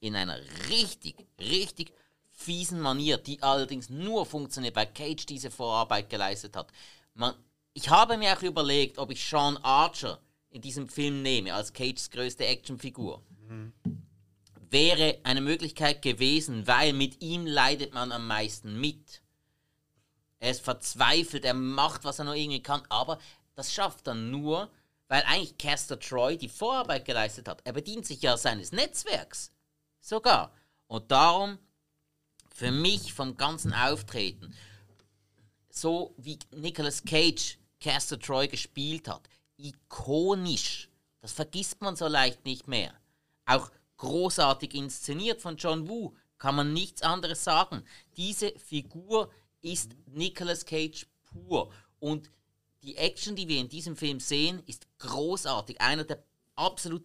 [0.00, 0.38] in einer
[0.70, 1.92] richtig, richtig
[2.30, 6.72] fiesen Manier, die allerdings nur funktioniert, weil Cage diese Vorarbeit geleistet hat.
[7.14, 7.34] Man,
[7.74, 10.20] ich habe mir auch überlegt, ob ich Sean Archer
[10.50, 13.22] in diesem Film nehme, als Cages größte Actionfigur.
[13.48, 13.72] Mhm
[14.70, 19.22] wäre eine Möglichkeit gewesen, weil mit ihm leidet man am meisten mit.
[20.38, 23.18] Er ist verzweifelt, er macht, was er nur irgendwie kann, aber
[23.54, 24.70] das schafft er nur,
[25.08, 27.62] weil eigentlich Castor Troy die Vorarbeit geleistet hat.
[27.64, 29.50] Er bedient sich ja seines Netzwerks.
[30.00, 30.52] Sogar.
[30.86, 31.58] Und darum,
[32.54, 34.54] für mich vom ganzen Auftreten,
[35.70, 40.88] so wie Nicolas Cage Castor Troy gespielt hat, ikonisch.
[41.20, 42.92] Das vergisst man so leicht nicht mehr.
[43.46, 47.84] Auch großartig inszeniert von John Woo, kann man nichts anderes sagen.
[48.16, 52.30] Diese Figur ist Nicolas Cage pur und
[52.82, 55.80] die Action, die wir in diesem Film sehen, ist großartig.
[55.80, 56.22] Einer der
[56.54, 57.04] absolut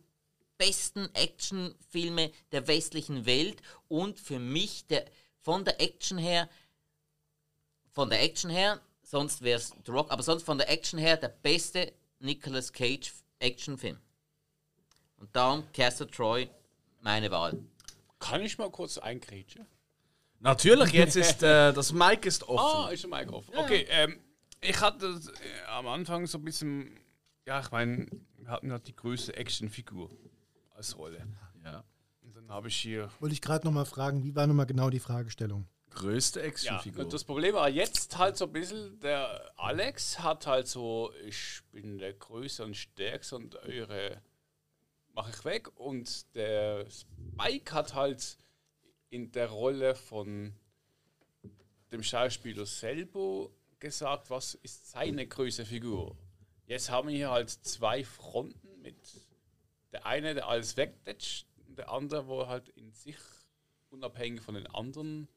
[0.58, 5.06] besten Actionfilme der westlichen Welt und für mich der,
[5.42, 6.48] von der Action her,
[7.92, 11.18] von der Action her, sonst wäre es The Rock, aber sonst von der Action her
[11.18, 14.00] der beste Nicolas Cage Actionfilm.
[15.18, 16.50] Und darum Castle Troy
[17.04, 17.60] meine Wahl.
[18.20, 19.66] Kann ich mal kurz eingrätschen?
[20.40, 22.88] Natürlich, jetzt ist äh, das Mic ist offen.
[22.88, 23.56] Ah, ist der Mic offen.
[23.56, 24.20] Okay, ähm,
[24.62, 27.00] ich hatte äh, am Anfang so ein bisschen,
[27.46, 28.08] ja, ich meine,
[28.38, 30.10] wir hatten ja die größte Actionfigur
[30.72, 31.26] als Rolle.
[31.64, 31.84] Ja.
[32.22, 33.10] Und dann habe ich hier.
[33.20, 35.66] Wollte ich gerade nochmal fragen, wie war nochmal genau die Fragestellung?
[35.92, 37.04] Größte Ja, Actionfigur.
[37.06, 41.62] und das Problem war jetzt halt so ein bisschen, der Alex hat halt so, ich
[41.72, 44.20] bin der Größte und Stärkste und eure
[45.14, 45.80] mache ich weg.
[45.80, 48.38] Und der Spike hat halt
[49.10, 50.54] in der Rolle von
[51.92, 56.18] dem Schauspieler selber gesagt, was ist seine größte Figur.
[56.66, 58.96] Jetzt haben wir hier halt zwei Fronten mit
[59.92, 63.18] der eine, der alles wegdetscht, und der andere, wo halt in sich
[63.90, 65.28] unabhängig von den anderen.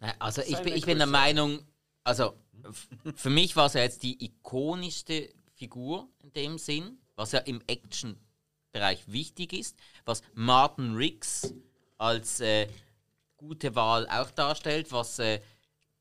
[0.00, 1.06] Nein, Also ich bin, ich bin der.
[1.06, 1.66] Meinung,
[2.04, 2.34] also
[2.64, 7.40] f- für mich war es ja jetzt die ikonischste Figur in dem Sinn, was ja
[7.40, 7.62] im
[8.76, 11.54] Action-Bereich wichtig ist, was Martin Riggs
[11.98, 12.68] als äh,
[13.36, 15.40] gute Wahl auch darstellt, was äh,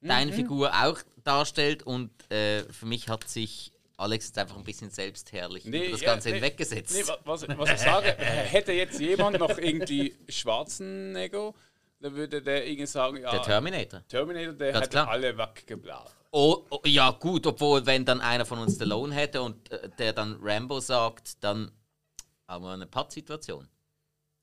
[0.02, 4.90] deine Figur auch darstellt und äh, für mich hat sich Alex jetzt einfach ein bisschen
[4.90, 6.94] selbstherrlich über das Ganze nee, hinweggesetzt.
[6.94, 11.54] Nee, wa- was, was ich sage, hätte jetzt jemand noch irgendwie Schwarzenegger,
[12.02, 14.04] dann würde der irgendwie sagen, ja, der Terminator.
[14.08, 15.08] Terminator, der Ganz hätte klar.
[15.10, 16.12] alle weggeblasen.
[16.32, 20.12] Oh, oh, ja, gut, obwohl, wenn dann einer von uns Stallone hätte und äh, der
[20.12, 21.72] dann Rambo sagt, dann
[22.48, 23.68] haben wir eine Pattsituation.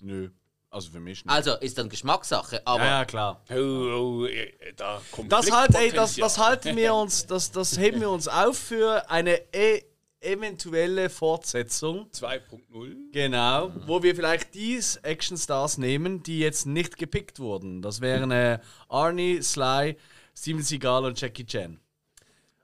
[0.00, 0.30] Nö.
[0.70, 1.30] Also für mich nicht.
[1.32, 3.42] Also ist dann Geschmackssache, aber Ja, ja, klar.
[3.50, 4.28] oh, oh,
[4.76, 8.56] da Das halt, ey, das, das halten wir uns, das, das heben wir uns auf
[8.56, 9.82] für eine e
[10.22, 12.08] eventuelle Fortsetzung.
[12.10, 13.12] 2.0.
[13.12, 17.82] Genau, wo wir vielleicht die Actionstars nehmen, die jetzt nicht gepickt wurden.
[17.82, 19.96] Das wären äh, Arnie, Sly,
[20.34, 21.80] Steven Seagal und Jackie Chan.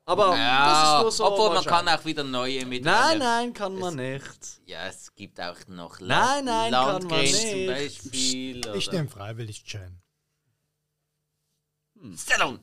[0.09, 1.25] Aber ja, das ist nur so.
[1.33, 4.25] obwohl man kann auch wieder neue mit Nein, nein, kann man nicht.
[4.65, 7.37] Ja, es gibt auch noch Nein, nein, kann man Landgren nicht.
[7.51, 8.67] zum Beispiel.
[8.77, 10.01] Ich oder- nehme freiwillig Chan.
[12.17, 12.61] Stallone.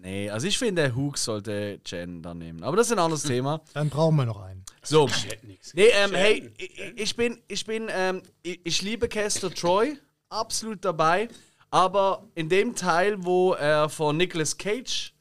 [0.00, 2.62] Nee, also ich finde, Hook sollte Chen dann nehmen.
[2.64, 3.62] Aber das ist ein anderes Thema.
[3.72, 4.64] Dann brauchen wir noch einen.
[4.82, 5.08] So.
[5.08, 9.50] hätte nichts Nee, ähm, hey, ich, ich bin, ich bin, ähm, ich, ich liebe Castor
[9.54, 9.96] Troy,
[10.28, 11.28] absolut dabei.
[11.70, 15.14] Aber in dem Teil, wo er von Nicolas Cage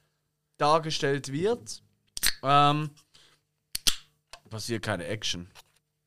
[0.57, 1.81] dargestellt wird,
[2.43, 2.89] ähm,
[4.49, 5.49] passiert keine Action.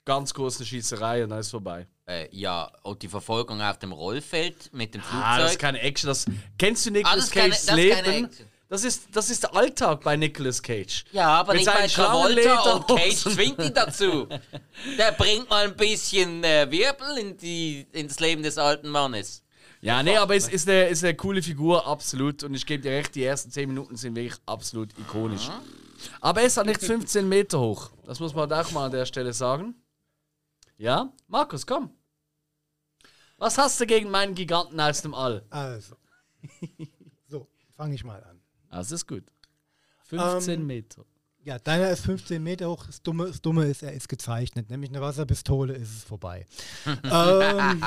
[0.05, 1.87] Ganz kurz eine Schießerei und dann ist vorbei.
[2.07, 5.59] Äh, ja, und die Verfolgung auf dem Rollfeld mit dem Ah, das ist Flugzeug.
[5.61, 6.09] keine Action.
[6.09, 6.25] Das,
[6.59, 7.77] kennst du Ah, Nicolas keine- Cages keine
[8.11, 8.31] Leben?
[8.71, 11.05] Das ist, das ist der Alltag bei Nicolas Cage.
[11.13, 14.29] ja, aber Mit nicht bei Travolta und Cage zwingt ihn dazu.
[14.99, 19.43] Der bringt mal ein bisschen äh, Wirbel in die, ins Leben des alten Mannes.
[19.81, 22.43] Ja, nee, aber es ist eine, ist eine coole Figur, absolut.
[22.43, 25.51] Und ich gebe dir recht, die ersten 10 Minuten sind wirklich absolut ikonisch.
[26.21, 27.91] Aber er ist halt nicht 15 Meter hoch.
[28.05, 29.75] Das muss man auch mal an der Stelle sagen.
[30.77, 31.13] Ja?
[31.29, 31.91] Markus, komm.
[33.37, 35.45] Was hast du gegen meinen Giganten aus dem All?
[35.51, 35.97] Also.
[37.31, 38.41] So, fange ich mal an.
[38.71, 39.25] Das ist gut.
[40.05, 41.05] 15 Ähm, Meter.
[41.45, 42.87] Ja, deiner ist 15 Meter hoch.
[42.87, 44.71] Das Dumme, das Dumme ist, er ist gezeichnet.
[44.71, 46.47] Nämlich eine Wasserpistole ist es vorbei.
[47.05, 47.85] ähm,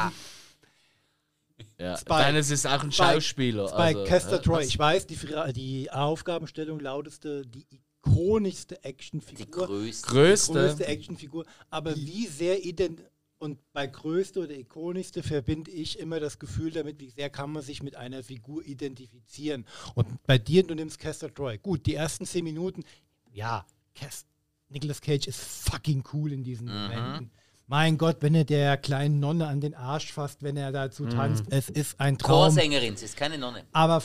[1.77, 1.99] Ja.
[2.05, 3.69] bei- Deines ist auch ein Schauspieler.
[3.71, 4.63] bei also, Castor äh, Troy.
[4.63, 5.17] Ich weiß, die,
[5.53, 7.65] die Aufgabenstellung lauteste die
[8.05, 9.67] ikonischste Die Actionfigur.
[9.67, 10.07] größte.
[10.07, 10.53] Größte.
[10.53, 11.45] größte Actionfigur.
[11.69, 13.01] Aber wie sehr ident
[13.37, 17.63] und bei größte oder ikonischste verbinde ich immer das Gefühl damit, wie sehr kann man
[17.63, 19.65] sich mit einer Figur identifizieren.
[19.95, 21.57] Und bei dir, du nimmst Castor Troy.
[21.57, 22.83] Gut, die ersten zehn Minuten,
[23.31, 23.65] ja,
[23.95, 24.25] Cas
[24.69, 27.31] Nicolas Cage ist fucking cool in diesen Momenten.
[27.71, 31.45] Mein Gott, wenn er der kleinen Nonne an den Arsch fasst, wenn er dazu tanzt,
[31.51, 32.49] es ist ein Traum.
[32.49, 33.63] Chorsängerin, sie ist keine Nonne.
[33.71, 34.03] Aber,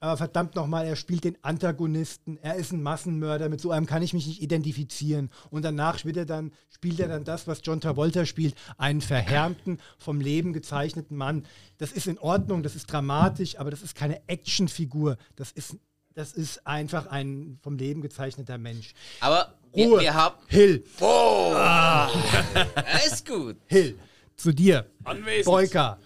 [0.00, 2.38] aber verdammt nochmal, er spielt den Antagonisten.
[2.40, 3.50] Er ist ein Massenmörder.
[3.50, 5.28] Mit so einem kann ich mich nicht identifizieren.
[5.50, 9.78] Und danach spielt er dann, spielt er dann das, was John Travolta spielt: einen verhärmten,
[9.98, 11.44] vom Leben gezeichneten Mann.
[11.76, 15.18] Das ist in Ordnung, das ist dramatisch, aber das ist keine Actionfigur.
[15.36, 15.76] Das ist,
[16.14, 18.94] das ist einfach ein vom Leben gezeichneter Mensch.
[19.20, 20.00] Aber Ruhe.
[20.00, 20.36] wir haben.
[20.48, 22.08] Hill, Er
[23.06, 23.56] ist gut.
[23.66, 23.98] Hill,
[24.36, 24.86] zu dir.
[25.04, 25.46] Anwesend.
[25.46, 25.98] Boyka,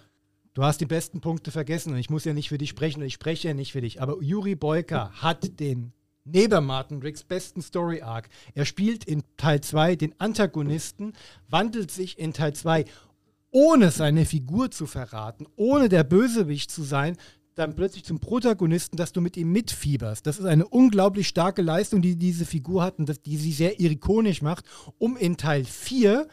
[0.54, 3.06] du hast die besten Punkte vergessen und ich muss ja nicht für dich sprechen und
[3.06, 4.00] ich spreche ja nicht für dich.
[4.00, 5.92] Aber Yuri Boyka hat den
[6.24, 8.28] neben Martin Riggs besten Story Arc.
[8.54, 11.12] Er spielt in Teil 2 den Antagonisten,
[11.48, 12.84] wandelt sich in Teil 2
[13.52, 17.16] ohne seine Figur zu verraten, ohne der Bösewicht zu sein,
[17.56, 20.26] dann plötzlich zum Protagonisten, dass du mit ihm mitfieberst.
[20.26, 24.42] Das ist eine unglaublich starke Leistung, die diese Figur hat und die sie sehr ikonisch
[24.42, 24.66] macht,
[24.98, 26.28] um in Teil 4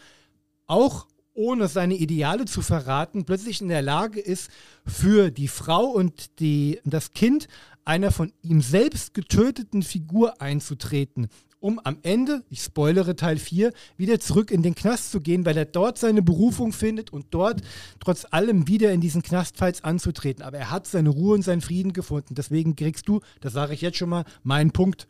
[0.67, 4.51] auch ohne seine Ideale zu verraten, plötzlich in der Lage ist,
[4.85, 7.47] für die Frau und die, das Kind
[7.85, 11.29] einer von ihm selbst getöteten Figur einzutreten,
[11.63, 15.55] um am Ende, ich spoilere Teil 4, wieder zurück in den Knast zu gehen, weil
[15.55, 17.61] er dort seine Berufung findet und dort
[18.01, 20.43] trotz allem wieder in diesen Knastfights anzutreten.
[20.43, 22.35] Aber er hat seine Ruhe und seinen Frieden gefunden.
[22.35, 25.07] Deswegen kriegst du, das sage ich jetzt schon mal, meinen Punkt.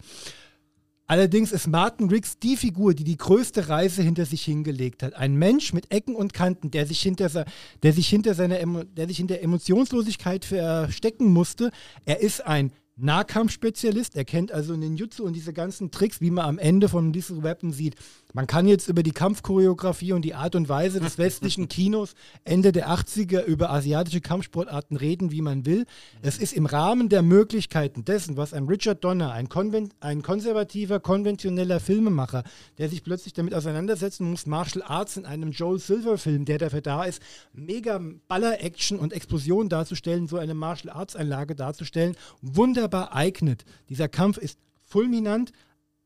[1.07, 5.15] Allerdings ist Martin Riggs die Figur, die die größte Reise hinter sich hingelegt hat.
[5.15, 7.45] Ein Mensch mit Ecken und Kanten, der sich hinter,
[7.81, 11.71] der sich hinter seiner der sich hinter Emotionslosigkeit verstecken musste.
[12.05, 16.57] Er ist ein Nahkampfspezialist, er kennt also Ninjutsu und diese ganzen Tricks, wie man am
[16.59, 17.95] Ende von Lethal Weapon sieht.
[18.35, 22.71] Man kann jetzt über die Kampfchoreografie und die Art und Weise des westlichen Kinos Ende
[22.71, 25.85] der 80er über asiatische Kampfsportarten reden, wie man will.
[26.23, 30.99] Es ist im Rahmen der Möglichkeiten dessen, was ein Richard Donner, ein, konven ein konservativer,
[30.99, 32.43] konventioneller Filmemacher,
[32.79, 37.03] der sich plötzlich damit auseinandersetzen muss, Martial Arts in einem Joel Silver-Film, der dafür da
[37.03, 37.21] ist,
[37.53, 43.63] mega Baller-Action und Explosion darzustellen, so eine Martial Arts-Einlage darzustellen, wunderbar eignet.
[43.89, 45.51] Dieser Kampf ist fulminant,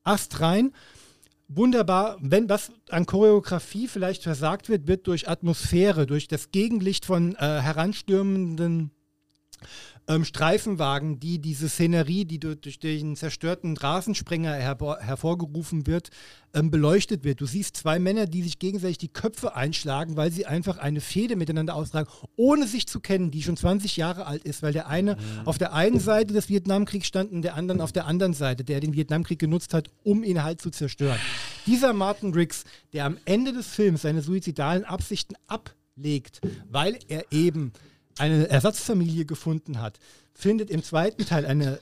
[0.04, 0.74] astrein
[1.48, 7.35] wunderbar, wenn was an Choreografie vielleicht versagt wird, wird durch Atmosphäre, durch das Gegenlicht von
[7.35, 8.92] äh, heranstürmenden
[10.10, 16.10] ähm, Streifenwagen, die diese Szenerie, die du- durch den zerstörten Rasensprenger hervor, hervorgerufen wird,
[16.53, 17.42] ähm, beleuchtet wird.
[17.42, 21.36] Du siehst zwei Männer, die sich gegenseitig die Köpfe einschlagen, weil sie einfach eine Fehde
[21.36, 25.18] miteinander austragen, ohne sich zu kennen, die schon 20 Jahre alt ist, weil der eine
[25.45, 28.80] auf der einen Seite des Vietnamkriegs stand und der andere auf der anderen Seite, der
[28.80, 31.19] den Vietnamkrieg genutzt hat, um ihn halt zu zerstören.
[31.66, 32.64] Dieser Martin Riggs,
[32.94, 37.74] der am Ende des Films seine suizidalen Absichten ab legt, weil er eben
[38.20, 40.00] eine Ersatzfamilie gefunden hat,
[40.34, 41.80] findet im zweiten Teil eine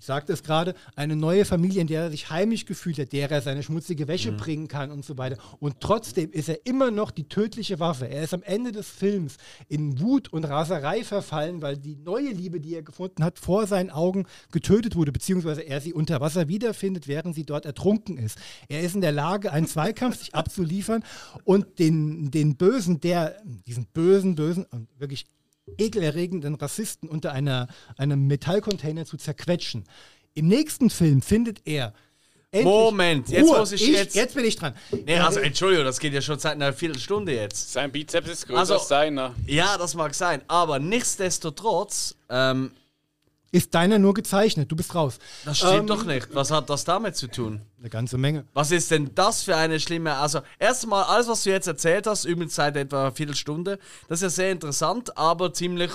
[0.00, 3.30] ich sagte es gerade, eine neue Familie, in der er sich heimisch gefühlt hat, der
[3.30, 4.36] er seine schmutzige Wäsche mhm.
[4.38, 5.36] bringen kann und so weiter.
[5.58, 8.08] Und trotzdem ist er immer noch die tödliche Waffe.
[8.08, 9.36] Er ist am Ende des Films
[9.68, 13.90] in Wut und Raserei verfallen, weil die neue Liebe, die er gefunden hat, vor seinen
[13.90, 18.38] Augen getötet wurde, beziehungsweise er sie unter Wasser wiederfindet, während sie dort ertrunken ist.
[18.68, 21.04] Er ist in der Lage, einen Zweikampf sich abzuliefern
[21.44, 25.26] und den, den Bösen, der, diesen bösen, bösen und wirklich
[25.78, 29.84] ekelerregenden Rassisten unter einer, einem Metallcontainer zu zerquetschen.
[30.34, 31.92] Im nächsten Film findet er
[32.52, 33.60] Moment, jetzt Ruhe.
[33.60, 34.16] muss ich, ich jetzt.
[34.16, 34.74] Jetzt bin ich dran.
[35.06, 37.72] Nee, also Entschuldigung, das geht ja schon seit einer Viertelstunde jetzt.
[37.72, 39.34] Sein Bizeps ist größer also, als seiner.
[39.46, 42.72] Ja, das mag sein, aber nichtsdestotrotz ähm,
[43.52, 44.70] ist deiner nur gezeichnet.
[44.70, 45.18] Du bist raus.
[45.44, 46.28] Das stimmt ähm, doch nicht.
[46.34, 47.62] Was hat das damit zu tun?
[47.78, 48.44] Eine ganze Menge.
[48.54, 50.14] Was ist denn das für eine schlimme.
[50.14, 54.22] Also, erstmal, alles, was du jetzt erzählt hast, übrigens seit etwa einer Viertelstunde, das ist
[54.22, 55.90] ja sehr interessant, aber ziemlich.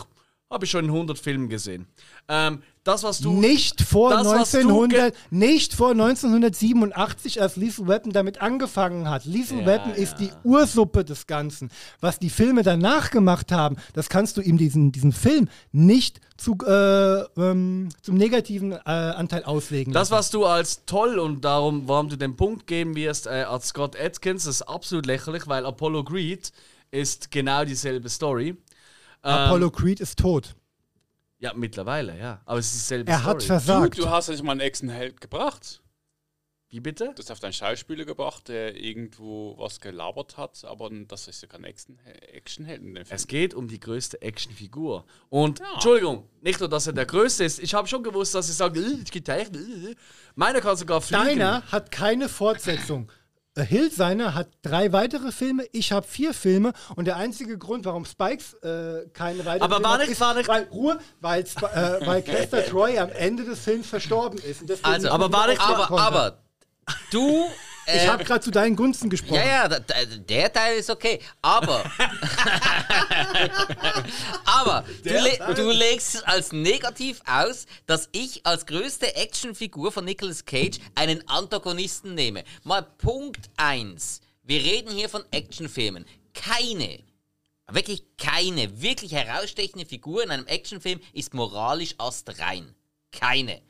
[0.52, 1.88] Habe ich schon in 100 Filmen gesehen.
[2.28, 3.34] Ähm, das, was du.
[3.34, 9.26] Nicht vor, das, 1900, nicht vor 1987, als Lethal Weapon damit angefangen hat.
[9.26, 9.96] Lethal ja, Weapon ja.
[9.96, 11.72] ist die Ursuppe des Ganzen.
[12.00, 16.56] Was die Filme danach gemacht haben, das kannst du ihm diesen, diesen Film nicht zu,
[16.64, 19.94] äh, ähm, zum negativen äh, Anteil auslegen.
[19.94, 23.70] Das, was du als toll und darum, warum du den Punkt geben wirst, äh, als
[23.70, 26.52] Scott Atkins, ist absolut lächerlich, weil Apollo Creed
[26.92, 28.56] ist genau dieselbe Story.
[29.26, 30.56] Apollo ähm, Creed ist tot.
[31.40, 32.42] Ja, mittlerweile, ja.
[32.46, 33.34] Aber es ist dieselbe er Story.
[33.34, 33.98] hat versagt.
[33.98, 35.82] Du, du hast ja nicht mal einen Echsenheld gebracht.
[36.70, 37.12] Wie bitte?
[37.16, 41.48] Du hast auf deinen Schauspieler gebracht, der irgendwo was gelabert hat, aber das ist ja
[41.48, 43.16] kein Actionheld in dem Film.
[43.16, 45.06] Es geht um die größte Actionfigur.
[45.30, 45.74] Und, ja.
[45.74, 47.60] Entschuldigung, nicht nur, dass er der größte ist.
[47.60, 49.52] Ich habe schon gewusst, dass ich sage, es geht echt.
[50.36, 51.24] Meiner kann sogar fliegen.
[51.24, 53.12] Deiner hat keine Fortsetzung.
[53.64, 58.06] Hill seiner hat drei weitere Filme, ich habe vier Filme und der einzige Grund, warum
[58.06, 62.06] Spikes äh, keine weiteren Aber Filme war nicht, ist, war nicht weil Ruhe, weil, äh,
[62.06, 64.64] weil Kester Troy am Ende des Films verstorben ist.
[64.84, 66.40] also, aber war nicht, aber, aber
[67.12, 67.46] du
[67.88, 69.36] ich äh, habe gerade zu deinen Gunsten gesprochen.
[69.36, 71.20] Ja, ja, der Teil ist okay.
[71.42, 71.84] Aber.
[74.46, 80.06] aber du, le du, legst es als negativ aus, dass ich als größte Actionfigur von
[80.06, 82.44] Nicolas Cage einen Antagonisten nehme.
[82.64, 84.22] Mal Punkt 1.
[84.44, 86.06] Wir reden hier von Actionfilmen.
[86.34, 87.00] Keine,
[87.72, 92.74] wirklich keine wirklich herausstechende Figur in einem Actionfilm ist moralisch astrein.
[93.12, 93.62] Keine.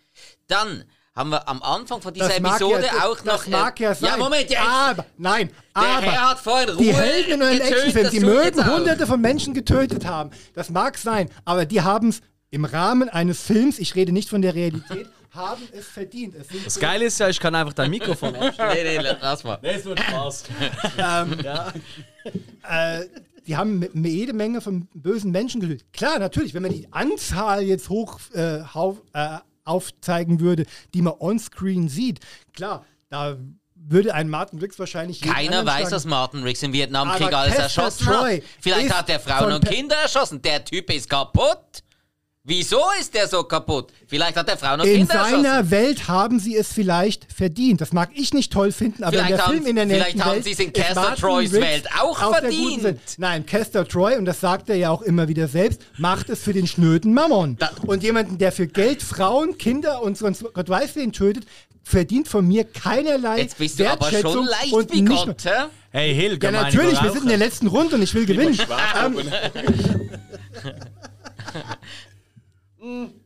[0.47, 0.85] Dann
[1.15, 3.37] haben wir am Anfang von dieser Episode ja, auch noch.
[3.37, 4.09] Das mag ja sein.
[4.09, 4.61] Ja, Moment, ja.
[4.89, 6.01] Aber, nein, der aber.
[6.01, 10.05] Herr hat vorhin Ruhe die Helden in einem Actionfilm, die mögen hunderte von Menschen getötet
[10.05, 10.31] haben.
[10.53, 14.41] Das mag sein, aber die haben es im Rahmen eines Films, ich rede nicht von
[14.41, 16.35] der Realität, haben es verdient.
[16.35, 18.71] Es das Geile ist ja, ich kann einfach dein Mikrofon abstellen.
[18.73, 19.57] nee, nee, lass mal.
[19.61, 20.43] Nee, es wird Spaß.
[20.97, 21.73] ähm, ja.
[22.67, 23.05] äh,
[23.47, 25.85] die haben jede Menge von bösen Menschen getötet.
[25.93, 31.13] Klar, natürlich, wenn man die Anzahl jetzt hoch äh, auf, äh, aufzeigen würde, die man
[31.19, 32.19] onscreen sieht.
[32.53, 33.37] Klar, da
[33.75, 35.21] würde ein Martin Riggs wahrscheinlich.
[35.21, 38.43] Keiner weiß, dass Martin Riggs im Vietnamkrieg alles erschossen Troy hat.
[38.59, 40.41] Vielleicht hat er Frauen und Kinder erschossen.
[40.41, 41.83] Der Typ ist kaputt.
[42.47, 43.91] Wieso ist der so kaputt?
[44.05, 45.37] Vielleicht hat der Frauen und in Kinder erschossen.
[45.37, 47.81] In seiner Welt haben sie es vielleicht verdient.
[47.81, 50.43] Das mag ich nicht toll finden, aber vielleicht in der Film in der Vielleicht haben
[50.43, 52.99] sie es in Caster Troys Welt auch verdient.
[53.17, 56.53] Nein, Caster Troy, und das sagt er ja auch immer wieder selbst, macht es für
[56.53, 57.57] den schnöden Mammon.
[57.57, 61.47] Da und jemanden, der für Geld Frauen, Kinder und sonst Gott weiß wen tötet,
[61.81, 65.43] verdient von mir keinerlei Jetzt bist du aber schon leicht und wie Gott,
[65.89, 68.55] Hey Hill, Ja, natürlich, wir sind in der letzten Runde und ich will gewinnen.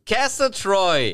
[0.06, 1.14] Castle Troy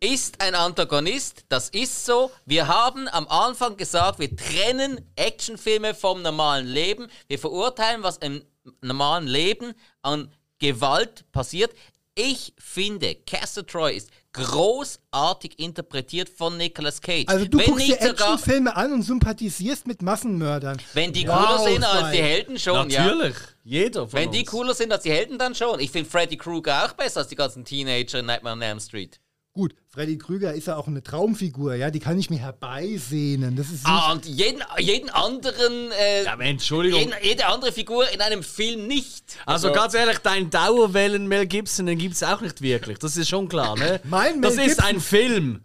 [0.00, 2.32] ist ein Antagonist, das ist so.
[2.44, 7.06] Wir haben am Anfang gesagt, wir trennen Actionfilme vom normalen Leben.
[7.28, 8.42] Wir verurteilen, was im
[8.80, 11.72] normalen Leben an Gewalt passiert.
[12.16, 17.28] Ich finde, Castle Troy ist großartig interpretiert von Nicolas Cage.
[17.28, 20.76] Also du wenn guckst dir Actionfilme an und sympathisierst mit Massenmördern.
[20.94, 23.34] Wenn die wow, cooler sind als die Helden schon, Natürlich.
[23.34, 23.42] Ja.
[23.64, 24.36] Jeder von Wenn uns.
[24.36, 25.80] die cooler sind als die Helden, dann schon.
[25.80, 29.18] Ich finde Freddy Krueger auch besser als die ganzen Teenager in Nightmare on Elm Street.
[29.56, 33.56] Gut, Freddy Krüger ist ja auch eine Traumfigur, ja, die kann ich mir herbeisehnen.
[33.56, 35.90] Das ist ah, und jeden, jeden anderen.
[35.92, 37.00] Äh, ja, Entschuldigung.
[37.00, 39.38] Jeden, jede andere Figur in einem Film nicht.
[39.46, 42.98] Also, also ganz ehrlich, dein Dauerwellen Mel Gibson, den gibt es auch nicht wirklich.
[42.98, 43.98] Das ist schon klar, ne?
[44.04, 45.64] mein Mel das ist ein Film.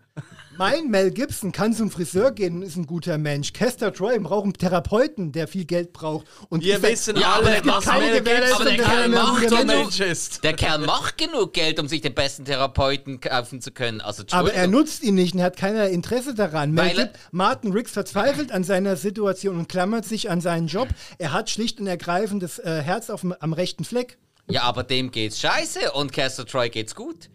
[0.58, 3.54] Mein Mel Gibson kann zum Friseur gehen und ist ein guter Mensch.
[3.54, 6.28] Kester Troy braucht einen Therapeuten, der viel Geld braucht.
[6.50, 9.50] Und Wir wissen Ja, alle, was keine Mel Gibson der ein Kerl er macht ein
[9.50, 9.66] genug.
[9.66, 10.44] Mensch ist.
[10.44, 14.02] Der Kerl macht genug Geld, um sich den besten Therapeuten kaufen zu können.
[14.02, 16.72] Also, Aber er nutzt ihn nicht und er hat keinerlei Interesse daran.
[16.74, 20.90] Mel Gib Martin Riggs verzweifelt an seiner Situation und klammert sich an seinen Job.
[21.18, 24.18] Er hat schlicht und ergreifend das äh, Herz auf, am rechten Fleck.
[24.50, 27.30] Ja, aber dem geht's scheiße und Castor Troy geht's gut.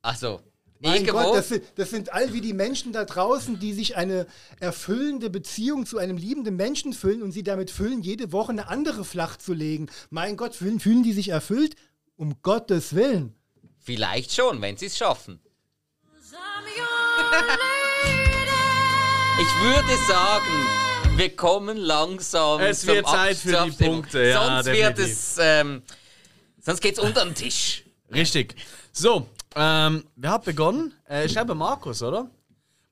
[0.00, 0.40] Also,
[0.82, 1.22] Mein irgendwo.
[1.22, 4.26] Gott, das sind, das sind all wie die Menschen da draußen, die sich eine
[4.58, 9.04] erfüllende Beziehung zu einem liebenden Menschen füllen und sie damit füllen, jede Woche eine andere
[9.04, 9.88] flach zu legen.
[10.10, 11.76] Mein Gott, fühlen, fühlen die sich erfüllt?
[12.16, 13.34] Um Gottes Willen.
[13.78, 15.40] Vielleicht schon, wenn sie es schaffen.
[19.40, 22.60] Ich würde sagen, wir kommen langsam.
[22.60, 23.84] Es zum wird Zeit für die.
[23.84, 25.12] Punkte, ja, Sonst wird definitiv.
[25.12, 25.36] es.
[25.40, 25.82] Ähm,
[26.60, 27.84] sonst geht's unter den Tisch.
[28.12, 28.54] Richtig.
[28.92, 30.94] So, ähm, wer hat begonnen?
[31.08, 32.30] Äh, ich glaube Markus, oder?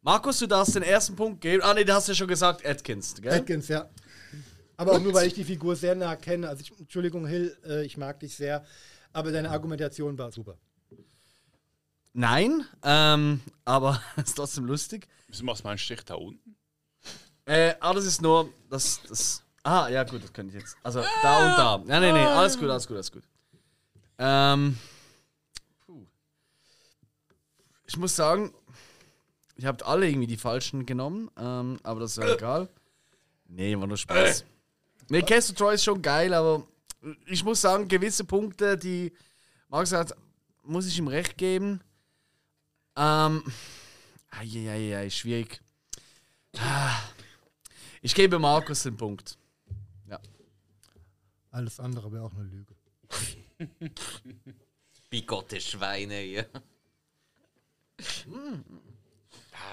[0.03, 1.63] Markus, du darfst den ersten Punkt geben.
[1.63, 3.33] Ah, nee, du hast ja schon gesagt, Atkins, gell?
[3.33, 3.89] Atkins, ja.
[4.77, 6.49] Aber auch nur, weil ich die Figur sehr nah kenne.
[6.49, 8.65] Also, ich, Entschuldigung, Hill, äh, ich mag dich sehr.
[9.13, 10.57] Aber deine Argumentation war super.
[12.13, 15.07] Nein, ähm, aber ist trotzdem lustig.
[15.29, 16.57] Wieso machst du mal einen Strich da unten?
[17.45, 19.43] Äh, ah, das ist nur das, das.
[19.63, 20.77] Ah, ja, gut, das könnte ich jetzt.
[20.83, 21.95] Also da und da.
[21.95, 23.23] Ja, nee, nee, alles gut, alles gut, alles gut.
[24.19, 24.79] Ähm.
[27.91, 28.55] Ich muss sagen,
[29.57, 32.69] ihr habt alle irgendwie die falschen genommen, ähm, aber das ist ja egal.
[33.49, 34.45] Nee, war nur Spaß.
[35.09, 36.65] Nee, Castle Troy ist schon geil, aber
[37.27, 39.13] ich muss sagen, gewisse Punkte, die
[39.69, 40.15] Marx hat,
[40.63, 41.81] muss ich ihm recht geben.
[42.95, 43.43] Ähm.
[44.31, 45.61] Eieiei, schwierig.
[48.03, 49.37] Ich gebe Markus den Punkt.
[51.51, 52.77] Alles andere wäre auch eine Lüge.
[55.11, 56.49] Bigotte Schweine hier.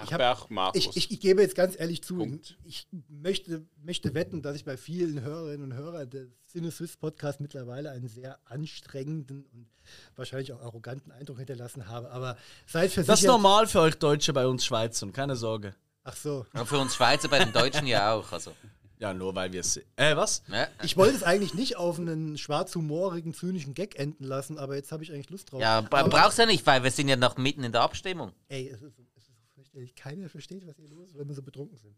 [0.03, 0.75] Ich hab-.
[0.75, 2.57] Ich, ich, ich gebe jetzt ganz ehrlich zu, Punkt.
[2.65, 7.91] ich möchte, möchte wetten, dass ich bei vielen Hörerinnen und Hörern des CineSwiss Podcast mittlerweile
[7.91, 9.67] einen sehr anstrengenden und
[10.15, 12.11] wahrscheinlich auch arroganten Eindruck hinterlassen habe.
[12.11, 13.09] Aber seid versichert.
[13.09, 15.75] Das ist normal für euch Deutsche bei uns Schweizern, keine Sorge.
[16.03, 16.45] Ach so.
[16.53, 18.31] Und für uns Schweizer bei den Deutschen ja auch.
[18.31, 18.53] Also,
[18.99, 19.77] Ja, nur weil wir es.
[19.95, 20.41] Äh, was?
[20.47, 20.67] ne?
[20.83, 25.03] Ich wollte es eigentlich nicht auf einen schwarzhumorigen, zynischen Gag enden lassen, aber jetzt habe
[25.03, 25.61] ich eigentlich Lust drauf.
[25.61, 28.31] Ja, aber, brauchst du ja nicht, weil wir sind ja noch mitten in der Abstimmung.
[28.49, 29.95] Ey, es ist, es ist so fürchterlich.
[29.95, 31.95] Keiner versteht, was hier los ist, weil wir so betrunken sind.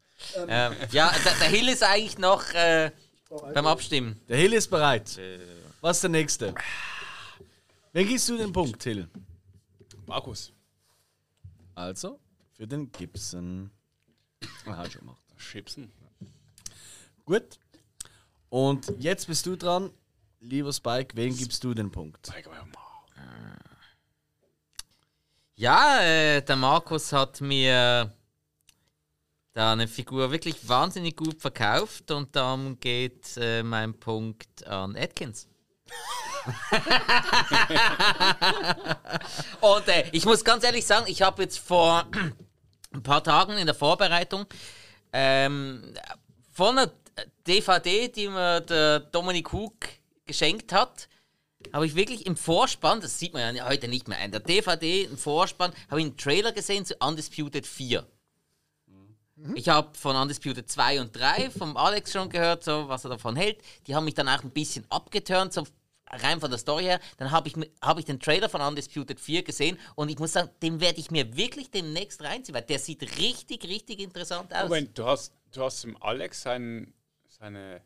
[0.50, 2.92] Ähm, ja, der, der Hill ist eigentlich noch äh,
[3.54, 4.20] beim Abstimmen.
[4.28, 5.18] Der Hill ist bereit.
[5.80, 6.54] Was ist der nächste?
[7.94, 9.08] Wen gibst du den Punkt, Hill?
[10.06, 10.52] Markus.
[11.76, 12.20] Also,
[12.52, 13.72] für den Gibson.
[14.66, 15.22] Aha, schon gemacht.
[15.38, 15.90] Chipsen.
[17.30, 17.60] Gut.
[18.50, 19.92] Und jetzt bist du dran.
[20.40, 22.26] Lieber Spike, wen gibst du den Punkt?
[22.26, 22.66] Zeig mal.
[25.54, 28.12] Ja, äh, der Markus hat mir
[29.54, 35.48] da eine Figur wirklich wahnsinnig gut verkauft und darum geht äh, mein Punkt an Atkins.
[39.62, 42.08] und äh, ich muss ganz ehrlich sagen, ich habe jetzt vor
[42.92, 44.48] ein paar Tagen in der Vorbereitung
[45.14, 45.94] ähm,
[46.52, 46.92] von einer
[47.48, 49.76] DVD, die mir der Dominik Hug
[50.26, 51.08] geschenkt hat,
[51.74, 55.04] habe ich wirklich im Vorspann, das sieht man ja heute nicht mehr, in der DVD,
[55.04, 58.06] im Vorspann, habe ich einen Trailer gesehen zu Undisputed 4.
[59.56, 63.36] Ich habe von Undisputed 2 und 3 vom Alex schon gehört, so, was er davon
[63.36, 63.62] hält.
[63.88, 65.66] Die haben mich dann auch ein bisschen abgeturnt, so
[66.08, 67.00] rein von der Story her.
[67.18, 70.50] Dann habe ich, hab ich den Trailer von Undisputed 4 gesehen und ich muss sagen,
[70.62, 74.64] den werde ich mir wirklich demnächst reinziehen, weil der sieht richtig, richtig interessant aus.
[74.64, 76.94] Moment, du hast, du hast im Alex sein,
[77.40, 77.82] seine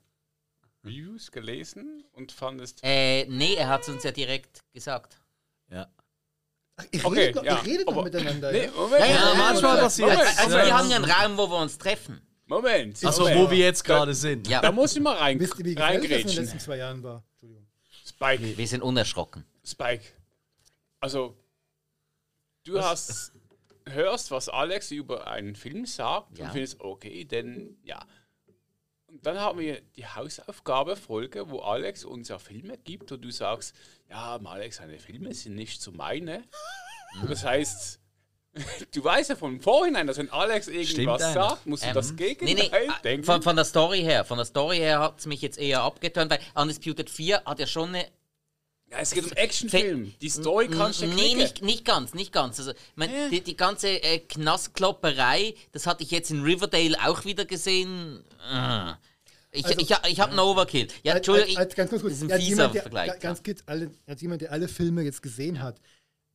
[0.84, 2.80] Reviews gelesen und fandest.
[2.84, 5.18] Äh, nee, er hat es uns ja direkt gesagt.
[5.70, 5.88] Ja.
[6.92, 8.52] Ihr Okay, noch, ja, redet aber- miteinander.
[8.52, 8.68] Nee?
[8.76, 11.78] Moment, Ja, ja, manchmal passiert Moment, Also wir haben ja einen Raum, wo wir uns
[11.78, 12.20] treffen.
[12.46, 13.04] Moment.
[13.06, 13.40] Also, Moment.
[13.40, 14.48] wo wir jetzt gerade sind.
[14.48, 16.44] Ja, Da muss ich mal rein, Wisst ihr, wie gefährlich das in den reingrätschen.
[16.44, 17.24] letzten zwei Jahren war?
[17.34, 17.68] Entschuldigung.
[18.06, 19.46] Spike, wir sind unerschrocken.
[19.64, 20.04] Spike.
[21.00, 21.38] Also,
[22.66, 23.32] du hast,
[23.86, 26.46] hörst, was Alex über einen Film sagt Ja.
[26.46, 28.06] und findest, okay, denn ja.
[29.24, 33.74] Dann haben wir die Hausaufgabe-Folge, wo Alex uns ja Filme gibt und du sagst,
[34.10, 36.43] ja, Alex, seine Filme sind nicht so meine.
[37.27, 38.00] Das heißt,
[38.93, 42.11] du weißt ja von vorhinein, dass wenn Alex irgendwas Stimmt sagt, musst du Ähm, das
[42.11, 43.26] nee, Gegenteil nee, äh, denken.
[43.26, 44.26] von, von der Story her.
[44.26, 47.68] Von der Story her hat es mich jetzt eher abgeturnt, weil Undisputed 4 hat ja
[47.68, 48.06] schon eine.
[48.92, 50.14] ja, es geht um Actionfilm.
[50.22, 52.60] Die Story kannst du nee, nicht, nicht ganz, nicht ganz.
[52.60, 57.45] Also, mein, die, die ganze äh, Knastklopperei, das hatte ich jetzt in Riverdale auch wieder
[57.45, 58.24] gesehen.
[58.40, 58.98] Ah.
[59.54, 60.88] Ich, Also- ich, ich habe einen Overkill.
[61.04, 63.08] Ja, Entschuldigung, als, als, ganz kurz, das ist ein fieser jemand, der, Vergleich.
[63.12, 65.80] ga- ganz kurz, alle, als jemand, der alle Filme jetzt gesehen hat,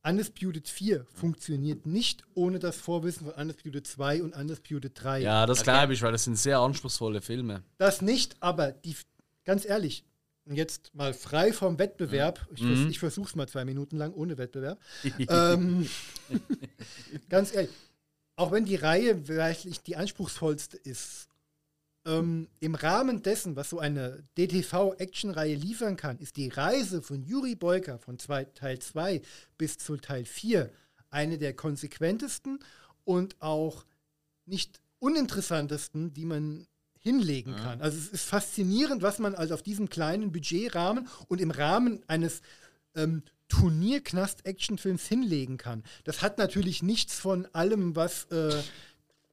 [0.01, 5.19] Undisputed 4 funktioniert nicht ohne das Vorwissen von Undisputed 2 und Undisputed 3.
[5.21, 5.71] Ja, das Okay.
[5.71, 7.63] glaube ich, weil das sind sehr anspruchsvolle Filme.
[7.77, 8.95] Das nicht, aber die,
[9.43, 10.05] ganz ehrlich,
[10.45, 14.13] und jetzt mal frei vom Wettbewerb, ich, vers ich versuche es mal zwei Minuten lang
[14.13, 14.79] ohne Wettbewerb.
[15.29, 15.87] ähm,
[17.29, 17.71] ganz ehrlich,
[18.35, 21.27] auch wenn die Reihe vielleicht nicht die anspruchsvollste ist,
[22.09, 27.55] ähm, im Rahmen dessen, was so eine DTV-Action-Reihe liefern kann, ist die Reise von Juri
[27.55, 29.21] Boyka von zwei, Teil 2
[29.57, 30.69] bis zu Teil 4
[31.11, 32.59] eine der konsequentesten
[33.03, 33.85] und auch
[34.45, 36.67] nicht uninteressantesten, die man
[36.99, 37.81] hinlegen kann.
[37.81, 42.41] Also es ist faszinierend, was man also auf diesem kleinen Budgetrahmen und im Rahmen eines
[42.95, 45.83] ähm, Turnierknast-Actionfilms hinlegen kann.
[46.03, 48.61] Das hat natürlich nichts von allem, was äh,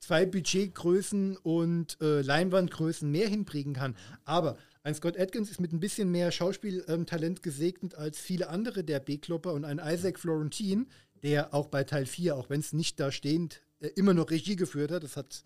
[0.06, 3.96] zwei Budgetgrößen und äh, Leinwandgrößen mehr hinbringen kann.
[4.24, 9.00] Aber ein Scott Atkins ist mit ein bisschen mehr Schauspieltalent gesegnet als viele andere der
[9.00, 10.86] B-Klopper und ein Isaac Florentine,
[11.24, 14.54] der auch bei Teil 4, auch wenn es nicht da stehend, äh, immer noch Regie
[14.54, 15.02] geführt hat.
[15.02, 15.42] Das hat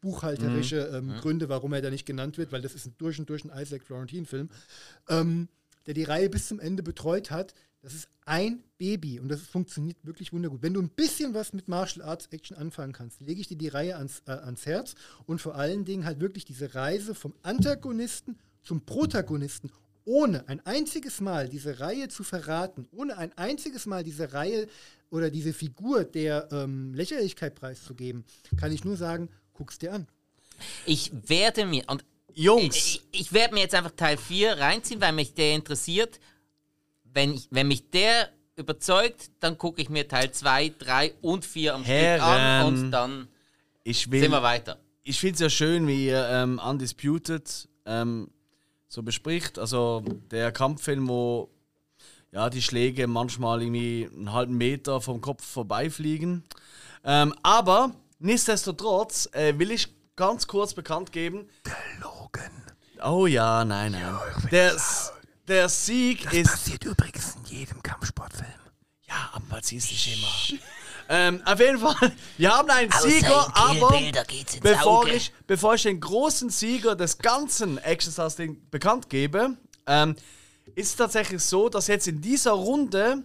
[0.00, 3.28] buchhalterische ähm, Gründe, warum er da nicht genannt wird, weil das ist ein durch und
[3.28, 4.48] durch ein Isaac Florentine-Film,
[5.08, 5.48] ähm,
[5.86, 7.54] der die Reihe bis zum Ende betreut hat.
[7.84, 10.62] Das ist ein Baby und das funktioniert wirklich wundergut.
[10.62, 13.68] Wenn du ein bisschen was mit Martial Arts Action anfangen kannst, lege ich dir die
[13.68, 14.94] Reihe ans, äh, ans Herz
[15.26, 19.70] und vor allen Dingen halt wirklich diese Reise vom Antagonisten zum Protagonisten,
[20.06, 24.66] ohne ein einziges Mal diese Reihe zu verraten, ohne ein einziges Mal diese Reihe
[25.10, 28.24] oder diese Figur der ähm, Lächerlichkeit preiszugeben,
[28.56, 30.08] kann ich nur sagen, guck's dir an.
[30.86, 35.12] Ich werde mir, und Jungs, ich, ich werde mir jetzt einfach Teil 4 reinziehen, weil
[35.12, 36.18] mich der interessiert.
[37.14, 41.74] Wenn, ich, wenn mich der überzeugt, dann gucke ich mir Teil 2, 3 und 4
[41.74, 42.66] am Stück an Herren.
[42.66, 43.28] und dann
[43.84, 44.20] ich will.
[44.20, 44.78] sind wir weiter.
[45.02, 48.30] ich finde es ja schön, wie ihr ähm, Undisputed ähm,
[48.88, 49.58] so bespricht.
[49.58, 51.50] Also der Kampffilm, wo
[52.32, 56.42] ja, die Schläge manchmal irgendwie einen halben Meter vom Kopf vorbeifliegen.
[57.04, 61.48] Ähm, aber nichtsdestotrotz äh, will ich ganz kurz bekannt geben.
[61.66, 62.50] Der Logan.
[63.04, 64.16] Oh ja, nein, nein.
[64.50, 65.12] der, S-
[65.48, 66.50] der Sieg ist.
[66.50, 68.48] passiert übrigens in jedem Kampfsportfilm.
[69.06, 70.58] Ja, aber es nicht immer.
[71.08, 74.00] ähm, auf jeden Fall, wir haben einen Sieger, aber
[74.62, 79.56] bevor ich, bevor ich den großen Sieger des ganzen Action Stars Ding bekannt gebe,
[79.86, 80.16] ähm,
[80.74, 83.22] ist es tatsächlich so, dass jetzt in dieser Runde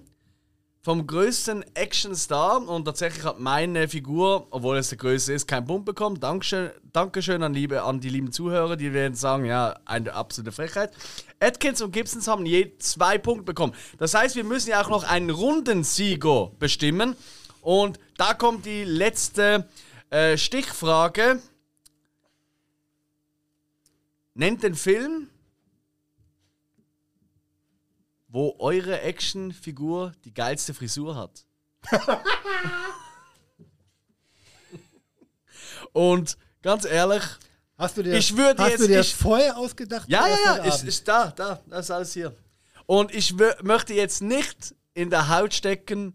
[0.82, 5.86] vom größten Actionstar und tatsächlich hat meine Figur, obwohl es der größte ist, keinen Punkt
[5.86, 6.20] bekommen.
[6.20, 10.92] Dankeschön, Dankeschön an, liebe, an die lieben Zuhörer, die werden sagen, ja, eine absolute Frechheit.
[11.40, 13.74] Atkins und Gibsons haben je zwei Punkte bekommen.
[13.98, 17.16] Das heißt, wir müssen ja auch noch einen Rundensieger bestimmen.
[17.61, 19.69] Und da kommt die letzte
[20.09, 21.42] äh, Stichfrage.
[24.34, 25.30] Nennt den Film,
[28.27, 31.45] wo eure Actionfigur die geilste Frisur hat.
[35.93, 37.24] Und ganz ehrlich,
[37.80, 40.08] Hast du dir, Ich würde hast jetzt- du dir das ich- vorher ausgedacht?
[40.09, 42.35] ja, ja, ja, ist, ist da, da, das ist alles hier.
[42.85, 43.33] Und ich
[43.64, 46.14] möchte jetzt nicht in der Haut stecken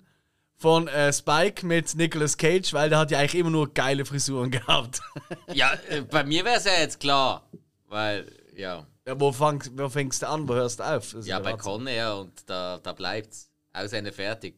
[0.57, 4.51] von äh, Spike mit Nicolas Cage, weil der hat ja eigentlich immer nur geile Frisuren
[4.51, 5.01] gehabt.
[5.53, 7.49] Ja, äh, bei mir wäre es ja jetzt klar.
[7.89, 11.13] Weil, ja, ja, wo, fang, wo fängst du an, wo hörst du auf?
[11.13, 11.55] Das ja bei.
[11.55, 13.51] Conair und da, da bleibt's.
[13.73, 14.55] Aus Ende fertig.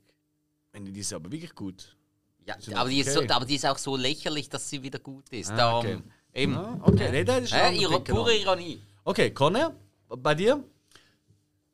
[0.78, 1.96] Die ist aber wirklich gut.
[2.44, 3.30] Ja, aber die, ist so, okay.
[3.32, 5.50] aber die ist auch so lächerlich, dass sie wieder gut ist.
[5.52, 6.02] Ah, Darum, okay.
[6.36, 6.56] Eben.
[6.56, 8.28] Ah, okay, nee, das ist Äh, anderes Ding, pure genau.
[8.28, 8.80] Ironie.
[9.04, 9.74] Okay, Conner,
[10.08, 10.62] bei dir?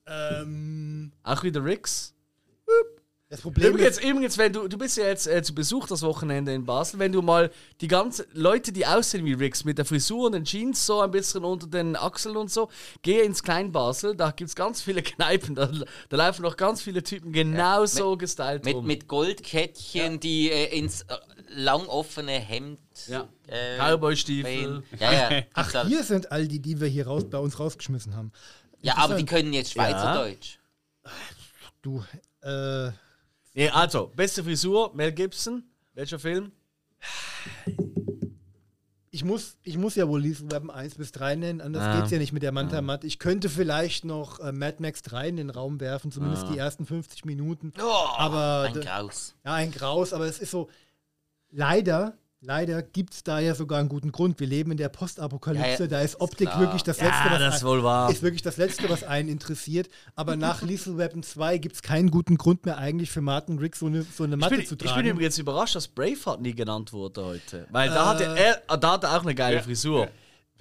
[0.07, 2.15] ähm, Auch wieder Rix?
[3.29, 6.03] das Problem Übrigens, ist, übrigens wenn du, du bist ja jetzt äh, zu Besuch das
[6.03, 7.51] Wochenende in Basel, wenn du mal
[7.81, 11.11] die ganzen Leute, die aussehen wie Rix, mit der Frisur und den Jeans so ein
[11.11, 12.69] bisschen unter den Achseln und so,
[13.01, 15.71] geh ins Klein-Basel, da gibt es ganz viele Kneipen, da,
[16.11, 18.87] da laufen noch ganz viele Typen genau so gestylt Mit, rum.
[18.87, 21.15] mit Goldkettchen, die äh, ins äh,
[21.55, 22.79] lang offene Hemd.
[23.09, 23.29] ja.
[23.47, 24.83] Äh, Cowboy-Stiefel.
[24.99, 25.43] Ja, ja.
[25.55, 28.33] ach, hier sind all die, die wir hier raus, bei uns rausgeschmissen haben.
[28.81, 30.59] ja, aber die können jetzt Schweizerdeutsch.
[31.83, 32.03] Du,
[32.43, 32.91] äh,
[33.55, 35.63] Nee, also, beste Frisur, Mel Gibson,
[35.95, 36.53] welcher Film?
[39.11, 41.99] ich muss, ich muss ja wohl Lethal Weapon 1 bis 3 nennen, anders Ah.
[41.99, 43.05] geht's ja nicht mit der Manta Matt.
[43.05, 46.15] Ich könnte vielleicht noch äh, Mad Max 3 in den Raum werfen, Ah.
[46.15, 47.75] zumindest die ersten 50 Minuten.
[47.79, 49.35] Oh, aber ein Graus.
[49.45, 50.71] ja, ein Graus, aber es ist so,
[51.53, 54.41] leider, leider gibt es da ja sogar einen guten Grund.
[54.41, 56.61] Wir leben in der Postapokalypse, Ja, ja, da ist Optik klar.
[56.61, 59.89] wirklich das Letzte, was das ist ein- ist wirklich das Letzte, was einen interessiert.
[60.17, 63.79] Aber nach Lethal Weapon 2 gibt es keinen guten Grund mehr eigentlich für Martin Riggs
[63.79, 65.03] so eine, so eine Ich Matte bin, zu ich tragen.
[65.03, 67.67] bin übrigens überrascht, dass Braveheart nie genannt wurde heute.
[67.71, 69.63] Weil da, hat er, er, da hat er auch eine geile Ja.
[69.63, 70.09] Frisur.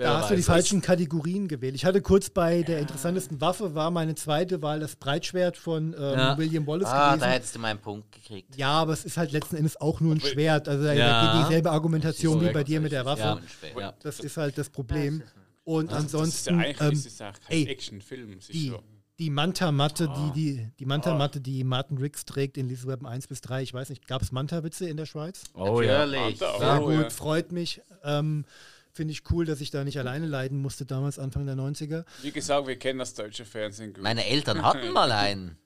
[0.01, 1.75] Da hast du die falschen Kategorien gewählt.
[1.75, 5.99] Ich hatte kurz bei der interessantesten Waffe, war meine zweite Wahl das Breitschwert von ähm,
[5.99, 6.37] Ja.
[6.37, 7.29] William Wallace Ah, da gewesen.
[7.31, 8.55] hättest du meinen Punkt gekriegt.
[8.57, 10.67] Ja, aber es ist halt letzten Endes auch nur ein Schwert.
[10.67, 11.33] Also da Ja.
[11.37, 12.53] geht dieselbe Argumentation wie korrekt.
[12.53, 13.21] bei dir mit der Waffe.
[13.21, 13.79] Ja.
[13.79, 13.93] Ja.
[14.01, 15.23] Das ist halt das Problem.
[15.63, 18.39] Und Das ist ja ansonsten eigentlich ähm, ist es ja kein Actionfilm.
[18.51, 18.79] Die, so.
[19.19, 23.41] die Manta-Matte, die, die, die Manta-Matte, die Martin Riggs trägt in Lethal Weapon 1 bis
[23.41, 23.61] 3.
[23.61, 25.43] Ich weiß nicht, gab es Manta-Witze in der Schweiz?
[25.53, 26.05] Oh ja.
[26.07, 26.39] Natürlich.
[26.41, 27.09] Manta, Sehr oh, gut, ja.
[27.11, 27.81] freut mich.
[28.03, 28.45] Ähm,
[28.93, 32.03] Finde ich cool, dass ich da nicht alleine leiden musste, damals Anfang der 90er.
[32.21, 34.03] Wie gesagt, wir kennen das deutsche Fernsehen gut.
[34.03, 35.57] Meine Eltern hatten mal einen.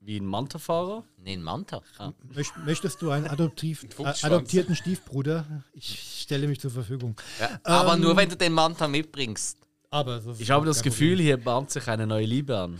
[0.00, 1.02] Wie ein Manta-Fahrer?
[1.16, 1.80] Nee, einen Manta.
[2.34, 3.86] Möcht, möchtest du einen adoptiv,
[4.22, 5.46] adoptierten Stiefbruder?
[5.72, 7.16] Ich stelle mich zur Verfügung.
[7.40, 7.58] Ja.
[7.62, 9.56] Aber Ähm, nur, wenn du den Manta mitbringst.
[9.88, 11.24] Aber Ich habe das Gefühl, Problem.
[11.24, 12.78] hier bahnt sich eine neue Liebe an.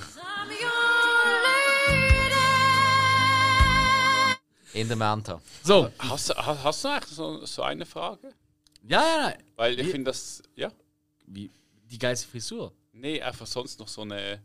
[4.75, 5.41] In der Manta.
[5.63, 8.29] So, Hast, du- hast, hast du eigentlich so, so eine Frage?
[8.87, 9.43] ja, ja, nein.
[9.57, 10.71] Weil ich finde das, ja,
[11.27, 11.51] Wie,
[11.91, 12.73] die geilste Frisur.
[12.93, 14.41] nee, einfach sonst noch so eine,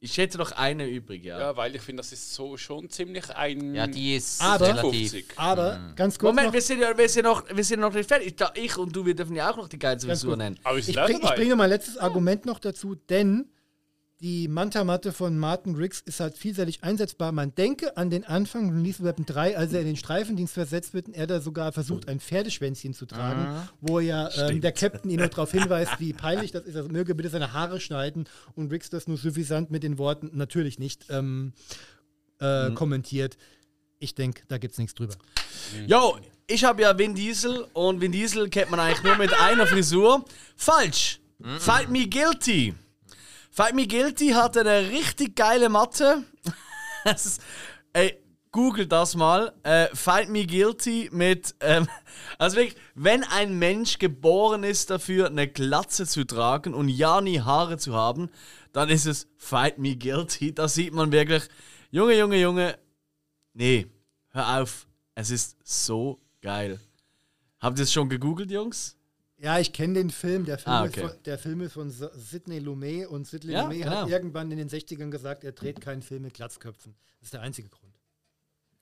[0.00, 1.38] Ich hätte noch eine übrig, ja.
[1.38, 3.74] ja, weil ich finde, das ist so schon ziemlich ein...
[3.74, 5.10] Ja, die ist Aber- relativ.
[5.12, 5.26] 50.
[5.38, 5.94] Aber Mhm.
[5.94, 8.28] ganz kurz Moment, noch, wir sind, ja, wir, sind noch, wir sind noch nicht fertig.
[8.28, 10.58] Ich, da- ich und du, wir dürfen ja auch noch die geilste Frisur nennen.
[10.64, 13.48] Aber ich, bring, ich bringe mein letztes Argument noch dazu, denn
[14.20, 17.32] die Manta-Matte von Martin Riggs ist halt vielseitig einsetzbar.
[17.32, 20.92] Man denke an den Anfang von Lethal Weapon 3, als er in den Streifendienst versetzt
[20.92, 25.10] wird und er da sogar versucht, ein Pferdeschwänzchen zu tragen, wo ja ähm, der Captain
[25.10, 26.74] ihn noch darauf hinweist, wie peinlich das ist.
[26.74, 30.78] Er möge bitte seine Haare schneiden und Riggs das nur suffisant mit den Worten natürlich
[30.78, 31.54] nicht ähm,
[32.40, 33.38] äh, kommentiert.
[34.00, 35.14] Ich denke, da gibt es nichts drüber.
[35.86, 39.66] Jo, ich habe ja Vin Diesel und Vin Diesel kennt man eigentlich nur mit einer
[39.66, 40.24] Frisur.
[40.56, 41.20] Falsch.
[41.58, 42.74] Fight Me Guilty.
[43.50, 46.24] Fight Me Guilty hat eine richtig geile Matte.
[47.04, 47.42] Ist,
[47.92, 48.16] ey,
[48.52, 49.52] google das mal.
[49.62, 51.54] Äh, Fight Me Guilty mit.
[51.60, 51.88] Ähm,
[52.38, 57.40] also wirklich, wenn ein Mensch geboren ist dafür, eine Glatze zu tragen und ja nie
[57.40, 58.30] Haare zu haben,
[58.72, 60.54] dann ist es Fight Me Guilty.
[60.54, 61.42] Da sieht man wirklich,
[61.90, 62.78] Junge, Junge, Junge,
[63.52, 63.86] Nee,
[64.30, 64.86] hör auf.
[65.14, 66.80] Es ist so geil.
[67.58, 68.96] Habt ihr es schon gegoogelt, Jungs?
[69.42, 70.44] Ja, ich kenne den Film.
[70.44, 71.08] Der Film, Ah, ist okay.
[71.08, 74.02] von, der Film ist von Sidney Lumet und Sidney Ja, Lumet genau.
[74.02, 76.94] hat irgendwann in den 60ern gesagt, er dreht keinen Film mit Glatzköpfen.
[77.18, 77.94] Das ist der einzige Grund.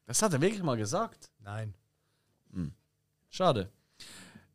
[0.06, 1.30] Das hat er wirklich mal gesagt.
[1.40, 1.74] Nein.
[3.30, 3.70] Schade.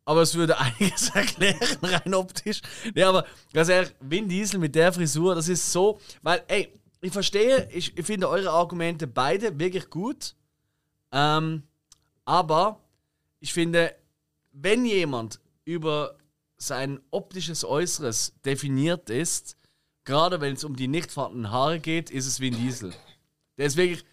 [0.03, 2.61] Aber es würde einiges erklären, rein optisch.
[2.93, 5.99] Nee, aber ganz ehrlich, Vin Diesel mit der Frisur, das ist so.
[6.21, 10.35] Weil, ey, ich verstehe, ich, ich finde eure Argumente beide wirklich gut.
[11.13, 11.63] Ähm,
[12.25, 12.81] aber
[13.39, 13.95] ich finde,
[14.51, 16.17] wenn jemand über
[16.57, 19.57] sein optisches Äußeres definiert ist,
[20.05, 22.93] gerade wenn es um die nicht vorhandenen Haare geht, ist es Vin Diesel.
[23.57, 24.05] Der ist wirklich.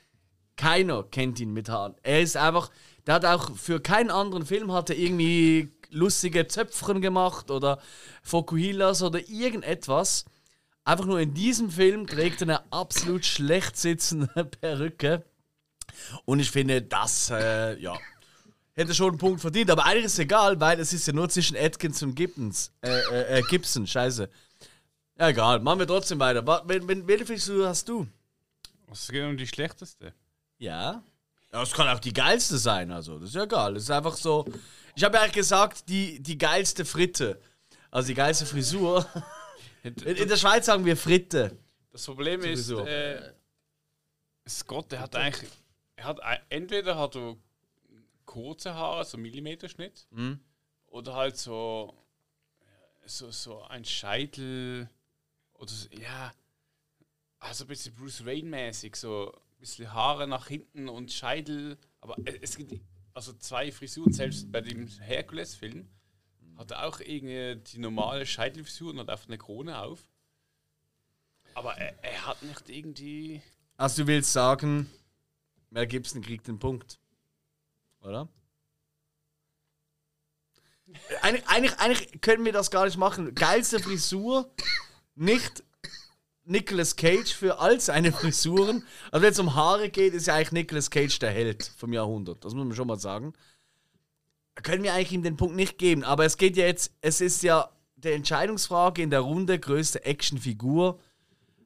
[0.57, 1.95] Keiner kennt ihn mit Haaren.
[2.03, 2.71] Er ist einfach.
[3.07, 7.81] Der hat auch für keinen anderen Film hat er irgendwie lustige Zöpfchen gemacht oder
[8.23, 10.27] Fokuhilas oder irgendetwas.
[10.85, 15.25] Einfach nur in diesem Film trägt er eine absolut schlecht sitzende Perücke.
[16.25, 17.99] Und ich finde, das, äh, ja,
[18.75, 19.71] hätte schon einen Punkt verdient.
[19.71, 22.73] Aber eigentlich ist es egal, weil es ist ja nur zwischen Atkins und Gibbons.
[22.83, 24.29] Äh, äh, äh, Gibson, scheiße.
[25.19, 26.45] Ja, egal, machen wir trotzdem weiter.
[26.67, 28.07] Wenn, wenn, welche Frisur hast du?
[28.87, 30.15] Was geht um die schlechteste?
[30.59, 31.03] Ja.
[31.53, 33.19] Ja, es kann auch die geilste sein, also.
[33.19, 33.75] Das ist ja egal.
[33.75, 34.47] Das ist einfach so.
[34.95, 37.41] Ich habe ja eigentlich gesagt, die, die geilste Fritte.
[37.91, 39.07] Also die geilste Frisur.
[39.83, 41.57] In, in der Schweiz sagen wir Fritte.
[41.93, 43.33] Das Problem ist, äh,
[44.49, 45.51] Scott, der hat eigentlich,
[45.97, 47.37] er hat entweder hat er
[48.31, 50.39] kurze Haare, so Millimeterschnitt, Mhm.
[50.87, 51.95] oder halt so,
[53.07, 54.89] so, so ein Scheitel,
[55.55, 56.33] oder so, ja,
[57.41, 62.39] also ein bisschen Bruce Wayne-mäßig, so ein bisschen Haare nach hinten und Scheitel, aber e-
[62.41, 62.81] es gibt
[63.15, 65.89] also zwei Frisuren, selbst bei dem Herkules-Film
[66.57, 70.09] hat er auch irgendwie die normale Scheitelfrisur und hat einfach eine Krone auf.
[71.55, 73.43] Aber er, er hat nicht irgendwie.
[73.77, 74.89] Also du willst sagen,
[75.71, 77.00] Mel Gibson kriegt den Punkt.
[78.03, 78.29] Oder?
[81.23, 83.35] Eigentlich, eigentlich, eigentlich können wir das gar nicht machen.
[83.35, 84.51] Geilste Frisur,
[85.15, 85.63] nicht
[86.45, 88.85] Nicolas Cage für all seine Frisuren.
[89.13, 92.45] Also wenn es um Haare geht, ist ja eigentlich Nicolas Cage der Held vom Jahrhundert.
[92.45, 93.33] Das muss man schon mal sagen.
[94.57, 96.05] Können wir eigentlich ihm den Punkt nicht geben.
[96.05, 100.99] Aber es geht ja jetzt, es ist ja der Entscheidungsfrage in der Runde, größte Actionfigur.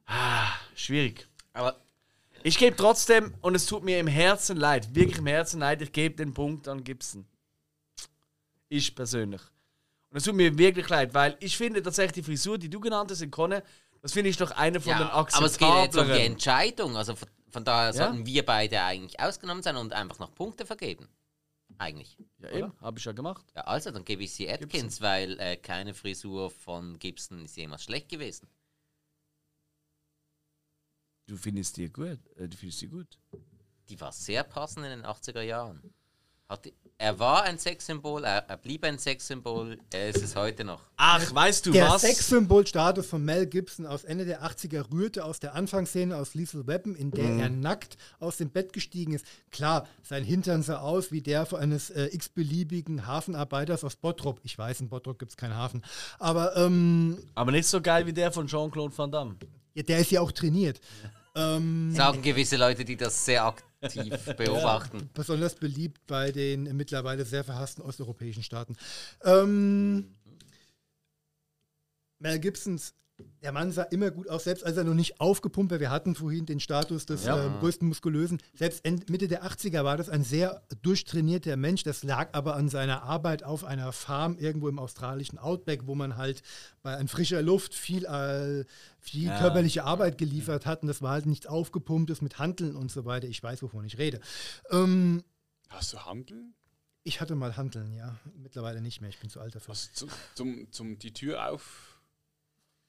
[0.05, 1.27] Ah, schwierig.
[1.53, 1.77] Aber
[2.45, 5.91] Ich gebe trotzdem, und es tut mir im Herzen leid, wirklich im Herzen leid, ich
[5.91, 7.25] gebe den Punkt an Gibson.
[8.69, 9.41] Ich persönlich.
[10.11, 13.09] Und es tut mir wirklich leid, weil ich finde tatsächlich die Frisur, die du genannt
[13.09, 13.63] hast in Conne,
[14.03, 16.21] das finde ich doch eine von ja, den aber es geht jetzt um die akzeptableren.
[16.33, 16.95] Entscheidung.
[16.95, 17.93] Also von, von daher Ja?
[17.93, 21.09] sollten wir beide eigentlich ausgenommen sein und einfach noch Punkte vergeben.
[21.79, 22.15] Eigentlich.
[22.37, 23.43] Ja, eben, habe ich ja gemacht.
[23.55, 27.83] Ja, also, dann gebe ich sie Atkins, weil äh, keine Frisur von Gibson ist jemals
[27.83, 28.47] schlecht gewesen.
[31.27, 32.19] Du findest die gut.
[32.35, 33.17] Äh, du findest die gut.
[33.89, 35.93] Die war sehr passend in den 80er Jahren.
[36.47, 40.79] Hat, er war ein Sexsymbol, er, er blieb ein Sexsymbol, er ist es heute noch.
[40.95, 42.03] Ach, weißt du Der was?
[42.03, 46.93] Sexsymbolstatus von Mel Gibson aus Ende der 80er rührte aus der Anfangsszene aus Lethal Weapon,
[46.95, 47.39] in der Mhm.
[47.39, 49.25] er nackt aus dem Bett gestiegen ist.
[49.49, 54.39] Klar, sein Hintern sah aus wie der eines äh, x-beliebigen Hafenarbeiters aus Bottrop.
[54.43, 55.83] Ich weiß, in Bottrop gibt es keinen Hafen.
[56.19, 59.35] Aber ähm, Aber nicht so geil wie der von Jean-Claude Van Damme.
[59.73, 60.79] ja, der ist ja auch trainiert.
[61.35, 63.65] Ähm, Sagen gewisse Leute, die das sehr aktiv
[64.37, 65.09] beobachten.
[65.13, 68.75] besonders beliebt bei den mittlerweile sehr verhassten osteuropäischen Staaten.
[69.23, 70.15] Ähm,
[72.19, 72.93] Mel Gibsons,
[73.45, 75.79] der Mann sah immer gut aus, selbst als er noch nicht aufgepumpt war.
[75.79, 77.45] Wir hatten vorhin den Status des Ja.
[77.45, 78.41] äh, größten Muskulösen.
[78.55, 81.83] Selbst Mitte der 80er war das ein sehr durchtrainierter Mensch.
[81.83, 86.17] Das lag aber an seiner Arbeit auf einer Farm irgendwo im australischen Outback, wo man
[86.17, 86.41] halt
[86.81, 88.65] bei an frischer Luft viel, äh,
[88.99, 89.37] viel Ja.
[89.39, 90.81] körperliche Arbeit geliefert hat.
[90.81, 93.27] Und das war halt nichts Aufgepumptes mit Handeln und so weiter.
[93.27, 94.19] Ich weiß, wovon ich rede.
[94.71, 95.23] Ähm,
[95.69, 96.55] Hast du Handeln?
[97.03, 98.15] ich hatte mal Handeln, ja.
[98.35, 99.11] Mittlerweile nicht mehr.
[99.11, 99.69] Ich bin zu alt dafür.
[99.73, 101.94] Was zum, zum, zum die Tür auf.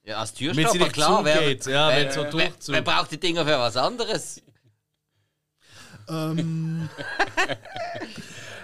[0.07, 1.25] Ja, als Türstopper, klar.
[1.25, 1.67] Wer, zugeht.
[1.67, 2.75] Ja, wenn so wer, durchzug.
[2.75, 4.41] wer braucht die Dinger für was anderes?
[6.09, 6.89] Ähm,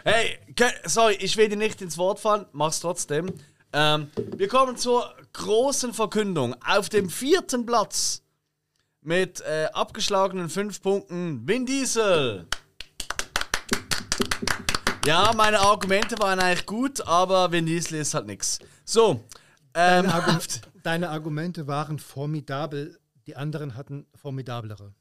[0.04, 0.36] Hey,
[0.84, 3.32] sorry, ich will dir nicht ins Wort fallen, mach's trotzdem.
[3.72, 6.56] Ähm, wir kommen zur großen Verkündung.
[6.66, 8.22] Auf dem vierten Platz
[9.00, 12.48] mit äh, abgeschlagenen fünf Punkten Vin Diesel.
[15.06, 18.58] Ja, meine Argumente waren eigentlich gut, aber Vin Diesel ist halt nix.
[18.84, 19.22] So,
[19.74, 20.40] ähm, deine,
[20.82, 22.98] deine Argumente waren formidabel.
[23.26, 24.94] Die anderen hatten formidablere.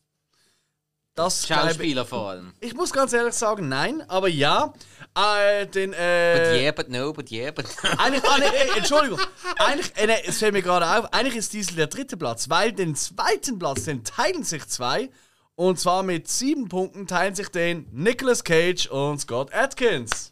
[1.15, 2.53] das Schauspieler vor allem.
[2.59, 4.73] ich muss ganz ehrlich sagen, nein, aber ja.
[5.15, 7.65] Äh, den, But äh, yeah, but no, but yeah, but.
[7.97, 9.19] Eigentlich, ah, nee, Entschuldigung.
[9.57, 12.71] Eigentlich, äh, nee, es fällt mir gerade auf, eigentlich ist Diesel der dritte Platz, weil
[12.71, 15.09] den zweiten Platz, den teilen sich zwei.
[15.55, 20.31] Und zwar mit sieben Punkten teilen sich den Nicolas Cage und Scott Atkins.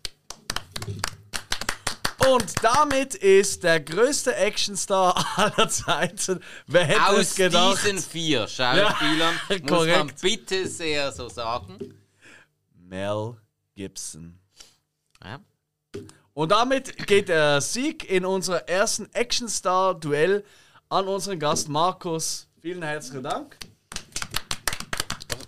[2.27, 6.41] Und damit ist der größte Actionstar aller Zeiten.
[6.67, 7.77] Wer hätte es Aus gedacht?
[7.85, 10.21] diesen vier Schauspielern Ja, muss man korrekt.
[10.21, 11.77] bitte sehr so sagen.
[12.73, 13.35] Mel
[13.75, 14.39] Gibson.
[15.23, 15.39] Ja.
[16.33, 20.43] Und damit geht der Sieg in unser ersten Actionstar-Duell
[20.89, 22.47] an unseren Gast Markus.
[22.61, 23.57] Vielen herzlichen Dank.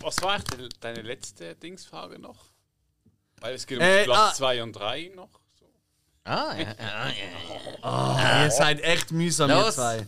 [0.00, 2.46] Was, war eigentlich deine letzte Dingsfrage noch?
[3.40, 4.34] Weil es geht um Äh, Platz ah.
[4.34, 5.41] 2 und 3 noch.
[6.24, 7.08] Ah, ja, ja,
[7.82, 8.44] ja.
[8.44, 9.74] Ihr seid echt mühsam, ihr Los.
[9.74, 10.06] zwei.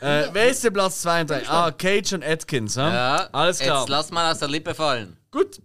[0.00, 1.48] Äh, wer ist der Platz 2 und 3?
[1.48, 2.82] Ah, Cage und Atkins, hm?
[2.82, 3.28] ja.
[3.32, 3.80] Alles klar.
[3.80, 5.16] Jetzt lass mal aus der Lippe fallen.
[5.32, 5.60] Gut.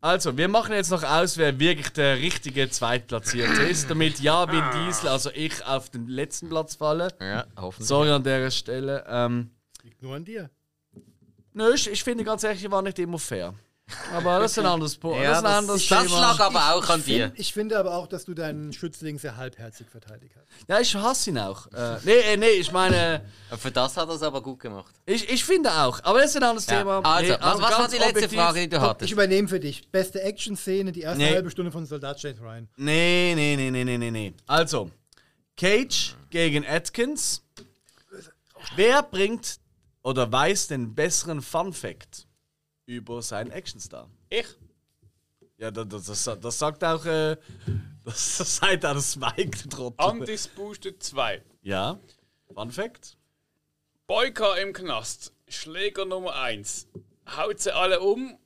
[0.00, 4.62] Also, wir machen jetzt noch aus, wer wirklich der richtige Zweitplatzierte ist, damit ja Vin
[4.72, 7.08] Diesel, also ich, auf den letzten Platz falle.
[7.20, 7.88] Ja, hoffentlich.
[7.88, 9.04] Sorry an der Stelle.
[9.08, 9.50] Ähm,
[9.82, 10.48] Liegt nur an dir.
[11.52, 13.52] nö, ich, ich finde ganz ehrlich, ich war nicht immer fair.
[14.12, 15.22] Aber das ist ein anderes Punkt.
[15.22, 16.20] Ja, das ist ein das, anderes das Thema.
[16.20, 17.26] lag aber auch an Ich, dir.
[17.28, 20.46] find, ich finde aber auch, dass du deinen Schützling sehr halbherzig verteidigt hast.
[20.68, 21.68] Ja, ich hasse ihn auch.
[21.72, 23.24] Äh, nee, äh, nee, ich meine,
[23.56, 24.92] Für das hat er es aber gut gemacht.
[25.06, 26.00] ich, ich finde auch.
[26.02, 26.78] Aber das ist ein anderes Ja.
[26.78, 26.98] Thema.
[27.04, 29.06] Also, Nee, was, was war die letzte objektiv- Frage, die du hattest?
[29.06, 29.88] ich übernehme für dich.
[29.88, 31.30] Beste Action-Szene, die erste Nee.
[31.34, 32.68] halbe Stunde von Soldat James Ryan.
[32.76, 34.34] Nee, nee, nee, nee, nee, nee, nee.
[34.48, 34.90] Also,
[35.56, 37.42] Cage gegen Atkins.
[38.74, 39.58] Wer bringt
[40.02, 42.25] oder weiß den besseren Fun Fact
[42.86, 44.08] über seinen Actionstar?
[44.30, 44.46] Ich?
[45.58, 47.36] Ja, das, das, das, sagt auch, äh,
[48.04, 50.06] das, das sagt auch das Mike, Trottel.
[50.06, 51.42] Undisputed 2.
[51.62, 52.00] Ja,
[52.54, 53.16] Fun Fact.
[54.06, 55.32] Boyka im Knast.
[55.48, 56.88] Schläger Nummer 1.
[57.36, 58.38] Haut sie alle um.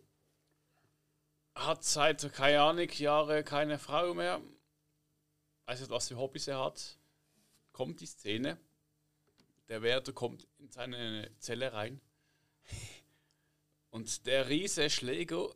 [1.54, 4.40] Hat seit, keine Ahnung, Jahre keine Frau mehr.
[5.66, 6.98] Weiß nicht, was für Hobbys er hat.
[7.72, 8.58] Kommt die Szene.
[9.68, 12.00] Der Wärter kommt in seine Zelle rein.
[13.90, 15.54] Und der riese Schläger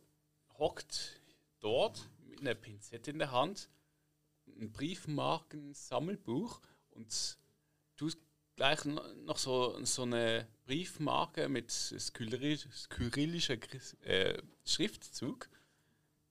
[0.59, 1.21] hockt
[1.61, 3.69] dort mit einer Pinzette in der Hand,
[4.47, 7.39] ein Briefmarken-Sammelbuch und
[7.97, 8.17] tut
[8.57, 15.49] gleich no- noch so, so eine Briefmarke mit skyrillisch- kyrillischer Gris- äh, Schriftzug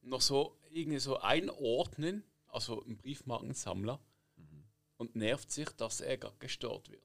[0.01, 3.99] noch so irgendwie so einordnen, also ein Briefmarkensammler,
[4.97, 7.03] und nervt sich, dass er gerade gestört wird.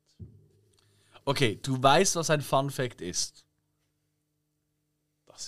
[1.25, 3.44] Okay, du weißt, was ein Fun Fact ist.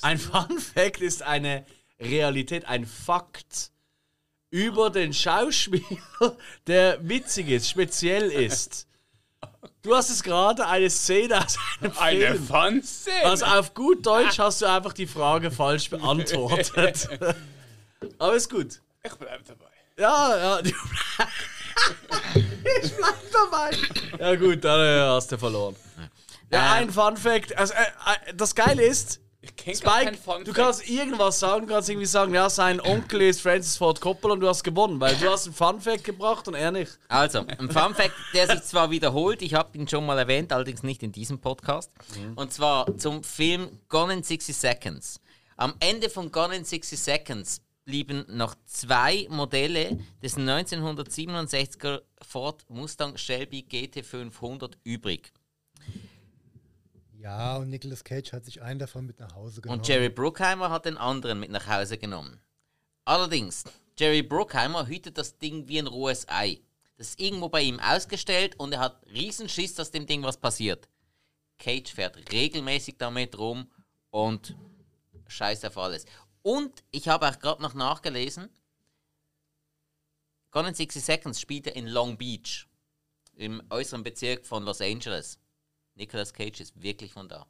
[0.02, 1.65] Ein Fun Fact ist eine
[2.01, 3.70] Realität, ein Fakt
[4.51, 6.36] über den Schauspieler,
[6.67, 8.86] der witzig ist, speziell ist.
[9.83, 12.47] Du hast es gerade eine Szene aus einem eine Film.
[12.47, 13.25] Fun-Szene.
[13.25, 17.09] Also auf gut Deutsch hast du einfach die Frage falsch beantwortet.
[18.19, 18.81] Aber ist gut.
[19.02, 19.70] Ich bleib dabei.
[19.97, 20.60] Ja, ja.
[20.60, 20.75] ich
[22.97, 23.70] bleib dabei.
[24.19, 25.77] Ja gut, dann äh, hast du verloren.
[26.51, 27.57] Ja, ein Fun Fact.
[27.57, 27.78] Also, äh,
[28.28, 31.89] äh, das Geile ist, Ich kenn gar Spike, keinen du kannst irgendwas sagen, du kannst
[31.89, 35.31] irgendwie sagen, ja, sein Onkel ist Francis Ford Coppola und du hast gewonnen, weil du
[35.31, 36.99] hast einen Fun Fact gebracht und er nicht.
[37.09, 40.83] Also, ein Fun Fact, der sich zwar wiederholt, ich habe ihn schon mal erwähnt, allerdings
[40.83, 41.91] nicht in diesem Podcast.
[42.36, 45.20] Und zwar zum Film Gone in 60 Seconds.
[45.57, 53.17] Am Ende von Gone in 60 Seconds blieben noch zwei Modelle des 1967er Ford Mustang
[53.17, 55.33] Shelby GT500 übrig.
[57.20, 59.81] Ja, und Nicolas Cage hat sich einen davon mit nach Hause genommen.
[59.81, 62.40] Und Jerry Bruckheimer hat den anderen mit nach Hause genommen.
[63.05, 63.65] Allerdings,
[63.99, 66.60] Jerry Bruckheimer hütet das Ding wie ein rohes Ei.
[66.97, 70.39] Das ist irgendwo bei ihm ausgestellt und er hat riesen Schiss, dass dem Ding was
[70.39, 70.89] passiert.
[71.58, 73.70] Cage fährt regelmäßig damit rum
[74.08, 74.57] und
[75.28, 76.07] scheiß auf alles.
[76.40, 78.49] Und ich habe auch gerade noch nachgelesen,
[80.52, 82.66] Gone in 60 Seconds spielt er in Long Beach,
[83.34, 85.39] im äußeren Bezirk von Los Angeles.
[85.94, 87.47] Nicolas Cage ist wirklich von da.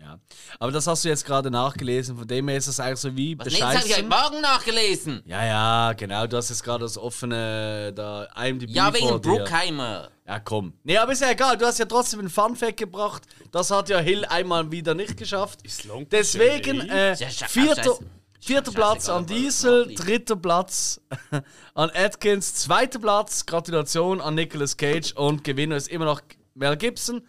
[0.00, 0.20] Ja.
[0.60, 3.36] Aber das hast du jetzt gerade nachgelesen, von dem her ist das eigentlich so wie
[3.36, 4.08] Was nee, das habe ich heute bescheißen.
[4.08, 5.22] Morgen nachgelesen.
[5.26, 9.18] Ja, ja, genau, du hast jetzt gerade das offene da IMDb Ja, vor wegen dir.
[9.18, 10.08] Bruckheimer.
[10.24, 10.72] Ja, komm.
[10.84, 13.24] Nee, aber ist ja egal, du hast ja trotzdem einen Fun Fact gebracht.
[13.50, 15.62] Das hat ja Hill einmal wieder nicht geschafft.
[15.62, 17.98] Ist Long Deswegen äh, vierter.
[18.40, 21.00] Vierter Platz an Diesel, dritter Platz
[21.74, 26.20] an Atkins, zweiter Platz, Gratulation an Nicolas Cage und Gewinner ist immer noch
[26.54, 27.22] Mel Gibson.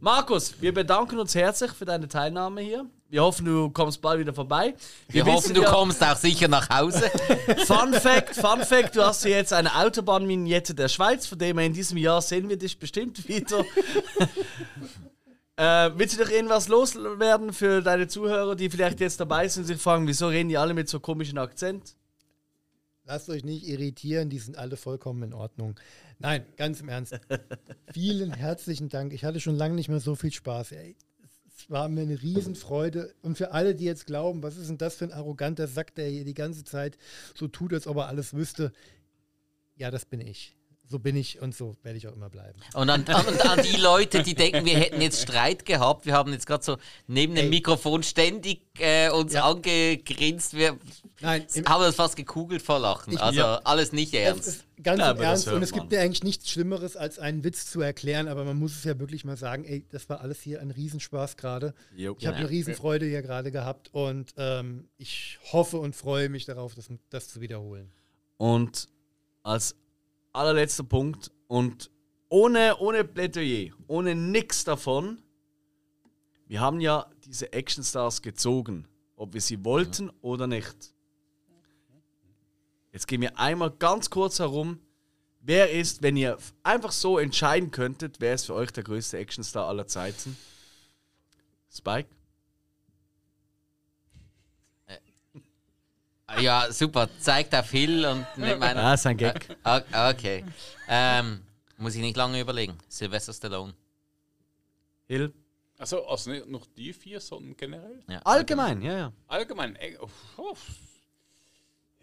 [0.00, 2.86] Markus, wir bedanken uns herzlich für deine Teilnahme hier.
[3.10, 4.74] Wir hoffen, du kommst bald wieder vorbei.
[5.08, 7.10] Wir, wissen hoffen, du ja- kommst auch sicher nach Hause.
[7.66, 11.66] Fun Fact, Fun Fact, du hast hier jetzt eine Autobahnvignette der Schweiz, von dem her
[11.66, 13.64] in diesem Jahr sehen wir dich bestimmt wieder.
[15.60, 19.66] Äh, willst du noch irgendwas loswerden für deine Zuhörer, die vielleicht jetzt dabei sind und
[19.66, 21.96] sich fragen, wieso reden die alle mit so komischen Akzent?
[23.04, 25.78] Lasst euch nicht irritieren, die sind alle vollkommen in Ordnung.
[26.18, 27.20] Nein, ganz im Ernst.
[27.92, 29.12] Vielen herzlichen Dank.
[29.12, 30.72] Ich hatte schon lange nicht mehr so viel Spaß.
[30.72, 30.96] Ey,
[31.54, 33.14] es war mir eine Riesenfreude.
[33.20, 36.08] Und für alle, die jetzt glauben, was ist denn das für ein arroganter Sack, der
[36.08, 36.96] hier die ganze Zeit
[37.34, 38.72] so tut, als ob er alles wüsste.
[39.76, 40.56] Ja, das bin ich.
[40.90, 42.58] So bin ich und so werde ich auch immer bleiben.
[42.74, 46.04] Und an, an, an die Leute, die denken, wir hätten jetzt Streit gehabt.
[46.04, 47.48] Wir haben jetzt gerade so neben dem Ey.
[47.50, 49.48] Mikrofon ständig äh, uns Ja.
[49.48, 50.54] angegrinst.
[50.54, 50.76] Wir
[51.20, 53.12] Nein, haben uns fast gekugelt vor Lachen.
[53.12, 53.60] Ich- Also Ja.
[53.62, 54.64] alles nicht ernst.
[54.82, 55.80] ganz Ja, Ernst und es man.
[55.80, 58.98] gibt mir eigentlich nichts Schlimmeres, als einen Witz zu erklären, aber man muss es ja
[58.98, 61.72] wirklich mal sagen, ey, das war alles hier ein Riesenspaß gerade.
[61.96, 62.30] Ich habe Ja.
[62.32, 67.28] eine Riesenfreude hier gerade gehabt und ähm, ich hoffe und freue mich darauf, das, das
[67.28, 67.92] zu wiederholen.
[68.38, 68.88] Und
[69.44, 69.76] als
[70.32, 71.90] allerletzter Punkt und
[72.28, 75.20] ohne, ohne Plädoyer, ohne nix davon,
[76.46, 78.86] wir haben ja diese Actionstars gezogen,
[79.16, 80.94] ob wir sie wollten oder nicht.
[82.92, 84.80] Jetzt gehen wir einmal ganz kurz herum.
[85.40, 89.66] Wer ist, wenn ihr einfach so entscheiden könntet, wer ist für euch der größte Actionstar
[89.68, 90.36] aller Zeiten?
[91.72, 92.08] Spike?
[96.38, 97.08] Ja, super.
[97.18, 98.82] Zeigt auf Hill und nicht meiner.
[98.84, 99.56] Ah, ist ein Gag.
[99.64, 100.44] Ah, Okay.
[100.88, 101.42] Ähm,
[101.76, 102.76] muss ich nicht lange überlegen.
[102.88, 103.74] Sylvester Stallone.
[105.08, 105.32] Hill?
[105.78, 108.02] Also, also nicht noch die vier, sondern generell?
[108.06, 109.12] Ja, Allgemein, ja, ja.
[109.28, 109.76] Allgemein.
[109.76, 110.66] ey, uff, uff.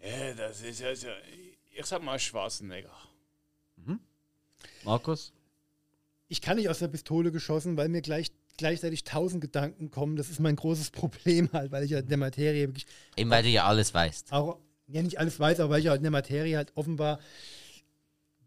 [0.02, 1.08] Ja, das ist also.
[1.70, 2.92] Ich sag mal Schwarzenegger.
[4.84, 5.32] Markus?
[6.28, 10.16] Ich kann nicht aus der Pistole geschossen, weil mir gleich, gleichzeitig tausend Gedanken kommen.
[10.16, 13.42] Das ist mein großes Problem halt, weil ich halt in der Materie wirklich Eben weil
[13.42, 14.32] du ja alles weißt.
[14.32, 17.18] auch, ja nicht alles weiß, aber weil ich halt in der Materie halt offenbar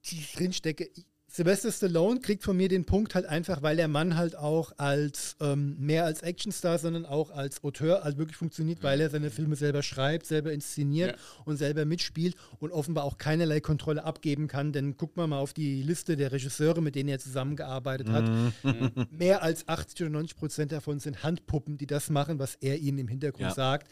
[0.03, 0.85] tief drinstecke.
[0.93, 4.73] Ich- Sylvester Stallone kriegt von mir den Punkt halt einfach, weil der Mann halt auch
[4.77, 9.31] als ähm, mehr als Actionstar, sondern auch als Auteur halt wirklich funktioniert, weil er seine
[9.31, 11.17] Filme selber schreibt, selber inszeniert Ja.
[11.45, 14.73] und selber mitspielt und offenbar auch keinerlei Kontrolle abgeben kann.
[14.73, 18.29] Denn guckt mal mal auf die Liste der Regisseure, mit denen er zusammengearbeitet hat.
[19.09, 22.97] Mehr als 80 oder 90 Prozent davon sind Handpuppen, die das machen, was er ihnen
[22.97, 23.53] im Hintergrund Ja.
[23.53, 23.89] sagt.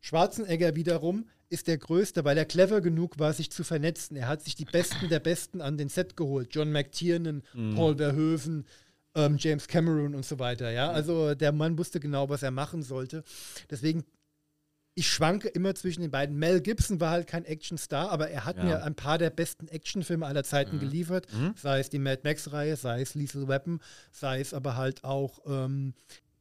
[0.00, 4.16] Schwarzenegger wiederum ist der Größte, weil er clever genug war, sich zu vernetzen.
[4.16, 6.48] Er hat sich die Besten der Besten an den Set geholt.
[6.54, 7.42] John McTiernan,
[7.74, 8.66] Paul Verhoeven,
[9.14, 10.70] ähm, James Cameron und so weiter.
[10.70, 10.90] Ja?
[10.90, 13.24] Also der Mann wusste genau, was er machen sollte.
[13.70, 14.04] Deswegen,
[14.94, 16.36] ich schwanke immer zwischen den beiden.
[16.38, 18.64] Mel Gibson war halt kein Actionstar, aber er hat Ja.
[18.64, 21.26] mir ein paar der besten Actionfilme aller Zeiten geliefert.
[21.56, 25.94] Sei es die Mad Max-Reihe, sei es Lethal Weapon, sei es aber halt auch, ähm,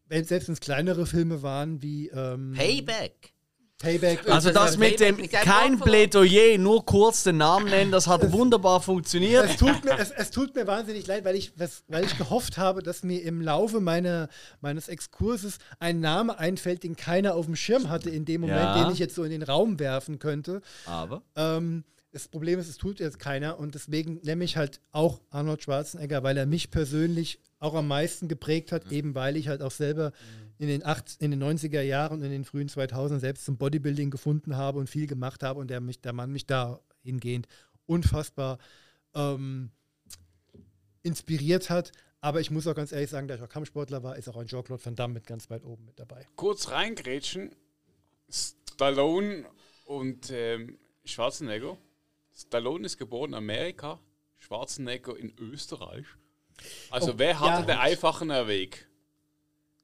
[0.07, 3.33] wenn, selbst wenn es kleinere Filme waren wie ähm, Payback.
[3.79, 4.27] Payback.
[4.27, 9.45] Also das mit dem kein Plädoyer, nur kurz den Namen nennen, das hat wunderbar funktioniert.
[9.45, 12.57] es tut, mir, es, es tut mir wahnsinnig leid, weil ich, was, weil ich gehofft
[12.57, 14.29] habe, dass mir im Laufe meiner,
[14.61, 18.83] meines Exkurses ein Name einfällt, den keiner auf dem Schirm hatte in dem Moment, Ja.
[18.83, 20.61] den ich jetzt so in den Raum werfen könnte.
[20.85, 25.21] Aber Ähm, das Problem ist, es tut jetzt keiner und deswegen nenne ich halt auch
[25.29, 29.61] Arnold Schwarzenegger, weil er mich persönlich auch am meisten geprägt hat, eben weil ich halt
[29.61, 30.13] auch selber
[30.59, 34.09] in den, acht, in den 90er Jahren und in den frühen 2000 selbst zum Bodybuilding
[34.09, 37.47] gefunden habe und viel gemacht habe und der, mich, der Mann mich dahingehend
[37.85, 38.57] unfassbar
[39.13, 39.71] ähm,
[41.03, 41.91] inspiriert hat.
[42.21, 44.47] Aber ich muss auch ganz ehrlich sagen, da ich auch Kampfsportler war, ist auch ein
[44.47, 46.27] Jean-Claude Van Damme mit ganz weit oben mit dabei.
[46.35, 47.55] Kurz reingrätschen.
[48.29, 49.45] Stallone
[49.85, 51.77] und ähm, Schwarzenegger.
[52.35, 53.99] Stallone ist geboren in Amerika,
[54.37, 56.05] Schwarzenegger in Österreich.
[56.89, 57.75] Also Oh, wer hatte ja.
[57.75, 58.87] den einfachen Weg?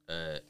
[0.06, 0.40] Äh,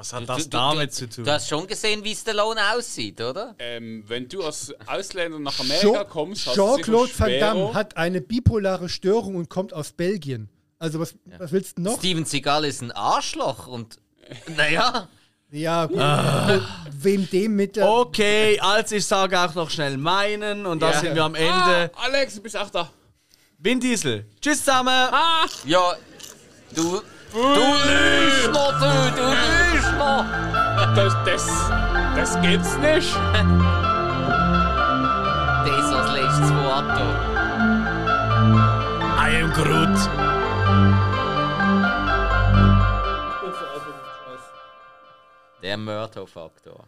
[0.00, 1.24] was hat du- das du- damit du, zu tun?
[1.24, 3.54] Du hast schon gesehen, wie Stallone aussieht, oder?
[3.58, 8.20] Ähm, wenn du als Ausländer nach Amerika kommst, hast du Jean-Claude Van Damme hat eine
[8.22, 10.48] bipolare Störung und kommt aus Belgien.
[10.78, 11.98] Also was, was willst du noch?
[11.98, 13.98] Steven Seagal ist ein Arschloch und
[14.56, 15.06] naja,
[15.50, 15.98] Ja, gut.
[16.92, 17.86] Wem dem mit der.
[17.90, 21.00] Okay, also ich sage auch noch schnell meinen und da Ja.
[21.00, 21.38] sind wir am Ah,
[21.82, 21.90] Ende.
[21.96, 22.88] Alex, du bist auch da.
[23.58, 24.24] Vin Diesel.
[24.40, 25.10] Tschüss zusammen.
[25.66, 25.94] ja,
[26.74, 27.02] du,
[27.32, 29.26] du noch, du, du
[29.98, 30.24] noch.
[30.94, 31.46] Das, das,
[32.16, 33.14] das gibt's nicht.
[35.64, 37.04] Das ist das letzte Wort, du.
[39.16, 39.98] I am Groot.
[45.62, 46.84] Der Mörderfaktor.